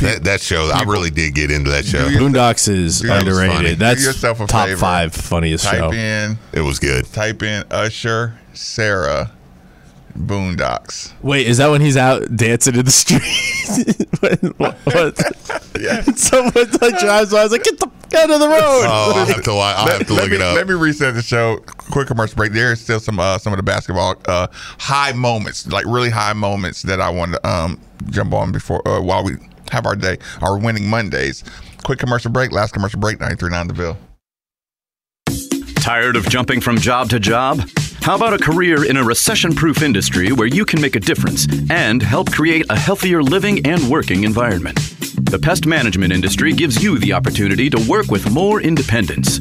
that, 0.00 0.20
that 0.24 0.40
show, 0.40 0.70
I 0.74 0.82
really 0.84 1.10
did 1.10 1.34
get 1.34 1.50
into 1.50 1.70
that 1.70 1.84
show. 1.84 2.08
Boondocks 2.08 2.68
is 2.68 3.00
Dude, 3.00 3.10
that 3.10 3.24
was 3.24 3.36
underrated. 3.38 3.56
funny. 3.56 3.74
That's 3.74 4.00
Do 4.00 4.06
yourself 4.06 4.40
a 4.40 4.46
top 4.46 4.66
favor. 4.66 4.76
five 4.80 5.14
funniest 5.14 5.64
type 5.64 5.78
show. 5.78 5.92
in, 5.92 6.38
It 6.52 6.60
was 6.60 6.78
good. 6.78 7.04
type 7.12 7.42
in 7.42 7.64
Usher, 7.70 8.38
Sarah, 8.54 9.30
Boondocks. 10.18 11.12
Wait, 11.22 11.46
is 11.46 11.58
that 11.58 11.68
when 11.70 11.80
he's 11.80 11.96
out 11.96 12.34
dancing 12.36 12.76
in 12.76 12.84
the 12.84 12.90
street? 12.90 13.22
When- 14.20 14.52
what, 14.58 14.74
what? 14.84 15.60
Yeah. 15.80 16.02
Someone 16.14 16.52
like 16.54 16.98
drives 17.00 17.32
by. 17.32 17.40
I 17.40 17.42
was 17.42 17.50
like, 17.50 17.64
get 17.64 17.76
the 17.80 17.86
out 18.16 18.30
of 18.30 18.38
the 18.38 18.46
road. 18.46 18.60
Oh, 18.86 19.12
I'll 19.16 19.26
have 19.26 19.42
to, 19.42 19.52
li- 19.52 19.58
I'll 19.60 19.88
have 19.88 20.06
to 20.06 20.12
let 20.14 20.22
look 20.22 20.30
me, 20.30 20.36
it 20.36 20.40
up. 20.42 20.54
Let 20.54 20.68
me 20.68 20.74
reset 20.74 21.14
the 21.14 21.20
show. 21.22 21.56
Quick 21.66 22.06
commercial 22.06 22.36
break. 22.36 22.52
There 22.52 22.70
is 22.70 22.80
still 22.80 23.00
some 23.00 23.18
uh, 23.18 23.38
some 23.38 23.52
of 23.52 23.56
the 23.56 23.64
basketball 23.64 24.14
uh, 24.26 24.46
high 24.78 25.10
moments, 25.12 25.66
like 25.66 25.84
really 25.86 26.10
high 26.10 26.32
moments 26.32 26.82
that 26.82 27.00
I 27.00 27.10
want 27.10 27.32
to 27.32 27.46
um, 27.48 27.80
jump 28.08 28.32
on 28.34 28.52
before 28.52 28.86
uh, 28.86 29.00
while 29.02 29.24
we 29.24 29.32
have 29.74 29.86
our 29.86 29.96
day, 29.96 30.18
our 30.40 30.56
winning 30.56 30.88
Mondays. 30.88 31.44
Quick 31.84 31.98
commercial 31.98 32.30
break. 32.30 32.52
Last 32.52 32.72
commercial 32.72 33.00
break. 33.00 33.20
Ninety 33.20 33.36
three 33.36 33.50
nine 33.50 33.68
the 33.68 33.74
Ville. 33.74 33.98
Tired 35.76 36.16
of 36.16 36.26
jumping 36.30 36.62
from 36.62 36.78
job 36.78 37.10
to 37.10 37.20
job? 37.20 37.60
How 38.00 38.16
about 38.16 38.34
a 38.34 38.38
career 38.38 38.84
in 38.88 38.96
a 38.96 39.04
recession 39.04 39.54
proof 39.54 39.82
industry 39.82 40.32
where 40.32 40.46
you 40.46 40.64
can 40.64 40.80
make 40.80 40.96
a 40.96 41.00
difference 41.00 41.46
and 41.70 42.02
help 42.02 42.30
create 42.32 42.64
a 42.70 42.76
healthier 42.76 43.22
living 43.22 43.64
and 43.66 43.90
working 43.90 44.24
environment? 44.24 44.76
The 45.30 45.38
pest 45.38 45.66
management 45.66 46.12
industry 46.12 46.52
gives 46.52 46.82
you 46.82 46.98
the 46.98 47.12
opportunity 47.12 47.68
to 47.70 47.86
work 47.88 48.10
with 48.10 48.30
more 48.30 48.60
independence. 48.60 49.38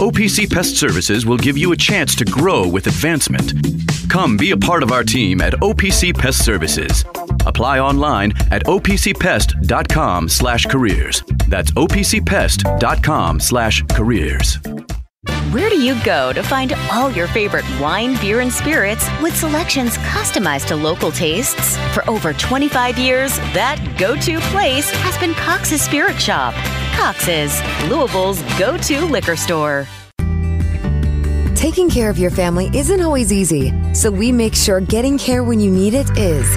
OPC 0.00 0.50
Pest 0.50 0.76
Services 0.76 1.24
will 1.24 1.38
give 1.38 1.56
you 1.56 1.72
a 1.72 1.76
chance 1.76 2.14
to 2.16 2.24
grow 2.24 2.66
with 2.68 2.86
advancement. 2.86 3.52
Come 4.10 4.36
be 4.36 4.50
a 4.50 4.56
part 4.56 4.82
of 4.82 4.92
our 4.92 5.04
team 5.04 5.40
at 5.40 5.54
OPC 5.54 6.16
Pest 6.16 6.44
Services. 6.44 7.04
Apply 7.46 7.78
online 7.78 8.32
at 8.50 8.64
opcpest.com 8.64 10.28
slash 10.28 10.66
careers. 10.66 11.22
That's 11.48 11.70
opcpest.com 11.72 13.40
slash 13.40 13.82
careers. 13.92 14.58
Where 15.50 15.70
do 15.70 15.80
you 15.80 15.96
go 16.04 16.32
to 16.32 16.42
find 16.42 16.72
all 16.90 17.10
your 17.10 17.28
favorite 17.28 17.64
wine, 17.80 18.20
beer, 18.20 18.40
and 18.40 18.52
spirits 18.52 19.08
with 19.22 19.34
selections 19.34 19.96
customized 19.98 20.66
to 20.66 20.76
local 20.76 21.10
tastes? 21.10 21.76
For 21.94 22.08
over 22.10 22.32
25 22.32 22.98
years, 22.98 23.36
that 23.54 23.80
go 23.98 24.16
to 24.16 24.38
place 24.50 24.90
has 24.90 25.16
been 25.18 25.34
Cox's 25.34 25.82
Spirit 25.82 26.20
Shop. 26.20 26.52
Cox's, 26.94 27.60
Louisville's 27.88 28.42
go 28.58 28.76
to 28.76 29.04
liquor 29.06 29.36
store. 29.36 29.86
Taking 31.54 31.88
care 31.88 32.10
of 32.10 32.18
your 32.18 32.30
family 32.30 32.70
isn't 32.74 33.00
always 33.00 33.32
easy, 33.32 33.72
so 33.94 34.10
we 34.10 34.30
make 34.30 34.54
sure 34.54 34.80
getting 34.80 35.16
care 35.16 35.42
when 35.42 35.58
you 35.58 35.70
need 35.70 35.94
it 35.94 36.18
is. 36.18 36.56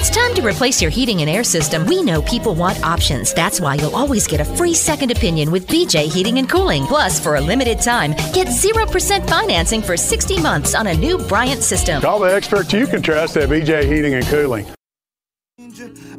It's 0.00 0.08
time 0.08 0.32
to 0.34 0.40
replace 0.40 0.80
your 0.80 0.90
heating 0.90 1.20
and 1.20 1.28
air 1.28 1.44
system, 1.44 1.84
we 1.84 2.02
know 2.02 2.22
people 2.22 2.54
want 2.54 2.82
options. 2.82 3.34
That's 3.34 3.60
why 3.60 3.74
you'll 3.74 3.94
always 3.94 4.26
get 4.26 4.40
a 4.40 4.46
free 4.46 4.72
second 4.72 5.10
opinion 5.10 5.50
with 5.50 5.66
BJ 5.66 6.10
Heating 6.10 6.38
and 6.38 6.48
Cooling. 6.48 6.86
Plus, 6.86 7.20
for 7.20 7.36
a 7.36 7.40
limited 7.40 7.82
time, 7.82 8.12
get 8.32 8.48
0% 8.48 9.28
financing 9.28 9.82
for 9.82 9.98
60 9.98 10.40
months 10.40 10.74
on 10.74 10.86
a 10.86 10.94
new 10.94 11.18
Bryant 11.18 11.62
system. 11.62 12.00
Call 12.00 12.18
the 12.18 12.34
experts 12.34 12.72
you 12.72 12.86
can 12.86 13.02
trust 13.02 13.36
at 13.36 13.50
BJ 13.50 13.84
Heating 13.92 14.14
and 14.14 14.24
Cooling. 14.26 14.66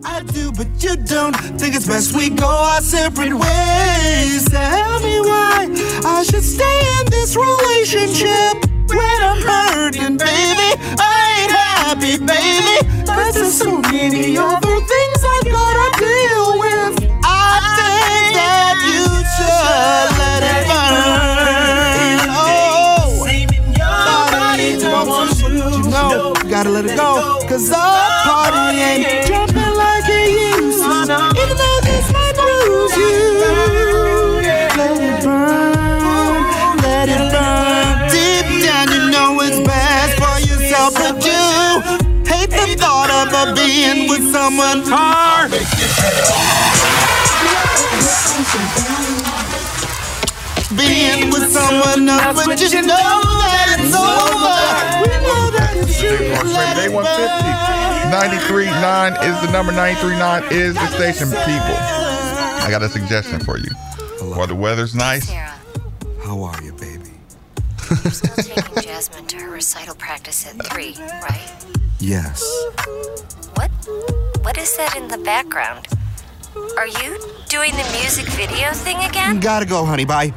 I 0.06 0.22
do, 0.32 0.52
but 0.52 0.68
you 0.84 0.96
don't 0.98 1.34
think 1.34 1.74
it's 1.76 1.88
best 1.88 2.16
we 2.16 2.30
go 2.30 2.46
our 2.46 2.82
separate 2.82 3.34
ways. 3.34 4.46
Tell 4.48 5.00
me 5.00 5.22
why 5.22 5.68
I 6.06 6.24
should 6.30 6.44
stay 6.44 7.00
in 7.00 7.10
this 7.10 7.36
relationship 7.36 8.71
when 8.94 9.20
I'm 9.24 9.42
hurting, 9.42 10.18
baby. 10.18 10.70
I 11.00 11.14
ain't 11.40 11.52
happy, 11.52 12.18
baby. 12.18 12.76
Cause 13.06 13.34
there's 13.36 13.58
so 13.58 13.82
many 13.92 14.38
other 14.38 14.76
things 14.92 15.20
I 15.24 15.38
gotta 15.46 15.88
deal 16.00 16.60
with. 16.60 16.94
I 17.24 17.60
think 17.78 18.26
that 18.40 18.76
you 18.88 19.06
should 19.34 20.10
let 20.20 20.44
it 20.54 20.64
burn. 20.70 22.30
Oh, 22.34 23.26
body 24.32 24.70
wants 24.84 25.42
you, 25.42 25.50
you 26.44 26.50
gotta 26.50 26.70
let 26.70 26.86
it 26.86 26.96
go. 26.98 27.40
Cause 27.48 27.72
our 27.72 28.10
party 28.26 28.80
ain't 28.80 29.28
jumping 29.28 29.76
like 29.76 30.08
it 30.08 30.30
used 30.62 30.84
to. 30.84 31.16
Even 31.42 31.58
though 31.58 31.80
this 31.84 32.08
with 44.12 44.30
someone 44.32 44.84
hard. 44.86 45.52
Being 50.76 51.30
with 51.32 51.52
someone 51.52 52.10
else, 52.10 52.46
but 52.46 52.60
you 52.60 52.82
know 52.82 53.22
that 53.40 53.78
it's 53.80 53.96
over. 53.96 54.60
We 55.00 55.08
know 55.24 55.52
that 55.56 55.72
it's 55.78 56.00
true. 56.00 56.18
Day 56.76 56.90
150. 56.90 57.52
93.9 58.12 59.24
is 59.24 59.42
the 59.46 59.52
number. 59.52 59.72
93.9 59.72 60.52
is 60.52 60.74
the 60.76 60.88
station. 60.88 61.30
People, 61.30 61.76
I 62.64 62.68
got 62.70 62.84
a 62.84 62.90
suggestion 62.90 63.40
for 63.40 63.58
you. 63.58 63.70
While 64.36 64.48
the 64.48 64.56
weather's 64.56 64.94
nice, 64.94 65.30
How 66.24 66.44
are 66.44 66.62
you, 66.64 66.74
baby? 66.74 67.12
taking 69.02 69.26
Jasmine 69.26 69.28
to 69.28 69.46
her 69.46 69.52
recital 69.52 69.96
practice 69.96 70.46
at 70.48 70.66
3, 70.66 70.96
right? 71.22 71.66
Yes. 72.00 72.44
What? 73.56 73.72
What 74.42 74.58
is 74.58 74.76
that 74.78 74.96
in 74.98 75.08
the 75.08 75.18
background? 75.20 75.88
Are 76.78 76.88
you 76.88 77.18
doing 77.48 77.72
the 77.72 78.00
music 78.00 78.28
video 78.34 78.72
thing 78.72 78.98
again? 78.98 79.40
Gotta 79.40 79.66
go, 79.66 79.86
honey. 79.86 80.06
Bye. 80.06 80.30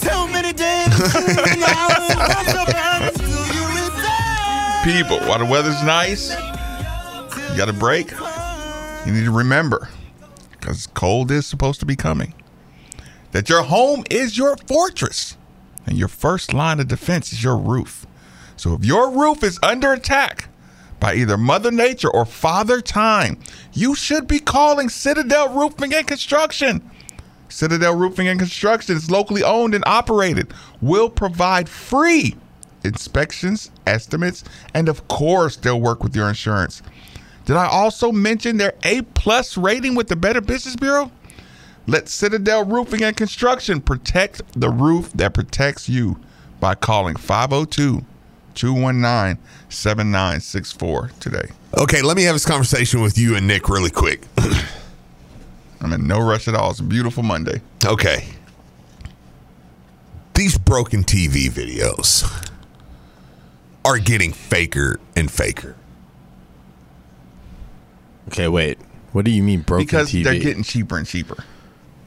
Too 0.00 0.28
many 0.28 0.52
days. 0.52 0.86
people, 4.84 5.18
while 5.28 5.38
the 5.38 5.48
weather's 5.50 5.82
nice, 5.82 6.30
you 6.30 7.56
got 7.56 7.68
a 7.68 7.72
break. 7.72 8.10
You 9.04 9.12
need 9.12 9.24
to 9.24 9.32
remember, 9.32 9.88
because 10.52 10.86
cold 10.88 11.30
is 11.30 11.46
supposed 11.46 11.80
to 11.80 11.86
be 11.86 11.96
coming, 11.96 12.34
that 13.32 13.48
your 13.48 13.62
home 13.62 14.04
is 14.10 14.38
your 14.38 14.56
fortress, 14.68 15.35
and 15.86 15.96
your 15.96 16.08
first 16.08 16.52
line 16.52 16.80
of 16.80 16.88
defense 16.88 17.32
is 17.32 17.42
your 17.42 17.56
roof. 17.56 18.06
So 18.56 18.74
if 18.74 18.84
your 18.84 19.10
roof 19.10 19.42
is 19.42 19.58
under 19.62 19.92
attack 19.92 20.48
by 20.98 21.14
either 21.14 21.36
Mother 21.36 21.70
Nature 21.70 22.10
or 22.10 22.24
Father 22.24 22.80
Time, 22.80 23.38
you 23.72 23.94
should 23.94 24.26
be 24.26 24.38
calling 24.38 24.88
Citadel 24.88 25.54
Roofing 25.54 25.94
and 25.94 26.06
Construction. 26.06 26.90
Citadel 27.48 27.94
Roofing 27.94 28.28
and 28.28 28.40
Construction 28.40 28.96
is 28.96 29.10
locally 29.10 29.42
owned 29.42 29.74
and 29.74 29.84
operated, 29.86 30.52
will 30.80 31.08
provide 31.08 31.68
free 31.68 32.34
inspections, 32.82 33.70
estimates, 33.86 34.44
and 34.74 34.88
of 34.88 35.06
course, 35.08 35.56
they'll 35.56 35.80
work 35.80 36.02
with 36.02 36.16
your 36.16 36.28
insurance. 36.28 36.82
Did 37.44 37.56
I 37.56 37.66
also 37.66 38.10
mention 38.10 38.56
their 38.56 38.74
A 38.82 39.02
plus 39.02 39.56
rating 39.56 39.94
with 39.94 40.08
the 40.08 40.16
Better 40.16 40.40
Business 40.40 40.76
Bureau? 40.76 41.10
Let 41.86 42.08
Citadel 42.08 42.64
Roofing 42.64 43.02
and 43.04 43.16
Construction 43.16 43.80
protect 43.80 44.42
the 44.58 44.70
roof 44.70 45.12
that 45.12 45.34
protects 45.34 45.88
you 45.88 46.18
by 46.58 46.74
calling 46.74 47.14
502 47.16 48.04
219 48.54 49.42
7964 49.68 51.10
today. 51.20 51.48
Okay, 51.78 52.02
let 52.02 52.16
me 52.16 52.24
have 52.24 52.34
this 52.34 52.46
conversation 52.46 53.02
with 53.02 53.16
you 53.18 53.36
and 53.36 53.46
Nick 53.46 53.68
really 53.68 53.90
quick. 53.90 54.22
I'm 55.80 55.92
in 55.92 56.06
no 56.08 56.18
rush 56.20 56.48
at 56.48 56.54
all. 56.54 56.70
It's 56.70 56.80
a 56.80 56.84
beautiful 56.84 57.22
Monday. 57.22 57.60
Okay. 57.84 58.28
These 60.34 60.58
broken 60.58 61.04
TV 61.04 61.48
videos 61.50 62.50
are 63.84 63.98
getting 63.98 64.32
faker 64.32 64.98
and 65.14 65.30
faker. 65.30 65.76
Okay, 68.28 68.48
wait. 68.48 68.78
What 69.12 69.24
do 69.24 69.30
you 69.30 69.42
mean 69.42 69.60
broken 69.60 69.86
Because 69.86 70.10
TV? 70.10 70.24
they're 70.24 70.38
getting 70.38 70.62
cheaper 70.62 70.98
and 70.98 71.06
cheaper. 71.06 71.44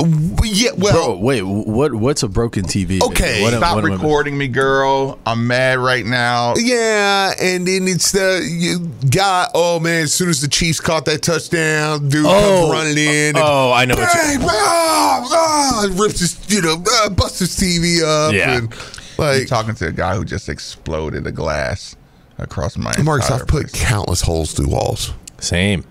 Yeah, 0.01 0.71
well, 0.77 0.93
Bro, 0.93 1.17
wait. 1.17 1.41
What? 1.41 1.93
What's 1.93 2.23
a 2.23 2.29
broken 2.29 2.63
TV? 2.63 3.03
Okay, 3.03 3.41
What, 3.41 3.53
Stop 3.53 3.75
what 3.75 3.83
recording 3.83 4.37
me, 4.37 4.47
girl. 4.47 5.19
I'm 5.25 5.45
mad 5.45 5.77
right 5.79 6.05
now. 6.05 6.53
Yeah, 6.55 7.33
and 7.39 7.67
then 7.67 7.85
it's 7.87 8.13
the 8.13 8.41
you 8.49 8.79
guy. 9.09 9.47
Oh 9.53 9.79
man! 9.81 10.03
As 10.03 10.13
soon 10.13 10.29
as 10.29 10.39
the 10.39 10.47
Chiefs 10.47 10.79
caught 10.79 11.03
that 11.05 11.21
touchdown, 11.21 12.07
dude 12.07 12.25
Oh, 12.25 12.69
comes 12.69 12.71
running 12.71 12.97
in. 12.97 13.35
And, 13.35 13.37
oh, 13.39 13.73
I 13.73 13.83
know 13.83 13.95
what 13.95 14.13
you- 14.13 14.39
Bang, 14.39 14.47
ah, 14.49 15.27
ah, 15.31 15.87
rips 15.95 16.21
his, 16.21 16.39
you 16.47 16.61
know, 16.61 16.81
uh, 17.03 17.09
busts 17.09 17.39
his 17.39 17.57
TV 17.57 18.01
up. 18.01 18.33
Yeah. 18.33 18.57
and 18.57 18.71
Like 19.17 19.39
like 19.39 19.47
talking 19.47 19.75
to 19.75 19.87
a 19.87 19.91
guy 19.91 20.15
who 20.15 20.23
just 20.23 20.47
exploded 20.47 21.27
a 21.27 21.31
glass 21.33 21.97
across 22.37 22.77
my. 22.77 22.93
Entire 22.97 23.21
I've 23.33 23.47
put 23.47 23.73
countless 23.73 24.21
holes 24.21 24.53
through 24.53 24.69
walls. 24.69 25.13
Same. 25.39 25.83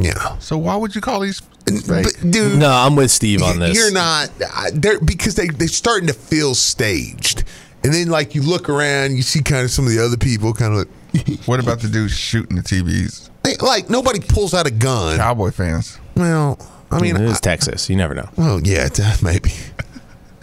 Yeah, 0.00 0.38
So 0.38 0.56
why 0.56 0.76
would 0.76 0.94
you 0.94 1.00
call 1.00 1.20
these? 1.20 1.40
but 1.86 2.06
dude, 2.30 2.58
No, 2.58 2.70
I'm 2.70 2.94
with 2.96 3.10
Steve 3.10 3.42
on 3.42 3.58
this. 3.58 3.76
You're 3.76 3.90
not. 3.92 4.30
I- 4.54 4.70
They're 4.72 5.00
because 5.00 5.34
they 5.34 5.48
they're 5.48 5.68
starting 5.68 6.06
to 6.06 6.14
feel 6.14 6.54
staged, 6.54 7.44
and 7.82 7.92
then 7.92 8.08
like 8.08 8.34
you 8.34 8.42
look 8.42 8.68
around, 8.68 9.16
you 9.16 9.22
see 9.22 9.42
kind 9.42 9.64
of 9.64 9.70
some 9.70 9.86
of 9.86 9.92
the 9.92 10.02
other 10.02 10.16
people 10.16 10.52
kind 10.54 10.72
of 10.72 10.78
like, 10.78 11.38
What 11.46 11.58
about 11.60 11.80
the 11.80 11.88
dude 11.88 12.10
shooting 12.10 12.56
the 12.56 12.62
TVs? 12.62 13.28
like 13.60 13.90
nobody 13.90 14.20
pulls 14.20 14.54
out 14.54 14.66
a 14.66 14.70
gun. 14.70 15.16
Cowboy 15.18 15.50
fans. 15.50 15.98
Well, 16.16 16.58
I 16.90 17.00
mean, 17.00 17.16
it 17.16 17.22
is 17.22 17.36
I- 17.38 17.40
Texas. 17.40 17.90
You 17.90 17.96
never 17.96 18.14
know. 18.14 18.28
Well, 18.36 18.60
yeah, 18.62 18.88
uh, 19.02 19.16
maybe. 19.22 19.50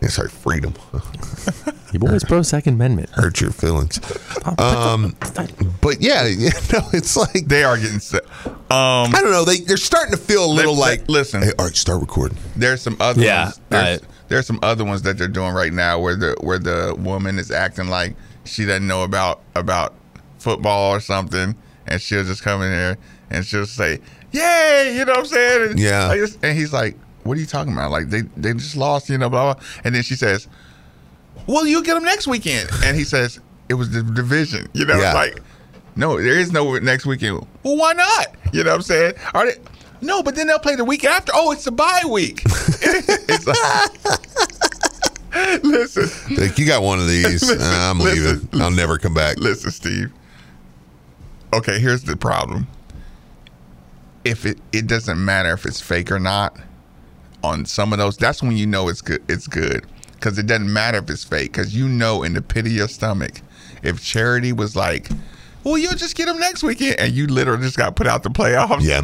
yeah, 0.00 0.08
sorry, 0.08 0.28
freedom. 0.28 0.74
You 1.94 2.00
boys 2.00 2.24
pro 2.24 2.42
Second 2.42 2.74
Amendment. 2.74 3.08
Hurt 3.10 3.40
your 3.40 3.52
feelings. 3.52 4.00
Um, 4.58 5.14
but 5.80 6.00
yeah, 6.00 6.26
yeah, 6.26 6.50
no, 6.72 6.80
it's 6.92 7.16
like 7.16 7.46
They 7.46 7.62
are 7.62 7.76
getting 7.78 8.00
set. 8.00 8.24
Um, 8.44 9.14
I 9.14 9.20
don't 9.22 9.30
know. 9.30 9.44
They 9.44 9.58
they're 9.60 9.76
starting 9.76 10.10
to 10.10 10.18
feel 10.18 10.44
a 10.44 10.52
little 10.52 10.72
Let- 10.74 10.80
like. 10.80 10.98
let- 11.02 11.08
listen. 11.10 11.42
Hey, 11.42 11.52
all 11.56 11.66
right, 11.66 11.76
start 11.76 12.00
recording. 12.00 12.36
There's 12.56 12.82
some 12.82 12.96
other 12.98 13.22
Yeah, 13.22 13.44
ones. 13.44 13.60
There's, 13.68 14.00
I- 14.02 14.06
there's 14.26 14.46
some 14.46 14.58
other 14.64 14.84
ones 14.84 15.02
that 15.02 15.18
they're 15.18 15.28
doing 15.28 15.52
right 15.54 15.72
now 15.72 16.00
where 16.00 16.16
the 16.16 16.34
where 16.40 16.58
the 16.58 16.96
woman 16.98 17.38
is 17.38 17.52
acting 17.52 17.86
like 17.86 18.16
she 18.44 18.64
doesn't 18.64 18.86
know 18.88 19.04
about 19.04 19.42
about 19.54 19.94
football 20.38 20.92
or 20.92 20.98
something, 20.98 21.54
and 21.86 22.02
she'll 22.02 22.24
just 22.24 22.42
come 22.42 22.60
in 22.62 22.72
here 22.72 22.98
and 23.30 23.46
she'll 23.46 23.66
say, 23.66 24.00
"Yay!" 24.32 24.94
You 24.98 25.04
know 25.04 25.12
what 25.12 25.18
I'm 25.20 25.26
saying? 25.26 25.70
And 25.70 25.78
Yeah. 25.78 26.08
I 26.08 26.16
just- 26.16 26.38
and 26.42 26.58
he's 26.58 26.72
like, 26.72 26.96
"What 27.22 27.36
are 27.36 27.40
you 27.40 27.46
talking 27.46 27.72
about? 27.72 27.92
Like 27.92 28.10
they 28.10 28.22
they 28.36 28.52
just 28.54 28.74
lost, 28.74 29.08
you 29.08 29.16
know, 29.16 29.30
blah 29.30 29.54
blah." 29.54 29.62
And 29.84 29.94
then 29.94 30.02
she 30.02 30.16
says, 30.16 30.48
well, 31.46 31.66
you'll 31.66 31.82
get 31.82 31.94
them 31.94 32.04
next 32.04 32.26
weekend. 32.26 32.68
And 32.84 32.96
he 32.96 33.04
says, 33.04 33.40
it 33.68 33.74
was 33.74 33.90
the 33.90 34.02
division. 34.02 34.68
You 34.72 34.84
know, 34.86 34.96
Yeah. 34.98 35.14
like, 35.14 35.40
no, 35.96 36.16
there 36.20 36.38
is 36.38 36.52
no 36.52 36.76
next 36.78 37.06
weekend. 37.06 37.46
Well, 37.62 37.76
why 37.76 37.92
not? 37.92 38.26
You 38.52 38.64
know 38.64 38.70
what 38.70 38.76
I'm 38.76 38.82
saying? 38.82 39.14
Are 39.32 39.46
they? 39.46 39.58
No, 40.00 40.22
but 40.22 40.34
then 40.34 40.46
they'll 40.48 40.58
play 40.58 40.74
the 40.76 40.84
week 40.84 41.04
after. 41.04 41.32
Oh, 41.34 41.52
it's 41.52 41.64
the 41.64 41.72
bye 41.72 42.02
week. 42.08 42.42
it's 42.46 43.46
like, 43.46 43.56
listen, 45.64 46.36
Like, 46.36 46.58
you 46.58 46.66
got 46.66 46.82
one 46.82 46.98
of 46.98 47.06
these. 47.08 47.42
Listen, 47.42 47.58
Uh, 47.60 47.90
I'm 47.90 47.98
listen, 48.00 48.40
leaving. 48.50 48.60
I'll 48.62 48.70
never 48.70 48.98
come 48.98 49.14
back. 49.14 49.38
listen, 49.38 49.70
Steve. 49.70 50.12
Okay, 51.52 51.78
here's 51.78 52.02
the 52.02 52.16
problem. 52.16 52.66
If 54.24 54.44
it 54.46 54.58
it 54.72 54.86
doesn't 54.86 55.22
matter 55.22 55.52
if 55.52 55.64
it's 55.66 55.80
fake 55.80 56.10
or 56.10 56.18
not, 56.18 56.56
on 57.42 57.64
some 57.66 57.92
of 57.92 57.98
those, 57.98 58.16
that's 58.16 58.42
when 58.42 58.56
you 58.56 58.66
know 58.66 58.88
it's 58.88 59.00
good. 59.02 59.22
It's 59.28 59.46
good 59.46 59.86
because 60.14 60.38
it 60.38 60.46
doesn't 60.46 60.72
matter 60.72 60.98
if 60.98 61.10
it's 61.10 61.24
fake 61.24 61.52
because 61.52 61.74
you 61.74 61.88
know 61.88 62.22
in 62.22 62.34
the 62.34 62.42
pit 62.42 62.66
of 62.66 62.72
your 62.72 62.88
stomach, 62.88 63.40
if 63.82 64.02
Charity 64.02 64.52
was 64.52 64.74
like, 64.74 65.08
"Well, 65.62 65.78
you'll 65.78 65.94
just 65.94 66.16
get 66.16 66.26
them 66.26 66.38
next 66.38 66.62
weekend," 66.62 66.98
and 66.98 67.12
you 67.12 67.26
literally 67.26 67.62
just 67.62 67.76
got 67.76 67.96
put 67.96 68.06
out 68.06 68.22
the 68.22 68.30
playoffs. 68.30 68.82
Yeah. 68.82 69.02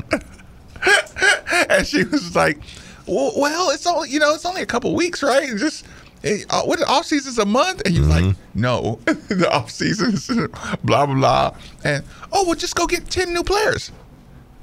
and 1.69 1.87
she 1.87 2.05
was 2.05 2.35
like, 2.35 2.59
well, 3.07 3.33
well, 3.37 3.71
it's 3.71 3.87
only 3.87 4.11
you 4.11 4.19
know, 4.19 4.35
it's 4.35 4.47
only 4.47 4.63
a 4.63 4.67
couple 4.67 4.95
weeks, 4.95 5.23
right? 5.23 5.49
It's 5.49 5.61
just 5.61 5.87
eh, 6.25 6.45
uh, 6.51 6.63
what 6.63 6.83
off 6.89 7.07
season's 7.07 7.39
a 7.39 7.45
month, 7.45 7.83
and 7.85 7.95
you're 7.95 8.07
like, 8.07 8.37
no, 8.55 9.01
the 9.05 9.49
off 9.51 9.71
season 9.71 10.15
is 10.15 10.27
blah 10.85 11.07
blah 11.07 11.15
blah, 11.15 11.57
and 11.85 12.05
oh, 12.33 12.45
well, 12.45 12.55
just 12.55 12.75
go 12.75 12.87
get 12.87 13.09
ten 13.11 13.33
new 13.33 13.43
players. 13.43 13.91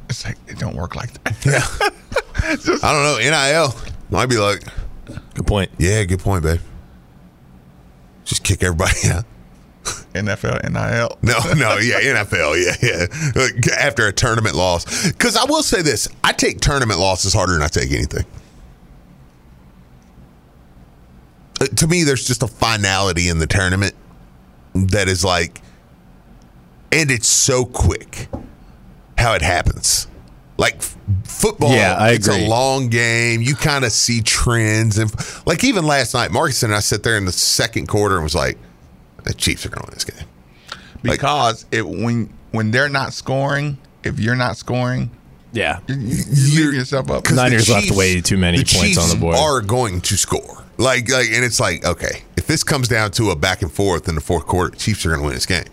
It's 0.10 0.26
like 0.26 0.38
it 0.48 0.58
don't 0.58 0.76
work 0.76 0.96
like 0.96 1.12
that. 1.24 1.46
Yeah. 1.46 1.90
I 2.46 2.56
don't 2.56 3.04
know. 3.04 3.18
NIL 3.20 3.76
might 4.10 4.28
be 4.28 4.38
like. 4.38 4.64
Good 5.38 5.46
point. 5.46 5.70
Yeah, 5.78 6.04
good 6.06 6.20
point, 6.20 6.42
babe. 6.42 6.60
Just 8.26 8.44
kick 8.44 8.64
everybody 8.64 8.96
out. 9.12 9.24
NFL, 10.16 10.64
NIL. 10.64 11.16
No, 11.22 11.54
no, 11.54 11.78
yeah, 11.78 12.00
NFL, 12.02 12.58
yeah, 12.60 12.76
yeah. 12.82 13.76
After 13.80 14.08
a 14.08 14.12
tournament 14.12 14.56
loss, 14.56 15.12
because 15.12 15.38
I 15.38 15.46
will 15.46 15.62
say 15.62 15.84
this: 15.84 16.08
I 16.24 16.32
take 16.34 16.60
tournament 16.60 17.00
losses 17.00 17.36
harder 17.36 17.54
than 17.54 17.62
I 17.62 17.68
take 17.68 17.92
anything. 17.92 18.26
Uh, 21.62 21.68
to 21.68 21.86
me, 21.88 22.04
there's 22.04 22.26
just 22.26 22.42
a 22.42 22.48
finality 22.48 23.30
in 23.30 23.38
the 23.38 23.48
tournament 23.48 23.94
that 24.74 25.08
is 25.08 25.24
like, 25.24 25.62
and 26.92 27.12
it's 27.12 27.28
so 27.28 27.64
quick 27.64 28.28
how 29.20 29.34
it 29.36 29.44
happens. 29.44 30.08
Like 30.58 30.82
football, 31.24 31.72
Yeah, 31.72 31.96
I 31.98 32.12
it's 32.14 32.28
agree. 32.28 32.46
a 32.46 32.50
long 32.50 32.88
game. 32.90 33.42
You 33.42 33.56
kind 33.56 33.86
of 33.86 33.92
see 33.92 34.22
trends, 34.22 34.98
and 34.98 35.12
like 35.46 35.64
even 35.64 35.86
last 35.86 36.14
night, 36.16 36.32
Marques 36.32 36.64
and 36.64 36.74
I 36.74 36.80
sat 36.80 37.04
there 37.04 37.18
in 37.18 37.26
the 37.26 37.32
second 37.32 37.88
quarter 37.88 38.16
and 38.16 38.24
was 38.24 38.34
like, 38.36 38.58
"The 39.24 39.34
Chiefs 39.36 39.66
are 39.66 39.70
going 39.70 39.82
to 39.82 39.88
win 39.88 39.94
this 39.94 40.04
game." 40.04 40.26
because 41.04 41.66
it 41.72 41.88
when 41.88 42.34
when 42.52 42.72
they're 42.72 42.90
not 42.90 43.14
scoring, 43.14 43.78
if 44.04 44.20
you're 44.20 44.36
not 44.36 44.58
scoring, 44.58 45.12
yeah, 45.54 45.80
you, 45.88 45.96
you, 45.96 46.24
you 46.26 46.72
yourself 46.72 47.10
up 47.12 47.24
the 47.26 47.36
Niners 47.36 47.70
left 47.70 47.86
Chiefs- 47.86 47.98
way 47.98 48.22
too 48.22 48.38
many 48.38 48.58
the 48.58 48.66
points 48.78 48.98
on 48.98 49.10
the 49.10 49.16
board. 49.16 49.36
Are 49.38 49.62
going 49.62 50.02
to 50.02 50.18
score 50.18 50.64
like 50.78 51.10
like, 51.10 51.28
and 51.32 51.46
it's 51.46 51.60
like 51.60 51.86
okay, 51.86 52.24
if 52.36 52.48
this 52.48 52.64
comes 52.64 52.88
down 52.88 53.12
to 53.12 53.30
a 53.30 53.36
back 53.36 53.62
and 53.62 53.72
forth 53.72 54.10
in 54.10 54.16
the 54.16 54.22
fourth 54.22 54.48
quarter, 54.48 54.76
Chiefs 54.76 55.06
are 55.06 55.10
going 55.10 55.22
to 55.22 55.26
win 55.26 55.36
this 55.36 55.46
game. 55.46 55.66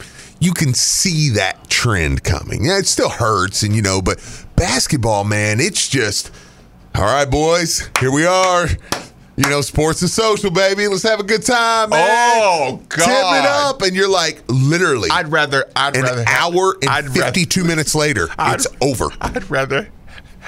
You 0.44 0.52
can 0.52 0.74
see 0.74 1.30
that 1.30 1.70
trend 1.70 2.22
coming. 2.22 2.66
Yeah, 2.66 2.78
it 2.78 2.86
still 2.86 3.08
hurts, 3.08 3.62
and 3.62 3.74
you 3.74 3.80
know, 3.80 4.02
but 4.02 4.18
basketball, 4.56 5.24
man, 5.24 5.58
it's 5.60 5.88
just 5.88 6.30
all 6.94 7.02
right, 7.04 7.28
boys. 7.28 7.88
Here 7.98 8.12
we 8.12 8.26
are. 8.26 8.68
You 9.36 9.48
know, 9.50 9.62
sports 9.62 10.00
and 10.02 10.10
social, 10.10 10.50
baby. 10.50 10.86
Let's 10.86 11.02
have 11.02 11.18
a 11.18 11.24
good 11.24 11.42
time, 11.44 11.90
man. 11.90 12.06
Oh, 12.42 12.76
Tip 12.90 13.00
it 13.00 13.06
God. 13.06 13.46
up, 13.74 13.82
and 13.82 13.96
you're 13.96 14.08
like, 14.08 14.42
literally. 14.48 15.08
I'd 15.10 15.32
rather 15.32 15.64
I'd 15.74 15.96
an 15.96 16.02
rather 16.02 16.24
hour 16.28 16.76
and 16.82 16.90
I'd 16.90 17.04
rather- 17.06 17.22
52 17.22 17.64
minutes 17.64 17.94
later, 17.94 18.28
I'd- 18.38 18.56
it's 18.56 18.66
over. 18.82 19.08
I'd 19.22 19.50
rather 19.50 19.88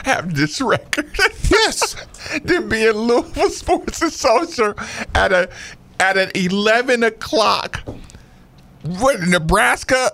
have 0.04 0.34
this 0.34 0.60
record. 0.60 1.10
Yes. 1.50 1.96
than 2.44 2.68
be 2.68 2.84
in 2.84 2.96
Louisville 2.96 3.50
Sports 3.50 4.02
and 4.02 4.12
Social 4.12 4.74
at 5.14 5.32
a 5.32 5.48
at 5.98 6.16
an 6.18 6.30
eleven 6.34 7.02
o'clock. 7.02 7.82
What 8.86 9.20
Nebraska? 9.20 10.12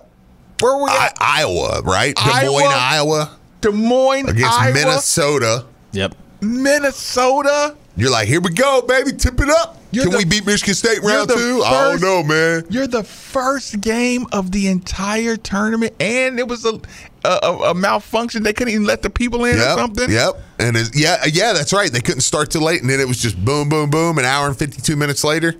Where 0.61 0.75
were 0.77 0.83
we 0.85 0.89
I, 0.91 1.05
at? 1.07 1.17
Iowa, 1.19 1.81
right? 1.83 2.15
Des 2.15 2.21
Iowa? 2.23 2.51
Moines, 2.59 2.73
Iowa, 2.75 3.37
Des 3.61 3.71
Moines, 3.71 4.29
against 4.29 4.59
Iowa, 4.59 4.73
Minnesota. 4.73 5.65
Yep. 5.91 6.15
Minnesota. 6.41 7.75
You're 7.95 8.09
like, 8.09 8.27
here 8.27 8.41
we 8.41 8.49
go, 8.51 8.81
baby. 8.81 9.11
Tip 9.11 9.39
it 9.39 9.49
up. 9.49 9.77
You're 9.91 10.05
Can 10.05 10.11
the- 10.13 10.17
we 10.19 10.25
beat 10.25 10.45
Michigan 10.47 10.73
State 10.73 11.03
round 11.03 11.29
the 11.29 11.35
two? 11.35 11.61
I 11.63 11.91
don't 11.91 12.01
know, 12.01 12.23
man. 12.23 12.63
You're 12.69 12.87
the 12.87 13.03
first 13.03 13.79
game 13.81 14.25
of 14.31 14.51
the 14.51 14.67
entire 14.67 15.35
tournament, 15.37 15.93
and 15.99 16.39
it 16.39 16.47
was 16.47 16.65
a 16.65 16.79
a, 17.25 17.39
a, 17.43 17.57
a 17.69 17.73
malfunction. 17.75 18.41
They 18.43 18.53
couldn't 18.53 18.73
even 18.73 18.85
let 18.87 19.01
the 19.03 19.09
people 19.11 19.45
in 19.45 19.55
or 19.55 19.59
Yep. 19.59 19.77
something. 19.77 20.09
Yep. 20.11 20.33
And 20.59 20.77
yeah, 20.95 21.23
yeah, 21.31 21.53
that's 21.53 21.71
right. 21.71 21.91
They 21.91 22.01
couldn't 22.01 22.21
start 22.21 22.49
too 22.49 22.59
late, 22.59 22.81
and 22.81 22.89
then 22.89 22.99
it 22.99 23.07
was 23.07 23.19
just 23.21 23.43
boom, 23.45 23.69
boom, 23.69 23.89
boom. 23.91 24.17
An 24.17 24.25
hour 24.25 24.47
and 24.47 24.57
52 24.57 24.95
minutes 24.95 25.23
later, 25.23 25.53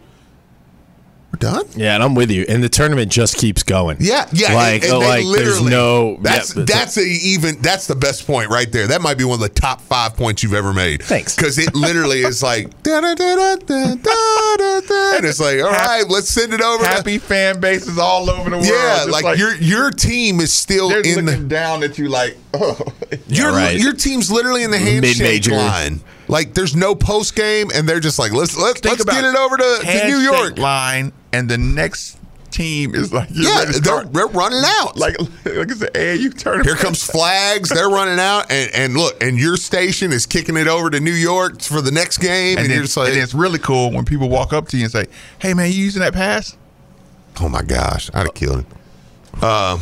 we're 1.33 1.39
done. 1.39 1.65
Yeah, 1.75 1.95
and 1.95 2.03
I'm 2.03 2.15
with 2.15 2.31
you. 2.31 2.45
And 2.47 2.63
the 2.63 2.69
tournament 2.69 3.11
just 3.11 3.37
keeps 3.37 3.63
going. 3.63 3.97
Yeah, 3.99 4.27
yeah. 4.31 4.53
Like, 4.53 4.83
and, 4.83 4.93
oh, 4.93 5.01
and 5.01 5.07
like 5.07 5.37
there's 5.37 5.61
no. 5.61 6.17
That's 6.21 6.55
yeah, 6.55 6.63
that's, 6.65 6.95
that's 6.95 6.97
a 6.97 7.01
even. 7.01 7.61
That's 7.61 7.87
the 7.87 7.95
best 7.95 8.27
point 8.27 8.49
right 8.49 8.71
there. 8.71 8.87
That 8.87 9.01
might 9.01 9.17
be 9.17 9.23
one 9.23 9.35
of 9.35 9.39
the 9.41 9.49
top 9.49 9.81
five 9.81 10.15
points 10.15 10.43
you've 10.43 10.53
ever 10.53 10.73
made. 10.73 11.03
Thanks. 11.03 11.35
Because 11.35 11.57
it 11.57 11.73
literally 11.75 12.19
is 12.19 12.43
like 12.43 12.69
da 12.83 13.01
da 13.01 13.15
da 13.15 13.35
da 13.35 13.55
da 13.55 13.95
da 13.95 14.79
da, 14.81 15.17
and 15.17 15.25
it's 15.25 15.39
like, 15.39 15.59
all 15.59 15.71
right, 15.71 16.03
let's 16.07 16.29
send 16.29 16.53
it 16.53 16.61
over. 16.61 16.85
Happy 16.85 17.17
to, 17.17 17.25
fan 17.25 17.59
bases 17.59 17.97
all 17.97 18.29
over 18.29 18.49
the 18.49 18.57
world. 18.57 18.67
Yeah, 18.67 19.05
like, 19.09 19.23
like, 19.23 19.37
your 19.37 19.55
your 19.55 19.91
team 19.91 20.39
is 20.39 20.53
still 20.53 20.91
in 20.91 20.97
looking 20.97 21.25
the, 21.25 21.37
down 21.37 21.83
at 21.83 21.97
you 21.97 22.09
like, 22.09 22.37
oh, 22.53 22.77
your 23.27 23.51
right. 23.51 23.77
your 23.79 23.93
team's 23.93 24.31
literally 24.31 24.63
in 24.63 24.71
the 24.71 24.77
handshake 24.77 25.17
Mid-major. 25.17 25.55
line. 25.55 26.01
Like 26.27 26.53
there's 26.53 26.75
no 26.75 26.95
post 26.95 27.35
game, 27.35 27.69
and 27.73 27.87
they're 27.87 27.99
just 27.99 28.17
like, 28.19 28.31
let's 28.31 28.57
let's 28.57 28.79
Think 28.79 28.99
let's 28.99 29.05
get 29.05 29.23
it 29.23 29.35
over 29.35 29.57
to, 29.57 29.79
to 29.83 30.07
New 30.07 30.17
York. 30.17 30.57
line, 30.57 31.11
and 31.31 31.49
the 31.49 31.57
next 31.57 32.17
team 32.51 32.93
is 32.93 33.11
like, 33.11 33.27
Yeah, 33.31 33.65
they're, 33.81 34.03
they're 34.03 34.27
running 34.27 34.61
out. 34.63 34.95
like, 34.95 35.17
like 35.19 35.27
it's 35.43 35.81
an 35.81 35.87
AAU 35.93 36.37
tournament. 36.37 36.67
Here 36.67 36.75
comes 36.75 37.03
flags. 37.03 37.69
They're 37.69 37.89
running 37.89 38.19
out, 38.19 38.51
and, 38.51 38.69
and 38.75 38.93
look, 38.95 39.21
and 39.23 39.37
your 39.39 39.57
station 39.57 40.11
is 40.11 40.25
kicking 40.27 40.55
it 40.55 40.67
over 40.67 40.89
to 40.91 40.99
New 40.99 41.11
York 41.13 41.61
for 41.61 41.81
the 41.81 41.91
next 41.91 42.19
game, 42.19 42.57
and, 42.57 42.65
and, 42.67 42.73
you're 42.73 42.83
just 42.83 42.95
like, 42.95 43.09
and 43.09 43.17
it's 43.17 43.33
really 43.33 43.59
cool 43.59 43.91
when 43.91 44.05
people 44.05 44.29
walk 44.29 44.53
up 44.53 44.67
to 44.69 44.77
you 44.77 44.83
and 44.83 44.91
say, 44.91 45.07
"Hey, 45.39 45.53
man, 45.55 45.71
you 45.71 45.77
using 45.79 46.01
that 46.01 46.13
pass?" 46.13 46.55
oh 47.41 47.49
my 47.49 47.63
gosh, 47.63 48.11
I'd 48.13 48.27
have 48.27 48.33
killed 48.35 48.57
him. 48.63 49.43
Um, 49.43 49.81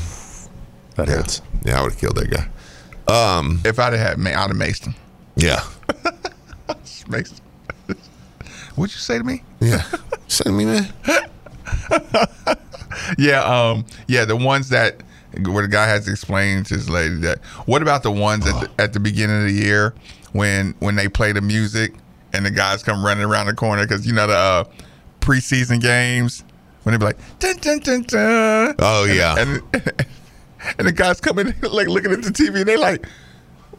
That 0.96 1.08
yeah, 1.10 1.16
hurts. 1.16 1.42
yeah, 1.66 1.80
I 1.80 1.84
would 1.84 1.92
have 1.92 2.00
killed 2.00 2.16
that 2.16 2.30
guy. 2.32 2.48
Um, 3.38 3.60
If 3.66 3.78
I'd 3.80 3.92
have 3.94 4.18
had, 4.18 4.28
I'd 4.28 4.48
have 4.48 4.52
maced 4.52 4.86
him. 4.86 4.96
yeah, 5.36 5.62
Him. 7.08 7.24
What'd 8.76 8.94
you 8.94 9.00
say 9.00 9.18
to 9.18 9.24
me? 9.24 9.44
yeah. 9.60 9.84
Send 10.28 10.58
me, 10.58 10.66
man. 10.66 10.94
Yeah, 13.18 13.44
um, 13.44 13.86
yeah, 14.08 14.26
the 14.26 14.36
ones 14.36 14.70
that 14.70 15.02
where 15.46 15.62
the 15.62 15.70
guy 15.70 15.88
has 15.88 16.06
to 16.06 16.12
explain 16.12 16.64
to 16.66 16.74
his 16.74 16.90
lady 16.90 17.16
that. 17.16 17.40
What 17.66 17.82
about 17.82 18.04
the 18.04 18.12
ones 18.12 18.46
at 18.46 18.60
the, 18.60 18.82
at 18.82 18.94
the 18.94 19.00
beginning 19.00 19.38
of 19.38 19.44
the 19.48 19.54
year 19.54 19.94
when 20.34 20.76
when 20.80 20.96
they 20.96 21.08
play 21.08 21.32
the 21.32 21.42
music 21.42 21.94
and 22.34 22.46
the 22.46 22.52
guys 22.52 22.84
come 22.84 23.04
running 23.04 23.24
around 23.24 23.48
the 23.48 23.54
corner 23.54 23.84
because 23.84 24.06
you 24.06 24.14
know 24.14 24.28
the 24.28 24.36
uh, 24.36 24.64
preseason 25.22 25.82
games 25.82 26.44
when 26.84 26.94
they 26.94 26.98
be 26.98 27.06
like 27.06 27.18
dun 27.40 27.58
dun 27.58 27.80
dun 27.80 28.02
dun. 28.04 28.76
Oh 28.80 29.06
yeah. 29.06 29.36
and 29.38 29.62
and 30.78 30.88
the 30.88 30.92
guys 30.92 31.22
come 31.22 31.40
in 31.40 31.48
like 31.62 31.88
looking 31.88 32.12
at 32.12 32.22
the 32.22 32.30
TV 32.30 32.60
and 32.60 32.66
they're 32.66 32.78
like, 32.78 33.06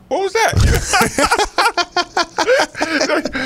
"What 0.09 0.23
was 0.23 0.33
that?" 0.33 1.49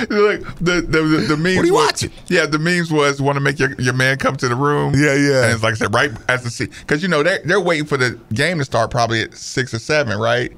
Like 0.08 0.40
the 0.58 0.84
the 0.86 1.02
the, 1.02 1.24
the 1.28 1.36
memes. 1.36 1.56
What 1.56 1.62
are 1.62 1.66
you 1.66 1.74
was- 1.74 1.86
watching? 1.86 2.10
Yeah, 2.28 2.46
the 2.46 2.58
memes 2.58 2.90
was 2.92 3.20
want 3.22 3.36
to 3.36 3.40
make 3.40 3.58
your, 3.58 3.72
your 3.80 3.94
man 3.94 4.18
come 4.18 4.36
to 4.36 4.48
the 4.48 4.54
room. 4.54 4.94
Yeah, 4.94 5.14
yeah. 5.14 5.44
And 5.44 5.52
it's 5.54 5.62
like 5.62 5.72
I 5.72 5.76
said, 5.76 5.94
right 5.94 6.10
as 6.28 6.42
the 6.42 6.50
seat 6.50 6.70
because 6.80 7.02
you 7.02 7.08
know 7.08 7.22
they're 7.22 7.40
they're 7.44 7.60
waiting 7.60 7.86
for 7.86 7.96
the 7.96 8.18
game 8.34 8.58
to 8.58 8.64
start 8.64 8.90
probably 8.90 9.22
at 9.22 9.34
six 9.34 9.72
or 9.72 9.78
seven, 9.78 10.18
right? 10.18 10.52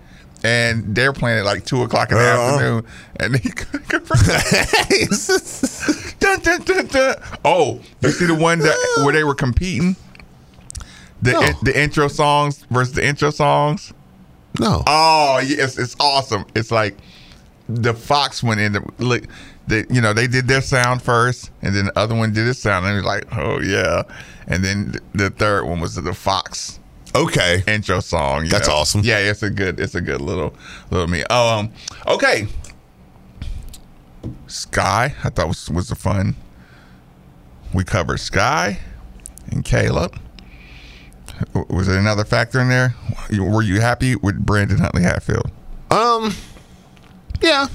And 0.45 0.95
they're 0.95 1.13
playing 1.13 1.39
at 1.41 1.45
like 1.45 1.65
two 1.67 1.83
o'clock 1.83 2.11
in 2.11 2.19
the 2.19 2.25
Uh-huh. 2.25 2.55
afternoon, 2.55 2.85
and 3.21 3.37
he 3.37 3.51
dun, 6.21 6.41
dun, 6.41 6.63
dun, 6.63 6.87
dun. 6.87 7.17
Oh, 7.45 7.81
you 8.01 8.11
see 8.11 8.27
the 8.27 8.35
one 8.35 8.59
that 8.61 8.77
where 9.05 9.13
they 9.13 9.25
were 9.25 9.35
competing? 9.35 9.97
The 11.23 11.33
No. 11.33 11.43
the 11.63 11.79
intro 11.81 12.09
songs 12.09 12.65
versus 12.71 12.95
the 12.95 13.05
intro 13.07 13.31
songs. 13.31 13.93
no. 14.59 14.83
Oh, 14.87 15.41
yes, 15.45 15.79
it's 15.79 15.97
awesome. 16.01 16.45
It's 16.55 16.71
like 16.71 16.97
the 17.69 17.95
Fox 17.95 18.43
went 18.43 18.61
in. 18.61 18.73
The, 18.73 18.93
look, 18.99 19.25
they, 19.67 19.85
you 19.91 20.01
know, 20.01 20.13
they 20.13 20.27
did 20.27 20.49
their 20.49 20.61
sound 20.61 21.03
first, 21.03 21.51
and 21.63 21.75
then 21.75 21.87
the 21.87 21.99
other 21.99 22.15
one 22.15 22.33
did 22.33 22.47
his 22.47 22.59
sound, 22.59 22.87
and 22.87 22.95
it 22.95 22.97
was 22.99 23.05
like, 23.05 23.25
oh 23.37 23.61
yeah. 23.61 24.03
And 24.47 24.65
then 24.65 24.95
the 25.13 25.31
third 25.31 25.65
one 25.65 25.81
was 25.81 25.95
the 25.95 26.15
Fox 26.15 26.81
Okay. 27.15 27.63
intro 27.67 28.01
song. 28.01 28.49
That's 28.49 28.69
know. 28.69 28.75
awesome. 28.75 29.03
Yeah, 29.03 29.19
it's 29.19 29.43
a 29.43 29.51
good, 29.51 29.81
it's 29.81 29.95
a 29.95 30.01
good 30.01 30.21
little 30.21 30.55
little 30.91 31.07
me. 31.07 31.25
Oh, 31.31 31.59
um, 31.59 31.73
okay. 32.07 32.49
Skyy, 34.47 35.15
I 35.25 35.31
thought 35.31 35.49
was 35.49 35.71
was 35.71 35.91
a 35.91 35.95
fun 35.95 36.37
we 37.73 37.85
covered 37.85 38.19
Skyy 38.19 38.79
and 39.51 39.65
Kaleb. 39.65 40.19
Was 41.69 41.87
there 41.87 41.99
another 41.99 42.25
factor 42.25 42.61
in 42.61 42.69
there? 42.69 42.95
Were 43.39 43.63
you 43.63 43.81
happy 43.81 44.17
with 44.17 44.45
Brandon 44.45 44.79
Huntley 44.79 45.03
Hatfield? 45.03 45.51
Um, 45.91 46.35
yeah, 47.41 47.69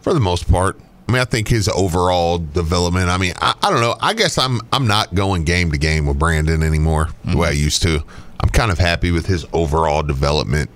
for 0.00 0.14
the 0.14 0.20
most 0.20 0.50
part. 0.50 0.78
I 1.08 1.12
mean, 1.12 1.20
I 1.20 1.26
think 1.26 1.48
his 1.48 1.68
overall 1.68 2.38
development. 2.38 3.10
I 3.10 3.18
mean, 3.18 3.34
I, 3.40 3.54
I 3.62 3.70
don't 3.70 3.80
know. 3.80 3.96
I 4.00 4.14
guess 4.14 4.38
I'm 4.38 4.60
I'm 4.72 4.86
not 4.86 5.14
going 5.14 5.44
game 5.44 5.70
to 5.72 5.78
game 5.78 6.06
with 6.06 6.18
Brandon 6.18 6.62
anymore 6.62 7.08
the 7.24 7.36
way 7.36 7.48
I 7.48 7.52
used 7.52 7.82
to. 7.82 8.02
I'm 8.40 8.48
kind 8.48 8.70
of 8.70 8.78
happy 8.78 9.10
with 9.10 9.26
his 9.26 9.46
overall 9.52 10.02
development. 10.02 10.70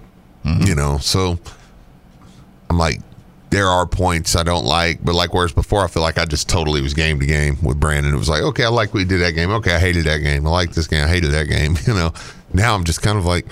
Mm-hmm. 0.44 0.66
You 0.66 0.74
know, 0.74 0.98
so 0.98 1.38
I'm 2.70 2.78
like, 2.78 3.00
there 3.50 3.66
are 3.66 3.86
points 3.86 4.36
I 4.36 4.42
don't 4.42 4.64
like, 4.64 5.04
but 5.04 5.14
like 5.14 5.32
whereas 5.32 5.52
before, 5.52 5.84
I 5.84 5.88
feel 5.88 6.02
like 6.02 6.18
I 6.18 6.24
just 6.24 6.48
totally 6.48 6.80
was 6.80 6.94
game 6.94 7.18
to 7.20 7.26
game 7.26 7.58
with 7.62 7.80
Brandon. 7.80 8.14
It 8.14 8.18
was 8.18 8.28
like, 8.28 8.42
okay, 8.42 8.64
I 8.64 8.68
like 8.68 8.92
what 8.92 9.00
he 9.00 9.06
did 9.06 9.20
that 9.20 9.32
game. 9.32 9.50
Okay, 9.50 9.74
I 9.74 9.78
hated 9.78 10.04
that 10.04 10.18
game. 10.18 10.46
I 10.46 10.50
like 10.50 10.72
this 10.72 10.86
game. 10.86 11.04
I 11.04 11.08
hated 11.08 11.30
that 11.32 11.48
game. 11.48 11.76
You 11.86 11.94
know, 11.94 12.12
now 12.52 12.74
I'm 12.74 12.84
just 12.84 13.00
kind 13.00 13.16
of 13.16 13.24
like, 13.24 13.46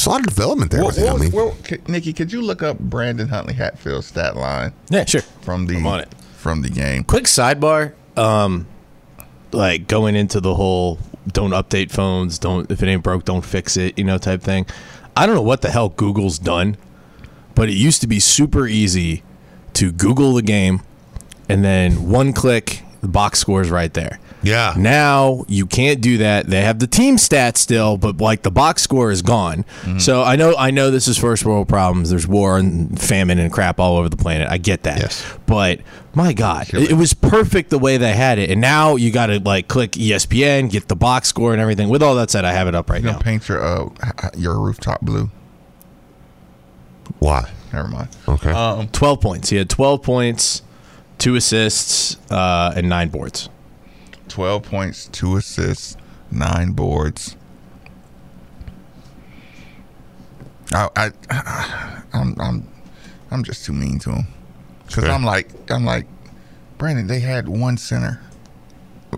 there's 0.00 0.06
a 0.06 0.10
lot 0.10 0.20
of 0.20 0.26
development 0.26 0.70
there 0.70 0.82
What- 0.82 0.94
with 0.94 0.98
him. 0.98 1.08
I 1.08 1.12
what- 1.12 1.20
mean, 1.20 1.30
what- 1.32 1.88
Nikki, 1.88 2.12
could 2.12 2.32
you 2.32 2.40
look 2.42 2.62
up 2.62 2.78
Brandon 2.78 3.28
Huntley 3.28 3.54
Hatfield's 3.54 4.06
stat 4.06 4.36
line? 4.36 4.72
Yeah, 4.88 5.04
sure. 5.04 5.22
From 5.42 5.66
the 5.66 5.76
on 5.76 6.00
it. 6.00 6.08
from 6.36 6.62
the 6.62 6.70
game. 6.70 7.04
Quick 7.04 7.24
sidebar. 7.24 7.92
Um, 8.16 8.66
like 9.52 9.86
going 9.88 10.16
into 10.16 10.40
the 10.40 10.54
whole 10.54 10.98
don't 11.30 11.50
update 11.50 11.90
phones, 11.90 12.38
don't 12.38 12.70
if 12.70 12.82
it 12.82 12.88
ain't 12.88 13.02
broke, 13.02 13.24
don't 13.26 13.44
fix 13.44 13.76
it, 13.76 13.98
you 13.98 14.04
know, 14.04 14.16
type 14.16 14.42
thing. 14.42 14.64
I 15.16 15.26
don't 15.26 15.34
know 15.34 15.42
what 15.42 15.60
the 15.60 15.70
hell 15.70 15.90
Google's 15.90 16.38
done, 16.38 16.76
but 17.54 17.68
it 17.68 17.74
used 17.74 18.00
to 18.00 18.06
be 18.06 18.20
super 18.20 18.66
easy 18.66 19.22
to 19.74 19.92
Google 19.92 20.32
the 20.34 20.42
game 20.42 20.80
and 21.48 21.62
then 21.64 22.08
one 22.08 22.32
click, 22.32 22.84
the 23.02 23.08
box 23.08 23.38
score's 23.40 23.70
right 23.70 23.92
there. 23.92 24.18
Yeah. 24.42 24.74
Now 24.76 25.44
you 25.48 25.66
can't 25.66 26.00
do 26.00 26.18
that. 26.18 26.46
They 26.46 26.62
have 26.62 26.78
the 26.78 26.86
team 26.86 27.16
stats 27.16 27.58
still, 27.58 27.96
but 27.98 28.18
like 28.18 28.42
the 28.42 28.50
box 28.50 28.82
score 28.82 29.10
is 29.10 29.20
gone. 29.22 29.64
So 29.98 30.22
I 30.22 30.36
know 30.36 30.54
I 30.56 30.70
know 30.70 30.90
this 30.90 31.08
is 31.08 31.18
first 31.18 31.44
world 31.44 31.68
problems. 31.68 32.10
There's 32.10 32.26
war 32.26 32.58
and 32.58 33.00
famine 33.00 33.38
and 33.38 33.52
crap 33.52 33.78
all 33.78 33.96
over 33.98 34.08
the 34.08 34.16
planet. 34.16 34.48
I 34.48 34.56
get 34.58 34.84
that. 34.84 34.98
Yes. 34.98 35.26
But 35.46 35.80
my 36.14 36.32
God, 36.32 36.72
it, 36.72 36.92
it 36.92 36.94
was 36.94 37.12
perfect 37.14 37.70
the 37.70 37.78
way 37.78 37.96
they 37.98 38.14
had 38.14 38.38
it. 38.38 38.50
And 38.50 38.60
now 38.60 38.96
you 38.96 39.10
got 39.12 39.26
to 39.26 39.40
like 39.40 39.68
click 39.68 39.92
ESPN, 39.92 40.70
get 40.70 40.88
the 40.88 40.96
box 40.96 41.28
score 41.28 41.52
and 41.52 41.60
everything. 41.60 41.88
With 41.88 42.02
all 42.02 42.14
that 42.16 42.30
said, 42.30 42.44
I 42.44 42.52
have 42.52 42.66
it 42.66 42.74
up 42.74 42.88
right 42.88 43.00
You 43.00 43.06
now. 43.08 43.12
gonna 43.12 43.24
paint 43.24 43.48
your 43.48 43.62
uh 43.62 43.88
your 44.36 44.58
rooftop 44.58 45.00
blue? 45.02 45.30
Why? 47.18 47.50
Never 47.72 47.88
mind. 47.88 48.08
Okay. 48.26 48.50
Um, 48.50 48.88
12 48.88 49.20
points. 49.20 49.50
He 49.50 49.56
had 49.56 49.68
12 49.68 50.02
points, 50.02 50.62
two 51.18 51.36
assists, 51.36 52.16
uh, 52.30 52.72
and 52.76 52.88
nine 52.88 53.08
boards. 53.08 53.48
Twelve 54.30 54.62
points, 54.62 55.08
two 55.08 55.36
assists, 55.36 55.96
nine 56.30 56.70
boards. 56.72 57.36
I, 60.72 60.88
I 60.96 62.02
I'm 62.12 62.34
I'm 62.40 62.68
I'm 63.30 63.44
just 63.44 63.64
too 63.64 63.72
mean 63.72 63.98
to 64.00 64.10
him 64.12 64.26
because 64.86 65.04
Okay. 65.04 65.12
I'm 65.12 65.24
like 65.24 65.48
I'm 65.70 65.84
like 65.84 66.06
Brandon. 66.78 67.06
They 67.06 67.20
had 67.20 67.48
one 67.48 67.76
center, 67.76 68.20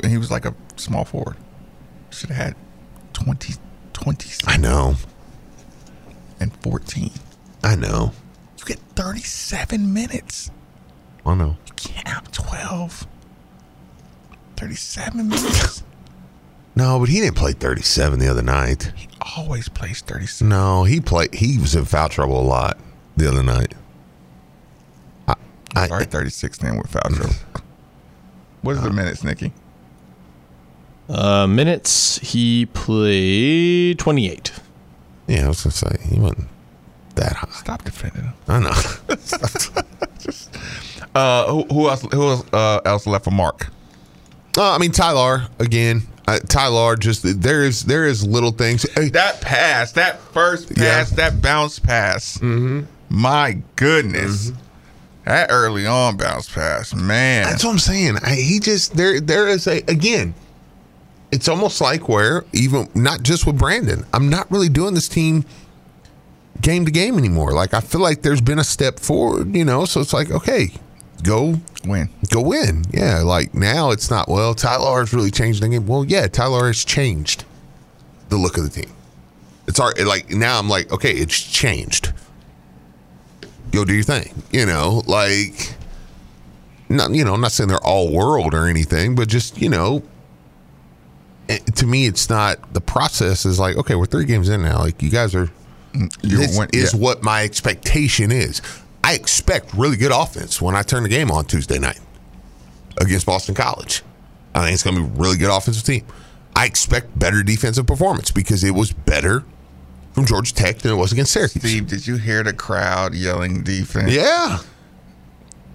and 0.03 0.11
he 0.11 0.19
was 0.19 0.31
like 0.31 0.45
a 0.47 0.55
small 0.77 1.05
forward. 1.05 1.37
Should 2.11 2.31
have 2.31 2.45
had 2.45 2.57
20, 3.13 3.55
20 3.93 4.31
I 4.47 4.57
know. 4.57 4.95
and 6.41 6.55
fourteen. 6.63 7.13
I 7.63 7.77
know. 7.77 8.13
You 8.59 8.65
get 8.65 8.79
thirty 8.97 9.21
seven 9.21 9.93
minutes. 9.93 10.51
I 11.25 11.35
know. 11.35 11.57
You 11.67 11.73
can't 11.77 12.09
have 12.09 12.33
12. 12.33 13.07
37 14.63 15.29
minutes. 15.29 15.83
No, 16.77 17.01
but 17.01 17.09
he 17.09 17.19
didn't 17.19 17.37
play 17.37 17.53
37 17.53 18.21
the 18.21 18.29
other 18.29 18.43
night. 18.43 18.93
He 18.95 19.09
always 19.37 19.69
plays 19.69 20.03
37. 20.03 20.49
No, 20.49 20.85
he 20.85 21.01
played. 21.01 21.35
He 21.35 21.59
was 21.59 21.75
in 21.75 21.85
foul 21.85 22.09
trouble 22.09 22.41
a 22.41 22.47
lot 22.47 22.79
the 23.17 23.29
other 23.29 23.43
night. 23.43 23.75
I, 25.27 25.35
I, 25.75 25.89
Sorry, 25.89 26.05
36 26.05 26.59
then 26.59 26.79
with 26.79 26.91
foul 26.91 27.11
trouble. 27.11 27.35
What 28.63 28.77
is 28.77 28.83
the 28.83 28.93
minutes, 28.93 29.25
Nikki? 29.25 29.53
Uh, 31.09 31.49
minutes, 31.49 32.19
he 32.21 32.67
played 32.67 33.99
28. 33.99 34.53
Yeah, 35.27 35.47
I 35.47 35.49
was 35.49 35.65
gonna 35.65 35.73
say 35.73 35.97
he 36.09 36.21
wasn't 36.21 36.47
that 37.17 37.33
high. 37.33 37.51
Stop 37.51 37.83
defending 37.83 38.23
him. 38.23 38.35
I 38.47 38.61
know. 38.61 38.71
Uh, 41.15 41.47
who, 41.47 41.65
who 41.65 41.89
else? 41.91 42.01
Who 42.11 42.23
else, 42.23 42.53
uh, 42.55 42.81
else 42.87 43.07
left 43.07 43.25
for 43.25 43.33
Mark? 43.33 43.71
Uh, 44.57 44.73
I 44.73 44.79
mean, 44.79 44.93
Ty-Laur 44.93 45.47
again. 45.59 46.03
Uh, 46.27 46.39
Ty-Laur 46.39 46.97
just 46.97 47.43
there 47.43 47.65
is 47.65 47.83
there 47.83 48.07
is 48.07 48.25
little 48.25 48.53
things. 48.53 48.87
Hey, 48.93 49.09
That 49.09 49.41
pass, 49.41 49.93
that 49.93 50.21
first 50.21 50.75
pass, 50.75 51.11
that 51.11 51.43
bounce 51.43 51.79
pass. 51.79 52.39
Mm-hmm. 52.39 52.83
My 53.09 53.59
goodness, 53.77 54.53
that 55.25 55.49
early 55.51 55.87
on 55.87 56.17
bounce 56.17 56.49
pass, 56.49 56.95
man. 56.95 57.45
That's 57.45 57.65
what 57.65 57.73
I'm 57.73 57.79
saying. 57.79 58.19
I, 58.23 58.35
he 58.37 58.61
just 58.61 58.97
there 58.97 59.21
there 59.21 59.49
is 59.49 59.67
a 59.67 59.79
again. 59.89 60.35
It's 61.33 61.49
almost 61.49 61.81
like 61.81 62.09
where 62.09 62.45
even 62.53 62.89
not 62.95 63.23
just 63.23 63.47
with 63.47 63.59
Brandon, 63.59 64.05
I'm 64.13 64.29
not 64.29 64.51
really 64.51 64.69
doing 64.69 64.95
this 64.95 65.09
team 65.09 65.45
game 66.61 66.85
to 66.85 66.91
game 66.91 67.19
anymore. 67.19 67.53
Like 67.53 67.75
I 67.75 67.81
feel 67.81 68.01
like 68.01 68.23
there's 68.23 68.41
been 68.41 68.59
a 68.59 68.65
step 68.65 69.01
forward, 69.01 69.57
you 69.57 69.65
know. 69.65 69.87
So 69.87 70.01
it's 70.01 70.13
like 70.13 70.31
okay, 70.31 70.71
go 71.23 71.57
win, 71.85 72.09
go 72.31 72.41
win. 72.41 72.85
Yeah, 72.91 73.21
like 73.23 73.55
now 73.55 73.91
it's 73.91 74.11
not 74.11 74.29
well. 74.29 74.55
Ty-Laur 74.55 75.01
has 75.01 75.13
really 75.13 75.31
changed 75.31 75.63
the 75.63 75.69
game. 75.69 75.87
Well, 75.87 76.05
yeah, 76.05 76.27
Ty-Laur 76.27 76.69
has 76.69 76.85
changed 76.85 77.45
the 78.29 78.37
look 78.37 78.57
of 78.57 78.65
the 78.65 78.83
team. 78.83 78.93
It's 79.67 79.79
our 79.79 79.93
like 80.05 80.31
now 80.31 80.59
I'm 80.59 80.69
like 80.69 80.91
okay, 80.93 81.13
it's 81.13 81.41
changed. 81.41 82.13
Go 83.71 83.85
do 83.85 83.95
your 83.95 84.03
thing, 84.03 84.43
you 84.51 84.67
know, 84.67 85.03
like 85.07 85.75
not 86.89 87.15
you 87.15 87.25
know, 87.25 87.35
I'm 87.35 87.41
not 87.41 87.53
saying 87.53 87.69
they're 87.69 87.85
all 87.85 88.13
world 88.13 88.55
or 88.55 88.67
anything, 88.67 89.15
but 89.15 89.29
just 89.29 89.61
you 89.61 89.69
know, 89.69 90.03
eh, 91.49 91.59
to 91.77 91.87
me, 91.87 92.07
it's 92.07 92.29
not 92.29 92.75
the 92.75 92.81
process. 92.81 93.47
Is 93.47 93.59
like 93.59 93.77
okay, 93.77 93.95
we're 93.95 94.07
three 94.07 94.25
games 94.25 94.49
in 94.49 94.63
now. 94.63 94.79
Like 94.79 95.03
you 95.03 95.11
guys 95.11 95.35
are. 95.35 95.51
You 96.23 96.39
this 96.39 96.57
went- 96.57 96.75
is 96.75 96.95
yeah. 96.95 97.01
what 97.01 97.23
my 97.23 97.45
expectation 97.45 98.33
is. 98.33 98.63
I 99.05 99.15
expect 99.15 99.75
really 99.75 99.97
good 99.97 100.13
offense 100.13 100.63
when 100.63 100.77
I 100.77 100.83
turn 100.83 101.03
the 101.03 101.09
game 101.09 101.31
on 101.31 101.45
Tuesday 101.45 101.79
night 101.79 102.01
against 102.99 103.27
Boston 103.27 103.55
College. 103.55 104.03
I 104.55 104.61
think 104.63 104.75
it's 104.75 104.83
going 104.83 104.97
to 104.97 105.03
be 105.03 105.09
a 105.09 105.11
really 105.21 105.39
good 105.39 105.55
offensive 105.55 105.83
team. 105.85 106.07
I 106.55 106.67
expect 106.67 107.19
better 107.19 107.43
defensive 107.43 107.87
performance 107.87 108.31
because 108.31 108.63
it 108.63 108.73
was 108.73 108.93
better 108.93 109.45
from 110.13 110.27
Georgia 110.27 110.55
Tech 110.55 110.79
than 110.79 110.93
it 110.93 110.97
was 110.97 111.11
against 111.11 111.33
Syracuse. 111.33 111.65
Steve, 111.65 111.89
did 111.89 112.07
you 112.07 112.17
hear 112.17 112.43
the 112.43 112.53
crowd 112.53 113.15
yelling 113.15 113.63
defense? 113.63 114.13
Yeah. 114.13 114.59
It 114.59 114.65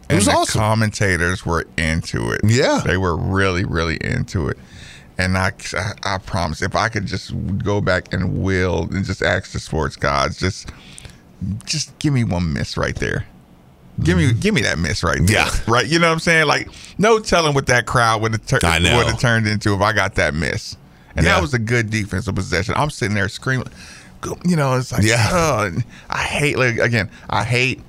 and 0.09 0.17
was 0.19 0.25
the 0.27 0.31
awesome. 0.31 0.59
commentators 0.59 1.45
were 1.45 1.65
into 1.77 2.31
it. 2.31 2.41
Yeah. 2.45 2.81
They 2.85 2.97
were 2.97 3.17
really, 3.17 3.65
really 3.65 3.97
into 3.97 4.47
it. 4.47 4.57
And 5.17 5.35
I, 5.37 5.51
I, 5.73 5.93
I 6.03 6.17
promise, 6.19 6.61
if 6.61 6.75
I 6.75 6.89
could 6.89 7.07
just 7.07 7.33
go 7.57 7.81
back 7.81 8.13
and 8.13 8.43
will 8.43 8.83
and 8.93 9.03
just 9.03 9.23
ask 9.23 9.51
the 9.51 9.59
sports 9.59 9.95
gods, 9.95 10.39
just, 10.39 10.69
just 11.65 11.97
give 11.99 12.13
me 12.13 12.23
one 12.23 12.53
miss 12.53 12.77
right 12.77 12.95
there. 12.95 13.25
Give 14.03 14.15
me, 14.17 14.31
give 14.31 14.53
me 14.53 14.61
that 14.61 14.77
miss 14.77 15.03
right 15.03 15.17
there. 15.17 15.43
Mm-hmm. 15.45 15.63
Yeah. 15.67 15.67
right. 15.73 15.87
You 15.87 15.97
know 15.99 16.07
what 16.07 16.13
I'm 16.13 16.19
saying? 16.19 16.45
Like, 16.47 16.69
no 16.99 17.19
telling 17.19 17.53
what 17.55 17.65
that 17.67 17.85
crowd 17.87 18.21
would 18.21 18.33
have 18.33 18.45
tur- 18.45 18.59
would 18.63 19.07
have 19.07 19.19
turned 19.19 19.47
into 19.47 19.73
if 19.73 19.81
I 19.81 19.91
got 19.93 20.15
that 20.15 20.33
miss. 20.35 20.77
And 21.15 21.25
Yeah. 21.25 21.33
that 21.35 21.41
was 21.41 21.53
a 21.55 21.59
good 21.59 21.89
defensive 21.89 22.35
possession. 22.35 22.75
I'm 22.77 22.91
sitting 22.91 23.15
there 23.15 23.27
screaming, 23.27 23.65
you 24.45 24.55
know, 24.55 24.75
it's 24.75 24.91
like, 24.91 25.01
Yeah. 25.03 25.27
oh, 25.31 25.71
I 26.11 26.23
hate, 26.23 26.59
like, 26.59 26.77
again, 26.77 27.09
I 27.27 27.43
hate, 27.43 27.81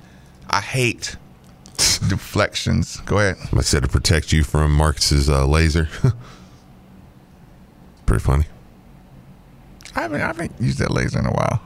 I 0.49 0.61
hate 0.61 1.15
deflections. 2.09 2.97
Go 3.05 3.19
ahead. 3.19 3.35
I 3.55 3.61
said 3.61 3.83
to 3.83 3.89
protect 3.89 4.31
you 4.31 4.43
from 4.43 4.71
Marques's 4.73 5.29
uh, 5.29 5.45
laser. 5.45 5.89
Pretty 8.07 8.23
funny. 8.23 8.45
I 9.95 10.01
haven't, 10.01 10.21
I 10.21 10.25
haven't 10.27 10.53
used 10.59 10.79
that 10.79 10.89
laser 10.89 11.19
in 11.19 11.27
a 11.27 11.31
while. 11.31 11.61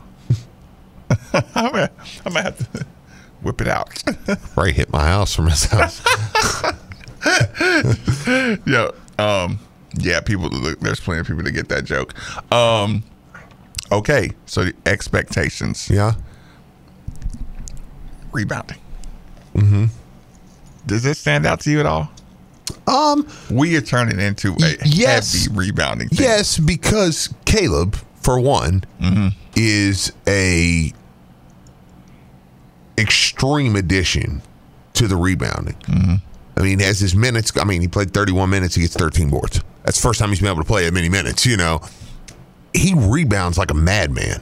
I'm 1.34 1.72
gonna, 1.72 1.92
I'm 2.26 2.34
gonna 2.34 2.44
have 2.44 2.74
to 2.74 2.86
whip 3.42 3.62
it 3.62 3.68
out. 3.68 4.04
Right 4.56 4.74
hit 4.74 4.92
my 4.92 5.04
house 5.04 5.36
from 5.36 5.48
his 5.48 5.66
house. 5.66 6.02
yeah, 8.66 8.90
um, 9.18 9.60
yeah. 9.96 10.22
People, 10.22 10.50
look, 10.50 10.80
there's 10.80 11.00
plenty 11.00 11.22
of 11.22 11.28
people 11.28 11.44
to 11.44 11.52
get 11.52 11.70
that 11.70 11.86
joke. 11.86 12.14
Um, 12.52 13.04
okay, 13.92 14.32
so 14.46 14.66
the 14.66 14.76
expectations. 14.86 15.90
Yeah. 15.90 16.14
Rebounding. 18.32 18.78
Mm-hmm. 19.56 19.86
Does 20.86 21.04
this 21.04 21.20
stand 21.20 21.46
out 21.46 21.62
to 21.62 21.72
you 21.72 21.80
at 21.80 21.86
all? 21.86 22.12
Um, 22.88 23.28
we 23.50 23.76
are 23.78 23.82
turning 23.82 24.20
into 24.20 24.54
a 24.54 24.76
yes. 24.86 25.46
heavy 25.46 25.56
rebounding. 25.56 26.10
Team. 26.10 26.20
Yes, 26.22 26.58
because 26.60 27.34
Kaleb, 27.46 28.02
for 28.24 28.40
one, 28.40 28.84
Mm-hmm. 29.02 29.28
is 29.56 30.12
a 30.28 30.92
extreme 32.98 33.76
addition 33.76 34.42
to 34.94 35.08
the 35.08 35.16
rebounding. 35.16 35.76
Mm-hmm. 35.76 36.16
I 36.58 36.62
mean, 36.62 36.80
has 36.80 37.00
his 37.00 37.16
minutes. 37.16 37.52
I 37.58 37.64
mean, 37.64 37.82
he 37.82 37.88
played 37.88 38.14
31 38.14 38.50
minutes. 38.50 38.76
He 38.76 38.82
gets 38.82 38.94
13 38.96 39.30
boards. 39.30 39.62
That's 39.84 39.98
the 40.00 40.08
first 40.08 40.20
time 40.20 40.30
he's 40.30 40.40
been 40.40 40.50
able 40.50 40.62
to 40.62 40.68
play 40.68 40.86
that 40.86 40.94
many 40.94 41.10
minutes. 41.10 41.46
You 41.46 41.58
know, 41.58 41.82
he 42.74 42.94
rebounds 42.96 43.58
like 43.58 43.72
a 43.72 43.76
madman. 43.76 44.40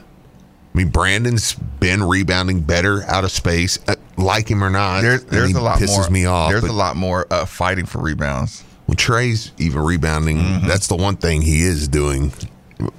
I 0.74 0.78
mean, 0.78 0.90
Brandon's 0.90 1.54
been 1.54 2.04
rebounding 2.04 2.62
better 2.62 3.04
out 3.04 3.24
of 3.24 3.32
space, 3.32 3.78
uh, 3.88 3.96
like 4.18 4.50
him 4.50 4.64
or 4.64 4.70
not. 4.70 5.02
There's, 5.02 5.22
and 5.24 5.30
there's 5.32 5.50
he 5.50 5.56
a 5.56 5.62
lot 5.62 5.80
pisses 5.80 5.98
more. 5.98 6.10
me 6.10 6.26
off. 6.26 6.52
There's 6.52 6.64
a 6.64 6.72
lot 6.72 6.96
more 6.96 7.28
uh, 7.32 7.46
fighting 7.46 7.86
for 7.86 8.00
rebounds. 8.02 8.64
Well, 8.88 8.96
Tre's 8.96 9.52
even 9.58 9.82
rebounding. 9.82 10.38
Mm-hmm. 10.38 10.68
That's 10.68 10.88
the 10.88 10.96
one 10.96 11.16
thing 11.18 11.42
he 11.42 11.62
is 11.64 11.88
doing 11.88 12.32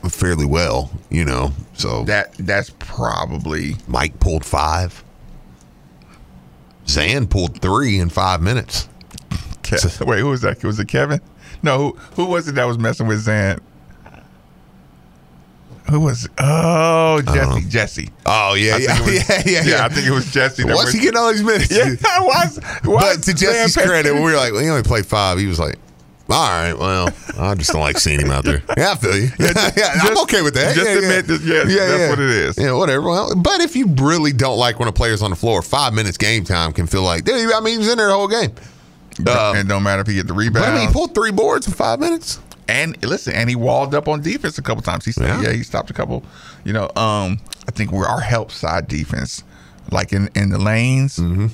fairly 0.09 0.47
well, 0.47 0.91
you 1.11 1.25
know. 1.25 1.53
So 1.75 2.05
that 2.05 2.33
that's 2.35 2.71
probably 2.79 3.77
Mike 3.89 4.19
pulled 4.21 4.45
five. 4.45 5.03
Zan 6.89 7.27
pulled 7.29 7.61
three 7.63 7.99
in 7.99 8.09
five 8.09 8.43
minutes. 8.43 8.89
Ke- 9.63 10.01
Wait, 10.07 10.21
who 10.21 10.27
was 10.29 10.41
that? 10.43 10.63
Was 10.65 10.79
it 10.81 10.89
Kevin? 10.89 11.21
No, 11.63 11.79
who, 11.79 11.93
who 12.15 12.25
was 12.27 12.49
it 12.49 12.57
that 12.57 12.65
was 12.65 12.79
messing 12.79 13.07
with 13.07 13.21
Zan? 13.21 13.61
Who 15.91 16.01
was? 16.01 16.25
It? 16.25 16.31
Oh, 16.39 17.21
uh-huh. 17.27 17.35
Jesse. 17.35 17.69
Jesse. 17.69 18.09
Oh 18.25 18.55
yeah, 18.55 18.77
yeah, 18.79 19.01
was- 19.01 19.15
yeah, 19.29 19.43
yeah, 19.47 19.63
yeah. 19.65 19.85
I 19.85 19.89
think 19.89 20.07
it 20.07 20.11
was 20.13 20.31
Jesse. 20.33 20.63
that 20.63 20.75
What's 20.75 20.87
was- 20.87 20.95
he 20.95 21.01
getting 21.01 21.19
all 21.19 21.31
these 21.33 21.43
minutes? 21.43 21.71
Yeah, 21.77 21.95
why 22.21 22.47
but 22.85 23.23
to 23.25 23.35
Jesse's 23.35 23.77
credit, 23.77 24.15
we 24.15 24.21
were 24.21 24.35
like, 24.37 24.53
well, 24.53 24.63
he 24.63 24.69
only 24.69 24.83
played 24.83 25.07
five. 25.07 25.39
He 25.39 25.47
was 25.47 25.59
like, 25.59 25.77
all 26.31 26.49
right, 26.49 26.73
well, 26.73 27.09
I 27.39 27.55
just 27.55 27.73
don't 27.73 27.81
like 27.81 27.99
seeing 27.99 28.21
him 28.21 28.31
out 28.31 28.45
there. 28.45 28.63
Yeah, 28.77 28.93
I 28.93 28.95
feel 28.97 29.17
you. 29.17 29.29
Yeah, 29.39 29.53
I'm 30.03 30.19
okay 30.23 30.43
with 30.43 30.55
that. 30.55 30.75
just 30.75 30.87
yeah, 30.89 30.97
admit 30.97 31.27
that, 31.27 31.41
yeah, 31.43 31.87
that's 31.87 32.11
what 32.11 32.19
it 32.21 32.31
is. 32.31 32.59
Yeah, 32.59 32.73
whatever. 32.73 33.09
Well, 33.09 33.35
but 33.37 33.61
if 33.61 33.77
you 33.77 33.87
really 33.87 34.33
don't 34.33 34.59
like 34.59 34.79
when 34.79 34.89
a 34.89 34.93
player's 34.93 35.23
on 35.23 35.31
the 35.31 35.37
floor, 35.37 35.63
five 35.63 35.93
minutes 35.93 36.17
game 36.17 36.45
time 36.45 36.73
can 36.73 36.87
feel 36.87 37.03
like, 37.03 37.25
dude, 37.25 37.53
I 37.53 37.61
mean, 37.61 37.73
he 37.75 37.79
was 37.79 37.89
in 37.89 37.99
there 37.99 38.09
the 38.09 38.15
whole 38.15 38.29
game. 38.29 38.53
Um, 39.29 39.57
it 39.57 39.69
don't 39.69 39.83
matter 39.83 40.01
if 40.01 40.07
he 40.07 40.15
get 40.15 40.27
the 40.27 40.33
but 40.33 40.39
rebound. 40.41 40.65
I 40.67 40.75
mean, 40.79 40.89
he 40.89 40.93
pulled 40.93 41.15
three 41.15 41.33
boards 41.33 41.67
in 41.67 41.75
five 41.75 42.01
minutes. 42.01 42.41
And 42.69 43.03
listen, 43.05 43.35
and 43.35 43.51
he 43.51 43.57
walled 43.57 43.95
up 43.95 44.09
on 44.09 44.23
defense 44.23 44.57
a 44.57 44.63
couple 44.63 44.83
times. 44.83 45.05
He 45.05 45.13
said, 45.13 45.29
Yeah. 45.29 45.43
yeah. 45.43 45.53
he 45.53 45.63
stopped 45.63 45.91
a 45.91 45.93
couple. 45.93 46.25
You 46.65 46.73
know, 46.73 46.85
um, 46.97 47.39
I 47.69 47.73
think 47.73 47.93
we're 47.93 48.07
our 48.07 48.21
help 48.21 48.51
side 48.51 48.89
defense, 48.89 49.43
like 49.91 50.13
in 50.13 50.31
in 50.35 50.49
the 50.51 50.59
lanes. 50.59 51.19
Mm-hmm. 51.19 51.49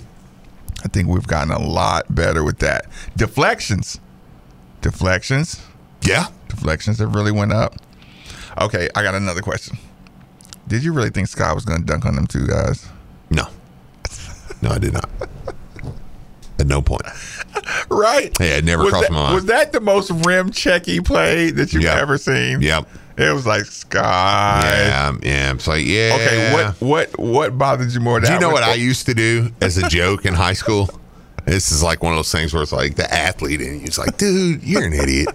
I 0.85 0.89
think 0.89 1.09
we've 1.09 1.27
gotten 1.27 1.51
a 1.53 1.59
lot 1.59 2.15
better 2.15 2.45
with 2.45 2.59
that. 2.61 2.87
Deflections, 3.17 3.99
deflections, 4.91 5.61
yeah, 6.03 6.27
deflections 6.49 6.99
have 6.99 7.15
really 7.15 7.33
went 7.33 7.53
up. 7.53 7.75
Okay, 8.61 8.89
I 8.95 9.03
got 9.03 9.15
another 9.15 9.43
question. 9.43 9.79
Did 10.67 10.83
you 10.83 10.93
really 10.93 11.11
think 11.11 11.29
Scott 11.29 11.55
was 11.55 11.65
going 11.65 11.81
to 11.81 11.85
dunk 11.87 12.07
on 12.07 12.15
them 12.15 12.27
two 12.27 12.47
guys? 12.47 12.87
No, 13.31 13.45
no, 14.63 14.71
I 14.71 14.79
did 14.79 14.95
not. 14.95 15.09
At 16.59 16.67
no 16.67 16.83
point. 16.83 17.03
Right? 17.91 18.37
Yeah, 18.41 18.57
it 18.57 18.65
never 18.65 18.83
was 18.85 18.91
crossed 18.93 19.09
that, 19.09 19.13
my 19.13 19.23
mind. 19.25 19.35
Was 19.35 19.45
that 19.47 19.73
the 19.73 19.81
most 19.81 20.11
rim 20.27 20.51
checky 20.51 21.05
play 21.05 21.51
that 21.53 21.73
you've 21.73 21.83
Yep. 21.85 21.99
ever 21.99 22.19
seen? 22.19 22.61
Yep. 22.63 22.89
It 23.17 23.33
was 23.33 23.47
like 23.47 23.65
Scott. 23.67 24.65
Yeah, 24.65 25.13
yeah. 25.23 25.53
It's 25.53 25.67
like, 25.67 25.85
yeah. 25.85 26.13
Okay, 26.15 26.53
what 26.53 26.81
what 26.81 27.19
what 27.19 27.59
bothered 27.59 27.93
you 27.93 28.01
more? 28.01 28.21
Do 28.21 28.33
you 28.33 28.39
know 28.41 28.51
what 28.51 28.63
I 28.63 28.75
used 28.75 29.07
to 29.07 29.15
do 29.15 29.51
as 29.61 29.77
a 29.79 29.89
joke 29.89 30.25
in 30.25 30.35
high 30.35 30.53
school? 30.55 30.89
This 31.49 31.73
is 31.73 31.83
like 31.83 32.03
one 32.03 32.13
of 32.13 32.19
those 32.19 32.33
things 32.33 32.53
where 32.53 32.63
it's 32.63 32.73
like 32.73 32.97
the 32.97 33.13
athlete 33.13 33.61
and 33.61 33.81
he's 33.81 33.99
like, 33.99 34.17
dude, 34.17 34.63
you're 34.63 34.85
an 34.85 34.93
idiot. 34.93 35.29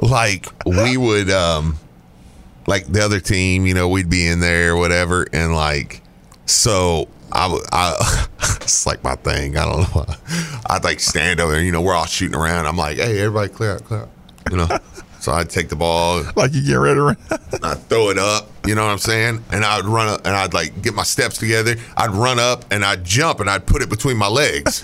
Like 0.00 0.46
we 0.64 0.96
would 0.96 1.30
um 1.30 1.76
like 2.66 2.86
the 2.86 3.02
other 3.02 3.20
team, 3.20 3.66
you 3.66 3.74
know, 3.74 3.88
we'd 3.88 4.10
be 4.10 4.26
in 4.26 4.40
there 4.40 4.72
or 4.72 4.76
whatever, 4.76 5.26
and 5.32 5.54
like 5.54 6.02
so 6.46 7.08
I, 7.32 8.26
it's 8.60 8.86
like 8.86 9.02
my 9.04 9.14
thing. 9.16 9.56
I 9.56 9.64
don't 9.64 9.94
know. 9.94 10.06
I'd 10.66 10.84
like 10.84 11.00
stand 11.00 11.40
over 11.40 11.52
there, 11.52 11.62
you 11.62 11.72
know, 11.72 11.80
we're 11.80 11.94
all 11.94 12.06
shooting 12.06 12.36
around. 12.36 12.66
I'm 12.66 12.76
like, 12.76 12.96
hey, 12.96 13.18
everybody 13.20 13.52
clear 13.52 13.74
out, 13.74 13.84
clear 13.84 14.00
out. 14.00 14.08
You 14.50 14.56
know. 14.56 14.78
So 15.20 15.32
I'd 15.32 15.50
take 15.50 15.68
the 15.68 15.76
ball, 15.76 16.24
like 16.34 16.54
you 16.54 16.64
get 16.64 16.76
ready 16.76 16.94
to 16.94 17.02
run. 17.02 17.16
I'd 17.62 17.78
throw 17.88 18.08
it 18.08 18.16
up, 18.16 18.48
you 18.66 18.74
know 18.74 18.84
what 18.84 18.90
I'm 18.90 18.98
saying? 18.98 19.44
And 19.52 19.66
I'd 19.66 19.84
run 19.84 20.08
up 20.08 20.24
and 20.24 20.34
I'd 20.34 20.54
like 20.54 20.80
get 20.80 20.94
my 20.94 21.02
steps 21.02 21.36
together. 21.36 21.76
I'd 21.94 22.10
run 22.10 22.38
up 22.38 22.64
and 22.70 22.82
I'd 22.82 23.04
jump 23.04 23.40
and 23.40 23.50
I'd 23.50 23.66
put 23.66 23.82
it 23.82 23.90
between 23.90 24.16
my 24.16 24.28
legs. 24.28 24.82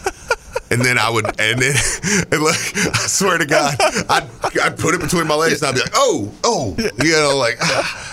And 0.71 0.81
then 0.81 0.99
I 0.99 1.09
would, 1.11 1.27
and 1.41 1.61
then, 1.61 1.75
and 2.33 2.43
like, 2.43 2.77
I 2.77 3.07
swear 3.07 3.39
to 3.39 3.47
God, 3.47 3.77
I'd, 3.81 4.29
I'd 4.63 4.77
put 4.79 4.95
it 4.95 5.01
between 5.01 5.27
my 5.29 5.35
legs 5.37 5.63
and 5.63 5.69
I'd 5.69 5.75
be 5.77 5.81
like, 5.81 5.93
oh, 5.95 6.33
oh, 6.43 6.75
you 7.05 7.13
know, 7.13 7.37
like, 7.37 7.57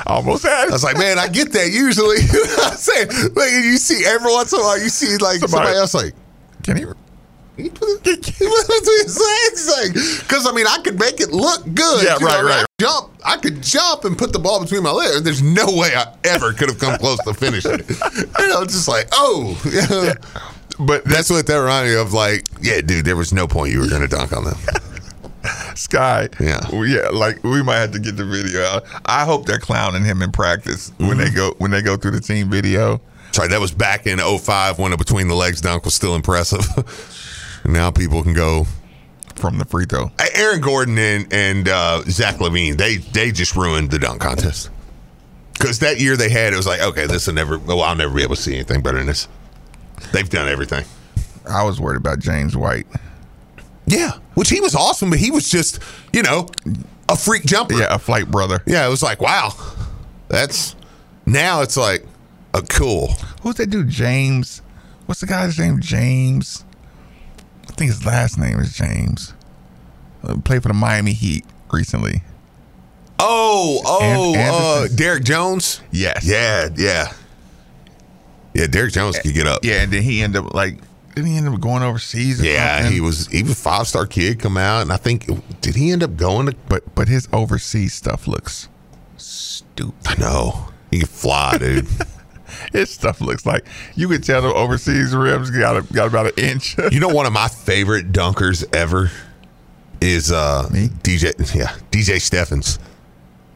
almost 0.08 0.44
had 0.44 0.66
it. 0.66 0.70
I 0.70 0.74
was 0.74 0.84
like, 0.84 0.98
man, 0.98 1.18
I 1.18 1.28
get 1.28 1.52
that 1.54 1.72
usually. 1.72 2.18
you 2.22 2.44
know 2.46 2.56
what 2.58 2.72
I'm 2.74 2.78
saying? 2.78 3.08
Like, 3.36 3.52
you 3.52 3.78
see 3.78 4.06
every 4.06 4.32
once 4.32 4.54
in 4.54 4.60
a 4.60 4.62
while, 4.62 4.80
you 4.80 4.90
see 4.90 5.18
like 5.18 5.40
somebody, 5.40 5.48
Somebody- 5.48 5.78
else 5.78 5.94
like, 5.96 6.14
Can 6.64 6.78
he? 6.78 6.86
he 7.58 7.70
put 7.70 7.88
it 7.90 8.04
between 8.04 8.50
his 9.04 9.20
legs, 9.20 9.70
like, 9.70 9.94
because 10.22 10.48
I 10.48 10.52
mean, 10.54 10.66
I 10.68 10.78
could 10.84 11.00
make 11.00 11.22
it 11.22 11.32
look 11.32 11.64
good. 11.74 12.04
Yeah, 12.04 12.16
you 12.16 12.22
know 12.22 12.28
right, 12.28 12.38
I 12.38 12.42
right. 12.44 12.64
I 12.64 12.66
Jump, 12.80 13.14
I 13.24 13.38
could 13.38 13.62
jump 13.64 14.06
and 14.06 14.18
put 14.18 14.34
the 14.34 14.40
ball 14.40 14.62
between 14.62 14.84
my 14.84 14.92
legs. 14.92 15.22
There's 15.24 15.42
no 15.44 15.66
way 15.68 15.96
I 15.96 16.14
ever 16.24 16.52
could 16.54 16.70
have 16.70 16.80
come 16.80 16.98
close 16.98 17.20
to 17.24 17.34
finishing 17.34 17.74
it. 17.80 17.90
You 18.40 18.48
know, 18.48 18.62
it's 18.64 18.74
just 18.74 18.88
like, 18.88 19.08
oh, 19.12 19.60
yeah. 19.72 20.14
But 20.80 21.06
that's 21.06 21.30
what 21.30 21.46
that 21.48 21.56
reminded 21.56 21.94
me 21.94 22.02
of. 22.02 22.14
Like, 22.14 22.48
yeah, 22.62 22.82
dude, 22.82 23.06
there 23.06 23.16
was 23.16 23.34
no 23.34 23.48
point 23.48 23.72
you 23.72 23.80
were 23.80 23.90
going 23.90 24.02
to 24.02 24.08
dunk 24.08 24.34
on 24.34 24.46
them. 24.46 24.56
Skyy. 25.76 26.40
Yeah. 26.40 26.70
Yeah, 26.84 27.10
like 27.10 27.44
we 27.44 27.62
might 27.62 27.78
have 27.78 27.92
to 27.92 28.00
get 28.00 28.16
the 28.16 28.26
video 28.26 28.62
out. 28.64 28.84
I 29.06 29.26
hope 29.26 29.46
they're 29.46 29.60
clowning 29.60 30.04
him 30.06 30.22
in 30.22 30.32
practice 30.32 30.92
when 30.98 31.18
they 31.18 31.30
go 31.30 31.54
when 31.58 31.72
they 31.72 31.82
go 31.82 31.98
through 31.98 32.12
the 32.12 32.22
team 32.22 32.50
video. 32.50 33.02
Sorry, 33.32 33.48
that 33.50 33.60
was 33.60 33.72
back 33.72 34.06
in 34.06 34.20
05 34.20 34.80
when 34.80 34.94
a 34.94 34.98
between 34.98 35.28
the 35.28 35.36
legs 35.36 35.60
dunk 35.60 35.86
was 35.86 35.96
still 35.96 36.16
impressive. 36.16 36.62
now 37.66 37.92
people 37.92 38.24
can 38.24 38.34
go 38.34 38.66
from 39.36 39.58
the 39.58 39.66
free 39.66 39.86
throw. 39.86 40.12
Aaron 40.36 40.62
Gordon 40.62 40.98
and 40.98 41.34
and 41.34 41.68
uh, 41.68 42.04
Zach 42.04 42.36
LaVine, 42.36 42.78
they 42.78 42.98
they 42.98 43.32
just 43.32 43.56
ruined 43.56 43.92
the 43.92 44.00
dunk 44.00 44.22
contest. 44.22 44.70
Because 45.54 45.80
that 45.80 46.00
year 46.00 46.18
they 46.18 46.30
had, 46.30 46.54
it 46.54 46.58
was 46.58 46.68
like, 46.68 46.82
okay, 46.82 47.08
this 47.08 47.28
will 47.28 47.34
never. 47.34 47.58
Well, 47.58 47.82
I'll 47.82 47.96
never 47.96 48.14
be 48.14 48.24
able 48.24 48.36
to 48.36 48.42
see 48.42 48.56
anything 48.56 48.82
better 48.82 48.98
than 48.98 49.08
this. 49.08 49.28
They've 50.12 50.30
done 50.30 50.48
everything. 50.48 50.86
I 51.50 51.64
was 51.64 51.80
worried 51.80 51.98
about 51.98 52.20
James 52.20 52.56
White. 52.56 52.88
Yeah, 53.86 54.12
which 54.36 54.50
he 54.50 54.62
was 54.62 54.76
awesome, 54.76 55.10
but 55.10 55.20
he 55.20 55.30
was 55.32 55.50
just, 55.50 55.80
you 56.14 56.24
know, 56.24 56.48
a 57.10 57.16
freak 57.18 57.44
jumper. 57.44 57.76
Yeah, 57.76 57.94
a 57.94 58.00
flight 58.00 58.30
brother. 58.32 58.64
Yeah, 58.66 58.86
it 58.86 58.90
was 58.90 59.04
like, 59.04 59.22
wow, 59.22 59.52
that's 60.30 60.76
now 61.26 61.62
it's 61.62 61.78
like 61.78 62.06
a 62.54 62.62
cool. 62.62 63.10
Who's 63.42 63.56
that 63.56 63.70
dude? 63.70 63.90
James. 63.90 64.62
What's 65.06 65.22
the 65.22 65.28
guy's 65.28 65.60
name? 65.60 65.82
James. 65.82 66.64
I 67.68 67.74
think 67.74 67.92
his 67.92 68.06
last 68.06 68.38
name 68.38 68.60
is 68.60 68.74
James. 68.74 69.34
Uh, 70.24 70.38
played 70.38 70.62
for 70.62 70.70
the 70.70 70.74
Miami 70.74 71.12
Heat 71.14 71.46
recently. 71.72 72.24
Oh, 73.20 73.82
oh, 73.86 74.36
An- 74.36 74.90
uh, 74.92 74.96
Derrick 74.96 75.24
Jones. 75.24 75.82
Yes. 75.92 76.26
Yeah, 76.26 76.70
yeah, 76.76 77.14
yeah. 78.54 78.68
Derrick 78.68 78.94
Jones 78.94 79.20
could 79.20 79.34
get 79.34 79.48
up. 79.48 79.64
Yeah, 79.64 79.82
and 79.84 79.92
then 79.92 80.04
he 80.04 80.22
ended 80.22 80.44
up 80.46 80.54
like 80.54 80.80
didn't 81.16 81.30
he 81.30 81.38
end 81.38 81.48
up 81.48 81.60
going 81.60 81.84
overseas? 81.84 82.42
Or 82.42 82.46
Yeah, 82.46 82.78
something? 82.78 82.94
he 82.94 83.02
was 83.02 83.28
he 83.28 83.44
was 83.44 83.60
five 83.62 83.88
star 83.88 84.06
kid 84.08 84.40
come 84.40 84.58
out, 84.58 84.82
and 84.82 84.92
I 84.92 84.98
think 84.98 85.28
did 85.62 85.76
he 85.76 85.92
end 85.92 86.04
up 86.04 86.16
going 86.18 86.48
to? 86.48 86.56
But 86.68 86.96
but 86.96 87.08
his 87.08 87.28
overseas 87.32 87.94
stuff 87.94 88.28
looks 88.28 88.68
stupid. 89.18 89.94
I 90.08 90.16
know 90.16 90.70
he 90.92 91.00
can 91.00 91.08
fly, 91.08 91.58
dude. 91.58 91.88
His 92.72 92.92
stuff 92.92 93.20
looks 93.20 93.48
like 93.48 93.66
you 93.96 94.08
could 94.08 94.24
tell 94.24 94.42
the 94.44 94.54
overseas 94.54 95.16
rims 95.16 95.50
got 95.50 95.76
a, 95.76 95.82
got 95.94 96.08
about 96.08 96.28
an 96.28 96.34
inch. 96.38 96.76
you 96.92 97.00
know, 97.00 97.08
one 97.10 97.26
of 97.26 97.34
my 97.34 97.48
favorite 97.48 98.12
dunkers 98.12 98.64
ever 98.76 99.10
is 100.02 100.32
uh 100.32 100.68
DJ. 100.72 101.34
Yeah, 101.56 101.76
DJ 101.90 102.22
Steffens. 102.22 102.78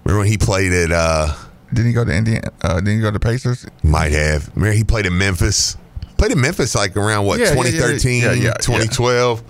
Remember 0.03 0.21
when 0.21 0.27
he 0.31 0.37
played 0.37 0.71
at? 0.73 0.91
uh 0.91 1.33
Didn't 1.69 1.87
he 1.87 1.93
go 1.93 2.05
to 2.05 2.13
Indiana? 2.15 2.51
Uh, 2.61 2.75
didn't 2.75 2.95
he 2.95 3.01
go 3.01 3.11
to 3.11 3.19
Pacers? 3.19 3.65
Might 3.83 4.11
have. 4.13 4.49
Remember 4.55 4.75
he 4.75 4.83
played 4.83 5.05
in 5.05 5.17
Memphis. 5.17 5.75
Played 6.17 6.31
in 6.31 6.41
Memphis 6.41 6.73
like 6.75 6.95
around 6.95 7.25
what 7.25 7.39
Yeah, 7.39 7.47
yeah, 7.53 7.63
yeah, 7.63 7.71
2013, 7.71 8.21
yeah, 8.23 8.31
yeah, 8.33 8.43
yeah. 8.43 8.53
2012. 8.55 9.43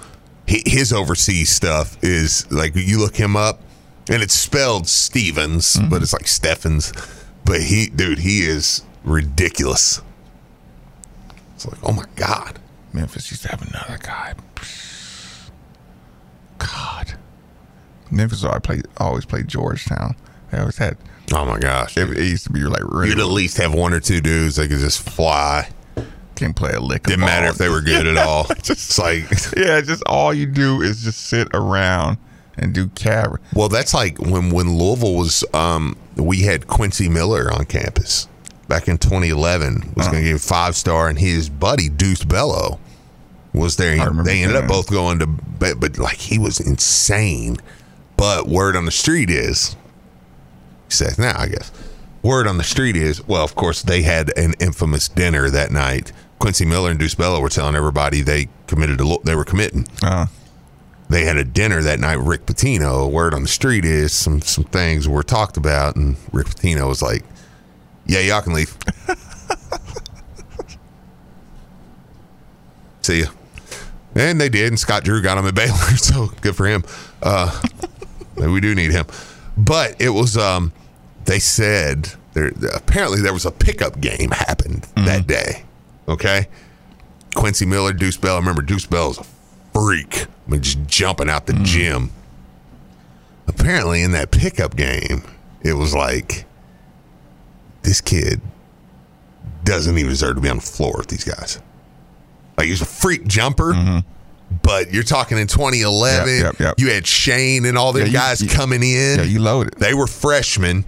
He, 0.47 0.63
his 0.65 0.91
overseas 0.93 1.49
stuff 1.49 1.97
is 2.03 2.49
like 2.51 2.75
you 2.75 2.99
look 2.99 3.15
him 3.15 3.35
up, 3.35 3.61
and 4.09 4.23
it's 4.23 4.33
spelled 4.33 4.87
Stevens, 4.87 5.73
Mm-hmm. 5.75 5.89
but 5.89 6.01
it's 6.01 6.13
like 6.13 6.27
Steffens. 6.27 6.91
But 7.45 7.61
he, 7.61 7.87
dude, 7.87 8.19
he 8.19 8.39
is 8.41 8.83
ridiculous. 9.03 10.01
It's 11.55 11.65
like, 11.65 11.79
oh 11.83 11.91
my 11.93 12.05
god. 12.15 12.59
Memphis 12.93 13.29
used 13.31 13.43
to 13.43 13.49
have 13.49 13.61
another 13.61 13.97
guy. 14.01 14.33
God, 16.57 17.13
Memphis 18.09 18.43
always 18.43 18.61
played 18.61 18.87
always 18.97 19.25
played 19.25 19.47
Georgetown. 19.47 20.15
They 20.51 20.57
always 20.59 20.77
had. 20.77 20.97
Oh 21.33 21.45
my 21.45 21.59
gosh. 21.59 21.97
It, 21.97 22.09
it 22.11 22.23
used 22.23 22.45
to 22.45 22.51
be 22.51 22.61
like 22.61 22.83
really. 22.83 23.09
You'd 23.09 23.19
at 23.19 23.25
least 23.27 23.57
have 23.57 23.73
one 23.73 23.93
or 23.93 23.99
two 23.99 24.21
dudes 24.21 24.55
that 24.55 24.69
could 24.69 24.79
just 24.79 25.01
fly. 25.07 25.69
Can't 26.35 26.55
play 26.55 26.73
a 26.73 26.79
lick. 26.79 27.03
Didn't 27.03 27.21
matter 27.21 27.47
if 27.47 27.55
they 27.57 27.67
were 27.69 27.81
good 27.81 28.05
at 28.07 28.17
all. 28.17 28.43
Just- 28.61 28.69
it's 28.71 28.99
like 28.99 29.23
yeah, 29.57 29.81
just 29.81 30.03
all 30.05 30.33
you 30.33 30.45
do 30.45 30.81
is 30.83 31.03
just 31.03 31.25
sit 31.25 31.47
around 31.53 32.17
and 32.57 32.73
do 32.73 32.87
cab. 32.89 33.39
Well, 33.53 33.69
that's 33.69 33.93
like 33.93 34.19
when 34.19 34.51
when 34.51 34.77
Louisville 34.77 35.15
was. 35.15 35.43
Um, 35.53 35.97
we 36.15 36.41
had 36.41 36.67
Quincy 36.67 37.09
Miller 37.09 37.51
on 37.53 37.65
campus 37.65 38.27
back 38.67 38.87
in 38.87 38.97
2011. 38.97 39.93
Was 39.95 40.07
going 40.07 40.23
to 40.23 40.29
give 40.29 40.41
five 40.41 40.75
star, 40.75 41.09
and 41.09 41.17
his 41.17 41.49
buddy 41.49 41.89
Deuce 41.89 42.23
Bello 42.23 42.79
was 43.53 43.75
there. 43.77 43.95
They 44.23 44.43
ended 44.43 44.57
up 44.57 44.67
both 44.67 44.89
going 44.89 45.19
to, 45.19 45.27
but, 45.27 45.79
but 45.79 45.97
like 45.97 46.17
he 46.17 46.37
was 46.39 46.59
insane. 46.59 47.57
But 48.15 48.47
word 48.47 48.75
on 48.75 48.85
the 48.85 48.91
street 48.91 49.29
is, 49.29 49.75
says 50.89 51.17
now, 51.19 51.37
I 51.39 51.47
guess. 51.47 51.71
Word 52.23 52.47
on 52.47 52.57
the 52.57 52.63
street 52.63 52.95
is, 52.95 53.25
well, 53.27 53.43
of 53.43 53.55
course, 53.55 53.81
they 53.81 54.01
had 54.01 54.35
an 54.37 54.53
infamous 54.59 55.07
dinner 55.07 55.49
that 55.49 55.71
night. 55.71 56.11
Quincy 56.39 56.65
Miller 56.65 56.89
and 56.91 56.99
Deuce 56.99 57.15
Bello 57.15 57.39
were 57.39 57.49
telling 57.49 57.75
everybody 57.75 58.21
they 58.21 58.49
committed 58.67 58.97
to, 58.99 59.19
they 59.23 59.35
were 59.35 59.45
committing. 59.45 59.87
Uh, 60.03 60.27
They 61.09 61.23
had 61.23 61.37
a 61.37 61.43
dinner 61.45 61.81
that 61.81 61.99
night. 62.01 62.17
with 62.17 62.27
Rick 62.27 62.45
Pitino. 62.47 63.09
Word 63.09 63.33
on 63.33 63.41
the 63.43 63.47
street 63.47 63.85
is 63.85 64.11
some 64.11 64.41
some 64.41 64.65
things 64.65 65.07
were 65.07 65.23
talked 65.23 65.55
about, 65.55 65.95
and 65.95 66.17
Rick 66.33 66.47
Pitino 66.47 66.87
was 66.89 67.01
like, 67.01 67.23
"Yeah, 68.05 68.19
y'all 68.19 68.41
can 68.41 68.51
leave. 68.53 68.75
See 73.01 73.21
ya." 73.21 73.27
And 74.15 74.41
they 74.41 74.49
did, 74.49 74.67
and 74.67 74.79
Scott 74.79 75.03
Drew 75.03 75.21
got 75.21 75.37
him 75.37 75.45
at 75.47 75.55
Baylor, 75.55 75.75
so 75.97 76.27
good 76.41 76.55
for 76.55 76.65
him. 76.67 76.83
Uh, 77.21 77.57
we 78.35 78.59
do 78.59 78.73
need 78.75 78.91
him, 78.91 79.05
but 79.57 79.99
it 79.99 80.09
was. 80.09 80.37
Um, 80.37 80.71
they 81.25 81.39
said 81.39 82.13
there 82.33 82.51
apparently 82.73 83.21
there 83.21 83.33
was 83.33 83.45
a 83.45 83.51
pickup 83.51 83.99
game 83.99 84.31
happened 84.31 84.83
mm-hmm. 84.83 85.05
that 85.05 85.27
day. 85.27 85.63
Okay, 86.07 86.47
Quincy 87.35 87.65
Miller, 87.65 87.93
Deuce 87.93 88.17
Bell. 88.17 88.35
I 88.35 88.39
Remember, 88.39 88.61
Deuce 88.61 88.85
Bell's 88.85 89.19
a 89.19 89.25
freak. 89.73 90.23
I 90.23 90.51
mean, 90.51 90.61
just 90.61 90.85
jumping 90.85 91.29
out 91.29 91.47
the 91.47 91.53
mm. 91.53 91.65
gym. 91.65 92.11
Apparently, 93.47 94.01
in 94.01 94.11
that 94.11 94.31
pickup 94.31 94.75
game, 94.75 95.23
it 95.61 95.73
was 95.73 95.93
like 95.93 96.45
this 97.83 98.01
kid 98.01 98.41
doesn't 99.63 99.97
even 99.97 100.09
deserve 100.09 100.35
to 100.35 100.41
be 100.41 100.49
on 100.49 100.57
the 100.57 100.61
floor 100.61 100.95
with 100.97 101.07
these 101.07 101.23
guys. 101.23 101.59
Like 102.57 102.67
he's 102.67 102.81
a 102.81 102.85
freak 102.85 103.27
jumper, 103.27 103.73
mm-hmm. 103.73 103.99
But 104.63 104.93
you're 104.93 105.03
talking 105.03 105.37
in 105.37 105.47
2011. 105.47 106.27
Yep, 106.27 106.43
yep, 106.43 106.59
yep. 106.59 106.75
You 106.77 106.89
had 106.91 107.03
Chane 107.05 107.65
and 107.65 107.77
all 107.77 107.93
them 107.93 108.07
Yeah, 108.07 108.13
guys 108.13 108.41
you- 108.41 108.49
coming 108.49 108.81
in. 108.83 109.19
yeah, 109.19 109.23
you 109.23 109.39
loaded. 109.39 109.73
They 109.77 109.93
were 109.93 110.07
freshmen. 110.07 110.85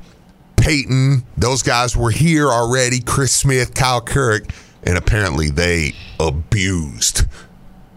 Peyton, 0.57 1.23
those 1.37 1.63
guys 1.63 1.95
were 1.95 2.11
here 2.11 2.49
already. 2.49 2.99
Chris 2.99 3.31
Smith, 3.33 3.73
Kyle 3.73 4.01
Kuric, 4.01 4.49
and 4.83 4.97
apparently 4.97 5.49
they 5.49 5.93
abused 6.19 7.25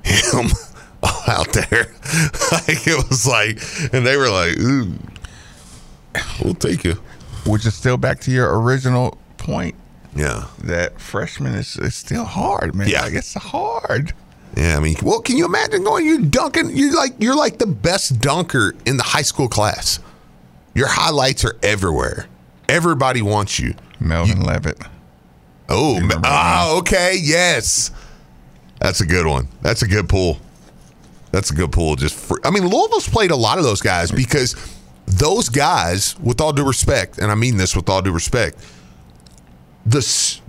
him 0.05 0.47
out 1.27 1.53
there. 1.53 1.93
like 2.53 2.87
it 2.87 3.09
was 3.09 3.27
like, 3.27 3.59
and 3.93 4.07
they 4.07 4.17
were 4.17 4.31
like, 4.31 4.59
"Ooh, 4.61 4.93
we'll 6.45 6.55
take 6.55 6.85
you." 6.85 6.95
Which 7.47 7.67
is 7.67 7.75
still 7.75 7.97
back 7.97 8.21
to 8.21 8.31
your 8.31 8.61
original 8.61 9.19
point. 9.39 9.75
Yeah, 10.15 10.45
that 10.63 11.01
freshman 11.01 11.55
is, 11.55 11.77
is 11.77 11.95
still 11.97 12.25
hard, 12.25 12.75
man. 12.77 12.89
Yeah. 12.89 13.03
like, 13.03 13.15
it's 13.15 13.35
hard. 13.35 14.13
Yeah, 14.57 14.77
I 14.77 14.81
mean, 14.81 14.97
well, 15.03 15.21
can 15.21 15.37
you 15.37 15.47
imagine 15.47 15.83
going? 15.83 16.07
You 16.07 16.25
dunking. 16.27 16.77
You're 16.77 16.95
like 16.95 17.15
you're 17.19 17.37
like 17.37 17.59
the 17.59 17.67
best 17.67 18.21
dunker 18.21 18.75
in 18.85 18.97
the 18.97 19.03
high 19.03 19.23
school 19.23 19.49
class. 19.49 19.99
Your 20.75 20.89
highlights 20.89 21.45
are 21.45 21.57
everywhere. 21.63 22.27
Everybody 22.69 23.23
wants 23.23 23.59
you. 23.59 23.75
Melvin 24.01 24.39
Levett. 24.39 24.87
Oh, 25.69 26.01
ah, 26.25 26.77
okay, 26.79 27.17
yes, 27.23 27.93
that's 28.79 29.01
a 29.01 29.07
good 29.07 29.27
one. 29.27 29.49
That's 29.63 29.83
a 29.83 29.89
good 29.89 30.09
pull. 30.09 30.39
That's 31.31 31.51
a 31.51 31.55
good 31.55 31.73
pull. 31.73 31.97
Just 31.97 32.15
for, 32.15 32.39
I 32.45 32.51
mean, 32.51 32.67
Louisville's 32.67 33.09
played 33.09 33.31
a 33.31 33.37
lot 33.37 33.57
of 33.59 33.65
those 33.65 33.81
guys 33.81 34.11
because 34.11 34.55
those 35.07 35.49
guys, 35.49 36.19
with 36.21 36.41
all 36.41 36.53
due 36.53 36.67
respect, 36.67 37.19
and 37.19 37.31
I 37.31 37.35
mean 37.35 37.57
this 37.57 37.75
with 37.75 37.89
all 37.89 38.03
due 38.03 38.13
respect, 38.13 38.59
this 39.87 40.41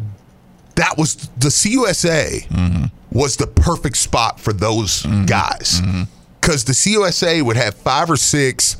that 0.75 0.97
was 0.97 1.15
the 1.37 1.49
CUSA 1.49 2.47
mm-hmm. 2.47 2.85
was 3.11 3.37
the 3.37 3.47
perfect 3.47 3.97
spot 3.97 4.39
for 4.39 4.53
those 4.53 5.03
mm-hmm. 5.03 5.25
guys 5.25 5.81
mm-hmm. 5.81 6.03
because 6.41 6.65
the 6.65 6.73
CUSA 6.73 7.41
would 7.43 7.57
have 7.57 7.75
five 7.75 8.09
or 8.09 8.17
six. 8.17 8.77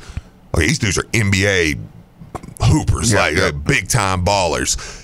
Oh, 0.54 0.60
these 0.60 0.78
dudes 0.78 0.98
are 0.98 1.04
NBA 1.04 1.80
hoopers, 2.60 3.12
Yeah, 3.12 3.20
like 3.20 3.36
yeah. 3.36 3.50
big 3.50 3.88
time 3.88 4.24
ballers. 4.24 5.00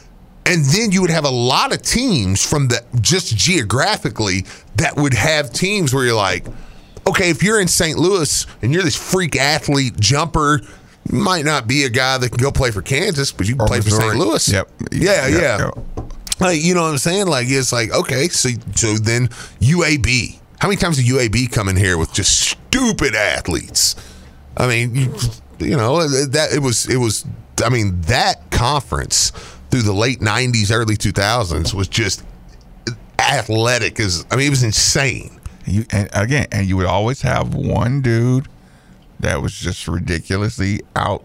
And 0.46 0.64
then 0.64 0.90
you 0.90 1.00
would 1.02 1.10
have 1.10 1.24
a 1.24 1.30
lot 1.30 1.72
of 1.72 1.82
teams 1.82 2.44
from 2.44 2.68
the 2.68 2.82
just 3.00 3.36
geographically 3.36 4.46
that 4.76 4.96
would 4.96 5.14
have 5.14 5.52
teams 5.52 5.94
where 5.94 6.04
you're 6.04 6.14
like, 6.14 6.46
okay, 7.06 7.30
if 7.30 7.42
you're 7.42 7.60
in 7.60 7.68
St. 7.68 7.98
Louis 7.98 8.46
and 8.62 8.72
you're 8.72 8.82
this 8.82 8.96
freak 8.96 9.36
athlete 9.36 9.98
jumper, 10.00 10.60
you 11.10 11.18
might 11.18 11.44
not 11.44 11.66
be 11.66 11.84
a 11.84 11.90
guy 11.90 12.18
that 12.18 12.30
can 12.30 12.38
go 12.38 12.50
play 12.50 12.70
for 12.70 12.82
Kansas, 12.82 13.32
but 13.32 13.46
you 13.46 13.54
can 13.54 13.62
Or 13.62 13.66
play 13.66 13.80
for 13.80 13.90
St. 13.90 14.16
Louis. 14.16 14.48
Yep. 14.48 14.70
Yeah, 14.92 15.28
Yep, 15.28 15.40
yeah. 15.40 15.58
yep. 15.66 15.99
Like, 16.40 16.62
you 16.62 16.74
know 16.74 16.82
what 16.82 16.92
I'm 16.92 16.98
saying? 16.98 17.26
Like 17.26 17.46
it's 17.48 17.72
like 17.72 17.92
okay, 17.92 18.28
so 18.28 18.50
so 18.74 18.94
then 18.94 19.28
UAB. 19.60 20.38
How 20.60 20.68
many 20.68 20.78
times 20.78 20.96
did 20.96 21.06
UAB 21.06 21.52
come 21.52 21.68
in 21.68 21.76
here 21.76 21.96
with 21.98 22.12
just 22.12 22.38
stupid 22.38 23.14
athletes? 23.14 23.96
I 24.56 24.66
mean, 24.66 24.94
you, 24.94 25.14
you 25.58 25.76
know 25.76 26.06
that 26.08 26.52
it 26.52 26.60
was 26.60 26.88
it 26.88 26.96
was. 26.96 27.26
I 27.64 27.68
mean 27.68 28.00
that 28.02 28.50
conference 28.50 29.30
through 29.70 29.82
the 29.82 29.92
late 29.92 30.20
'90s, 30.20 30.72
early 30.72 30.96
2000s 30.96 31.74
was 31.74 31.88
just 31.88 32.24
athletic. 33.18 34.00
As 34.00 34.26
I 34.30 34.36
mean, 34.36 34.46
it 34.46 34.50
was 34.50 34.62
insane. 34.62 35.40
You 35.66 35.84
and 35.92 36.08
again, 36.12 36.46
and 36.52 36.66
you 36.66 36.76
would 36.76 36.86
always 36.86 37.22
have 37.22 37.54
one 37.54 38.02
dude 38.02 38.48
that 39.20 39.42
was 39.42 39.52
just 39.54 39.86
ridiculously 39.86 40.80
out, 40.96 41.22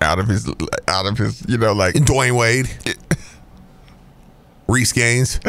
out 0.00 0.18
of 0.18 0.26
his, 0.26 0.48
out 0.88 1.06
of 1.06 1.18
his, 1.18 1.44
you 1.48 1.58
know, 1.58 1.72
like 1.72 1.94
Dwyane 1.94 2.36
Wade, 2.36 2.70
Reece 4.72 4.92
Gaines. 4.92 5.38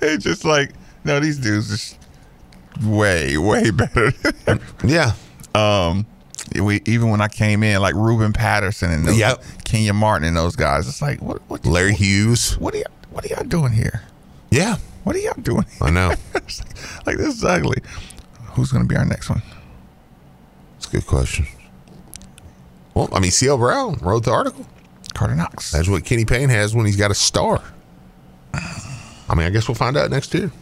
it's 0.00 0.24
just 0.24 0.44
like 0.44 0.72
no, 1.04 1.20
these 1.20 1.38
dudes 1.38 1.68
just 1.68 1.98
way, 2.84 3.36
way 3.36 3.70
better. 3.70 4.12
yeah. 4.84 5.12
Um, 5.54 6.06
we 6.60 6.80
even 6.86 7.10
when 7.10 7.20
I 7.20 7.28
came 7.28 7.62
in, 7.62 7.80
like 7.82 7.94
Ruben 7.94 8.32
Patterson 8.32 8.90
and 8.90 9.06
those, 9.06 9.18
Yep. 9.18 9.42
Kenyon 9.64 9.96
Martin 9.96 10.26
and 10.28 10.36
those 10.36 10.56
guys, 10.56 10.88
it's 10.88 11.02
like 11.02 11.20
what, 11.20 11.42
what, 11.48 11.64
Larry 11.66 11.94
Hughes. 11.94 12.58
what 12.58 12.74
are 12.74 12.78
y'all, 12.78 12.86
what 13.10 13.24
are 13.24 13.28
y'all 13.28 13.44
doing 13.44 13.72
here? 13.72 14.02
Yeah, 14.50 14.76
What 15.04 15.16
are 15.16 15.18
y'all 15.18 15.34
doing? 15.40 15.66
I 15.80 15.90
know. 15.90 16.08
like 17.06 17.16
this 17.18 17.36
is 17.36 17.44
ugly. 17.44 17.78
Who's 18.52 18.72
gonna 18.72 18.84
be 18.86 18.96
our 18.96 19.04
next 19.04 19.28
one? 19.28 19.42
It's 20.78 20.86
a 20.86 20.90
good 20.90 21.06
question. 21.06 21.46
Well, 22.94 23.08
I 23.12 23.18
mean, 23.20 23.32
C.L. 23.32 23.58
Brown 23.58 23.98
wrote 24.00 24.24
the 24.24 24.30
article. 24.30 24.66
Carter 25.14 25.34
Knox. 25.34 25.70
That's 25.72 25.88
what 25.88 26.04
Kenny 26.04 26.24
Payne 26.24 26.48
has 26.50 26.74
when 26.74 26.84
he's 26.86 26.96
got 26.96 27.10
a 27.10 27.14
star. 27.14 27.62
I 28.52 29.34
mean, 29.34 29.46
I 29.46 29.50
guess 29.50 29.66
we'll 29.68 29.74
find 29.74 29.96
out 29.96 30.10
next 30.10 30.34
year. 30.34 30.50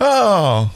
Oh, 0.00 0.70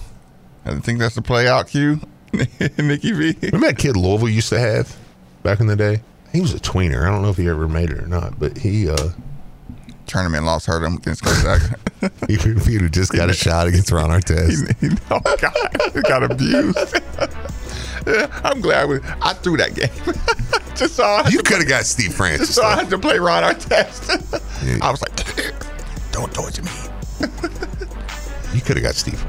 I 0.64 0.74
think 0.76 0.98
that's 0.98 1.14
the 1.14 1.22
play 1.22 1.46
out 1.46 1.68
cue. 1.68 2.00
Nikki 2.32 3.12
V. 3.12 3.36
Remember 3.42 3.66
that 3.66 3.76
kid 3.78 3.96
Louisville 3.96 4.28
used 4.28 4.48
to 4.50 4.58
have 4.58 4.96
back 5.42 5.60
in 5.60 5.66
the 5.66 5.76
day? 5.76 6.00
He 6.32 6.40
was 6.40 6.54
a 6.54 6.58
tweener. 6.58 7.02
I 7.06 7.10
don't 7.10 7.22
know 7.22 7.28
if 7.30 7.36
he 7.36 7.48
ever 7.48 7.68
made 7.68 7.90
it 7.90 7.98
or 7.98 8.06
not, 8.06 8.38
but 8.38 8.56
he 8.56 8.88
uh 8.88 9.10
Tournament 10.06 10.44
loss 10.44 10.66
hurt 10.66 10.82
him 10.82 10.94
against 10.96 11.22
Gonzaga. 11.22 11.78
he, 12.28 12.36
he 12.36 12.48
would 12.52 12.82
have 12.82 12.90
just 12.92 13.12
got 13.12 13.28
a 13.30 13.32
shot 13.34 13.66
against 13.66 13.92
Ron 13.92 14.08
Artest. 14.20 14.74
he, 14.80 14.88
oh 15.10 15.20
God, 15.38 15.92
he 15.94 16.00
got 16.02 16.22
abused. 16.30 16.96
I'm 18.44 18.60
glad 18.60 18.88
we, 18.88 18.98
I 19.22 19.32
threw 19.34 19.56
that 19.58 19.74
game. 19.74 19.90
just 20.76 20.96
so 20.96 21.04
I 21.04 21.28
You 21.28 21.42
could 21.42 21.58
have 21.58 21.68
got 21.68 21.84
Steve 21.84 22.06
Just 22.06 22.16
Francis. 22.16 22.54
so 22.54 22.62
I 22.64 22.74
though. 22.76 22.80
had 22.82 22.90
to 22.90 22.98
play 22.98 23.18
Ron 23.18 23.42
Artest. 23.42 24.36
Yeah. 24.62 24.76
I 24.82 24.90
was 24.90 25.00
like, 25.00 25.16
don't 26.12 26.32
do 26.34 26.46
it 26.46 26.54
to 26.54 26.62
me. 26.62 26.70
You 28.54 28.60
could 28.60 28.76
have 28.76 28.82
got 28.84 28.94
Steve. 28.96 29.24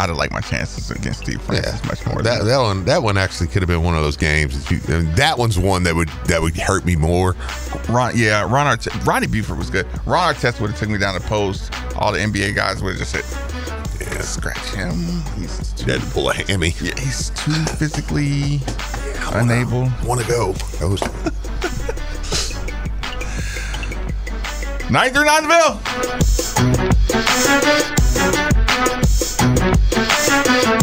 I'd 0.00 0.08
have 0.08 0.16
liked 0.16 0.32
my 0.32 0.40
chances 0.40 0.90
against 0.90 1.20
Steve 1.20 1.42
Francis 1.42 1.84
much 1.84 2.06
more. 2.06 2.22
That 2.22 2.42
that 2.44 2.58
one 2.58 2.84
that 2.86 3.02
one 3.02 3.18
actually 3.18 3.48
could 3.48 3.60
have 3.60 3.68
been 3.68 3.82
one 3.82 3.94
of 3.94 4.02
those 4.02 4.16
games. 4.16 4.64
That, 4.64 4.70
you, 4.70 4.80
and 4.94 5.14
that 5.16 5.36
one's 5.36 5.58
one 5.58 5.82
that 5.82 5.94
would 5.94 6.08
that 6.24 6.40
would 6.40 6.56
hurt 6.56 6.86
me 6.86 6.96
more. 6.96 7.36
Ron, 7.88 8.12
yeah, 8.16 8.40
Ron 8.50 8.78
Artest, 8.78 9.04
Ronnie 9.06 9.26
Buford 9.26 9.58
was 9.58 9.68
good. 9.68 9.86
Ron 10.06 10.34
Artest 10.34 10.58
would 10.60 10.70
have 10.70 10.78
took 10.80 10.88
me 10.88 10.96
down 10.96 11.12
the 11.12 11.20
post. 11.20 11.70
All 11.96 12.12
the 12.12 12.18
NBA 12.18 12.54
guys 12.54 12.82
would 12.82 12.96
have 12.96 12.98
just 12.98 13.12
said, 13.12 13.24
yeah, 14.00 14.22
scratch 14.22 14.56
him. 14.74 14.94
He's 15.38 15.74
too, 15.74 15.92
Had 15.92 16.00
to 16.00 16.06
pull 16.06 16.30
a 16.30 16.34
hammy. 16.34 16.74
yeah, 16.80 16.98
he's 16.98 17.28
too 17.30 17.52
physically 17.76 18.60
unable. 19.34 19.90
Want 20.06 20.22
to 20.22 20.26
go? 20.26 20.54
Goes. 20.80 21.02
Nine 24.90 25.12
through 25.12 25.26
Nineville. 25.26 25.78
Thank 29.40 30.66
you. 30.66 30.79